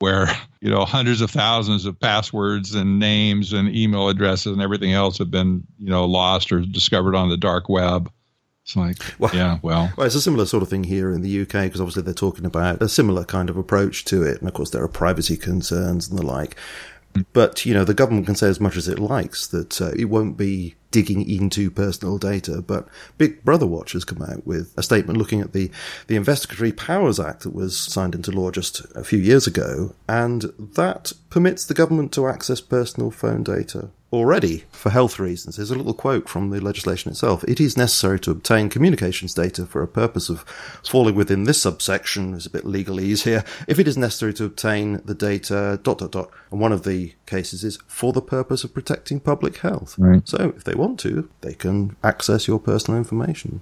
where 0.00 0.28
you 0.60 0.70
know 0.70 0.84
hundreds 0.84 1.20
of 1.20 1.30
thousands 1.30 1.84
of 1.84 1.98
passwords 2.00 2.74
and 2.74 2.98
names 2.98 3.52
and 3.52 3.74
email 3.74 4.08
addresses 4.08 4.52
and 4.52 4.62
everything 4.62 4.92
else 4.92 5.18
have 5.18 5.30
been 5.30 5.64
you 5.78 5.90
know 5.90 6.04
lost 6.04 6.50
or 6.50 6.60
discovered 6.60 7.14
on 7.14 7.28
the 7.28 7.36
dark 7.36 7.68
web. 7.68 8.10
It's 8.64 8.76
like, 8.76 8.98
well, 9.18 9.34
yeah, 9.34 9.58
well. 9.62 9.90
well, 9.96 10.06
it's 10.06 10.14
a 10.14 10.20
similar 10.20 10.46
sort 10.46 10.62
of 10.62 10.68
thing 10.68 10.84
here 10.84 11.12
in 11.12 11.22
the 11.22 11.42
UK 11.42 11.64
because 11.64 11.80
obviously 11.80 12.02
they're 12.02 12.14
talking 12.14 12.44
about 12.44 12.82
a 12.82 12.88
similar 12.88 13.24
kind 13.24 13.48
of 13.48 13.56
approach 13.56 14.04
to 14.06 14.22
it, 14.22 14.38
and 14.38 14.48
of 14.48 14.54
course 14.54 14.70
there 14.70 14.82
are 14.82 14.88
privacy 14.88 15.36
concerns 15.36 16.08
and 16.08 16.18
the 16.18 16.26
like. 16.26 16.56
But 17.32 17.66
you 17.66 17.74
know, 17.74 17.84
the 17.84 17.94
government 17.94 18.26
can 18.26 18.36
say 18.36 18.48
as 18.48 18.60
much 18.60 18.76
as 18.76 18.86
it 18.86 18.98
likes 18.98 19.46
that 19.48 19.80
uh, 19.80 19.90
it 19.96 20.06
won't 20.06 20.36
be 20.36 20.76
digging 20.90 21.28
into 21.28 21.70
personal 21.70 22.18
data. 22.18 22.62
But 22.62 22.88
Big 23.18 23.44
Brother 23.44 23.66
Watch 23.66 23.92
has 23.92 24.04
come 24.04 24.22
out 24.22 24.46
with 24.46 24.74
a 24.76 24.82
statement 24.82 25.18
looking 25.18 25.40
at 25.40 25.52
the, 25.52 25.70
the 26.06 26.16
Investigatory 26.16 26.72
Powers 26.72 27.20
Act 27.20 27.42
that 27.42 27.54
was 27.54 27.78
signed 27.78 28.14
into 28.14 28.30
law 28.30 28.50
just 28.50 28.84
a 28.94 29.04
few 29.04 29.18
years 29.18 29.46
ago, 29.46 29.94
and 30.08 30.42
that 30.58 31.12
permits 31.30 31.64
the 31.64 31.74
government 31.74 32.12
to 32.12 32.26
access 32.26 32.60
personal 32.60 33.10
phone 33.10 33.42
data 33.42 33.90
already 34.12 34.64
for 34.72 34.90
health 34.90 35.18
reasons. 35.18 35.56
There's 35.56 35.70
a 35.70 35.76
little 35.76 35.94
quote 35.94 36.28
from 36.28 36.50
the 36.50 36.60
legislation 36.60 37.10
itself. 37.10 37.44
It 37.44 37.60
is 37.60 37.76
necessary 37.76 38.18
to 38.20 38.30
obtain 38.30 38.68
communications 38.68 39.34
data 39.34 39.66
for 39.66 39.82
a 39.82 39.88
purpose 39.88 40.28
of 40.28 40.40
falling 40.84 41.14
within 41.14 41.44
this 41.44 41.62
subsection. 41.62 42.32
There's 42.32 42.46
a 42.46 42.50
bit 42.50 42.64
legalese 42.64 43.22
here. 43.22 43.44
If 43.68 43.78
it 43.78 43.86
is 43.86 43.96
necessary 43.96 44.34
to 44.34 44.44
obtain 44.44 45.00
the 45.04 45.14
data, 45.14 45.78
dot, 45.82 45.98
dot, 45.98 46.12
dot. 46.12 46.30
And 46.50 46.60
one 46.60 46.72
of 46.72 46.84
the 46.84 47.14
cases 47.26 47.62
is 47.62 47.78
for 47.86 48.12
the 48.12 48.22
purpose 48.22 48.64
of 48.64 48.74
protecting 48.74 49.20
public 49.20 49.58
health. 49.58 49.94
Right. 49.98 50.26
So 50.28 50.52
if 50.56 50.64
they 50.64 50.74
want 50.74 50.98
to, 51.00 51.28
they 51.42 51.54
can 51.54 51.96
access 52.02 52.48
your 52.48 52.58
personal 52.58 52.98
information. 52.98 53.60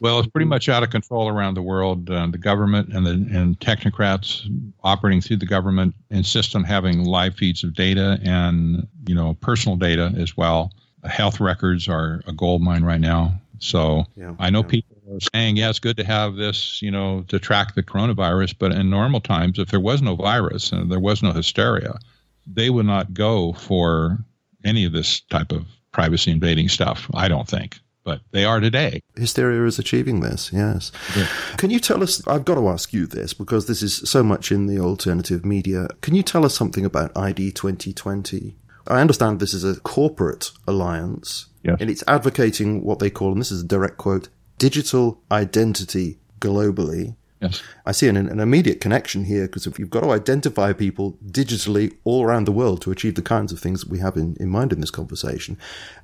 Well, 0.00 0.18
it's 0.18 0.28
pretty 0.28 0.46
much 0.46 0.68
out 0.68 0.82
of 0.82 0.90
control 0.90 1.28
around 1.28 1.54
the 1.54 1.62
world. 1.62 2.10
Uh, 2.10 2.26
the 2.26 2.38
government 2.38 2.92
and 2.92 3.06
the 3.06 3.10
and 3.10 3.58
technocrats 3.58 4.46
operating 4.84 5.20
through 5.20 5.38
the 5.38 5.46
government 5.46 5.94
insist 6.10 6.54
on 6.54 6.64
having 6.64 7.04
live 7.04 7.34
feeds 7.34 7.64
of 7.64 7.74
data 7.74 8.18
and 8.22 8.86
you 9.06 9.14
know 9.14 9.34
personal 9.34 9.76
data 9.76 10.12
as 10.16 10.36
well. 10.36 10.72
Health 11.04 11.40
records 11.40 11.88
are 11.88 12.22
a 12.26 12.32
gold 12.32 12.62
mine 12.62 12.84
right 12.84 13.00
now. 13.00 13.40
So 13.58 14.04
yeah, 14.16 14.34
I 14.38 14.50
know 14.50 14.60
yeah. 14.60 14.68
people 14.68 14.96
are 15.10 15.20
saying, 15.34 15.56
yeah, 15.56 15.70
it's 15.70 15.78
good 15.78 15.96
to 15.96 16.04
have 16.04 16.36
this, 16.36 16.82
you 16.82 16.90
know, 16.90 17.24
to 17.28 17.38
track 17.38 17.74
the 17.74 17.82
coronavirus. 17.82 18.56
But 18.58 18.72
in 18.72 18.90
normal 18.90 19.20
times, 19.20 19.58
if 19.58 19.70
there 19.70 19.80
was 19.80 20.02
no 20.02 20.16
virus 20.16 20.72
and 20.72 20.90
there 20.90 21.00
was 21.00 21.22
no 21.22 21.32
hysteria, 21.32 21.98
they 22.46 22.70
would 22.70 22.86
not 22.86 23.14
go 23.14 23.52
for 23.52 24.18
any 24.64 24.84
of 24.84 24.92
this 24.92 25.20
type 25.20 25.52
of 25.52 25.64
privacy 25.92 26.30
invading 26.30 26.68
stuff. 26.68 27.10
I 27.14 27.28
don't 27.28 27.48
think 27.48 27.78
but 28.06 28.20
they 28.30 28.44
are 28.44 28.60
today. 28.60 29.02
Hysteria 29.16 29.66
is 29.66 29.80
achieving 29.80 30.20
this, 30.20 30.52
yes. 30.52 30.92
Yeah. 31.16 31.26
Can 31.56 31.70
you 31.70 31.80
tell 31.80 32.04
us? 32.04 32.26
I've 32.28 32.44
got 32.44 32.54
to 32.54 32.68
ask 32.68 32.92
you 32.92 33.04
this 33.04 33.34
because 33.34 33.66
this 33.66 33.82
is 33.82 33.96
so 34.08 34.22
much 34.22 34.52
in 34.52 34.66
the 34.66 34.78
alternative 34.78 35.44
media. 35.44 35.88
Can 36.02 36.14
you 36.14 36.22
tell 36.22 36.46
us 36.46 36.54
something 36.54 36.84
about 36.84 37.14
ID 37.16 37.50
2020? 37.50 38.56
I 38.86 39.00
understand 39.00 39.40
this 39.40 39.52
is 39.52 39.64
a 39.64 39.80
corporate 39.80 40.52
alliance 40.68 41.46
yes. 41.64 41.78
and 41.80 41.90
it's 41.90 42.04
advocating 42.06 42.84
what 42.84 43.00
they 43.00 43.10
call, 43.10 43.32
and 43.32 43.40
this 43.40 43.50
is 43.50 43.62
a 43.62 43.66
direct 43.66 43.96
quote, 43.96 44.28
digital 44.56 45.20
identity 45.32 46.18
globally. 46.40 47.16
Yes. 47.40 47.62
I 47.84 47.92
see 47.92 48.08
an, 48.08 48.16
an 48.16 48.40
immediate 48.40 48.80
connection 48.80 49.24
here 49.24 49.46
because 49.46 49.66
if 49.66 49.78
you've 49.78 49.90
got 49.90 50.00
to 50.00 50.10
identify 50.10 50.72
people 50.72 51.18
digitally 51.24 51.94
all 52.04 52.24
around 52.24 52.46
the 52.46 52.52
world 52.52 52.80
to 52.82 52.90
achieve 52.90 53.14
the 53.14 53.22
kinds 53.22 53.52
of 53.52 53.60
things 53.60 53.82
that 53.82 53.90
we 53.90 53.98
have 53.98 54.16
in, 54.16 54.36
in 54.40 54.48
mind 54.48 54.72
in 54.72 54.80
this 54.80 54.90
conversation. 54.90 55.58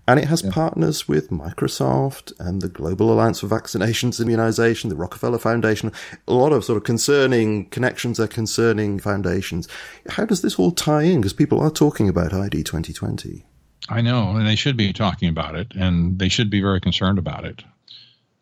And 0.07 0.21
it 0.21 0.29
has 0.29 0.43
yeah. 0.43 0.51
partners 0.51 1.09
with 1.09 1.31
Microsoft 1.31 2.33
and 2.39 2.61
the 2.61 2.69
Global 2.69 3.11
Alliance 3.13 3.41
for 3.41 3.47
Vaccinations 3.47 4.21
Immunization, 4.21 4.91
the 4.91 4.97
Rockefeller 4.97 5.39
Foundation, 5.39 5.91
a 6.29 6.35
lot 6.35 6.53
of 6.53 6.65
sort 6.65 6.77
of 6.77 6.85
concerning 6.85 7.67
connections 7.71 8.21
are 8.21 8.29
concerning 8.29 8.99
foundations. 8.99 9.69
How 10.11 10.27
does 10.27 10.43
this 10.43 10.59
all 10.59 10.71
tie 10.71 11.03
in? 11.03 11.23
Because 11.23 11.33
people 11.33 11.61
are 11.61 11.71
talking 11.71 12.09
about 12.11 12.35
ID 12.35 12.63
2020. 12.63 13.47
I 13.89 14.01
know, 14.01 14.37
and 14.37 14.47
they 14.47 14.55
should 14.55 14.77
be 14.77 14.93
talking 14.93 15.29
about 15.29 15.57
it, 15.57 15.73
and 15.75 16.19
they 16.19 16.29
should 16.29 16.51
be 16.51 16.61
very 16.61 16.81
concerned 16.81 17.19
about 17.19 17.45
it 17.45 17.65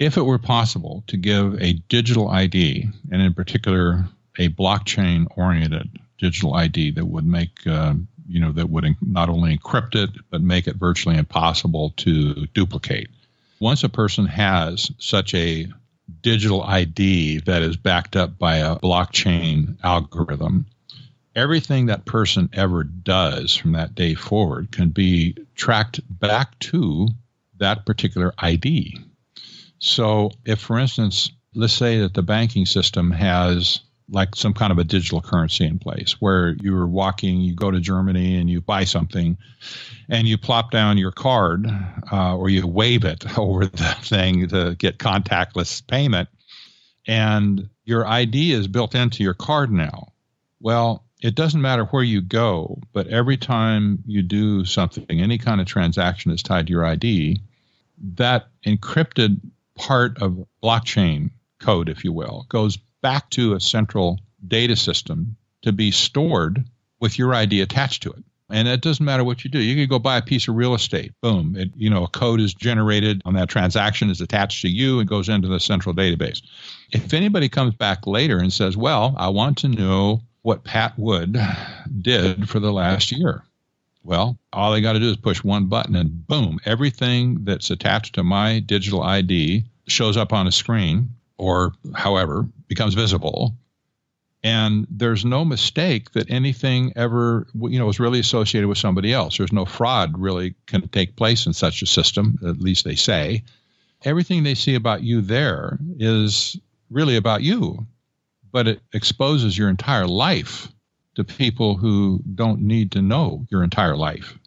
if 0.01 0.17
it 0.17 0.23
were 0.23 0.39
possible 0.39 1.05
to 1.09 1.17
give 1.19 1.61
a 1.61 1.75
digital 1.89 2.29
ID, 2.29 2.89
and 3.13 3.23
in 3.23 3.35
particular 3.35 4.07
a 4.39 4.49
blockchain 4.49 5.27
oriented 5.37 5.91
digital 6.19 6.55
ID 6.55 6.93
that 6.93 7.05
would 7.05 7.27
make, 7.27 7.67
uh, 7.67 7.95
you 8.27 8.41
know, 8.41 8.51
that 8.51 8.71
would 8.71 8.97
not 9.03 9.29
only 9.29 9.57
encrypt 9.57 9.95
it, 9.95 10.11
but 10.31 10.41
make 10.41 10.67
it 10.67 10.77
virtually 10.77 11.19
impossible 11.19 11.93
to 11.99 12.47
duplicate. 12.55 13.09
Once 13.61 13.85
a 13.85 13.91
person 13.91 14.25
has 14.25 14.91
such 14.99 15.35
a 15.35 15.69
digital 16.23 16.63
ID 16.63 17.41
that 17.41 17.61
is 17.61 17.77
backed 17.77 18.17
up 18.17 18.39
by 18.39 18.57
a 18.57 18.77
blockchain 18.77 19.77
algorithm, 19.85 20.65
everything 21.37 21.87
that 21.87 22.07
person 22.07 22.49
ever 22.55 22.85
does 22.85 23.55
from 23.55 23.73
that 23.73 23.95
day 23.95 24.15
forward 24.15 24.73
can 24.73 24.89
be 24.89 25.37
tracked 25.55 26.01
back 26.09 26.59
to 26.59 27.07
that 27.59 27.85
particular 27.85 28.33
ID. 28.39 28.99
So, 29.81 30.31
if, 30.45 30.61
for 30.61 30.79
instance, 30.79 31.31
let's 31.55 31.73
say 31.73 32.01
that 32.01 32.15
the 32.15 32.23
banking 32.23 32.67
system 32.67 33.11
has 33.11 33.81
like 34.09 34.35
some 34.35 34.53
kind 34.53 34.73
of 34.73 34.79
a 34.79 34.85
digital 34.85 35.21
currency 35.21 35.65
in 35.65 35.79
place 35.79 36.21
where 36.21 36.57
you're 36.61 36.87
walking, 36.87 37.41
you 37.41 37.55
go 37.55 37.71
to 37.71 37.81
Germany 37.81 38.37
and 38.37 38.51
you 38.51 38.61
buy 38.61 38.85
something 38.85 39.39
and 40.09 40.27
you 40.27 40.37
plop 40.37 40.71
down 40.71 40.99
your 40.99 41.13
card 41.13 41.67
uh, 42.11 42.37
or 42.37 42.49
you 42.49 42.67
wave 42.67 43.05
it 43.05 43.39
over 43.39 43.67
the 43.67 43.97
thing 44.03 44.49
to 44.49 44.75
get 44.75 44.99
contactless 44.99 45.87
payment 45.87 46.29
and 47.07 47.69
your 47.85 48.07
ID 48.07 48.53
is 48.53 48.69
built 48.69 48.95
into 48.95 49.23
your 49.23 49.35
card 49.35 49.71
now. 49.71 50.13
Well, 50.61 51.05
it 51.23 51.35
doesn't 51.35 51.61
matter 51.61 51.85
where 51.87 52.03
you 52.03 52.21
go, 52.21 52.81
but 52.93 53.07
every 53.09 53.37
time 53.37 54.03
you 54.07 54.23
do 54.23 54.65
something, 54.65 55.21
any 55.21 55.39
kind 55.39 55.61
of 55.61 55.67
transaction 55.67 56.31
that's 56.31 56.43
tied 56.43 56.67
to 56.67 56.73
your 56.73 56.85
ID, 56.85 57.41
that 58.15 58.49
encrypted 58.67 59.41
part 59.81 60.21
of 60.23 60.47
blockchain 60.63 61.31
code, 61.59 61.89
if 61.89 62.05
you 62.05 62.13
will, 62.13 62.45
goes 62.49 62.77
back 63.03 63.31
to 63.31 63.55
a 63.55 63.61
central 63.61 64.21
data 64.47 64.77
system 64.77 65.37
to 65.63 65.73
be 65.73 65.91
stored 65.91 66.65
with 67.01 67.19
your 67.19 67.35
ID 67.35 67.63
attached 67.63 68.03
to 68.03 68.11
it. 68.11 68.23
And 68.53 68.67
it 68.67 68.83
doesn't 68.83 69.05
matter 69.05 69.25
what 69.25 69.45
you 69.45 69.51
do. 69.51 69.61
You 69.61 69.77
can 69.77 69.89
go 69.89 69.99
buy 69.99 70.19
a 70.19 70.23
piece 70.23 70.49
of 70.49 70.57
real 70.57 70.75
estate. 70.75 71.13
Boom. 71.23 71.57
It, 71.57 71.71
you 71.77 71.89
know, 71.89 72.05
a 72.05 72.09
code 72.09 72.41
is 72.41 72.53
generated 72.53 73.23
on 73.25 73.35
that 73.35 73.49
transaction 73.49 74.11
is 74.11 74.21
attached 74.21 74.63
to 74.63 74.69
you 74.69 74.99
and 74.99 75.09
goes 75.09 75.29
into 75.29 75.49
the 75.49 75.61
central 75.61 75.95
database. 75.95 76.43
If 76.91 77.15
anybody 77.15 77.49
comes 77.49 77.75
back 77.75 78.07
later 78.07 78.39
and 78.39 78.53
says, 78.53 78.77
well, 78.77 79.15
I 79.17 79.29
want 79.29 79.59
to 79.59 79.69
know 79.69 80.21
what 80.43 80.65
Pat 80.65 80.99
Wood 80.99 81.39
did 82.03 82.49
for 82.49 82.59
the 82.59 82.73
last 82.73 83.13
year. 83.13 83.45
Well, 84.03 84.39
all 84.53 84.73
they 84.73 84.81
got 84.81 84.95
to 84.95 85.01
do 85.01 85.11
is 85.11 85.17
push 85.17 85.45
one 85.45 85.67
button 85.67 85.95
and 85.95 86.27
boom, 86.27 86.59
everything 86.65 87.45
that's 87.45 87.71
attached 87.71 88.15
to 88.15 88.25
my 88.25 88.61
digital 88.61 89.03
ID 89.03 89.65
shows 89.87 90.17
up 90.17 90.33
on 90.33 90.47
a 90.47 90.53
screen 90.53 91.11
or 91.37 91.73
however 91.95 92.49
becomes 92.67 92.95
visible. 92.95 93.55
And 94.43 94.87
there's 94.91 95.25
no 95.25 95.45
mistake 95.45 96.13
that 96.13 96.31
anything 96.31 96.95
ever, 96.97 97.47
you 97.55 97.79
know, 97.79 97.91
is 97.91 98.01
really 98.01 98.21
associated 98.21 98.69
with 98.69 98.79
somebody 98.79 99.13
else. 99.13 99.37
There's 99.37 99.53
no 99.53 99.67
fraud 99.67 100.17
really 100.17 100.55
can 100.67 100.89
take 100.89 101.15
place 101.15 101.45
in 101.45 101.53
such 101.53 101.83
a 101.83 101.87
system, 101.87 102.39
at 102.47 102.59
least 102.59 102.85
they 102.85 102.95
say. 102.95 103.45
Everything 104.03 104.43
they 104.43 104.55
see 104.55 104.77
about 104.77 105.03
you 105.03 105.21
there 105.21 105.79
is 105.99 106.59
really 106.89 107.17
about 107.17 107.43
you 107.43 107.87
but 108.53 108.69
it 108.69 108.81
exposes 108.93 109.57
your 109.57 109.69
entire 109.69 110.07
life 110.07 110.69
to 111.15 111.25
people 111.25 111.77
who 111.77 112.21
don't 112.35 112.61
need 112.61 112.93
to 112.93 113.03
know 113.03 113.47
your 113.51 113.63
entire 113.63 113.97
life. 113.97 114.39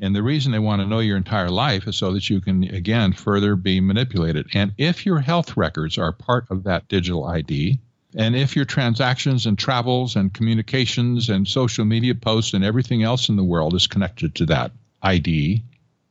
And 0.00 0.14
the 0.14 0.22
reason 0.22 0.52
they 0.52 0.60
want 0.60 0.80
to 0.80 0.86
know 0.86 1.00
your 1.00 1.16
entire 1.16 1.50
life 1.50 1.88
is 1.88 1.96
so 1.96 2.12
that 2.12 2.30
you 2.30 2.40
can, 2.40 2.62
again, 2.64 3.12
further 3.12 3.56
be 3.56 3.80
manipulated. 3.80 4.46
And 4.54 4.72
if 4.78 5.04
your 5.04 5.18
health 5.18 5.56
records 5.56 5.98
are 5.98 6.12
part 6.12 6.46
of 6.50 6.64
that 6.64 6.86
digital 6.88 7.24
ID, 7.24 7.80
and 8.14 8.36
if 8.36 8.54
your 8.54 8.64
transactions 8.64 9.44
and 9.44 9.58
travels 9.58 10.16
and 10.16 10.32
communications 10.32 11.28
and 11.28 11.46
social 11.46 11.84
media 11.84 12.14
posts 12.14 12.54
and 12.54 12.64
everything 12.64 13.02
else 13.02 13.28
in 13.28 13.36
the 13.36 13.44
world 13.44 13.74
is 13.74 13.86
connected 13.86 14.34
to 14.36 14.46
that 14.46 14.72
ID, 15.02 15.62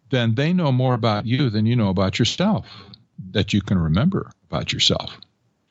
then 0.10 0.36
they 0.36 0.54
know 0.54 0.72
more 0.72 0.94
about 0.94 1.26
you 1.26 1.50
than 1.50 1.66
you 1.66 1.76
know 1.76 1.90
about 1.90 2.20
yourself 2.20 2.68
that 3.32 3.54
you 3.54 3.62
can 3.62 3.80
remember 3.80 4.32
about 4.50 4.72
yourself. 4.72 5.18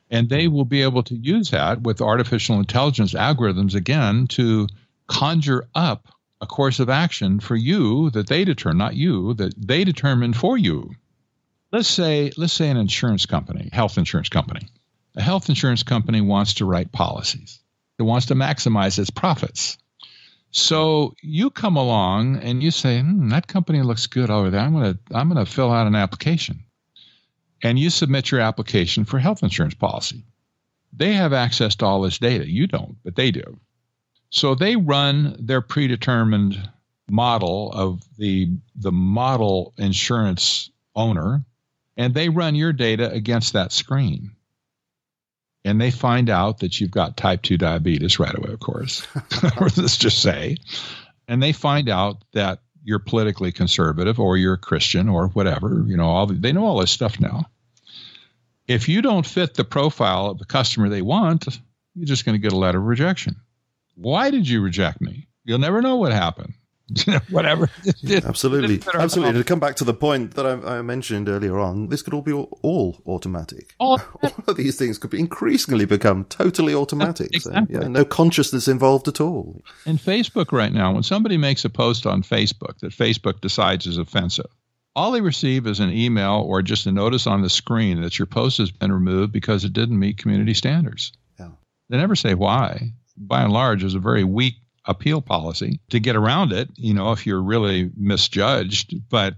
And 0.09 0.29
they 0.29 0.47
will 0.47 0.65
be 0.65 0.83
able 0.83 1.03
to 1.03 1.15
use 1.15 1.51
that 1.51 1.81
with 1.81 2.01
artificial 2.01 2.59
intelligence 2.59 3.13
algorithms 3.13 3.75
again 3.75 4.27
to 4.27 4.67
conjure 5.07 5.67
up 5.75 6.07
a 6.39 6.45
course 6.45 6.79
of 6.79 6.89
action 6.89 7.39
for 7.39 7.55
you 7.55 8.09
that 8.11 8.27
they 8.27 8.45
determine, 8.45 8.77
not 8.77 8.95
you, 8.95 9.33
that 9.35 9.53
they 9.57 9.83
determine 9.83 10.33
for 10.33 10.57
you. 10.57 10.91
Let's 11.71 11.89
say, 11.89 12.31
let's 12.37 12.53
say 12.53 12.69
an 12.69 12.77
insurance 12.77 13.25
company, 13.25 13.69
health 13.73 13.97
insurance 13.97 14.29
company. 14.29 14.67
A 15.15 15.21
health 15.21 15.49
insurance 15.49 15.83
company 15.83 16.21
wants 16.21 16.55
to 16.55 16.65
write 16.65 16.91
policies. 16.91 17.59
It 17.99 18.03
wants 18.03 18.27
to 18.27 18.35
maximize 18.35 18.99
its 18.99 19.09
profits. 19.09 19.77
So 20.51 21.13
you 21.21 21.49
come 21.49 21.75
along 21.75 22.37
and 22.37 22.63
you 22.63 22.71
say, 22.71 23.01
hmm, 23.01 23.29
that 23.29 23.47
company 23.47 23.81
looks 23.81 24.07
good 24.07 24.29
over 24.29 24.49
there. 24.49 24.61
I'm 24.61 24.73
gonna 24.73 24.97
I'm 25.11 25.27
gonna 25.27 25.45
fill 25.45 25.71
out 25.71 25.87
an 25.87 25.95
application 25.95 26.63
and 27.63 27.77
you 27.77 27.89
submit 27.89 28.31
your 28.31 28.41
application 28.41 29.05
for 29.05 29.19
health 29.19 29.43
insurance 29.43 29.73
policy. 29.73 30.23
They 30.93 31.13
have 31.13 31.33
access 31.33 31.75
to 31.75 31.85
all 31.85 32.01
this 32.01 32.17
data. 32.17 32.49
You 32.49 32.67
don't, 32.67 32.97
but 33.03 33.15
they 33.15 33.31
do. 33.31 33.59
So 34.29 34.55
they 34.55 34.75
run 34.75 35.35
their 35.39 35.61
predetermined 35.61 36.69
model 37.09 37.71
of 37.71 38.01
the 38.17 38.51
the 38.75 38.91
model 38.91 39.73
insurance 39.77 40.69
owner 40.95 41.45
and 41.95 42.13
they 42.13 42.29
run 42.29 42.55
your 42.55 42.73
data 42.73 43.11
against 43.11 43.53
that 43.53 43.71
screen. 43.71 44.31
And 45.65 45.81
they 45.81 45.91
find 45.91 46.29
out 46.29 46.59
that 46.59 46.79
you've 46.79 46.91
got 46.91 47.17
type 47.17 47.41
2 47.41 47.57
diabetes 47.57 48.19
right 48.19 48.37
away, 48.37 48.53
of 48.53 48.59
course. 48.59 49.05
let's 49.59 49.97
just 49.97 50.21
say. 50.21 50.57
And 51.27 51.43
they 51.43 51.51
find 51.51 51.89
out 51.89 52.23
that 52.33 52.59
you're 52.87 52.99
politically 52.99 53.51
conservative 53.51 54.17
or 54.17 54.37
you're 54.37 54.53
a 54.53 54.57
Christian 54.57 55.09
or 55.09 55.27
whatever. 55.27 55.83
You 55.85 55.97
know, 55.97 56.05
all 56.05 56.25
the, 56.25 56.35
they 56.35 56.53
know 56.53 56.65
all 56.65 56.79
this 56.79 56.89
stuff 56.89 57.19
now. 57.19 57.45
If 58.65 58.87
you 58.87 59.01
don't 59.01 59.25
fit 59.25 59.55
the 59.55 59.65
profile 59.65 60.27
of 60.27 60.37
the 60.37 60.45
customer 60.45 60.87
they 60.87 61.01
want, 61.01 61.59
you're 61.95 62.05
just 62.05 62.23
going 62.23 62.35
to 62.35 62.41
get 62.41 62.53
a 62.53 62.57
letter 62.57 62.77
of 62.77 62.85
rejection. 62.85 63.35
Why 63.95 64.31
did 64.31 64.47
you 64.47 64.61
reject 64.61 65.01
me? 65.01 65.27
You'll 65.43 65.59
never 65.59 65.81
know 65.81 65.97
what 65.97 66.13
happened. 66.13 66.53
whatever. 67.29 67.69
absolutely, 68.23 68.81
absolutely. 68.93 69.39
To 69.39 69.43
come 69.43 69.59
back 69.59 69.75
to 69.77 69.83
the 69.83 69.93
point 69.93 70.35
that 70.35 70.45
I, 70.45 70.77
I, 70.77 70.81
mentioned 70.81 71.27
earlier 71.27 71.59
on, 71.59 71.89
this 71.89 72.01
could 72.01 72.13
all 72.13 72.21
be 72.21 72.31
all, 72.31 72.57
all 72.61 73.01
automatic. 73.05 73.75
All, 73.79 74.01
all, 74.23 74.31
of 74.47 74.55
these 74.55 74.77
things 74.77 74.97
could 74.97 75.11
be 75.11 75.19
increasingly 75.19 75.85
become 75.85 76.23
totally 76.25 76.73
automatic. 76.75 77.29
exactly. 77.33 77.75
So, 77.75 77.81
yeah, 77.81 77.87
no 77.87 78.05
consciousness 78.05 78.67
involved 78.67 79.07
at 79.07 79.19
all. 79.19 79.61
In 79.85 79.97
Facebook 79.97 80.51
right 80.51 80.71
now, 80.71 80.93
when 80.93 81.03
somebody 81.03 81.37
makes 81.37 81.65
a 81.65 81.69
post 81.69 82.05
on 82.05 82.23
Facebook 82.23 82.79
that 82.79 82.91
Facebook 82.91 83.41
decides 83.41 83.85
is 83.85 83.97
offensive, 83.97 84.49
all 84.95 85.11
they 85.11 85.21
receive 85.21 85.67
is 85.67 85.79
an 85.79 85.91
email 85.91 86.45
or 86.47 86.61
just 86.61 86.87
a 86.87 86.91
notice 86.91 87.27
on 87.27 87.41
the 87.41 87.49
screen 87.49 88.01
that 88.01 88.17
your 88.17 88.25
post 88.25 88.57
has 88.59 88.71
been 88.71 88.91
removed 88.91 89.33
because 89.33 89.65
it 89.65 89.73
didn't 89.73 89.99
meet 89.99 90.17
community 90.17 90.53
standards. 90.53 91.11
Yeah. 91.37 91.49
They 91.89 91.97
never 91.97 92.15
say 92.15 92.33
why. 92.33 92.93
By 93.17 93.43
and 93.43 93.51
large, 93.51 93.83
it's 93.83 93.93
a 93.93 93.99
very 93.99 94.23
weak 94.23 94.55
appeal 94.87 95.21
policy 95.21 95.79
to 95.89 95.99
get 95.99 96.15
around 96.15 96.53
it, 96.53 96.69
you 96.75 96.93
know, 96.93 97.11
if 97.11 97.27
you're 97.27 97.41
really 97.41 97.91
misjudged. 97.95 99.09
But 99.09 99.35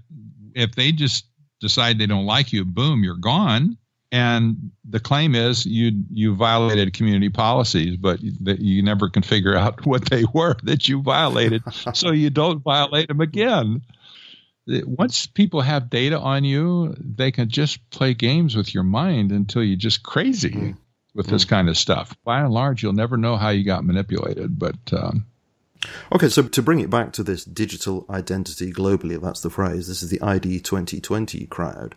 if 0.54 0.76
they 0.76 0.91
just 0.91 1.26
decide 1.60 1.97
they 1.97 2.06
don't 2.06 2.26
like 2.26 2.54
you, 2.54 2.64
boom, 2.64 3.04
you're 3.04 3.16
gone. 3.16 3.78
And 4.12 4.72
the 4.89 5.00
claim 5.00 5.36
is 5.36 5.66
you 5.66 6.04
you 6.12 6.36
violated 6.36 6.93
community 6.93 7.30
policies, 7.30 7.95
but 7.95 8.20
that 8.41 8.60
you 8.60 8.82
never 8.82 9.10
can 9.10 9.22
figure 9.22 9.56
out 9.56 9.86
what 9.86 10.10
they 10.10 10.24
were 10.34 10.56
that 10.64 10.88
you 10.88 11.02
violated, 11.02 11.62
so 11.93 12.12
you 12.12 12.30
don't 12.30 12.64
violate 12.64 13.08
them 13.08 13.22
again. 13.22 13.82
Once 14.68 15.26
people 15.26 15.62
have 15.62 15.89
data 15.89 16.20
on 16.20 16.43
you, 16.43 16.95
they 17.00 17.32
can 17.32 17.50
just 17.50 17.88
play 17.89 18.14
games 18.14 18.56
with 18.56 18.74
your 18.74 18.84
mind 18.84 19.32
until 19.32 19.64
you're 19.64 19.76
just 19.76 20.04
crazy 20.04 20.52
mm. 20.52 20.78
with 21.16 21.26
this 21.26 21.45
kind 21.45 21.70
of 21.70 21.78
stuff. 21.78 22.16
By 22.24 22.41
and 22.41 22.54
large, 22.54 22.84
you'll 22.84 22.93
never 22.93 23.18
know 23.18 23.36
how 23.36 23.50
you 23.50 23.64
got 23.64 23.84
manipulated, 23.84 24.60
but 24.60 24.76
um, 24.91 25.26
Okay, 26.12 26.30
so 26.30 26.44
to 26.44 26.62
bring 26.62 26.80
it 26.80 26.90
back 26.90 27.14
to 27.14 27.24
this 27.24 27.46
digital 27.46 28.06
identity 28.10 28.72
globally, 28.72 29.16
if 29.16 29.22
that's 29.22 29.42
the 29.42 29.50
phrase, 29.50 29.88
this 29.88 30.04
is 30.04 30.10
the 30.10 30.22
ID 30.22 30.60
2020 30.60 31.46
crowd. 31.48 31.96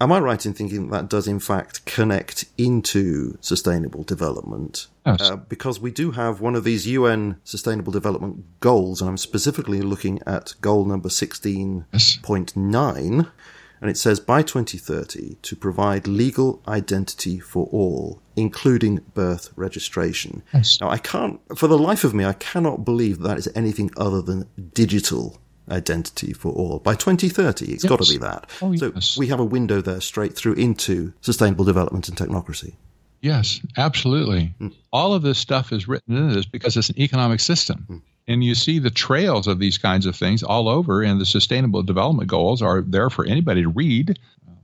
Am 0.00 0.12
I 0.12 0.20
right 0.20 0.46
in 0.46 0.54
thinking 0.54 0.90
that 0.90 1.08
does 1.08 1.26
in 1.26 1.40
fact 1.40 1.84
connect 1.84 2.44
into 2.56 3.36
sustainable 3.40 4.04
development? 4.04 4.86
Yes. 5.04 5.20
Uh, 5.20 5.36
because 5.36 5.80
we 5.80 5.90
do 5.90 6.12
have 6.12 6.40
one 6.40 6.54
of 6.54 6.62
these 6.62 6.86
UN 6.86 7.40
sustainable 7.42 7.92
development 7.92 8.44
goals, 8.60 9.00
and 9.00 9.10
I'm 9.10 9.16
specifically 9.16 9.82
looking 9.82 10.20
at 10.24 10.54
goal 10.60 10.84
number 10.84 11.08
16.9. 11.08 11.84
Yes 11.92 13.32
and 13.80 13.90
it 13.90 13.96
says 13.96 14.20
by 14.20 14.42
2030 14.42 15.36
to 15.42 15.56
provide 15.56 16.06
legal 16.06 16.62
identity 16.66 17.38
for 17.38 17.66
all, 17.66 18.20
including 18.36 19.00
birth 19.14 19.50
registration. 19.56 20.42
Yes. 20.52 20.80
Now, 20.80 20.90
I 20.90 20.98
can't, 20.98 21.40
for 21.56 21.68
the 21.68 21.78
life 21.78 22.04
of 22.04 22.14
me, 22.14 22.24
I 22.24 22.32
cannot 22.32 22.84
believe 22.84 23.20
that 23.20 23.38
is 23.38 23.48
anything 23.54 23.90
other 23.96 24.22
than 24.22 24.48
digital 24.74 25.38
identity 25.70 26.32
for 26.32 26.52
all. 26.52 26.78
By 26.78 26.94
2030, 26.94 27.66
it's 27.66 27.84
yes. 27.84 27.88
got 27.88 28.02
to 28.02 28.10
be 28.10 28.18
that. 28.18 28.50
Oh, 28.62 28.74
so 28.76 28.92
yes. 28.94 29.16
we 29.16 29.28
have 29.28 29.40
a 29.40 29.44
window 29.44 29.80
there 29.80 30.00
straight 30.00 30.34
through 30.34 30.54
into 30.54 31.12
sustainable 31.20 31.64
development 31.64 32.08
and 32.08 32.16
technocracy. 32.16 32.74
Yes, 33.20 33.60
absolutely. 33.76 34.54
Mm. 34.60 34.74
All 34.92 35.12
of 35.12 35.22
this 35.22 35.38
stuff 35.38 35.72
is 35.72 35.88
written 35.88 36.16
into 36.16 36.34
this 36.36 36.46
because 36.46 36.76
it's 36.76 36.90
an 36.90 37.00
economic 37.00 37.40
system. 37.40 37.86
Mm 37.88 38.02
and 38.28 38.44
you 38.44 38.54
see 38.54 38.78
the 38.78 38.90
trails 38.90 39.46
of 39.46 39.58
these 39.58 39.78
kinds 39.78 40.04
of 40.04 40.14
things 40.14 40.42
all 40.42 40.68
over 40.68 41.02
and 41.02 41.20
the 41.20 41.26
sustainable 41.26 41.82
development 41.82 42.28
goals 42.28 42.60
are 42.60 42.82
there 42.82 43.08
for 43.10 43.24
anybody 43.24 43.62
to 43.62 43.70
read. 43.70 44.18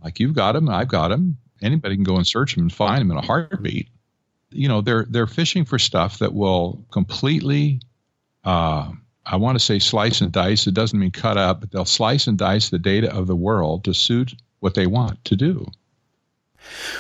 Like 0.05 0.21
you've 0.21 0.35
got 0.35 0.53
them 0.53 0.69
i've 0.69 0.89
got 0.89 1.09
them 1.09 1.39
anybody 1.63 1.97
can 1.97 2.05
go 2.05 2.17
and 2.17 2.27
search 2.27 2.55
them 2.55 2.65
and 2.65 2.73
find 2.73 3.01
them 3.01 3.11
in 3.11 3.17
a 3.17 3.27
heartbeat. 3.27 3.89
You 4.51 4.69
know 4.69 4.83
they're 4.83 5.07
they're 5.09 5.27
fishing 5.27 5.65
for 5.65 5.79
stuff 5.79 6.19
that 6.19 6.35
will 6.35 6.85
completely 6.93 7.81
uh, 8.45 8.93
i 9.25 9.37
want 9.37 9.59
to 9.59 9.65
say 9.65 9.79
slice 9.79 10.21
and 10.21 10.31
dice. 10.31 10.67
It 10.67 10.75
doesn't 10.75 10.99
mean 10.99 11.11
cut 11.11 11.39
up 11.39 11.61
but 11.61 11.73
they'll 11.73 11.87
slice 11.87 12.27
and 12.27 12.39
dice 12.39 12.69
the 12.69 12.79
data 12.79 13.13
of 13.13 13.27
the 13.27 13.35
world 13.35 13.85
to 13.85 13.95
suit 13.95 14.35
what 14.61 14.75
they 14.75 14.87
want 14.87 15.25
to 15.25 15.37
do 15.37 15.67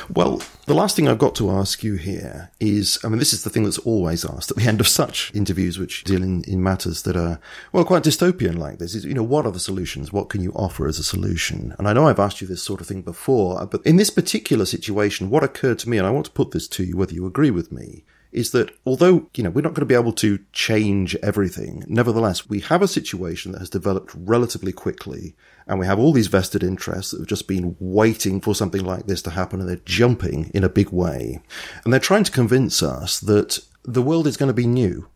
Well, 0.08 0.42
the 0.66 0.74
last 0.74 0.96
thing 0.96 1.08
I've 1.08 1.18
got 1.18 1.34
to 1.36 1.50
ask 1.50 1.82
you 1.82 1.94
here 1.94 2.50
is, 2.60 2.98
I 3.04 3.08
mean, 3.08 3.18
this 3.18 3.32
is 3.32 3.44
the 3.44 3.50
thing 3.50 3.64
that's 3.64 3.78
always 3.78 4.24
asked 4.24 4.50
at 4.50 4.56
the 4.56 4.64
end 4.68 4.80
of 4.80 4.88
such 4.88 5.34
interviews, 5.34 5.78
which 5.78 6.04
deal 6.04 6.22
in, 6.22 6.42
in 6.44 6.62
matters 6.62 7.02
that 7.02 7.16
are, 7.16 7.40
well, 7.72 7.84
quite 7.84 8.02
dystopian 8.02 8.58
like 8.58 8.78
this 8.78 8.94
is, 8.94 9.04
you 9.04 9.14
know, 9.14 9.22
what 9.22 9.46
are 9.46 9.52
the 9.52 9.60
solutions? 9.60 10.12
What 10.12 10.28
can 10.28 10.42
you 10.42 10.52
offer 10.52 10.86
as 10.86 10.98
a 10.98 11.04
solution? 11.04 11.74
And 11.78 11.88
I 11.88 11.92
know 11.92 12.08
I've 12.08 12.18
asked 12.18 12.40
you 12.40 12.46
this 12.46 12.62
sort 12.62 12.80
of 12.80 12.86
thing 12.86 13.02
before, 13.02 13.60
uh, 13.60 13.66
but 13.66 13.84
in 13.84 13.96
this 13.96 14.10
particular 14.10 14.66
situation, 14.66 15.30
what 15.30 15.44
occurred 15.44 15.78
to 15.80 15.88
me, 15.88 15.98
and 15.98 16.06
I 16.06 16.10
want 16.10 16.26
to 16.26 16.32
put 16.32 16.50
this 16.52 16.68
to 16.68 16.84
you, 16.84 16.96
whether 16.96 17.14
you 17.14 17.26
agree 17.26 17.50
with 17.50 17.72
me, 17.72 18.04
is 18.34 18.50
that 18.50 18.76
although, 18.84 19.30
you 19.34 19.44
know, 19.44 19.50
we're 19.50 19.62
not 19.62 19.74
going 19.74 19.82
to 19.82 19.86
be 19.86 19.94
able 19.94 20.12
to 20.12 20.40
change 20.52 21.14
everything, 21.16 21.84
nevertheless, 21.86 22.48
we 22.48 22.60
have 22.60 22.82
a 22.82 22.88
situation 22.88 23.52
that 23.52 23.60
has 23.60 23.70
developed 23.70 24.12
relatively 24.16 24.72
quickly 24.72 25.36
and 25.66 25.78
we 25.78 25.86
have 25.86 25.98
all 25.98 26.12
these 26.12 26.26
vested 26.26 26.62
interests 26.62 27.12
that 27.12 27.20
have 27.20 27.28
just 27.28 27.48
been 27.48 27.76
waiting 27.78 28.40
for 28.40 28.54
something 28.54 28.84
like 28.84 29.06
this 29.06 29.22
to 29.22 29.30
happen 29.30 29.60
and 29.60 29.68
they're 29.68 29.76
jumping 29.84 30.50
in 30.54 30.64
a 30.64 30.68
big 30.68 30.90
way. 30.90 31.40
And 31.84 31.92
they're 31.92 32.00
trying 32.00 32.24
to 32.24 32.32
convince 32.32 32.82
us 32.82 33.20
that 33.20 33.60
the 33.84 34.02
world 34.02 34.26
is 34.26 34.36
going 34.36 34.48
to 34.48 34.54
be 34.54 34.66
new 34.66 35.08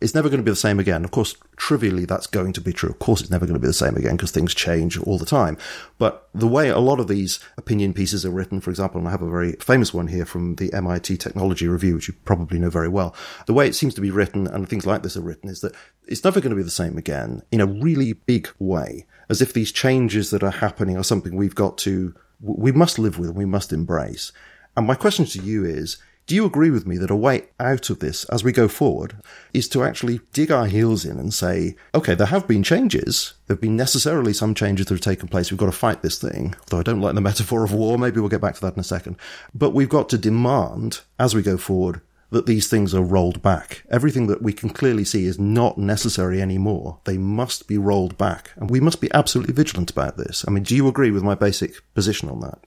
it's 0.00 0.14
never 0.14 0.28
going 0.28 0.38
to 0.38 0.44
be 0.44 0.50
the 0.50 0.56
same 0.56 0.78
again. 0.78 1.04
Of 1.04 1.10
course, 1.10 1.34
trivially, 1.56 2.04
that's 2.04 2.28
going 2.28 2.52
to 2.52 2.60
be 2.60 2.72
true. 2.72 2.90
Of 2.90 3.00
course, 3.00 3.20
it's 3.20 3.30
never 3.30 3.46
going 3.46 3.54
to 3.54 3.60
be 3.60 3.66
the 3.66 3.72
same 3.72 3.96
again 3.96 4.16
because 4.16 4.30
things 4.30 4.54
change 4.54 4.98
all 4.98 5.18
the 5.18 5.26
time. 5.26 5.58
But 5.98 6.28
the 6.32 6.46
way 6.46 6.68
a 6.68 6.78
lot 6.78 7.00
of 7.00 7.08
these 7.08 7.40
opinion 7.56 7.94
pieces 7.94 8.24
are 8.24 8.30
written, 8.30 8.60
for 8.60 8.70
example, 8.70 9.00
and 9.00 9.08
I 9.08 9.10
have 9.10 9.22
a 9.22 9.30
very 9.30 9.52
famous 9.54 9.92
one 9.92 10.06
here 10.06 10.24
from 10.24 10.54
the 10.56 10.72
MIT 10.72 11.16
Technology 11.16 11.66
Review, 11.66 11.96
which 11.96 12.08
you 12.08 12.14
probably 12.24 12.60
know 12.60 12.70
very 12.70 12.88
well. 12.88 13.14
The 13.46 13.54
way 13.54 13.66
it 13.66 13.74
seems 13.74 13.94
to 13.94 14.00
be 14.00 14.10
written 14.10 14.46
and 14.46 14.68
things 14.68 14.86
like 14.86 15.02
this 15.02 15.16
are 15.16 15.22
written 15.22 15.50
is 15.50 15.62
that 15.62 15.74
it's 16.06 16.24
never 16.24 16.40
going 16.40 16.50
to 16.50 16.56
be 16.56 16.62
the 16.62 16.70
same 16.70 16.96
again 16.96 17.42
in 17.50 17.60
a 17.60 17.66
really 17.66 18.12
big 18.12 18.48
way, 18.58 19.04
as 19.28 19.42
if 19.42 19.52
these 19.52 19.72
changes 19.72 20.30
that 20.30 20.42
are 20.42 20.50
happening 20.50 20.96
are 20.96 21.04
something 21.04 21.36
we've 21.36 21.54
got 21.54 21.78
to, 21.78 22.14
we 22.40 22.72
must 22.72 22.98
live 22.98 23.18
with 23.18 23.30
and 23.30 23.38
we 23.38 23.44
must 23.44 23.72
embrace. 23.72 24.32
And 24.76 24.86
my 24.86 24.94
question 24.94 25.24
to 25.26 25.42
you 25.42 25.64
is, 25.64 25.98
do 26.28 26.34
you 26.34 26.44
agree 26.44 26.70
with 26.70 26.86
me 26.86 26.98
that 26.98 27.10
a 27.10 27.16
way 27.16 27.46
out 27.58 27.88
of 27.88 28.00
this 28.00 28.24
as 28.24 28.44
we 28.44 28.52
go 28.52 28.68
forward 28.68 29.16
is 29.54 29.66
to 29.70 29.82
actually 29.82 30.20
dig 30.34 30.50
our 30.50 30.66
heels 30.66 31.06
in 31.06 31.18
and 31.18 31.32
say, 31.32 31.74
okay, 31.94 32.14
there 32.14 32.26
have 32.26 32.46
been 32.46 32.62
changes. 32.62 33.32
There 33.46 33.54
have 33.54 33.62
been 33.62 33.76
necessarily 33.76 34.34
some 34.34 34.54
changes 34.54 34.86
that 34.86 34.94
have 34.94 35.00
taken 35.00 35.28
place. 35.28 35.50
We've 35.50 35.58
got 35.58 35.66
to 35.66 35.72
fight 35.72 36.02
this 36.02 36.20
thing. 36.20 36.54
Though 36.66 36.80
I 36.80 36.82
don't 36.82 37.00
like 37.00 37.14
the 37.14 37.22
metaphor 37.22 37.64
of 37.64 37.72
war. 37.72 37.96
Maybe 37.96 38.20
we'll 38.20 38.28
get 38.28 38.42
back 38.42 38.56
to 38.56 38.60
that 38.60 38.74
in 38.74 38.80
a 38.80 38.84
second. 38.84 39.16
But 39.54 39.70
we've 39.70 39.88
got 39.88 40.10
to 40.10 40.18
demand 40.18 41.00
as 41.18 41.34
we 41.34 41.40
go 41.40 41.56
forward 41.56 42.02
that 42.30 42.46
these 42.46 42.68
things 42.68 42.94
are 42.94 43.02
rolled 43.02 43.42
back. 43.42 43.84
Everything 43.90 44.26
that 44.26 44.42
we 44.42 44.52
can 44.52 44.68
clearly 44.68 45.04
see 45.04 45.24
is 45.24 45.38
not 45.38 45.78
necessary 45.78 46.42
anymore. 46.42 47.00
They 47.04 47.16
must 47.16 47.66
be 47.66 47.78
rolled 47.78 48.18
back. 48.18 48.50
And 48.56 48.70
we 48.70 48.80
must 48.80 49.00
be 49.00 49.10
absolutely 49.14 49.54
vigilant 49.54 49.90
about 49.90 50.16
this. 50.16 50.44
I 50.46 50.50
mean, 50.50 50.62
do 50.62 50.76
you 50.76 50.88
agree 50.88 51.10
with 51.10 51.22
my 51.22 51.34
basic 51.34 51.72
position 51.94 52.28
on 52.28 52.40
that? 52.40 52.58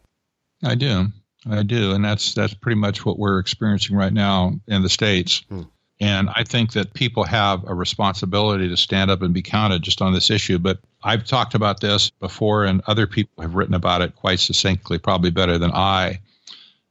I 0.64 0.76
do. 0.76 1.08
I 1.50 1.64
do, 1.64 1.94
and 1.94 2.06
that's 2.06 2.36
that's 2.36 2.54
pretty 2.54 2.80
much 2.80 3.04
what 3.04 3.18
we're 3.18 3.40
experiencing 3.40 3.96
right 3.96 4.14
now 4.14 4.60
in 4.68 4.84
the 4.84 4.90
states. 4.90 5.44
Hmm. 5.50 5.64
And 6.00 6.30
I 6.34 6.44
think 6.44 6.74
that 6.74 6.94
people 6.94 7.24
have 7.24 7.64
a 7.68 7.76
responsibility 7.76 8.70
to 8.70 8.78
stand 8.78 9.12
up 9.12 9.22
and 9.22 9.34
be 9.34 9.44
counted 9.44 9.84
just 9.84 10.02
on 10.02 10.14
this 10.14 10.32
issue. 10.32 10.58
But 10.58 10.80
I've 11.04 11.26
talked 11.26 11.54
about 11.54 11.80
this 11.80 12.10
before, 12.10 12.66
and 12.66 12.82
other 12.88 13.06
people 13.06 13.44
have 13.44 13.54
written 13.54 13.76
about 13.76 14.02
it 14.02 14.16
quite 14.16 14.40
succinctly, 14.40 14.98
probably 14.98 15.30
better 15.30 15.60
than 15.60 15.72
I. 15.72 16.22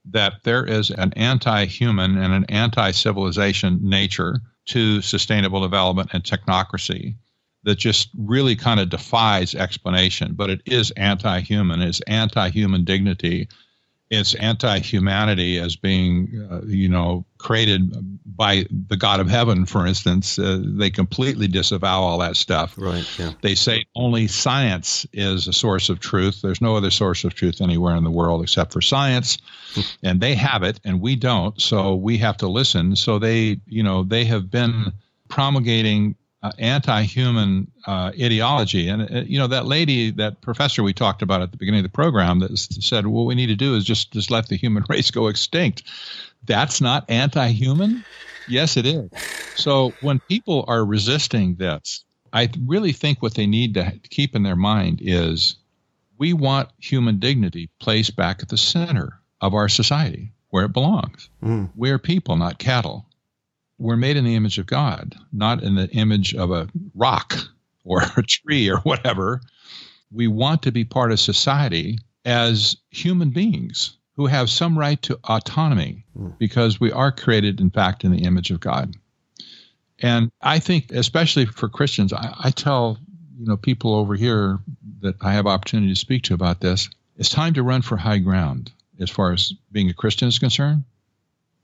That 0.06 0.44
there 0.44 0.64
is 0.64 0.90
an 0.90 1.12
anti 1.14 1.66
human 1.66 2.16
and 2.16 2.32
an 2.32 2.44
anti 2.48 2.90
civilization 2.92 3.80
nature 3.82 4.40
to 4.68 5.02
sustainable 5.02 5.60
development 5.60 6.10
and 6.12 6.22
technocracy 6.24 7.16
that 7.64 7.78
just 7.78 8.08
really 8.16 8.56
kind 8.56 8.80
of 8.80 8.88
defies 8.88 9.54
explanation, 9.54 10.32
but 10.34 10.48
it 10.48 10.62
is 10.64 10.90
anti 10.92 11.40
human, 11.40 11.82
it's 11.82 12.00
anti 12.02 12.48
human 12.50 12.84
dignity 12.84 13.48
it's 14.10 14.34
anti-humanity 14.34 15.58
as 15.58 15.76
being, 15.76 16.48
uh, 16.50 16.62
you 16.66 16.88
know, 16.88 17.24
created 17.38 17.92
by 18.26 18.66
the 18.88 18.96
God 18.96 19.20
of 19.20 19.28
heaven, 19.28 19.66
for 19.66 19.86
instance. 19.86 20.36
Uh, 20.36 20.60
they 20.60 20.90
completely 20.90 21.46
disavow 21.46 22.00
all 22.00 22.18
that 22.18 22.36
stuff. 22.36 22.74
Right. 22.76 23.06
Yeah. 23.18 23.32
They 23.40 23.54
say 23.54 23.86
only 23.94 24.26
science 24.26 25.06
is 25.12 25.46
a 25.46 25.52
source 25.52 25.90
of 25.90 26.00
truth. 26.00 26.42
There's 26.42 26.60
no 26.60 26.76
other 26.76 26.90
source 26.90 27.22
of 27.22 27.34
truth 27.34 27.60
anywhere 27.60 27.94
in 27.94 28.02
the 28.02 28.10
world 28.10 28.42
except 28.42 28.72
for 28.72 28.80
science, 28.80 29.38
and 30.02 30.20
they 30.20 30.34
have 30.34 30.64
it, 30.64 30.80
and 30.84 31.00
we 31.00 31.14
don't. 31.14 31.60
So 31.60 31.94
we 31.94 32.18
have 32.18 32.38
to 32.38 32.48
listen. 32.48 32.96
So 32.96 33.20
they, 33.20 33.60
you 33.66 33.84
know, 33.84 34.02
they 34.02 34.24
have 34.24 34.50
been 34.50 34.92
promulgating 35.28 36.16
uh, 36.42 36.52
anti-human 36.58 37.70
uh, 37.86 38.12
ideology. 38.20 38.88
And 38.88 39.02
uh, 39.02 39.20
you 39.26 39.38
know 39.38 39.46
that 39.48 39.66
lady, 39.66 40.10
that 40.12 40.40
professor 40.40 40.82
we 40.82 40.92
talked 40.92 41.22
about 41.22 41.42
at 41.42 41.50
the 41.50 41.56
beginning 41.56 41.80
of 41.80 41.84
the 41.84 41.94
program, 41.94 42.40
that 42.40 42.56
said 42.56 43.06
what 43.06 43.26
we 43.26 43.34
need 43.34 43.48
to 43.48 43.56
do 43.56 43.76
is 43.76 43.84
just 43.84 44.12
just 44.12 44.30
let 44.30 44.48
the 44.48 44.56
human 44.56 44.84
race 44.88 45.10
go 45.10 45.28
extinct. 45.28 45.82
That's 46.46 46.80
not 46.80 47.04
anti-human. 47.10 48.04
Yes, 48.48 48.76
it 48.76 48.86
is. 48.86 49.10
So 49.54 49.92
when 50.00 50.20
people 50.20 50.64
are 50.66 50.84
resisting 50.84 51.56
this, 51.56 52.04
I 52.32 52.48
really 52.66 52.92
think 52.92 53.22
what 53.22 53.34
they 53.34 53.46
need 53.46 53.74
to 53.74 53.92
keep 54.08 54.34
in 54.34 54.42
their 54.42 54.56
mind 54.56 55.00
is 55.02 55.56
we 56.18 56.32
want 56.32 56.70
human 56.78 57.18
dignity 57.18 57.68
placed 57.78 58.16
back 58.16 58.42
at 58.42 58.48
the 58.48 58.56
center 58.56 59.20
of 59.40 59.54
our 59.54 59.68
society 59.68 60.32
where 60.48 60.64
it 60.64 60.72
belongs. 60.72 61.28
Mm. 61.42 61.70
We're 61.76 61.98
people, 61.98 62.36
not 62.36 62.58
cattle 62.58 63.06
we're 63.80 63.96
made 63.96 64.16
in 64.18 64.24
the 64.24 64.36
image 64.36 64.58
of 64.58 64.66
God, 64.66 65.16
not 65.32 65.62
in 65.62 65.74
the 65.74 65.88
image 65.88 66.34
of 66.34 66.50
a 66.52 66.68
rock 66.94 67.34
or 67.82 68.02
a 68.16 68.22
tree 68.22 68.68
or 68.68 68.78
whatever. 68.78 69.40
We 70.12 70.28
want 70.28 70.62
to 70.62 70.72
be 70.72 70.84
part 70.84 71.12
of 71.12 71.18
society 71.18 71.98
as 72.24 72.76
human 72.90 73.30
beings 73.30 73.96
who 74.16 74.26
have 74.26 74.50
some 74.50 74.78
right 74.78 75.00
to 75.02 75.18
autonomy 75.24 76.04
hmm. 76.14 76.28
because 76.38 76.78
we 76.78 76.92
are 76.92 77.10
created, 77.10 77.60
in 77.60 77.70
fact, 77.70 78.04
in 78.04 78.12
the 78.12 78.24
image 78.24 78.50
of 78.50 78.60
God. 78.60 78.94
And 80.00 80.30
I 80.42 80.58
think, 80.58 80.92
especially 80.92 81.46
for 81.46 81.68
Christians, 81.68 82.12
I, 82.12 82.34
I 82.38 82.50
tell 82.50 82.98
you 83.38 83.46
know 83.46 83.56
people 83.56 83.94
over 83.94 84.14
here 84.14 84.58
that 85.00 85.14
I 85.22 85.32
have 85.32 85.46
opportunity 85.46 85.92
to 85.92 85.98
speak 85.98 86.24
to 86.24 86.34
about 86.34 86.60
this. 86.60 86.90
It's 87.16 87.30
time 87.30 87.54
to 87.54 87.62
run 87.62 87.80
for 87.80 87.96
high 87.96 88.18
ground 88.18 88.72
as 88.98 89.08
far 89.08 89.32
as 89.32 89.54
being 89.72 89.88
a 89.88 89.94
Christian 89.94 90.28
is 90.28 90.38
concerned. 90.38 90.84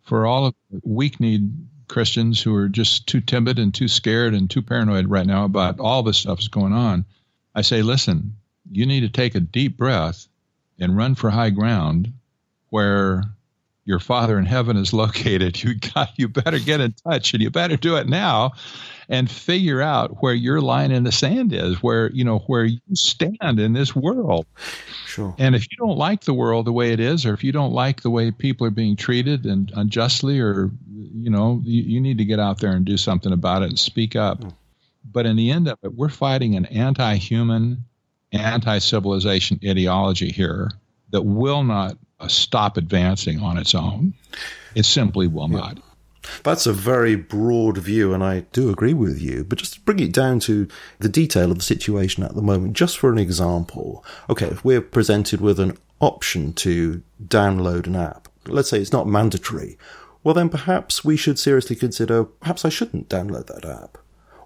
For 0.03 0.27
all 0.27 0.47
of 0.47 0.55
weak 0.83 1.21
need 1.21 1.51
Christians 1.89 2.41
who 2.41 2.55
are 2.55 2.69
just 2.69 3.07
too 3.07 3.21
timid 3.21 3.59
and 3.59 3.75
too 3.75 3.89
scared 3.89 4.35
and 4.35 4.51
too 4.51 4.63
paranoid 4.63 5.09
right 5.09 5.27
now 5.27 5.45
about 5.45 5.81
all 5.81 6.03
this 6.03 6.19
stuff 6.19 6.39
that's 6.39 6.49
going 6.49 6.73
on, 6.73 7.05
I 7.55 7.63
say, 7.63 7.83
listen, 7.83 8.37
you 8.71 8.87
need 8.87 9.01
to 9.01 9.09
take 9.09 9.35
a 9.35 9.41
deep 9.41 9.77
breath 9.77 10.27
and 10.79 10.97
run 10.97 11.15
for 11.15 11.31
high 11.31 11.51
ground 11.51 12.13
where 12.71 13.25
your 13.85 14.01
father 14.01 14.39
in 14.39 14.45
heaven 14.45 14.77
is 14.77 14.93
located. 14.93 15.63
You 15.63 15.75
got 15.75 16.11
you 16.17 16.29
better 16.29 16.59
get 16.59 16.81
in 16.81 16.93
touch 16.93 17.33
and 17.33 17.43
you 17.43 17.51
better 17.51 17.77
do 17.77 17.97
it 17.97 18.09
now 18.09 18.53
and 19.09 19.31
figure 19.31 19.81
out 19.81 20.23
where 20.23 20.35
your 20.35 20.61
line 20.61 20.91
in 20.91 21.05
the 21.05 21.13
sand 21.13 21.53
is, 21.53 21.83
where 21.83 22.11
you 22.11 22.25
know 22.25 22.41
where 22.41 22.65
you 22.65 22.81
stand 22.95 23.61
in 23.61 23.73
this 23.73 23.95
world. 23.95 24.47
Sure. 25.07 25.35
And 25.39 25.55
if 25.55 25.63
you 25.71 25.77
don't 25.79 25.97
like 25.97 26.23
the 26.23 26.35
world 26.35 26.67
the 26.67 26.73
way 26.73 26.93
it 26.93 27.01
is, 27.01 27.25
or 27.25 27.33
if 27.33 27.45
you 27.45 27.53
don't 27.53 27.73
like 27.73 28.03
the 28.03 28.11
way 28.11 28.31
people 28.33 28.67
are 28.67 28.73
being 28.73 28.97
treated 28.97 29.47
and 29.47 29.71
unjustly, 29.75 30.41
or 30.41 30.71
you 30.97 31.31
know, 31.31 31.61
you, 31.65 31.83
you 31.83 32.01
need 32.01 32.19
to 32.19 32.25
get 32.25 32.41
out 32.41 32.61
there 32.61 32.73
and 32.73 32.85
do 32.85 32.97
something 32.97 33.33
about 33.33 33.63
it 33.63 33.69
and 33.69 33.79
speak 33.79 34.17
up. 34.17 34.41
Mm. 34.41 34.55
But 35.13 35.27
in 35.27 35.37
the 35.37 35.51
end 35.51 35.69
of 35.69 35.79
it, 35.83 35.95
we're 35.95 36.09
fighting 36.09 36.57
an 36.57 36.67
anti-human, 36.67 37.85
anti-civilization 38.33 39.61
ideology 39.65 40.31
here 40.31 40.71
that 41.11 41.23
will 41.23 41.63
not 41.63 41.97
uh, 42.19 42.29
stop 42.29 42.77
advancing 42.77 43.41
on 43.41 43.59
its 43.59 43.75
own. 43.75 44.15
It 44.75 44.85
simply 44.85 45.27
will 45.27 45.51
yeah. 45.51 45.59
not. 45.59 45.79
That's 46.43 46.67
a 46.67 46.73
very 46.73 47.15
broad 47.15 47.79
view, 47.79 48.13
and 48.13 48.25
I 48.25 48.41
do 48.53 48.69
agree 48.69 48.95
with 48.95 49.21
you. 49.21 49.45
But 49.45 49.59
just 49.59 49.75
to 49.75 49.81
bring 49.81 50.01
it 50.01 50.13
down 50.13 50.41
to 50.41 50.67
the 50.99 51.09
detail 51.09 51.53
of 51.53 51.59
the 51.59 51.65
situation 51.65 52.25
at 52.25 52.35
the 52.35 52.43
moment, 52.43 52.73
just 52.73 52.99
for 52.99 53.13
an 53.13 53.19
example. 53.19 54.05
Okay, 54.29 54.47
if 54.47 54.65
we're 54.65 54.81
presented 54.81 55.41
with 55.41 55.61
an 55.61 55.77
option 56.01 56.53
to 56.55 57.03
download 57.25 57.87
an 57.87 57.95
app, 57.95 58.29
let's 58.49 58.69
say 58.69 58.81
it's 58.81 58.93
not 58.93 59.07
mandatory, 59.07 59.79
well, 60.27 60.35
then 60.35 60.49
perhaps 60.49 61.05
we 61.05 61.17
should 61.17 61.39
seriously 61.39 61.77
consider 61.77 62.25
perhaps 62.25 62.65
I 62.65 62.69
shouldn't 62.69 63.09
download 63.09 63.47
that 63.47 63.65
app. 63.65 63.97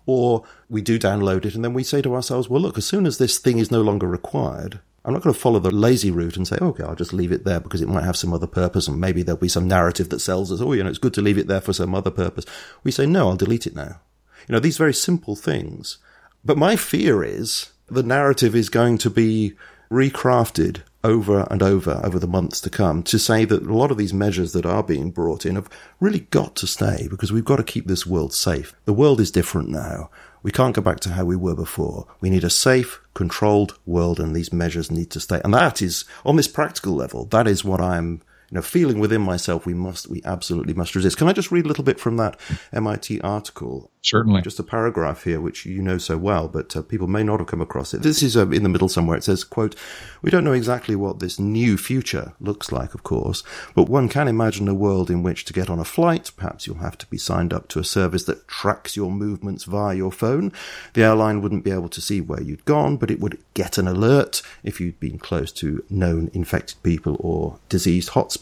Or 0.05 0.45
we 0.69 0.83
do 0.83 0.99
download 0.99 1.47
it, 1.47 1.55
and 1.55 1.65
then 1.65 1.73
we 1.73 1.85
say 1.85 2.03
to 2.03 2.15
ourselves, 2.15 2.51
well, 2.51 2.61
look, 2.61 2.77
as 2.77 2.85
soon 2.85 3.07
as 3.07 3.17
this 3.17 3.39
thing 3.39 3.57
is 3.57 3.71
no 3.71 3.81
longer 3.81 4.07
required, 4.07 4.81
I'm 5.07 5.15
not 5.15 5.23
going 5.23 5.33
to 5.33 5.41
follow 5.41 5.59
the 5.59 5.71
lazy 5.71 6.11
route 6.11 6.37
and 6.37 6.47
say, 6.47 6.59
okay, 6.61 6.85
I'll 6.85 6.97
just 6.97 7.15
leave 7.15 7.33
it 7.33 7.45
there 7.45 7.61
because 7.61 7.81
it 7.81 7.89
might 7.89 8.05
have 8.05 8.19
some 8.19 8.35
other 8.35 8.47
purpose 8.47 8.89
and 8.89 9.01
maybe 9.01 9.23
there'll 9.23 9.41
be 9.41 9.49
some 9.49 9.67
narrative 9.67 10.11
that 10.11 10.21
sells 10.21 10.53
us, 10.53 10.61
oh, 10.61 10.75
you 10.75 10.85
know, 10.85 10.91
it's 10.91 10.99
good 10.99 11.15
to 11.15 11.23
leave 11.23 11.39
it 11.39 11.47
there 11.47 11.63
for 11.63 11.73
some 11.73 11.95
other 11.95 12.11
purpose. 12.11 12.45
We 12.85 12.91
say, 12.91 13.07
no, 13.07 13.31
I'll 13.31 13.37
delete 13.37 13.67
it 13.67 13.75
now. 13.75 14.03
You 14.49 14.53
know, 14.53 14.61
these 14.61 14.77
very 14.77 14.93
simple 14.93 15.35
things. 15.35 15.97
But 16.45 16.59
my 16.59 16.77
fear 16.77 17.25
is 17.25 17.73
the 17.87 18.03
narrative 18.03 18.55
is 18.55 18.69
going 18.69 18.99
to 18.99 19.09
be 19.09 19.55
recrafted 19.91 20.83
over 21.03 21.47
and 21.51 21.63
over 21.63 22.01
over 22.05 22.19
the 22.19 22.27
months 22.27 22.61
to 22.61 22.71
come 22.71 23.03
to 23.03 23.19
say 23.19 23.45
that 23.45 23.63
a 23.63 23.75
lot 23.75 23.91
of 23.91 23.97
these 23.97 24.13
measures 24.13 24.53
that 24.53 24.67
are 24.67 24.83
being 24.83 25.11
brought 25.11 25.47
in 25.47 25.55
have 25.55 25.71
really 25.99 26.21
got 26.31 26.55
to 26.57 26.67
stay 26.67 27.09
because 27.09 27.33
we've 27.33 27.45
got 27.45 27.57
to 27.57 27.63
keep 27.63 27.87
this 27.87 28.07
world 28.07 28.35
safe. 28.35 28.75
The 28.85 28.93
world 28.93 29.21
is 29.21 29.31
different 29.31 29.69
now. 29.69 30.11
We 30.43 30.51
can't 30.51 30.75
go 30.75 30.83
back 30.83 31.01
to 31.01 31.11
how 31.11 31.25
we 31.25 31.37
were 31.37 31.55
before. 31.55 32.07
We 32.21 32.31
need 32.31 32.45
a 32.45 32.51
safe, 32.51 33.01
controlled 33.13 33.79
world, 33.85 34.19
and 34.19 34.35
these 34.35 34.53
measures 34.53 34.91
need 34.91 35.11
to 35.11 35.21
stay. 35.21 35.41
And 35.45 35.53
that 35.53 35.83
is, 35.83 36.05
on 36.25 36.37
this 36.37 36.49
practical 36.49 36.95
level, 36.95 37.27
that 37.27 37.47
is 37.47 37.65
what 37.65 37.81
I'm 37.81 38.23
you 38.51 38.57
know, 38.57 38.63
feeling 38.63 38.99
within 38.99 39.21
myself, 39.21 39.65
we 39.65 39.75
must, 39.75 40.09
we 40.09 40.21
absolutely 40.25 40.75
must 40.75 40.97
resist. 40.97 41.17
Can 41.17 41.29
I 41.29 41.33
just 41.33 41.53
read 41.53 41.65
a 41.65 41.69
little 41.69 41.85
bit 41.85 42.01
from 42.01 42.17
that 42.17 42.39
MIT 42.73 43.21
article? 43.21 43.93
Certainly. 44.03 44.43
Just 44.43 44.59
a 44.59 44.65
paragraph 44.65 45.23
here, 45.23 45.41
which 45.41 45.67
you 45.67 45.83
know 45.83 45.99
so 45.99 46.17
well, 46.17 46.49
but 46.49 46.75
uh, 46.75 46.83
people 46.83 47.07
may 47.07 47.23
not 47.23 47.39
have 47.39 47.47
come 47.47 47.61
across 47.61 47.95
it. 47.95 48.03
This 48.03 48.23
is 48.23 48.37
uh, 48.37 48.49
in 48.49 48.65
the 48.65 48.69
middle 48.69 48.89
somewhere. 48.89 49.17
It 49.17 49.23
says, 49.23 49.45
quote, 49.45 49.77
we 50.21 50.31
don't 50.31 50.43
know 50.43 50.53
exactly 50.53 50.97
what 50.97 51.21
this 51.21 51.39
new 51.39 51.77
future 51.77 52.33
looks 52.41 52.73
like, 52.73 52.95
of 52.95 53.05
course, 53.05 53.45
but 53.75 53.89
one 53.89 54.09
can 54.09 54.27
imagine 54.27 54.69
a 54.69 54.75
world 54.75 55.11
in 55.11 55.23
which 55.23 55.45
to 55.45 55.53
get 55.53 55.71
on 55.71 55.79
a 55.79 55.85
flight, 55.85 56.33
perhaps 56.37 56.67
you'll 56.67 56.79
have 56.79 56.99
to 56.99 57.07
be 57.07 57.19
signed 57.19 57.53
up 57.53 57.69
to 57.69 57.79
a 57.79 57.85
service 57.85 58.25
that 58.25 58.49
tracks 58.49 58.97
your 58.97 59.13
movements 59.13 59.65
via 59.65 59.95
your 59.95 60.11
phone. 60.11 60.51
The 60.95 61.03
airline 61.03 61.41
wouldn't 61.41 61.65
be 61.65 61.71
able 61.71 61.91
to 61.91 62.01
see 62.01 62.21
where 62.21 62.43
you'd 62.43 62.65
gone, 62.65 62.97
but 62.97 63.11
it 63.11 63.21
would 63.21 63.39
get 63.55 63.79
an 63.79 63.87
alert 63.87 64.43
if 64.65 64.81
you'd 64.81 64.99
been 64.99 65.19
close 65.19 65.53
to 65.53 65.85
known 65.89 66.31
infected 66.33 66.83
people 66.83 67.17
or 67.21 67.59
diseased 67.69 68.11
hotspots. 68.11 68.40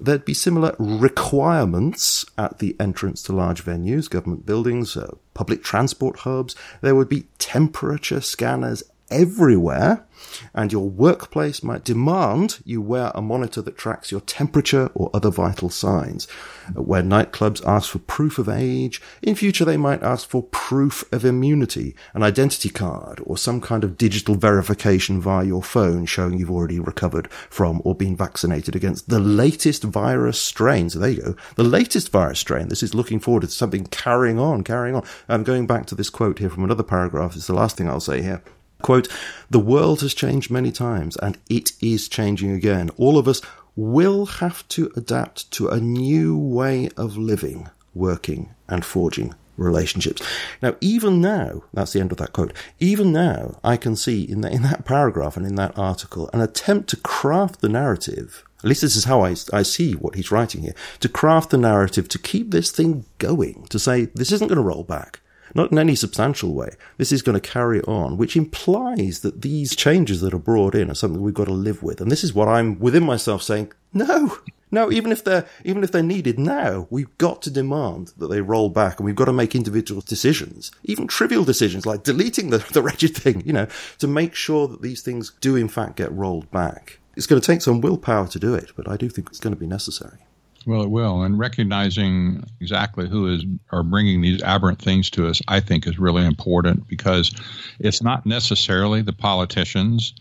There'd 0.00 0.24
be 0.24 0.34
similar 0.34 0.74
requirements 0.78 2.24
at 2.36 2.58
the 2.58 2.76
entrance 2.80 3.22
to 3.24 3.32
large 3.32 3.64
venues, 3.64 4.10
government 4.10 4.46
buildings, 4.46 4.96
uh, 4.96 5.14
public 5.34 5.62
transport 5.62 6.20
hubs. 6.20 6.54
There 6.80 6.94
would 6.94 7.08
be 7.08 7.26
temperature 7.38 8.20
scanners 8.20 8.82
everywhere, 9.12 10.06
and 10.54 10.72
your 10.72 10.88
workplace 10.88 11.62
might 11.62 11.84
demand 11.84 12.60
you 12.64 12.80
wear 12.80 13.10
a 13.14 13.22
monitor 13.22 13.60
that 13.62 13.76
tracks 13.76 14.10
your 14.10 14.20
temperature 14.20 14.90
or 14.94 15.10
other 15.12 15.30
vital 15.30 15.68
signs. 15.68 16.26
Where 16.74 17.02
nightclubs 17.02 17.66
ask 17.66 17.90
for 17.90 17.98
proof 17.98 18.38
of 18.38 18.48
age, 18.48 19.02
in 19.20 19.34
future 19.34 19.64
they 19.64 19.76
might 19.76 20.02
ask 20.02 20.28
for 20.28 20.42
proof 20.42 21.04
of 21.12 21.24
immunity, 21.24 21.96
an 22.14 22.22
identity 22.22 22.68
card, 22.68 23.20
or 23.24 23.36
some 23.36 23.60
kind 23.60 23.84
of 23.84 23.98
digital 23.98 24.34
verification 24.34 25.20
via 25.20 25.44
your 25.44 25.62
phone 25.62 26.06
showing 26.06 26.38
you've 26.38 26.50
already 26.50 26.78
recovered 26.78 27.30
from 27.50 27.82
or 27.84 27.94
been 27.94 28.16
vaccinated 28.16 28.76
against 28.76 29.08
the 29.08 29.20
latest 29.20 29.82
virus 29.82 30.40
strain. 30.40 30.88
So 30.88 30.98
there 30.98 31.10
you 31.10 31.22
go. 31.22 31.36
The 31.56 31.64
latest 31.64 32.10
virus 32.12 32.38
strain. 32.38 32.68
This 32.68 32.82
is 32.82 32.94
looking 32.94 33.20
forward 33.20 33.42
to 33.42 33.48
something 33.48 33.86
carrying 33.86 34.38
on, 34.38 34.62
carrying 34.62 34.94
on. 34.94 35.04
I'm 35.28 35.42
going 35.42 35.66
back 35.66 35.86
to 35.86 35.94
this 35.94 36.10
quote 36.10 36.38
here 36.38 36.50
from 36.50 36.64
another 36.64 36.84
paragraph. 36.84 37.34
It's 37.34 37.48
the 37.48 37.54
last 37.54 37.76
thing 37.76 37.88
I'll 37.88 38.00
say 38.00 38.22
here. 38.22 38.42
Quote, 38.82 39.08
the 39.50 39.60
world 39.60 40.00
has 40.00 40.14
changed 40.14 40.50
many 40.50 40.72
times 40.72 41.16
and 41.16 41.38
it 41.48 41.72
is 41.80 42.08
changing 42.08 42.50
again. 42.50 42.90
All 42.96 43.16
of 43.16 43.28
us 43.28 43.40
will 43.76 44.26
have 44.26 44.66
to 44.68 44.92
adapt 44.96 45.50
to 45.52 45.68
a 45.68 45.80
new 45.80 46.36
way 46.36 46.90
of 46.96 47.16
living, 47.16 47.70
working 47.94 48.54
and 48.68 48.84
forging 48.84 49.34
relationships. 49.56 50.22
Now, 50.60 50.76
even 50.80 51.20
now, 51.20 51.62
that's 51.72 51.92
the 51.92 52.00
end 52.00 52.12
of 52.12 52.18
that 52.18 52.32
quote. 52.32 52.52
Even 52.80 53.12
now, 53.12 53.58
I 53.62 53.76
can 53.76 53.96
see 53.96 54.22
in 54.22 54.40
that, 54.42 54.52
in 54.52 54.62
that 54.62 54.84
paragraph 54.84 55.36
and 55.36 55.46
in 55.46 55.54
that 55.56 55.78
article 55.78 56.28
an 56.32 56.40
attempt 56.40 56.88
to 56.90 56.96
craft 56.96 57.60
the 57.60 57.68
narrative. 57.68 58.44
At 58.58 58.68
least 58.68 58.82
this 58.82 58.96
is 58.96 59.04
how 59.04 59.24
I, 59.24 59.34
I 59.52 59.62
see 59.62 59.94
what 59.94 60.14
he's 60.14 60.30
writing 60.30 60.62
here. 60.62 60.74
To 61.00 61.08
craft 61.08 61.50
the 61.50 61.58
narrative 61.58 62.08
to 62.08 62.18
keep 62.18 62.50
this 62.50 62.70
thing 62.70 63.04
going, 63.18 63.66
to 63.70 63.78
say 63.78 64.06
this 64.06 64.32
isn't 64.32 64.48
going 64.48 64.56
to 64.56 64.62
roll 64.62 64.84
back 64.84 65.20
not 65.54 65.72
in 65.72 65.78
any 65.78 65.94
substantial 65.94 66.54
way. 66.54 66.70
This 66.98 67.12
is 67.12 67.22
going 67.22 67.40
to 67.40 67.48
carry 67.48 67.80
on, 67.82 68.16
which 68.16 68.36
implies 68.36 69.20
that 69.20 69.42
these 69.42 69.76
changes 69.76 70.20
that 70.20 70.34
are 70.34 70.38
brought 70.38 70.74
in 70.74 70.90
are 70.90 70.94
something 70.94 71.22
we've 71.22 71.34
got 71.34 71.46
to 71.46 71.52
live 71.52 71.82
with. 71.82 72.00
And 72.00 72.10
this 72.10 72.24
is 72.24 72.34
what 72.34 72.48
I'm 72.48 72.78
within 72.78 73.04
myself 73.04 73.42
saying, 73.42 73.72
no, 73.92 74.38
no, 74.70 74.90
even 74.90 75.12
if 75.12 75.22
they're, 75.22 75.46
even 75.64 75.84
if 75.84 75.92
they're 75.92 76.02
needed 76.02 76.38
now, 76.38 76.86
we've 76.90 77.16
got 77.18 77.42
to 77.42 77.50
demand 77.50 78.12
that 78.16 78.28
they 78.28 78.40
roll 78.40 78.70
back 78.70 78.98
and 78.98 79.04
we've 79.04 79.14
got 79.14 79.26
to 79.26 79.32
make 79.32 79.54
individual 79.54 80.00
decisions, 80.00 80.72
even 80.84 81.06
trivial 81.06 81.44
decisions 81.44 81.84
like 81.84 82.02
deleting 82.02 82.50
the, 82.50 82.58
the 82.72 82.82
wretched 82.82 83.14
thing, 83.14 83.42
you 83.44 83.52
know, 83.52 83.66
to 83.98 84.06
make 84.06 84.34
sure 84.34 84.66
that 84.68 84.82
these 84.82 85.02
things 85.02 85.32
do 85.40 85.56
in 85.56 85.68
fact 85.68 85.96
get 85.96 86.10
rolled 86.12 86.50
back. 86.50 86.98
It's 87.16 87.26
going 87.26 87.40
to 87.40 87.46
take 87.46 87.60
some 87.60 87.82
willpower 87.82 88.26
to 88.28 88.38
do 88.38 88.54
it, 88.54 88.72
but 88.74 88.88
I 88.88 88.96
do 88.96 89.10
think 89.10 89.28
it's 89.28 89.40
going 89.40 89.54
to 89.54 89.60
be 89.60 89.66
necessary. 89.66 90.18
Well, 90.64 90.82
it 90.82 90.90
will, 90.90 91.22
and 91.22 91.38
recognizing 91.38 92.44
exactly 92.60 93.08
who 93.08 93.34
is 93.34 93.44
are 93.70 93.82
bringing 93.82 94.20
these 94.20 94.42
aberrant 94.42 94.80
things 94.80 95.10
to 95.10 95.26
us, 95.26 95.42
I 95.48 95.60
think, 95.60 95.86
is 95.86 95.98
really 95.98 96.24
important 96.24 96.86
because 96.86 97.32
it's 97.80 98.02
not 98.02 98.26
necessarily 98.26 99.02
the 99.02 99.12
politicians, 99.12 100.14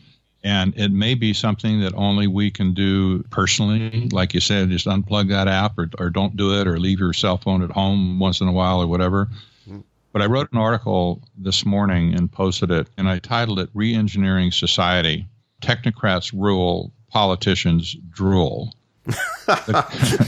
and 0.43 0.73
it 0.77 0.91
may 0.91 1.13
be 1.13 1.34
something 1.34 1.81
that 1.81 1.93
only 1.93 2.26
we 2.26 2.49
can 2.49 2.73
do 2.73 3.22
personally. 3.23 4.09
Like 4.11 4.34
you 4.34 4.39
said, 4.39 4.69
just 4.69 4.88
unplug 4.88 5.30
that 5.30 5.47
app, 5.47 5.77
or, 5.77 5.89
or 5.99 6.09
don't 6.09 6.35
do 6.35 6.59
it, 6.59 6.68
or 6.68 6.80
leave 6.80 6.99
your 6.99 7.13
cell 7.13 7.38
phone 7.38 7.61
at 7.61 7.72
home 7.72 8.19
once 8.19 8.41
in 8.41 8.47
a 8.47 8.53
while, 8.53 8.81
or 8.81 8.88
whatever. 8.88 9.27
Mm-hmm. 9.68 9.81
But 10.11 10.23
I 10.23 10.26
wrote 10.26 10.51
an 10.51 10.57
article 10.57 11.22
this 11.38 11.65
morning 11.65 12.15
and 12.15 12.31
posted 12.31 12.72
it, 12.72 12.88
and 12.97 13.07
I 13.07 13.19
titled 13.19 13.59
it 13.59 13.76
"Reengineering 13.76 14.53
Society: 14.53 15.27
Technocrats 15.61 16.34
Rule, 16.34 16.91
Politicians 17.09 17.95
Drool." 18.09 18.73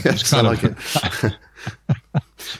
yes, 0.04 0.32
I 0.32 0.40
like 0.40 0.62
of, 0.62 1.24
it. 1.24 1.36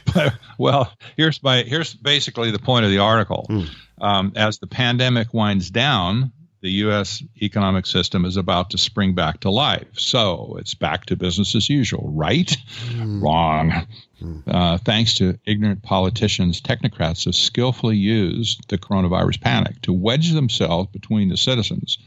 but, 0.15 0.35
well, 0.59 0.93
here's 1.17 1.43
my 1.43 1.63
here's 1.63 1.95
basically 1.95 2.51
the 2.51 2.59
point 2.59 2.85
of 2.85 2.91
the 2.91 2.99
article. 2.99 3.47
Mm. 3.49 3.69
Um, 4.01 4.33
as 4.37 4.59
the 4.59 4.67
pandemic 4.67 5.33
winds 5.33 5.71
down, 5.71 6.33
the 6.65 6.71
U.S. 6.71 7.23
economic 7.43 7.85
system 7.85 8.25
is 8.25 8.39
about 8.39 8.71
to 8.71 8.79
spring 8.79 9.15
back 9.15 9.41
to 9.41 9.51
life. 9.51 9.99
So 9.99 10.57
it's 10.59 10.75
back 10.75 11.05
to 11.07 11.17
business 11.17 11.55
as 11.55 11.69
usual, 11.69 12.11
right? 12.11 12.57
Mm. 12.87 13.23
Wrong. 13.23 13.87
Mm. 14.23 14.43
Uh, 14.47 14.79
thanks 14.79 15.15
to 15.17 15.39
ignorant 15.45 15.83
politicians, 15.83 16.63
technocrats 16.63 17.27
have 17.27 17.35
skillfully 17.35 17.99
used 17.99 18.69
the 18.71 18.79
coronavirus 18.79 19.43
panic 19.43 19.83
to 19.83 19.93
wedge 19.93 20.33
themselves 20.33 20.89
between 20.91 21.29
the 21.29 21.37
citizens 21.37 21.99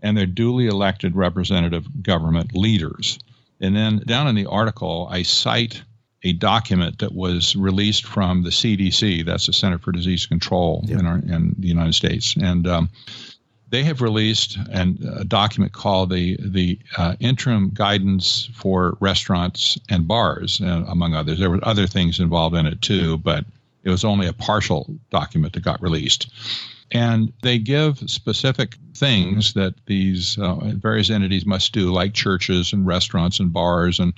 and 0.00 0.16
their 0.16 0.26
duly 0.26 0.68
elected 0.68 1.16
representative 1.16 1.86
government 2.02 2.54
leaders. 2.54 3.18
And 3.60 3.74
then 3.74 3.98
down 3.98 4.28
in 4.28 4.34
the 4.34 4.46
article, 4.46 5.08
I 5.10 5.22
cite 5.22 5.82
a 6.22 6.32
document 6.32 6.98
that 6.98 7.12
was 7.12 7.54
released 7.56 8.04
from 8.04 8.42
the 8.42 8.50
CDC, 8.50 9.24
that's 9.24 9.46
the 9.46 9.52
Center 9.52 9.78
for 9.78 9.92
Disease 9.92 10.26
Control 10.26 10.84
yeah. 10.86 10.98
in, 10.98 11.06
our, 11.06 11.16
in, 11.18 11.54
the 11.58 11.68
United 11.68 11.94
States. 11.94 12.34
And 12.36 12.66
um, 12.66 12.90
they 13.68 13.84
have 13.84 14.00
released 14.00 14.58
an, 14.70 14.98
a 15.16 15.24
document 15.24 15.72
called 15.72 16.10
the, 16.10 16.36
the 16.40 16.78
uh, 16.96 17.16
Interim 17.20 17.70
Guidance 17.72 18.48
for 18.54 18.96
Restaurants 19.00 19.78
and 19.88 20.08
Bars, 20.08 20.60
uh, 20.60 20.84
among 20.88 21.14
others. 21.14 21.38
There 21.38 21.50
were 21.50 21.60
other 21.62 21.86
things 21.86 22.18
involved 22.18 22.56
in 22.56 22.66
it 22.66 22.82
too, 22.82 23.18
but 23.18 23.44
it 23.84 23.90
was 23.90 24.04
only 24.04 24.26
a 24.26 24.32
partial 24.32 24.98
document 25.10 25.52
that 25.54 25.62
got 25.62 25.80
released. 25.80 26.28
And 26.92 27.32
they 27.42 27.58
give 27.58 27.98
specific 28.08 28.76
things 28.94 29.54
that 29.54 29.74
these 29.86 30.38
uh, 30.38 30.54
various 30.74 31.10
entities 31.10 31.44
must 31.44 31.72
do, 31.72 31.92
like 31.92 32.14
churches 32.14 32.72
and 32.72 32.86
restaurants 32.86 33.40
and 33.40 33.52
bars 33.52 33.98
and 33.98 34.14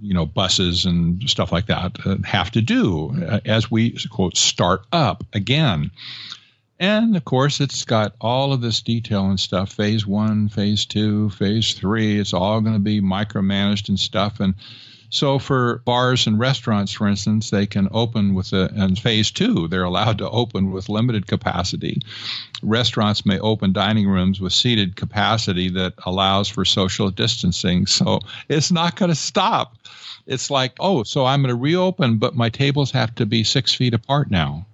you 0.00 0.14
know 0.14 0.26
buses 0.26 0.84
and 0.84 1.28
stuff 1.28 1.50
like 1.50 1.66
that 1.66 1.96
uh, 2.04 2.16
have 2.24 2.50
to 2.50 2.60
do 2.60 3.14
uh, 3.26 3.40
as 3.44 3.70
we 3.70 3.96
quote 4.10 4.36
start 4.36 4.86
up 4.92 5.24
again. 5.32 5.90
And 6.78 7.16
of 7.16 7.24
course, 7.24 7.60
it's 7.60 7.84
got 7.84 8.14
all 8.20 8.52
of 8.52 8.60
this 8.60 8.82
detail 8.82 9.26
and 9.26 9.38
stuff. 9.38 9.72
Phase 9.72 10.06
one, 10.06 10.48
phase 10.48 10.86
two, 10.86 11.30
phase 11.30 11.74
three. 11.74 12.18
It's 12.18 12.34
all 12.34 12.60
going 12.60 12.74
to 12.74 12.80
be 12.80 13.00
micromanaged 13.00 13.88
and 13.88 13.98
stuff. 13.98 14.40
And 14.40 14.54
so 15.10 15.38
for 15.38 15.78
bars 15.84 16.26
and 16.26 16.38
restaurants, 16.38 16.92
for 16.92 17.06
instance, 17.06 17.50
they 17.50 17.66
can 17.66 17.88
open 17.92 18.34
with 18.34 18.52
a, 18.52 18.72
in 18.74 18.96
phase 18.96 19.30
two, 19.30 19.68
they're 19.68 19.84
allowed 19.84 20.18
to 20.18 20.28
open 20.28 20.72
with 20.72 20.88
limited 20.88 21.26
capacity. 21.26 22.02
Restaurants 22.62 23.24
may 23.24 23.38
open 23.38 23.72
dining 23.72 24.08
rooms 24.08 24.40
with 24.40 24.52
seated 24.52 24.96
capacity 24.96 25.68
that 25.70 25.94
allows 26.04 26.48
for 26.48 26.64
social 26.64 27.10
distancing. 27.10 27.86
So 27.86 28.20
it's 28.48 28.72
not 28.72 28.96
going 28.96 29.10
to 29.10 29.14
stop. 29.14 29.76
It's 30.26 30.50
like, 30.50 30.72
oh, 30.80 31.02
so 31.02 31.26
I'm 31.26 31.42
going 31.42 31.54
to 31.54 31.60
reopen, 31.60 32.18
but 32.18 32.34
my 32.34 32.48
tables 32.48 32.90
have 32.92 33.14
to 33.16 33.26
be 33.26 33.44
six 33.44 33.74
feet 33.74 33.94
apart 33.94 34.30
now. 34.30 34.66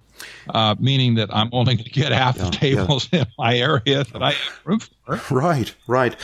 Uh, 0.47 0.75
meaning 0.79 1.15
that 1.15 1.33
I'm 1.33 1.49
only 1.51 1.75
going 1.75 1.85
to 1.85 1.91
get 1.91 2.11
half 2.11 2.37
yeah, 2.37 2.43
the 2.45 2.51
tables 2.51 3.09
yeah. 3.11 3.21
in 3.21 3.27
my 3.39 3.57
area 3.57 4.03
that 4.03 4.21
I 4.21 4.31
have 4.31 4.61
room 4.63 4.79
for. 4.79 5.19
Right, 5.33 5.73
right. 5.87 6.15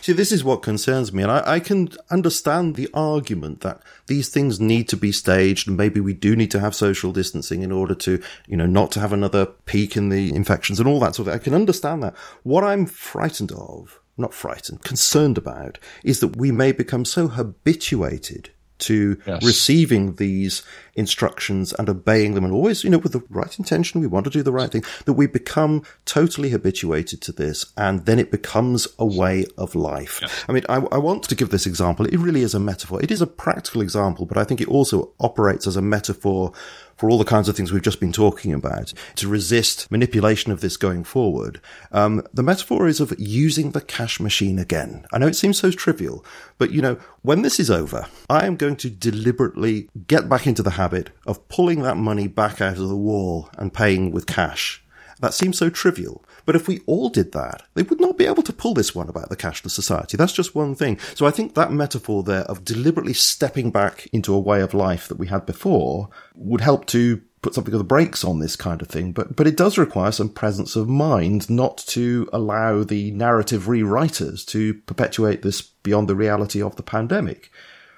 See, 0.00 0.12
this 0.12 0.32
is 0.32 0.44
what 0.44 0.62
concerns 0.62 1.12
me, 1.12 1.22
and 1.22 1.32
I, 1.32 1.42
I, 1.54 1.60
can 1.60 1.88
understand 2.10 2.76
the 2.76 2.88
argument 2.94 3.60
that 3.62 3.80
these 4.06 4.28
things 4.28 4.60
need 4.60 4.88
to 4.88 4.96
be 4.96 5.12
staged, 5.12 5.68
and 5.68 5.76
maybe 5.76 6.00
we 6.00 6.14
do 6.14 6.36
need 6.36 6.50
to 6.52 6.60
have 6.60 6.74
social 6.74 7.12
distancing 7.12 7.62
in 7.62 7.72
order 7.72 7.94
to, 7.96 8.22
you 8.46 8.56
know, 8.56 8.66
not 8.66 8.90
to 8.92 9.00
have 9.00 9.12
another 9.12 9.46
peak 9.46 9.96
in 9.96 10.08
the 10.08 10.34
infections 10.34 10.78
and 10.78 10.88
all 10.88 11.00
that 11.00 11.14
sort 11.14 11.28
of. 11.28 11.34
Thing. 11.34 11.40
I 11.40 11.44
can 11.44 11.54
understand 11.54 12.02
that. 12.02 12.16
What 12.42 12.64
I'm 12.64 12.86
frightened 12.86 13.52
of, 13.52 14.00
not 14.16 14.34
frightened, 14.34 14.82
concerned 14.82 15.38
about, 15.38 15.78
is 16.04 16.20
that 16.20 16.36
we 16.36 16.52
may 16.52 16.72
become 16.72 17.04
so 17.04 17.28
habituated 17.28 18.50
to 18.78 19.20
yes. 19.26 19.44
receiving 19.44 20.14
these 20.14 20.62
instructions 20.94 21.72
and 21.74 21.88
obeying 21.88 22.34
them 22.34 22.44
and 22.44 22.52
always, 22.52 22.82
you 22.84 22.90
know, 22.90 22.98
with 22.98 23.12
the 23.12 23.22
right 23.28 23.58
intention, 23.58 24.00
we 24.00 24.06
want 24.06 24.24
to 24.24 24.30
do 24.30 24.42
the 24.42 24.52
right 24.52 24.70
thing, 24.70 24.84
that 25.04 25.12
we 25.12 25.26
become 25.26 25.82
totally 26.04 26.50
habituated 26.50 27.20
to 27.22 27.32
this, 27.32 27.72
and 27.76 28.06
then 28.06 28.18
it 28.18 28.30
becomes 28.30 28.88
a 28.98 29.06
way 29.06 29.44
of 29.58 29.74
life. 29.74 30.18
Yes. 30.22 30.44
I 30.48 30.52
mean, 30.52 30.64
I, 30.68 30.76
I 30.92 30.98
want 30.98 31.24
to 31.24 31.34
give 31.34 31.50
this 31.50 31.66
example. 31.66 32.06
It 32.06 32.18
really 32.18 32.42
is 32.42 32.54
a 32.54 32.60
metaphor. 32.60 33.02
It 33.02 33.10
is 33.10 33.20
a 33.20 33.26
practical 33.26 33.82
example, 33.82 34.26
but 34.26 34.38
I 34.38 34.44
think 34.44 34.60
it 34.60 34.68
also 34.68 35.12
operates 35.20 35.66
as 35.66 35.76
a 35.76 35.82
metaphor 35.82 36.52
for 36.96 37.10
all 37.10 37.18
the 37.18 37.24
kinds 37.24 37.48
of 37.48 37.56
things 37.56 37.72
we've 37.72 37.82
just 37.82 38.00
been 38.00 38.12
talking 38.12 38.52
about, 38.52 38.92
to 39.16 39.28
resist 39.28 39.90
manipulation 39.90 40.52
of 40.52 40.60
this 40.60 40.76
going 40.76 41.04
forward. 41.04 41.60
Um, 41.92 42.22
the 42.32 42.42
metaphor 42.42 42.86
is 42.86 43.00
of 43.00 43.14
using 43.18 43.70
the 43.72 43.80
cash 43.80 44.18
machine 44.20 44.58
again. 44.58 45.06
I 45.12 45.18
know 45.18 45.26
it 45.26 45.36
seems 45.36 45.58
so 45.58 45.70
trivial, 45.70 46.24
but 46.58 46.70
you 46.70 46.80
know, 46.80 46.98
when 47.22 47.42
this 47.42 47.60
is 47.60 47.70
over, 47.70 48.06
I 48.30 48.46
am 48.46 48.56
going 48.56 48.76
to 48.76 48.90
deliberately 48.90 49.88
get 50.06 50.28
back 50.28 50.46
into 50.46 50.62
the 50.62 50.70
habit 50.70 51.10
of 51.26 51.46
pulling 51.48 51.82
that 51.82 51.96
money 51.96 52.28
back 52.28 52.60
out 52.60 52.78
of 52.78 52.88
the 52.88 52.96
wall 52.96 53.50
and 53.58 53.72
paying 53.72 54.10
with 54.10 54.26
cash. 54.26 54.82
That 55.20 55.34
seems 55.34 55.58
so 55.58 55.70
trivial. 55.70 56.24
But 56.44 56.56
if 56.56 56.68
we 56.68 56.80
all 56.86 57.08
did 57.08 57.32
that, 57.32 57.62
they 57.74 57.82
would 57.82 58.00
not 58.00 58.18
be 58.18 58.26
able 58.26 58.42
to 58.42 58.52
pull 58.52 58.74
this 58.74 58.94
one 58.94 59.08
about 59.08 59.28
the 59.28 59.36
cashless 59.36 59.70
society. 59.70 60.16
That's 60.16 60.32
just 60.32 60.54
one 60.54 60.74
thing. 60.74 60.98
So 61.14 61.26
I 61.26 61.30
think 61.30 61.54
that 61.54 61.72
metaphor 61.72 62.22
there 62.22 62.42
of 62.42 62.64
deliberately 62.64 63.14
stepping 63.14 63.70
back 63.70 64.06
into 64.12 64.34
a 64.34 64.40
way 64.40 64.60
of 64.60 64.74
life 64.74 65.08
that 65.08 65.18
we 65.18 65.28
had 65.28 65.46
before 65.46 66.10
would 66.34 66.60
help 66.60 66.86
to 66.86 67.22
put 67.46 67.54
something 67.54 67.74
of 67.74 67.78
the 67.78 67.84
brakes 67.84 68.24
on 68.24 68.40
this 68.40 68.56
kind 68.56 68.82
of 68.82 68.88
thing. 68.88 69.12
But, 69.12 69.36
but 69.36 69.46
it 69.46 69.56
does 69.56 69.78
require 69.78 70.10
some 70.10 70.28
presence 70.28 70.74
of 70.74 70.88
mind 70.88 71.48
not 71.48 71.78
to 71.88 72.28
allow 72.32 72.82
the 72.82 73.12
narrative 73.12 73.64
rewriters 73.64 74.44
to 74.46 74.74
perpetuate 74.74 75.42
this 75.42 75.62
beyond 75.62 76.08
the 76.08 76.16
reality 76.16 76.60
of 76.60 76.74
the 76.76 76.82
pandemic 76.82 77.52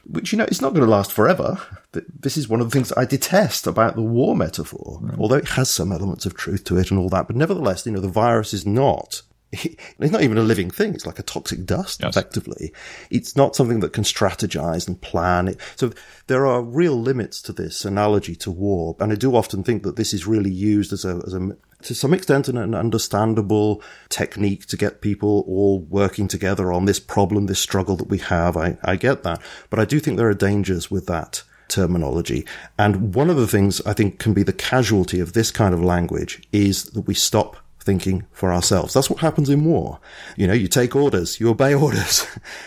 which 0.09 0.33
you 0.33 0.39
know 0.39 0.45
it's 0.45 0.61
not 0.61 0.73
going 0.73 0.85
to 0.85 0.91
last 0.91 1.13
forever. 1.13 1.61
This 1.93 2.37
is 2.37 2.49
one 2.49 2.61
of 2.61 2.71
the 2.71 2.75
things 2.75 2.93
I 2.97 3.05
detest 3.05 3.67
about 3.67 3.95
the 3.95 4.03
war 4.03 4.35
metaphor, 4.35 4.99
right. 5.03 5.19
although 5.19 5.37
it 5.37 5.51
has 5.51 5.71
some 5.71 5.93
elements 5.93 6.27
of 6.27 6.35
truth 6.35 6.65
to 6.65 6.79
it 6.79 6.91
and 6.91 6.99
all 6.99 7.09
that. 7.11 7.27
But 7.27 7.37
nevertheless, 7.37 7.87
you 7.87 7.93
know, 7.93 8.01
the 8.01 8.09
virus 8.09 8.53
is 8.53 8.67
not. 8.67 9.23
It's 10.01 10.13
not 10.13 10.23
even 10.23 10.39
a 10.39 10.43
living 10.43 10.71
thing. 10.71 10.95
It's 10.95 11.07
like 11.07 11.19
a 11.19 11.25
toxic 11.25 11.65
dust, 11.65 12.01
yes. 12.03 12.15
effectively. 12.15 12.73
It's 13.11 13.35
not 13.35 13.57
something 13.57 13.81
that 13.81 13.93
can 13.93 14.05
strategize 14.05 14.87
and 14.87 15.01
plan. 15.01 15.57
So 15.77 15.93
there 16.29 16.47
are 16.47 16.63
real 16.63 17.01
limits 17.01 17.43
to 17.43 17.53
this 17.53 17.85
analogy 17.85 18.37
to 18.37 18.51
war. 18.51 18.95
And 19.01 19.11
I 19.11 19.17
do 19.17 19.35
often 19.35 19.65
think 19.65 19.83
that 19.83 19.97
this 19.97 20.13
is 20.13 20.27
really 20.27 20.53
used 20.53 20.93
as 20.93 21.05
a, 21.05 21.21
as 21.27 21.35
a 21.35 21.57
to 21.83 21.95
some 21.95 22.13
extent 22.13 22.49
an 22.49 22.75
understandable 22.75 23.83
technique 24.09 24.67
to 24.67 24.77
get 24.77 25.01
people 25.01 25.45
all 25.47 25.81
working 25.81 26.27
together 26.27 26.73
on 26.73 26.87
this 26.87 26.99
problem, 26.99 27.47
this 27.47 27.61
struggle 27.61 27.97
that 27.97 28.09
we 28.09 28.19
have. 28.19 28.57
I, 28.57 28.77
I 28.83 28.97
get 28.97 29.23
that. 29.23 29.41
But 29.71 29.79
I 29.79 29.85
do 29.85 30.01
think 30.01 30.17
there 30.17 30.29
are 30.29 30.35
dangers 30.35 30.91
with 30.91 31.07
that 31.07 31.43
terminology. 31.69 32.47
And 32.79 33.15
one 33.15 33.31
of 33.31 33.37
the 33.37 33.47
things 33.47 33.81
I 33.83 33.93
think 33.93 34.19
can 34.19 34.35
be 34.35 34.43
the 34.43 34.53
casualty 34.53 35.21
of 35.21 35.35
this 35.35 35.51
kind 35.51 35.75
of 35.75 35.83
language 35.83 36.43
is 36.53 36.85
that 36.85 37.03
we 37.03 37.15
stop 37.15 37.57
thinking 37.81 38.27
for 38.33 38.53
ourselves. 38.53 38.93
That's 38.93 39.09
what 39.09 39.21
happens 39.21 39.49
in 39.49 39.65
war. 39.65 39.99
You 40.37 40.47
know, 40.47 40.53
you 40.53 40.69
take 40.69 40.95
orders, 40.95 41.41
you 41.41 41.49
obey 41.49 41.75
orders, 41.87 42.27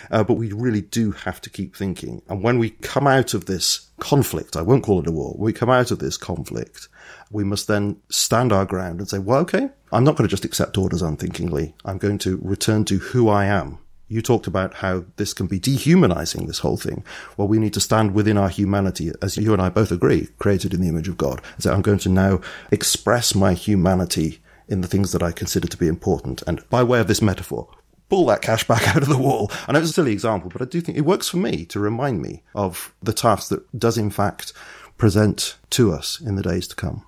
uh, 0.10 0.24
but 0.24 0.34
we 0.34 0.52
really 0.52 0.82
do 0.82 1.12
have 1.12 1.42
to 1.42 1.50
keep 1.50 1.76
thinking. 1.76 2.22
And 2.28 2.42
when 2.42 2.58
we 2.58 2.72
come 2.72 3.06
out 3.06 3.34
of 3.34 3.46
this 3.46 3.92
conflict, 4.00 4.56
I 4.56 4.62
won't 4.62 4.84
call 4.84 5.00
it 5.00 5.08
a 5.08 5.12
war, 5.12 5.36
we 5.38 5.54
come 5.54 5.70
out 5.70 5.92
of 5.92 6.00
this 6.00 6.18
conflict, 6.18 6.88
we 7.32 7.44
must 7.44 7.68
then 7.68 7.98
stand 8.10 8.52
our 8.52 8.66
ground 8.66 9.00
and 9.00 9.10
say, 9.10 9.20
well, 9.20 9.40
okay, 9.40 9.70
I'm 9.92 10.04
not 10.04 10.16
going 10.16 10.28
to 10.28 10.32
just 10.32 10.46
accept 10.46 10.78
orders 10.78 11.02
unthinkingly. 11.02 11.74
I'm 11.86 11.98
going 11.98 12.18
to 12.20 12.40
return 12.42 12.86
to 12.86 12.98
who 12.98 13.30
I 13.30 13.46
am. 13.46 13.80
You 14.08 14.22
talked 14.22 14.46
about 14.46 14.76
how 14.76 15.06
this 15.16 15.34
can 15.34 15.48
be 15.48 15.58
dehumanizing, 15.58 16.46
this 16.46 16.60
whole 16.60 16.76
thing. 16.76 17.06
Well, 17.38 17.48
we 17.48 17.60
need 17.60 17.74
to 17.76 17.80
stand 17.80 18.14
within 18.14 18.38
our 18.38 18.50
humanity, 18.50 19.12
as 19.22 19.38
you 19.38 19.54
and 19.54 19.62
I 19.62 19.70
both 19.70 19.90
agree, 19.90 20.28
created 20.38 20.74
in 20.74 20.82
the 20.82 20.90
image 20.90 21.08
of 21.08 21.18
God. 21.18 21.42
So 21.60 21.72
I'm 21.72 21.82
going 21.82 22.00
to 22.00 22.10
now 22.10 22.42
express 22.72 23.34
my 23.34 23.54
humanity 23.54 24.40
in 24.68 24.82
the 24.82 24.88
things 24.88 25.14
that 25.14 25.24
I 25.24 25.32
consider 25.32 25.68
to 25.68 25.78
be 25.78 25.88
important. 25.88 26.44
And 26.46 26.68
by 26.70 26.84
way 26.84 27.00
of 27.00 27.08
this 27.08 27.22
metaphor, 27.22 27.70
pull 28.10 28.26
that 28.26 28.42
cash 28.42 28.68
back 28.68 28.86
out 28.96 29.02
of 29.02 29.08
the 29.08 29.18
wall. 29.18 29.50
I 29.66 29.72
know 29.72 29.80
it's 29.80 29.92
a 29.92 29.94
silly 29.94 30.12
example, 30.12 30.50
but 30.52 30.62
I 30.62 30.66
do 30.66 30.82
think 30.82 30.98
it 30.98 31.06
works 31.06 31.30
for 31.30 31.38
me 31.38 31.66
to 31.68 31.80
remind 31.80 32.22
me 32.22 32.44
of 32.54 32.94
the 33.02 33.14
task 33.14 33.48
that 33.48 33.80
does 33.80 33.98
in 33.98 34.10
fact 34.10 34.52
present 34.98 35.56
to 35.72 35.94
us 35.94 36.20
in 36.20 36.36
the 36.36 36.44
days 36.44 36.68
to 36.68 36.76
come. 36.76 37.06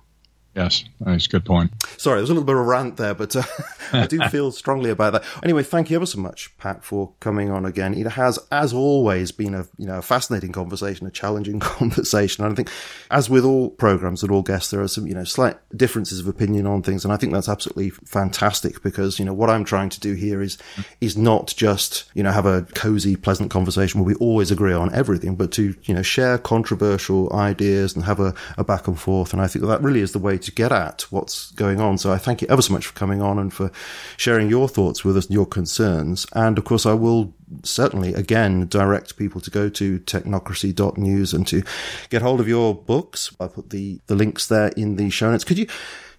Yes, 0.54 0.84
that's 1.00 1.26
a 1.26 1.28
good 1.28 1.44
point. 1.44 1.72
Sorry, 1.98 2.20
there's 2.20 2.30
a 2.30 2.32
little 2.32 2.46
bit 2.46 2.54
of 2.54 2.60
a 2.60 2.64
rant 2.64 2.96
there, 2.96 3.14
but 3.14 3.34
uh, 3.34 3.42
I 3.92 4.06
do 4.06 4.20
feel 4.30 4.52
strongly 4.52 4.90
about 4.90 5.12
that. 5.14 5.24
Anyway, 5.42 5.64
thank 5.64 5.90
you 5.90 5.96
ever 5.96 6.06
so 6.06 6.20
much, 6.20 6.56
Pat, 6.58 6.84
for 6.84 7.12
coming 7.18 7.50
on 7.50 7.64
again. 7.64 7.92
It 7.94 8.06
has, 8.12 8.38
as 8.52 8.72
always, 8.72 9.32
been 9.32 9.54
a 9.54 9.66
you 9.78 9.86
know 9.86 9.98
a 9.98 10.02
fascinating 10.02 10.52
conversation, 10.52 11.08
a 11.08 11.10
challenging 11.10 11.58
conversation. 11.60 12.44
And 12.44 12.52
I 12.52 12.56
think, 12.56 12.70
as 13.10 13.28
with 13.28 13.44
all 13.44 13.70
programs 13.70 14.22
and 14.22 14.30
all 14.30 14.42
guests, 14.42 14.70
there 14.70 14.80
are 14.80 14.88
some 14.88 15.08
you 15.08 15.14
know 15.14 15.24
slight 15.24 15.56
differences 15.76 16.20
of 16.20 16.28
opinion 16.28 16.66
on 16.66 16.82
things, 16.82 17.04
and 17.04 17.12
I 17.12 17.16
think 17.16 17.32
that's 17.32 17.48
absolutely 17.48 17.90
fantastic 17.90 18.80
because 18.82 19.18
you 19.18 19.24
know 19.24 19.34
what 19.34 19.50
I'm 19.50 19.64
trying 19.64 19.88
to 19.90 20.00
do 20.00 20.14
here 20.14 20.40
is 20.40 20.56
is 21.00 21.16
not 21.16 21.52
just 21.56 22.04
you 22.14 22.22
know 22.22 22.30
have 22.30 22.46
a 22.46 22.62
cozy, 22.74 23.16
pleasant 23.16 23.50
conversation 23.50 24.00
where 24.00 24.06
we 24.06 24.14
always 24.16 24.52
agree 24.52 24.72
on 24.72 24.94
everything, 24.94 25.34
but 25.34 25.50
to 25.52 25.74
you 25.82 25.94
know 25.94 26.02
share 26.02 26.38
controversial 26.38 27.32
ideas 27.32 27.96
and 27.96 28.04
have 28.04 28.20
a, 28.20 28.34
a 28.56 28.62
back 28.62 28.86
and 28.86 29.00
forth. 29.00 29.32
And 29.32 29.42
I 29.42 29.48
think 29.48 29.64
that 29.64 29.82
really 29.82 30.00
is 30.00 30.12
the 30.12 30.20
way 30.20 30.38
to 30.44 30.52
get 30.52 30.72
at 30.72 31.02
what's 31.10 31.50
going 31.52 31.80
on. 31.80 31.98
So 31.98 32.12
I 32.12 32.18
thank 32.18 32.42
you 32.42 32.48
ever 32.48 32.62
so 32.62 32.72
much 32.72 32.86
for 32.86 32.94
coming 32.94 33.20
on 33.20 33.38
and 33.38 33.52
for 33.52 33.70
sharing 34.16 34.48
your 34.48 34.68
thoughts 34.68 35.04
with 35.04 35.16
us 35.16 35.26
and 35.26 35.34
your 35.34 35.46
concerns. 35.46 36.26
And 36.32 36.56
of 36.58 36.64
course, 36.64 36.86
I 36.86 36.94
will 36.94 37.34
certainly 37.62 38.14
again 38.14 38.66
direct 38.68 39.16
people 39.16 39.40
to 39.40 39.50
go 39.50 39.68
to 39.68 39.98
technocracy.news 40.00 41.34
and 41.34 41.46
to 41.48 41.62
get 42.10 42.22
hold 42.22 42.40
of 42.40 42.48
your 42.48 42.74
books. 42.74 43.34
I'll 43.40 43.48
put 43.48 43.70
the, 43.70 44.00
the 44.06 44.14
links 44.14 44.46
there 44.46 44.68
in 44.68 44.96
the 44.96 45.10
show 45.10 45.30
notes. 45.30 45.44
Could 45.44 45.58
you 45.58 45.66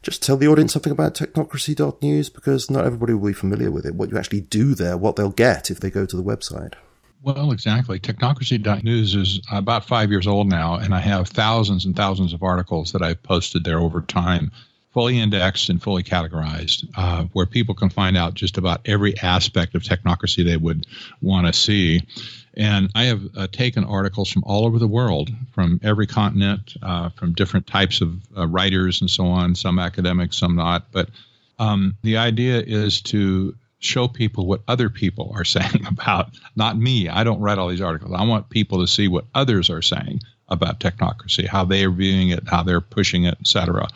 just 0.05 0.21
tell 0.21 0.37
the 0.37 0.47
audience 0.47 0.71
something 0.71 0.91
about 0.91 1.15
technocracy.news 1.15 2.29
because 2.29 2.69
not 2.69 2.85
everybody 2.85 3.13
will 3.13 3.29
be 3.29 3.33
familiar 3.33 3.71
with 3.71 3.87
it, 3.87 3.95
what 3.95 4.11
you 4.11 4.17
actually 4.19 4.41
do 4.41 4.75
there, 4.75 4.95
what 4.95 5.15
they'll 5.15 5.31
get 5.31 5.71
if 5.71 5.79
they 5.79 5.89
go 5.89 6.05
to 6.05 6.15
the 6.15 6.23
website. 6.23 6.73
Well, 7.23 7.51
exactly. 7.51 7.99
Technocracy.news 7.99 9.15
is 9.15 9.41
about 9.51 9.85
five 9.85 10.11
years 10.11 10.27
old 10.27 10.47
now, 10.47 10.75
and 10.75 10.93
I 10.93 10.99
have 10.99 11.27
thousands 11.27 11.85
and 11.85 11.95
thousands 11.95 12.33
of 12.33 12.43
articles 12.43 12.91
that 12.91 13.01
I've 13.01 13.23
posted 13.23 13.63
there 13.63 13.79
over 13.79 14.01
time, 14.01 14.51
fully 14.93 15.19
indexed 15.19 15.69
and 15.69 15.81
fully 15.81 16.03
categorized, 16.03 16.87
uh, 16.95 17.23
where 17.33 17.47
people 17.47 17.73
can 17.73 17.89
find 17.89 18.15
out 18.15 18.35
just 18.35 18.57
about 18.59 18.81
every 18.85 19.17
aspect 19.19 19.73
of 19.73 19.81
technocracy 19.81 20.45
they 20.45 20.57
would 20.57 20.85
want 21.21 21.47
to 21.47 21.53
see. 21.53 22.03
And 22.55 22.89
I 22.95 23.05
have 23.05 23.21
uh, 23.35 23.47
taken 23.51 23.83
articles 23.83 24.31
from 24.31 24.43
all 24.45 24.65
over 24.65 24.79
the 24.79 24.87
world, 24.87 25.29
from 25.51 25.79
every 25.83 26.07
continent, 26.07 26.75
uh, 26.81 27.09
from 27.09 27.33
different 27.33 27.67
types 27.67 28.01
of 28.01 28.21
uh, 28.37 28.47
writers 28.47 29.01
and 29.01 29.09
so 29.09 29.25
on, 29.25 29.55
some 29.55 29.79
academics, 29.79 30.37
some 30.37 30.55
not. 30.55 30.91
But 30.91 31.09
um, 31.59 31.97
the 32.03 32.17
idea 32.17 32.61
is 32.61 33.01
to 33.01 33.55
show 33.79 34.07
people 34.07 34.45
what 34.45 34.61
other 34.67 34.89
people 34.89 35.31
are 35.35 35.43
saying 35.57 35.85
about 35.87 36.29
not 36.55 36.77
me. 36.77 37.09
I 37.09 37.23
don't 37.23 37.39
write 37.39 37.57
all 37.57 37.69
these 37.69 37.81
articles. 37.81 38.13
I 38.15 38.23
want 38.23 38.49
people 38.49 38.79
to 38.81 38.87
see 38.87 39.07
what 39.07 39.25
others 39.33 39.69
are 39.69 39.81
saying 39.81 40.21
about 40.47 40.79
technocracy, 40.79 41.47
how 41.47 41.65
they 41.65 41.83
are 41.83 41.91
viewing 41.91 42.29
it, 42.29 42.47
how 42.47 42.61
they're 42.63 42.81
pushing 42.81 43.23
it, 43.23 43.35
etc. 43.39 43.87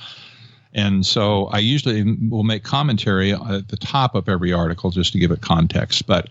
And 0.74 1.06
so 1.06 1.48
I 1.48 1.60
usually 1.60 2.04
will 2.30 2.44
make 2.44 2.64
commentary 2.64 3.34
at 3.34 3.70
the 3.70 3.78
top 3.78 4.14
of 4.14 4.30
every 4.30 4.54
article 4.54 4.92
just 4.92 5.14
to 5.14 5.20
give 5.20 5.32
it 5.32 5.42
context. 5.42 6.06
But 6.06 6.30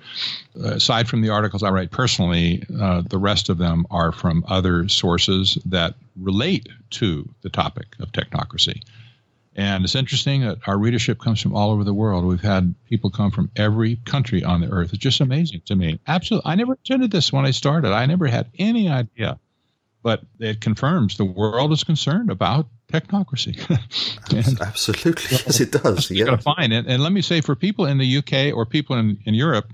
aside 0.63 1.09
from 1.09 1.23
the 1.23 1.29
articles 1.31 1.63
I 1.63 1.71
write 1.71 1.91
personally, 1.91 2.63
uh, 2.81 3.03
the 3.09 3.19
rest 3.19 3.49
of 3.49 3.59
them 3.59 3.87
are 3.91 4.13
from 4.13 4.45
other 4.47 4.89
sources 4.89 5.59
that 5.67 5.95
relate 6.17 6.69
to 6.91 7.29
the 7.43 7.51
topic 7.51 7.97
of 8.01 8.13
technocracy. 8.13 8.83
And 9.59 9.85
it's 9.85 9.97
interesting 9.97 10.43
that 10.43 10.59
our 10.69 10.79
readership 10.79 11.19
comes 11.19 11.43
from 11.43 11.53
all 11.53 11.73
over 11.73 11.83
the 11.83 11.93
world. 11.93 12.25
We've 12.25 12.41
had 12.41 12.77
people 12.89 13.11
come 13.11 13.33
from 13.33 13.51
every 13.57 13.97
country 14.05 14.45
on 14.45 14.61
the 14.61 14.71
earth. 14.71 14.91
It's 14.93 15.03
just 15.03 15.21
amazing 15.21 15.63
to 15.67 15.75
me. 15.75 15.99
Absolutely. 16.07 16.49
I 16.49 16.55
never 16.55 16.75
intended 16.75 17.11
this 17.11 17.33
when 17.33 17.45
I 17.45 17.51
started. 17.51 17.91
I 17.91 18.07
never 18.07 18.29
had 18.29 18.47
any 18.57 18.89
idea. 18.89 19.41
But 20.05 20.23
it 20.39 20.61
confirms 20.61 21.17
the 21.17 21.25
world 21.25 21.73
is 21.73 21.83
concerned 21.83 22.31
about 22.31 22.69
technocracy. 22.93 23.59
and, 24.31 24.61
Absolutely. 24.61 25.25
Yes, 25.33 25.61
it 25.61 25.73
does. 25.73 26.09
You 26.09 26.25
got 26.25 26.37
to 26.37 26.43
find 26.43 26.73
it. 26.73 26.87
And 26.87 27.03
let 27.03 27.11
me 27.11 27.21
say, 27.21 27.41
for 27.41 27.57
people 27.57 27.85
in 27.85 27.99
the 27.99 28.19
UK 28.19 28.57
or 28.57 28.65
people 28.65 28.95
in, 28.95 29.19
in 29.25 29.35
Europe, 29.35 29.73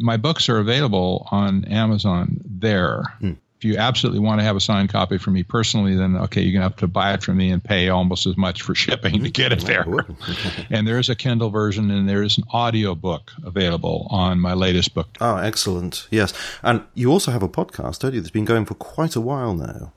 my 0.00 0.16
books 0.16 0.48
are 0.48 0.58
available 0.58 1.28
on 1.30 1.64
Amazon 1.66 2.40
there. 2.44 3.04
Hmm 3.20 3.34
if 3.62 3.66
you 3.66 3.76
absolutely 3.76 4.18
want 4.18 4.40
to 4.40 4.44
have 4.44 4.56
a 4.56 4.60
signed 4.60 4.88
copy 4.88 5.18
from 5.18 5.34
me 5.34 5.44
personally, 5.44 5.94
then 5.94 6.16
okay, 6.16 6.42
you're 6.42 6.52
gonna 6.52 6.64
have 6.64 6.74
to 6.78 6.88
buy 6.88 7.14
it 7.14 7.22
from 7.22 7.36
me 7.36 7.52
and 7.52 7.62
pay 7.62 7.90
almost 7.90 8.26
as 8.26 8.36
much 8.36 8.60
for 8.60 8.74
shipping 8.84 9.22
to 9.22 9.30
get 9.30 9.52
it 9.52 9.60
there. 9.60 9.86
and 10.70 10.84
there 10.84 10.98
is 10.98 11.08
a 11.08 11.14
Kindle 11.14 11.48
version 11.48 11.88
and 11.92 12.08
there 12.08 12.24
is 12.24 12.38
an 12.38 12.44
audio 12.50 12.96
book 12.96 13.30
available 13.44 14.08
on 14.10 14.40
my 14.40 14.52
latest 14.52 14.94
book. 14.94 15.16
Oh, 15.20 15.36
excellent! 15.36 16.08
Yes, 16.10 16.34
and 16.64 16.82
you 16.94 17.12
also 17.12 17.30
have 17.30 17.44
a 17.44 17.48
podcast, 17.48 18.00
don't 18.00 18.14
you? 18.14 18.20
That's 18.20 18.32
been 18.32 18.44
going 18.44 18.64
for 18.64 18.74
quite 18.74 19.14
a 19.14 19.20
while 19.20 19.54
now. 19.54 19.92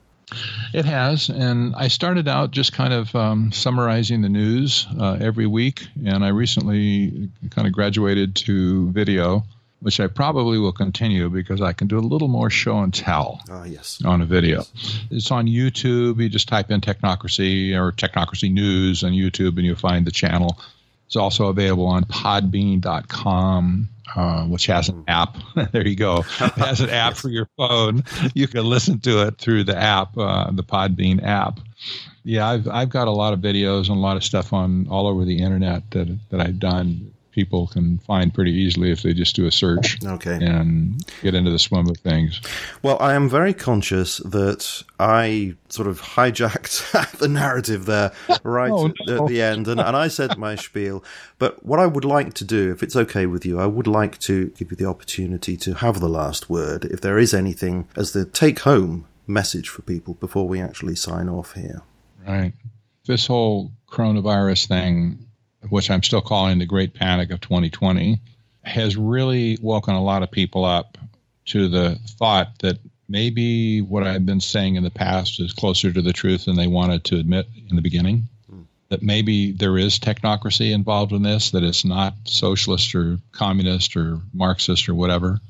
It 0.72 0.84
has, 0.84 1.28
and 1.28 1.74
I 1.74 1.88
started 1.88 2.28
out 2.28 2.52
just 2.52 2.72
kind 2.72 2.92
of 2.92 3.16
um, 3.16 3.50
summarizing 3.50 4.22
the 4.22 4.28
news 4.28 4.86
uh, 4.96 5.18
every 5.20 5.48
week, 5.48 5.88
and 6.04 6.24
I 6.24 6.28
recently 6.28 7.30
kind 7.50 7.66
of 7.66 7.72
graduated 7.72 8.36
to 8.36 8.92
video 8.92 9.44
which 9.80 10.00
I 10.00 10.06
probably 10.06 10.58
will 10.58 10.72
continue 10.72 11.28
because 11.28 11.60
I 11.60 11.72
can 11.72 11.86
do 11.86 11.98
a 11.98 12.00
little 12.00 12.28
more 12.28 12.50
show 12.50 12.78
and 12.78 12.92
tell 12.92 13.42
uh, 13.50 13.64
yes. 13.64 14.02
on 14.04 14.22
a 14.22 14.26
video. 14.26 14.58
Yes. 14.58 15.00
It's 15.10 15.30
on 15.30 15.46
YouTube. 15.46 16.20
You 16.20 16.28
just 16.28 16.48
type 16.48 16.70
in 16.70 16.80
Technocracy 16.80 17.74
or 17.74 17.92
Technocracy 17.92 18.50
News 18.50 19.04
on 19.04 19.12
YouTube 19.12 19.56
and 19.56 19.66
you'll 19.66 19.76
find 19.76 20.06
the 20.06 20.10
channel. 20.10 20.58
It's 21.06 21.16
also 21.16 21.48
available 21.48 21.86
on 21.86 22.04
podbean.com, 22.04 23.88
uh, 24.16 24.44
which 24.46 24.66
has 24.66 24.88
an 24.88 25.04
app. 25.06 25.36
there 25.72 25.86
you 25.86 25.94
go. 25.94 26.24
It 26.40 26.52
has 26.54 26.80
an 26.80 26.90
app 26.90 27.14
for 27.16 27.28
your 27.28 27.48
phone. 27.56 28.02
You 28.34 28.48
can 28.48 28.64
listen 28.64 28.98
to 29.00 29.28
it 29.28 29.38
through 29.38 29.64
the 29.64 29.76
app, 29.76 30.16
uh, 30.18 30.50
the 30.50 30.64
Podbean 30.64 31.22
app. 31.22 31.60
Yeah, 32.24 32.48
I've, 32.48 32.66
I've 32.66 32.90
got 32.90 33.06
a 33.06 33.12
lot 33.12 33.34
of 33.34 33.38
videos 33.38 33.88
and 33.88 33.98
a 33.98 34.00
lot 34.00 34.16
of 34.16 34.24
stuff 34.24 34.52
on 34.52 34.88
all 34.88 35.06
over 35.06 35.24
the 35.24 35.38
internet 35.38 35.88
that, 35.92 36.18
that 36.30 36.40
I've 36.40 36.58
done 36.58 37.12
people 37.36 37.66
can 37.66 37.98
find 37.98 38.32
pretty 38.32 38.50
easily 38.50 38.90
if 38.90 39.02
they 39.02 39.12
just 39.12 39.36
do 39.36 39.46
a 39.46 39.52
search 39.52 40.02
okay. 40.02 40.38
and 40.42 41.04
get 41.20 41.34
into 41.34 41.50
the 41.50 41.58
swim 41.58 41.86
of 41.86 41.98
things. 41.98 42.40
Well, 42.82 42.96
I 42.98 43.12
am 43.12 43.28
very 43.28 43.52
conscious 43.52 44.16
that 44.24 44.82
I 44.98 45.54
sort 45.68 45.86
of 45.86 46.00
hijacked 46.00 47.18
the 47.18 47.28
narrative 47.28 47.84
there 47.84 48.12
right 48.42 48.70
oh, 48.70 48.90
no. 49.06 49.24
at 49.24 49.28
the 49.28 49.42
end, 49.42 49.68
and, 49.68 49.78
and 49.78 49.94
I 49.94 50.08
said 50.08 50.38
my 50.38 50.56
spiel. 50.56 51.04
But 51.38 51.64
what 51.64 51.78
I 51.78 51.86
would 51.86 52.06
like 52.06 52.32
to 52.34 52.44
do, 52.44 52.72
if 52.72 52.82
it's 52.82 52.96
okay 52.96 53.26
with 53.26 53.44
you, 53.44 53.60
I 53.60 53.66
would 53.66 53.86
like 53.86 54.18
to 54.20 54.48
give 54.56 54.70
you 54.70 54.76
the 54.78 54.86
opportunity 54.86 55.58
to 55.58 55.74
have 55.74 56.00
the 56.00 56.08
last 56.08 56.48
word, 56.48 56.86
if 56.86 57.02
there 57.02 57.18
is 57.18 57.34
anything 57.34 57.86
as 57.96 58.12
the 58.14 58.24
take 58.24 58.60
home 58.60 59.06
message 59.26 59.68
for 59.68 59.82
people 59.82 60.14
before 60.14 60.48
we 60.48 60.58
actually 60.58 60.96
sign 60.96 61.28
off 61.28 61.52
here. 61.52 61.82
Right. 62.26 62.54
This 63.06 63.26
whole 63.26 63.72
coronavirus 63.90 64.68
thing 64.68 65.25
which 65.70 65.90
I'm 65.90 66.02
still 66.02 66.20
calling 66.20 66.58
the 66.58 66.66
Great 66.66 66.94
Panic 66.94 67.30
of 67.30 67.40
2020, 67.40 68.20
has 68.62 68.96
really 68.96 69.58
woken 69.60 69.94
a 69.94 70.02
lot 70.02 70.22
of 70.22 70.30
people 70.30 70.64
up 70.64 70.98
to 71.46 71.68
the 71.68 71.98
thought 72.18 72.58
that 72.60 72.78
maybe 73.08 73.80
what 73.80 74.02
I've 74.02 74.26
been 74.26 74.40
saying 74.40 74.74
in 74.74 74.82
the 74.82 74.90
past 74.90 75.40
is 75.40 75.52
closer 75.52 75.92
to 75.92 76.02
the 76.02 76.12
truth 76.12 76.46
than 76.46 76.56
they 76.56 76.66
wanted 76.66 77.04
to 77.04 77.18
admit 77.18 77.46
in 77.70 77.76
the 77.76 77.82
beginning. 77.82 78.28
Hmm. 78.50 78.62
That 78.88 79.02
maybe 79.02 79.52
there 79.52 79.78
is 79.78 79.98
technocracy 79.98 80.72
involved 80.72 81.12
in 81.12 81.22
this, 81.22 81.52
that 81.52 81.62
it's 81.62 81.84
not 81.84 82.14
socialist 82.24 82.94
or 82.94 83.18
communist 83.32 83.96
or 83.96 84.20
Marxist 84.32 84.88
or 84.88 84.94
whatever. 84.94 85.40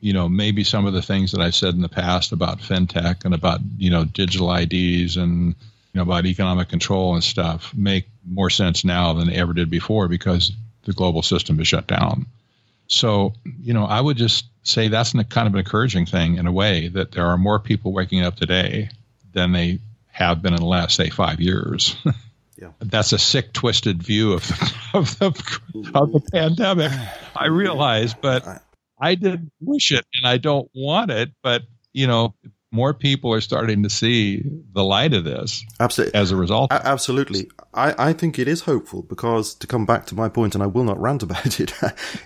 You 0.00 0.12
know, 0.12 0.28
maybe 0.28 0.62
some 0.62 0.86
of 0.86 0.92
the 0.92 1.02
things 1.02 1.32
that 1.32 1.40
I've 1.40 1.54
said 1.54 1.74
in 1.74 1.80
the 1.80 1.88
past 1.88 2.32
about 2.32 2.60
fintech 2.60 3.24
and 3.24 3.34
about, 3.34 3.60
you 3.78 3.90
know, 3.90 4.04
digital 4.04 4.54
IDs 4.54 5.16
and 5.16 5.54
you 5.92 5.98
know, 5.98 6.02
about 6.02 6.26
economic 6.26 6.68
control 6.68 7.14
and 7.14 7.24
stuff 7.24 7.72
make 7.74 8.06
more 8.30 8.50
sense 8.50 8.84
now 8.84 9.12
than 9.12 9.28
they 9.28 9.34
ever 9.34 9.52
did 9.52 9.70
before 9.70 10.08
because 10.08 10.52
the 10.84 10.92
global 10.92 11.22
system 11.22 11.60
is 11.60 11.68
shut 11.68 11.86
down. 11.86 12.26
So, 12.86 13.34
you 13.60 13.74
know, 13.74 13.84
I 13.84 14.00
would 14.00 14.16
just 14.16 14.46
say 14.62 14.88
that's 14.88 15.12
an, 15.14 15.22
kind 15.24 15.46
of 15.46 15.54
an 15.54 15.60
encouraging 15.60 16.06
thing 16.06 16.36
in 16.36 16.46
a 16.46 16.52
way 16.52 16.88
that 16.88 17.12
there 17.12 17.26
are 17.26 17.36
more 17.36 17.58
people 17.58 17.92
waking 17.92 18.24
up 18.24 18.36
today 18.36 18.90
than 19.32 19.52
they 19.52 19.80
have 20.10 20.42
been 20.42 20.54
in 20.54 20.60
the 20.60 20.66
last, 20.66 20.96
say, 20.96 21.10
five 21.10 21.40
years. 21.40 21.96
Yeah. 22.60 22.72
That's 22.80 23.12
a 23.12 23.18
sick, 23.18 23.52
twisted 23.52 24.02
view 24.02 24.32
of 24.32 24.48
the, 24.48 24.74
of 24.94 25.18
the, 25.18 25.26
of 25.94 26.12
the 26.12 26.20
pandemic. 26.32 26.90
I 27.36 27.46
realize, 27.46 28.14
but 28.14 28.64
I 28.98 29.14
didn't 29.14 29.52
wish 29.60 29.92
it 29.92 30.04
and 30.12 30.26
I 30.26 30.38
don't 30.38 30.68
want 30.74 31.12
it. 31.12 31.30
But, 31.40 31.62
you 31.92 32.08
know, 32.08 32.34
more 32.70 32.92
people 32.92 33.32
are 33.32 33.40
starting 33.40 33.82
to 33.82 33.90
see 33.90 34.42
the 34.72 34.84
light 34.84 35.14
of 35.14 35.24
this. 35.24 35.64
Absolutely. 35.80 36.18
As 36.18 36.30
a 36.30 36.36
result. 36.36 36.70
A- 36.70 36.86
absolutely. 36.86 37.50
I, 37.74 38.10
I 38.10 38.12
think 38.12 38.38
it 38.38 38.48
is 38.48 38.62
hopeful 38.62 39.02
because 39.02 39.54
to 39.56 39.66
come 39.66 39.86
back 39.86 40.06
to 40.06 40.14
my 40.14 40.28
point, 40.28 40.54
and 40.54 40.62
I 40.62 40.66
will 40.66 40.84
not 40.84 41.00
rant 41.00 41.22
about 41.22 41.60
it, 41.60 41.72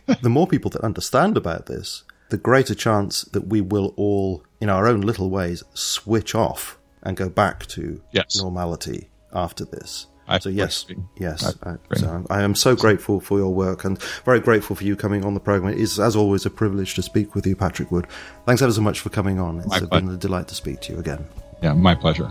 the 0.23 0.31
more 0.31 0.47
people 0.47 0.71
that 0.71 0.83
understand 0.83 1.37
about 1.37 1.67
this, 1.67 2.05
the 2.31 2.37
greater 2.37 2.75
chance 2.75 3.23
that 3.33 3.49
we 3.49 3.61
will 3.61 3.95
all, 3.97 4.45
in 4.61 4.69
our 4.69 4.87
own 4.87 5.03
little 5.03 5.31
ways, 5.31 5.63
switch 5.75 6.35
off 6.35 6.79
and 7.03 7.17
go 7.17 7.29
back 7.29 7.67
to 7.67 8.01
yes. 8.13 8.41
normality 8.41 9.11
after 9.33 9.65
this. 9.65 10.07
I 10.33 10.39
so 10.39 10.49
yes, 10.49 10.87
yes. 11.17 11.57
I, 11.63 11.77
so 11.95 12.25
I 12.31 12.43
am 12.43 12.55
so 12.55 12.75
grateful 12.75 13.21
for 13.21 13.39
your 13.39 13.53
work 13.55 13.85
and 13.85 14.01
very 14.25 14.41
grateful 14.41 14.75
for 14.77 14.85
you 14.85 14.97
coming 14.97 15.25
on 15.25 15.35
the 15.35 15.41
program. 15.41 15.73
It 15.73 15.79
is, 15.79 16.01
as 16.01 16.17
always, 16.17 16.47
a 16.47 16.51
privilege 16.51 16.95
to 16.95 17.03
speak 17.03 17.35
with 17.35 17.47
you, 17.47 17.55
Patrick 17.55 17.91
Wood. 17.91 18.07
Thanks 18.47 18.63
ever 18.63 18.73
so 18.73 18.81
much 18.81 19.01
for 19.01 19.11
coming 19.11 19.39
on. 19.39 19.61
It's 19.61 19.81
been 19.87 20.09
a 20.09 20.17
delight 20.17 20.49
to 20.49 20.55
speak 20.55 20.81
to 20.83 20.93
you 20.93 20.99
again. 20.99 21.25
Yeah, 21.63 21.75
my 21.75 21.95
pleasure. 21.95 22.31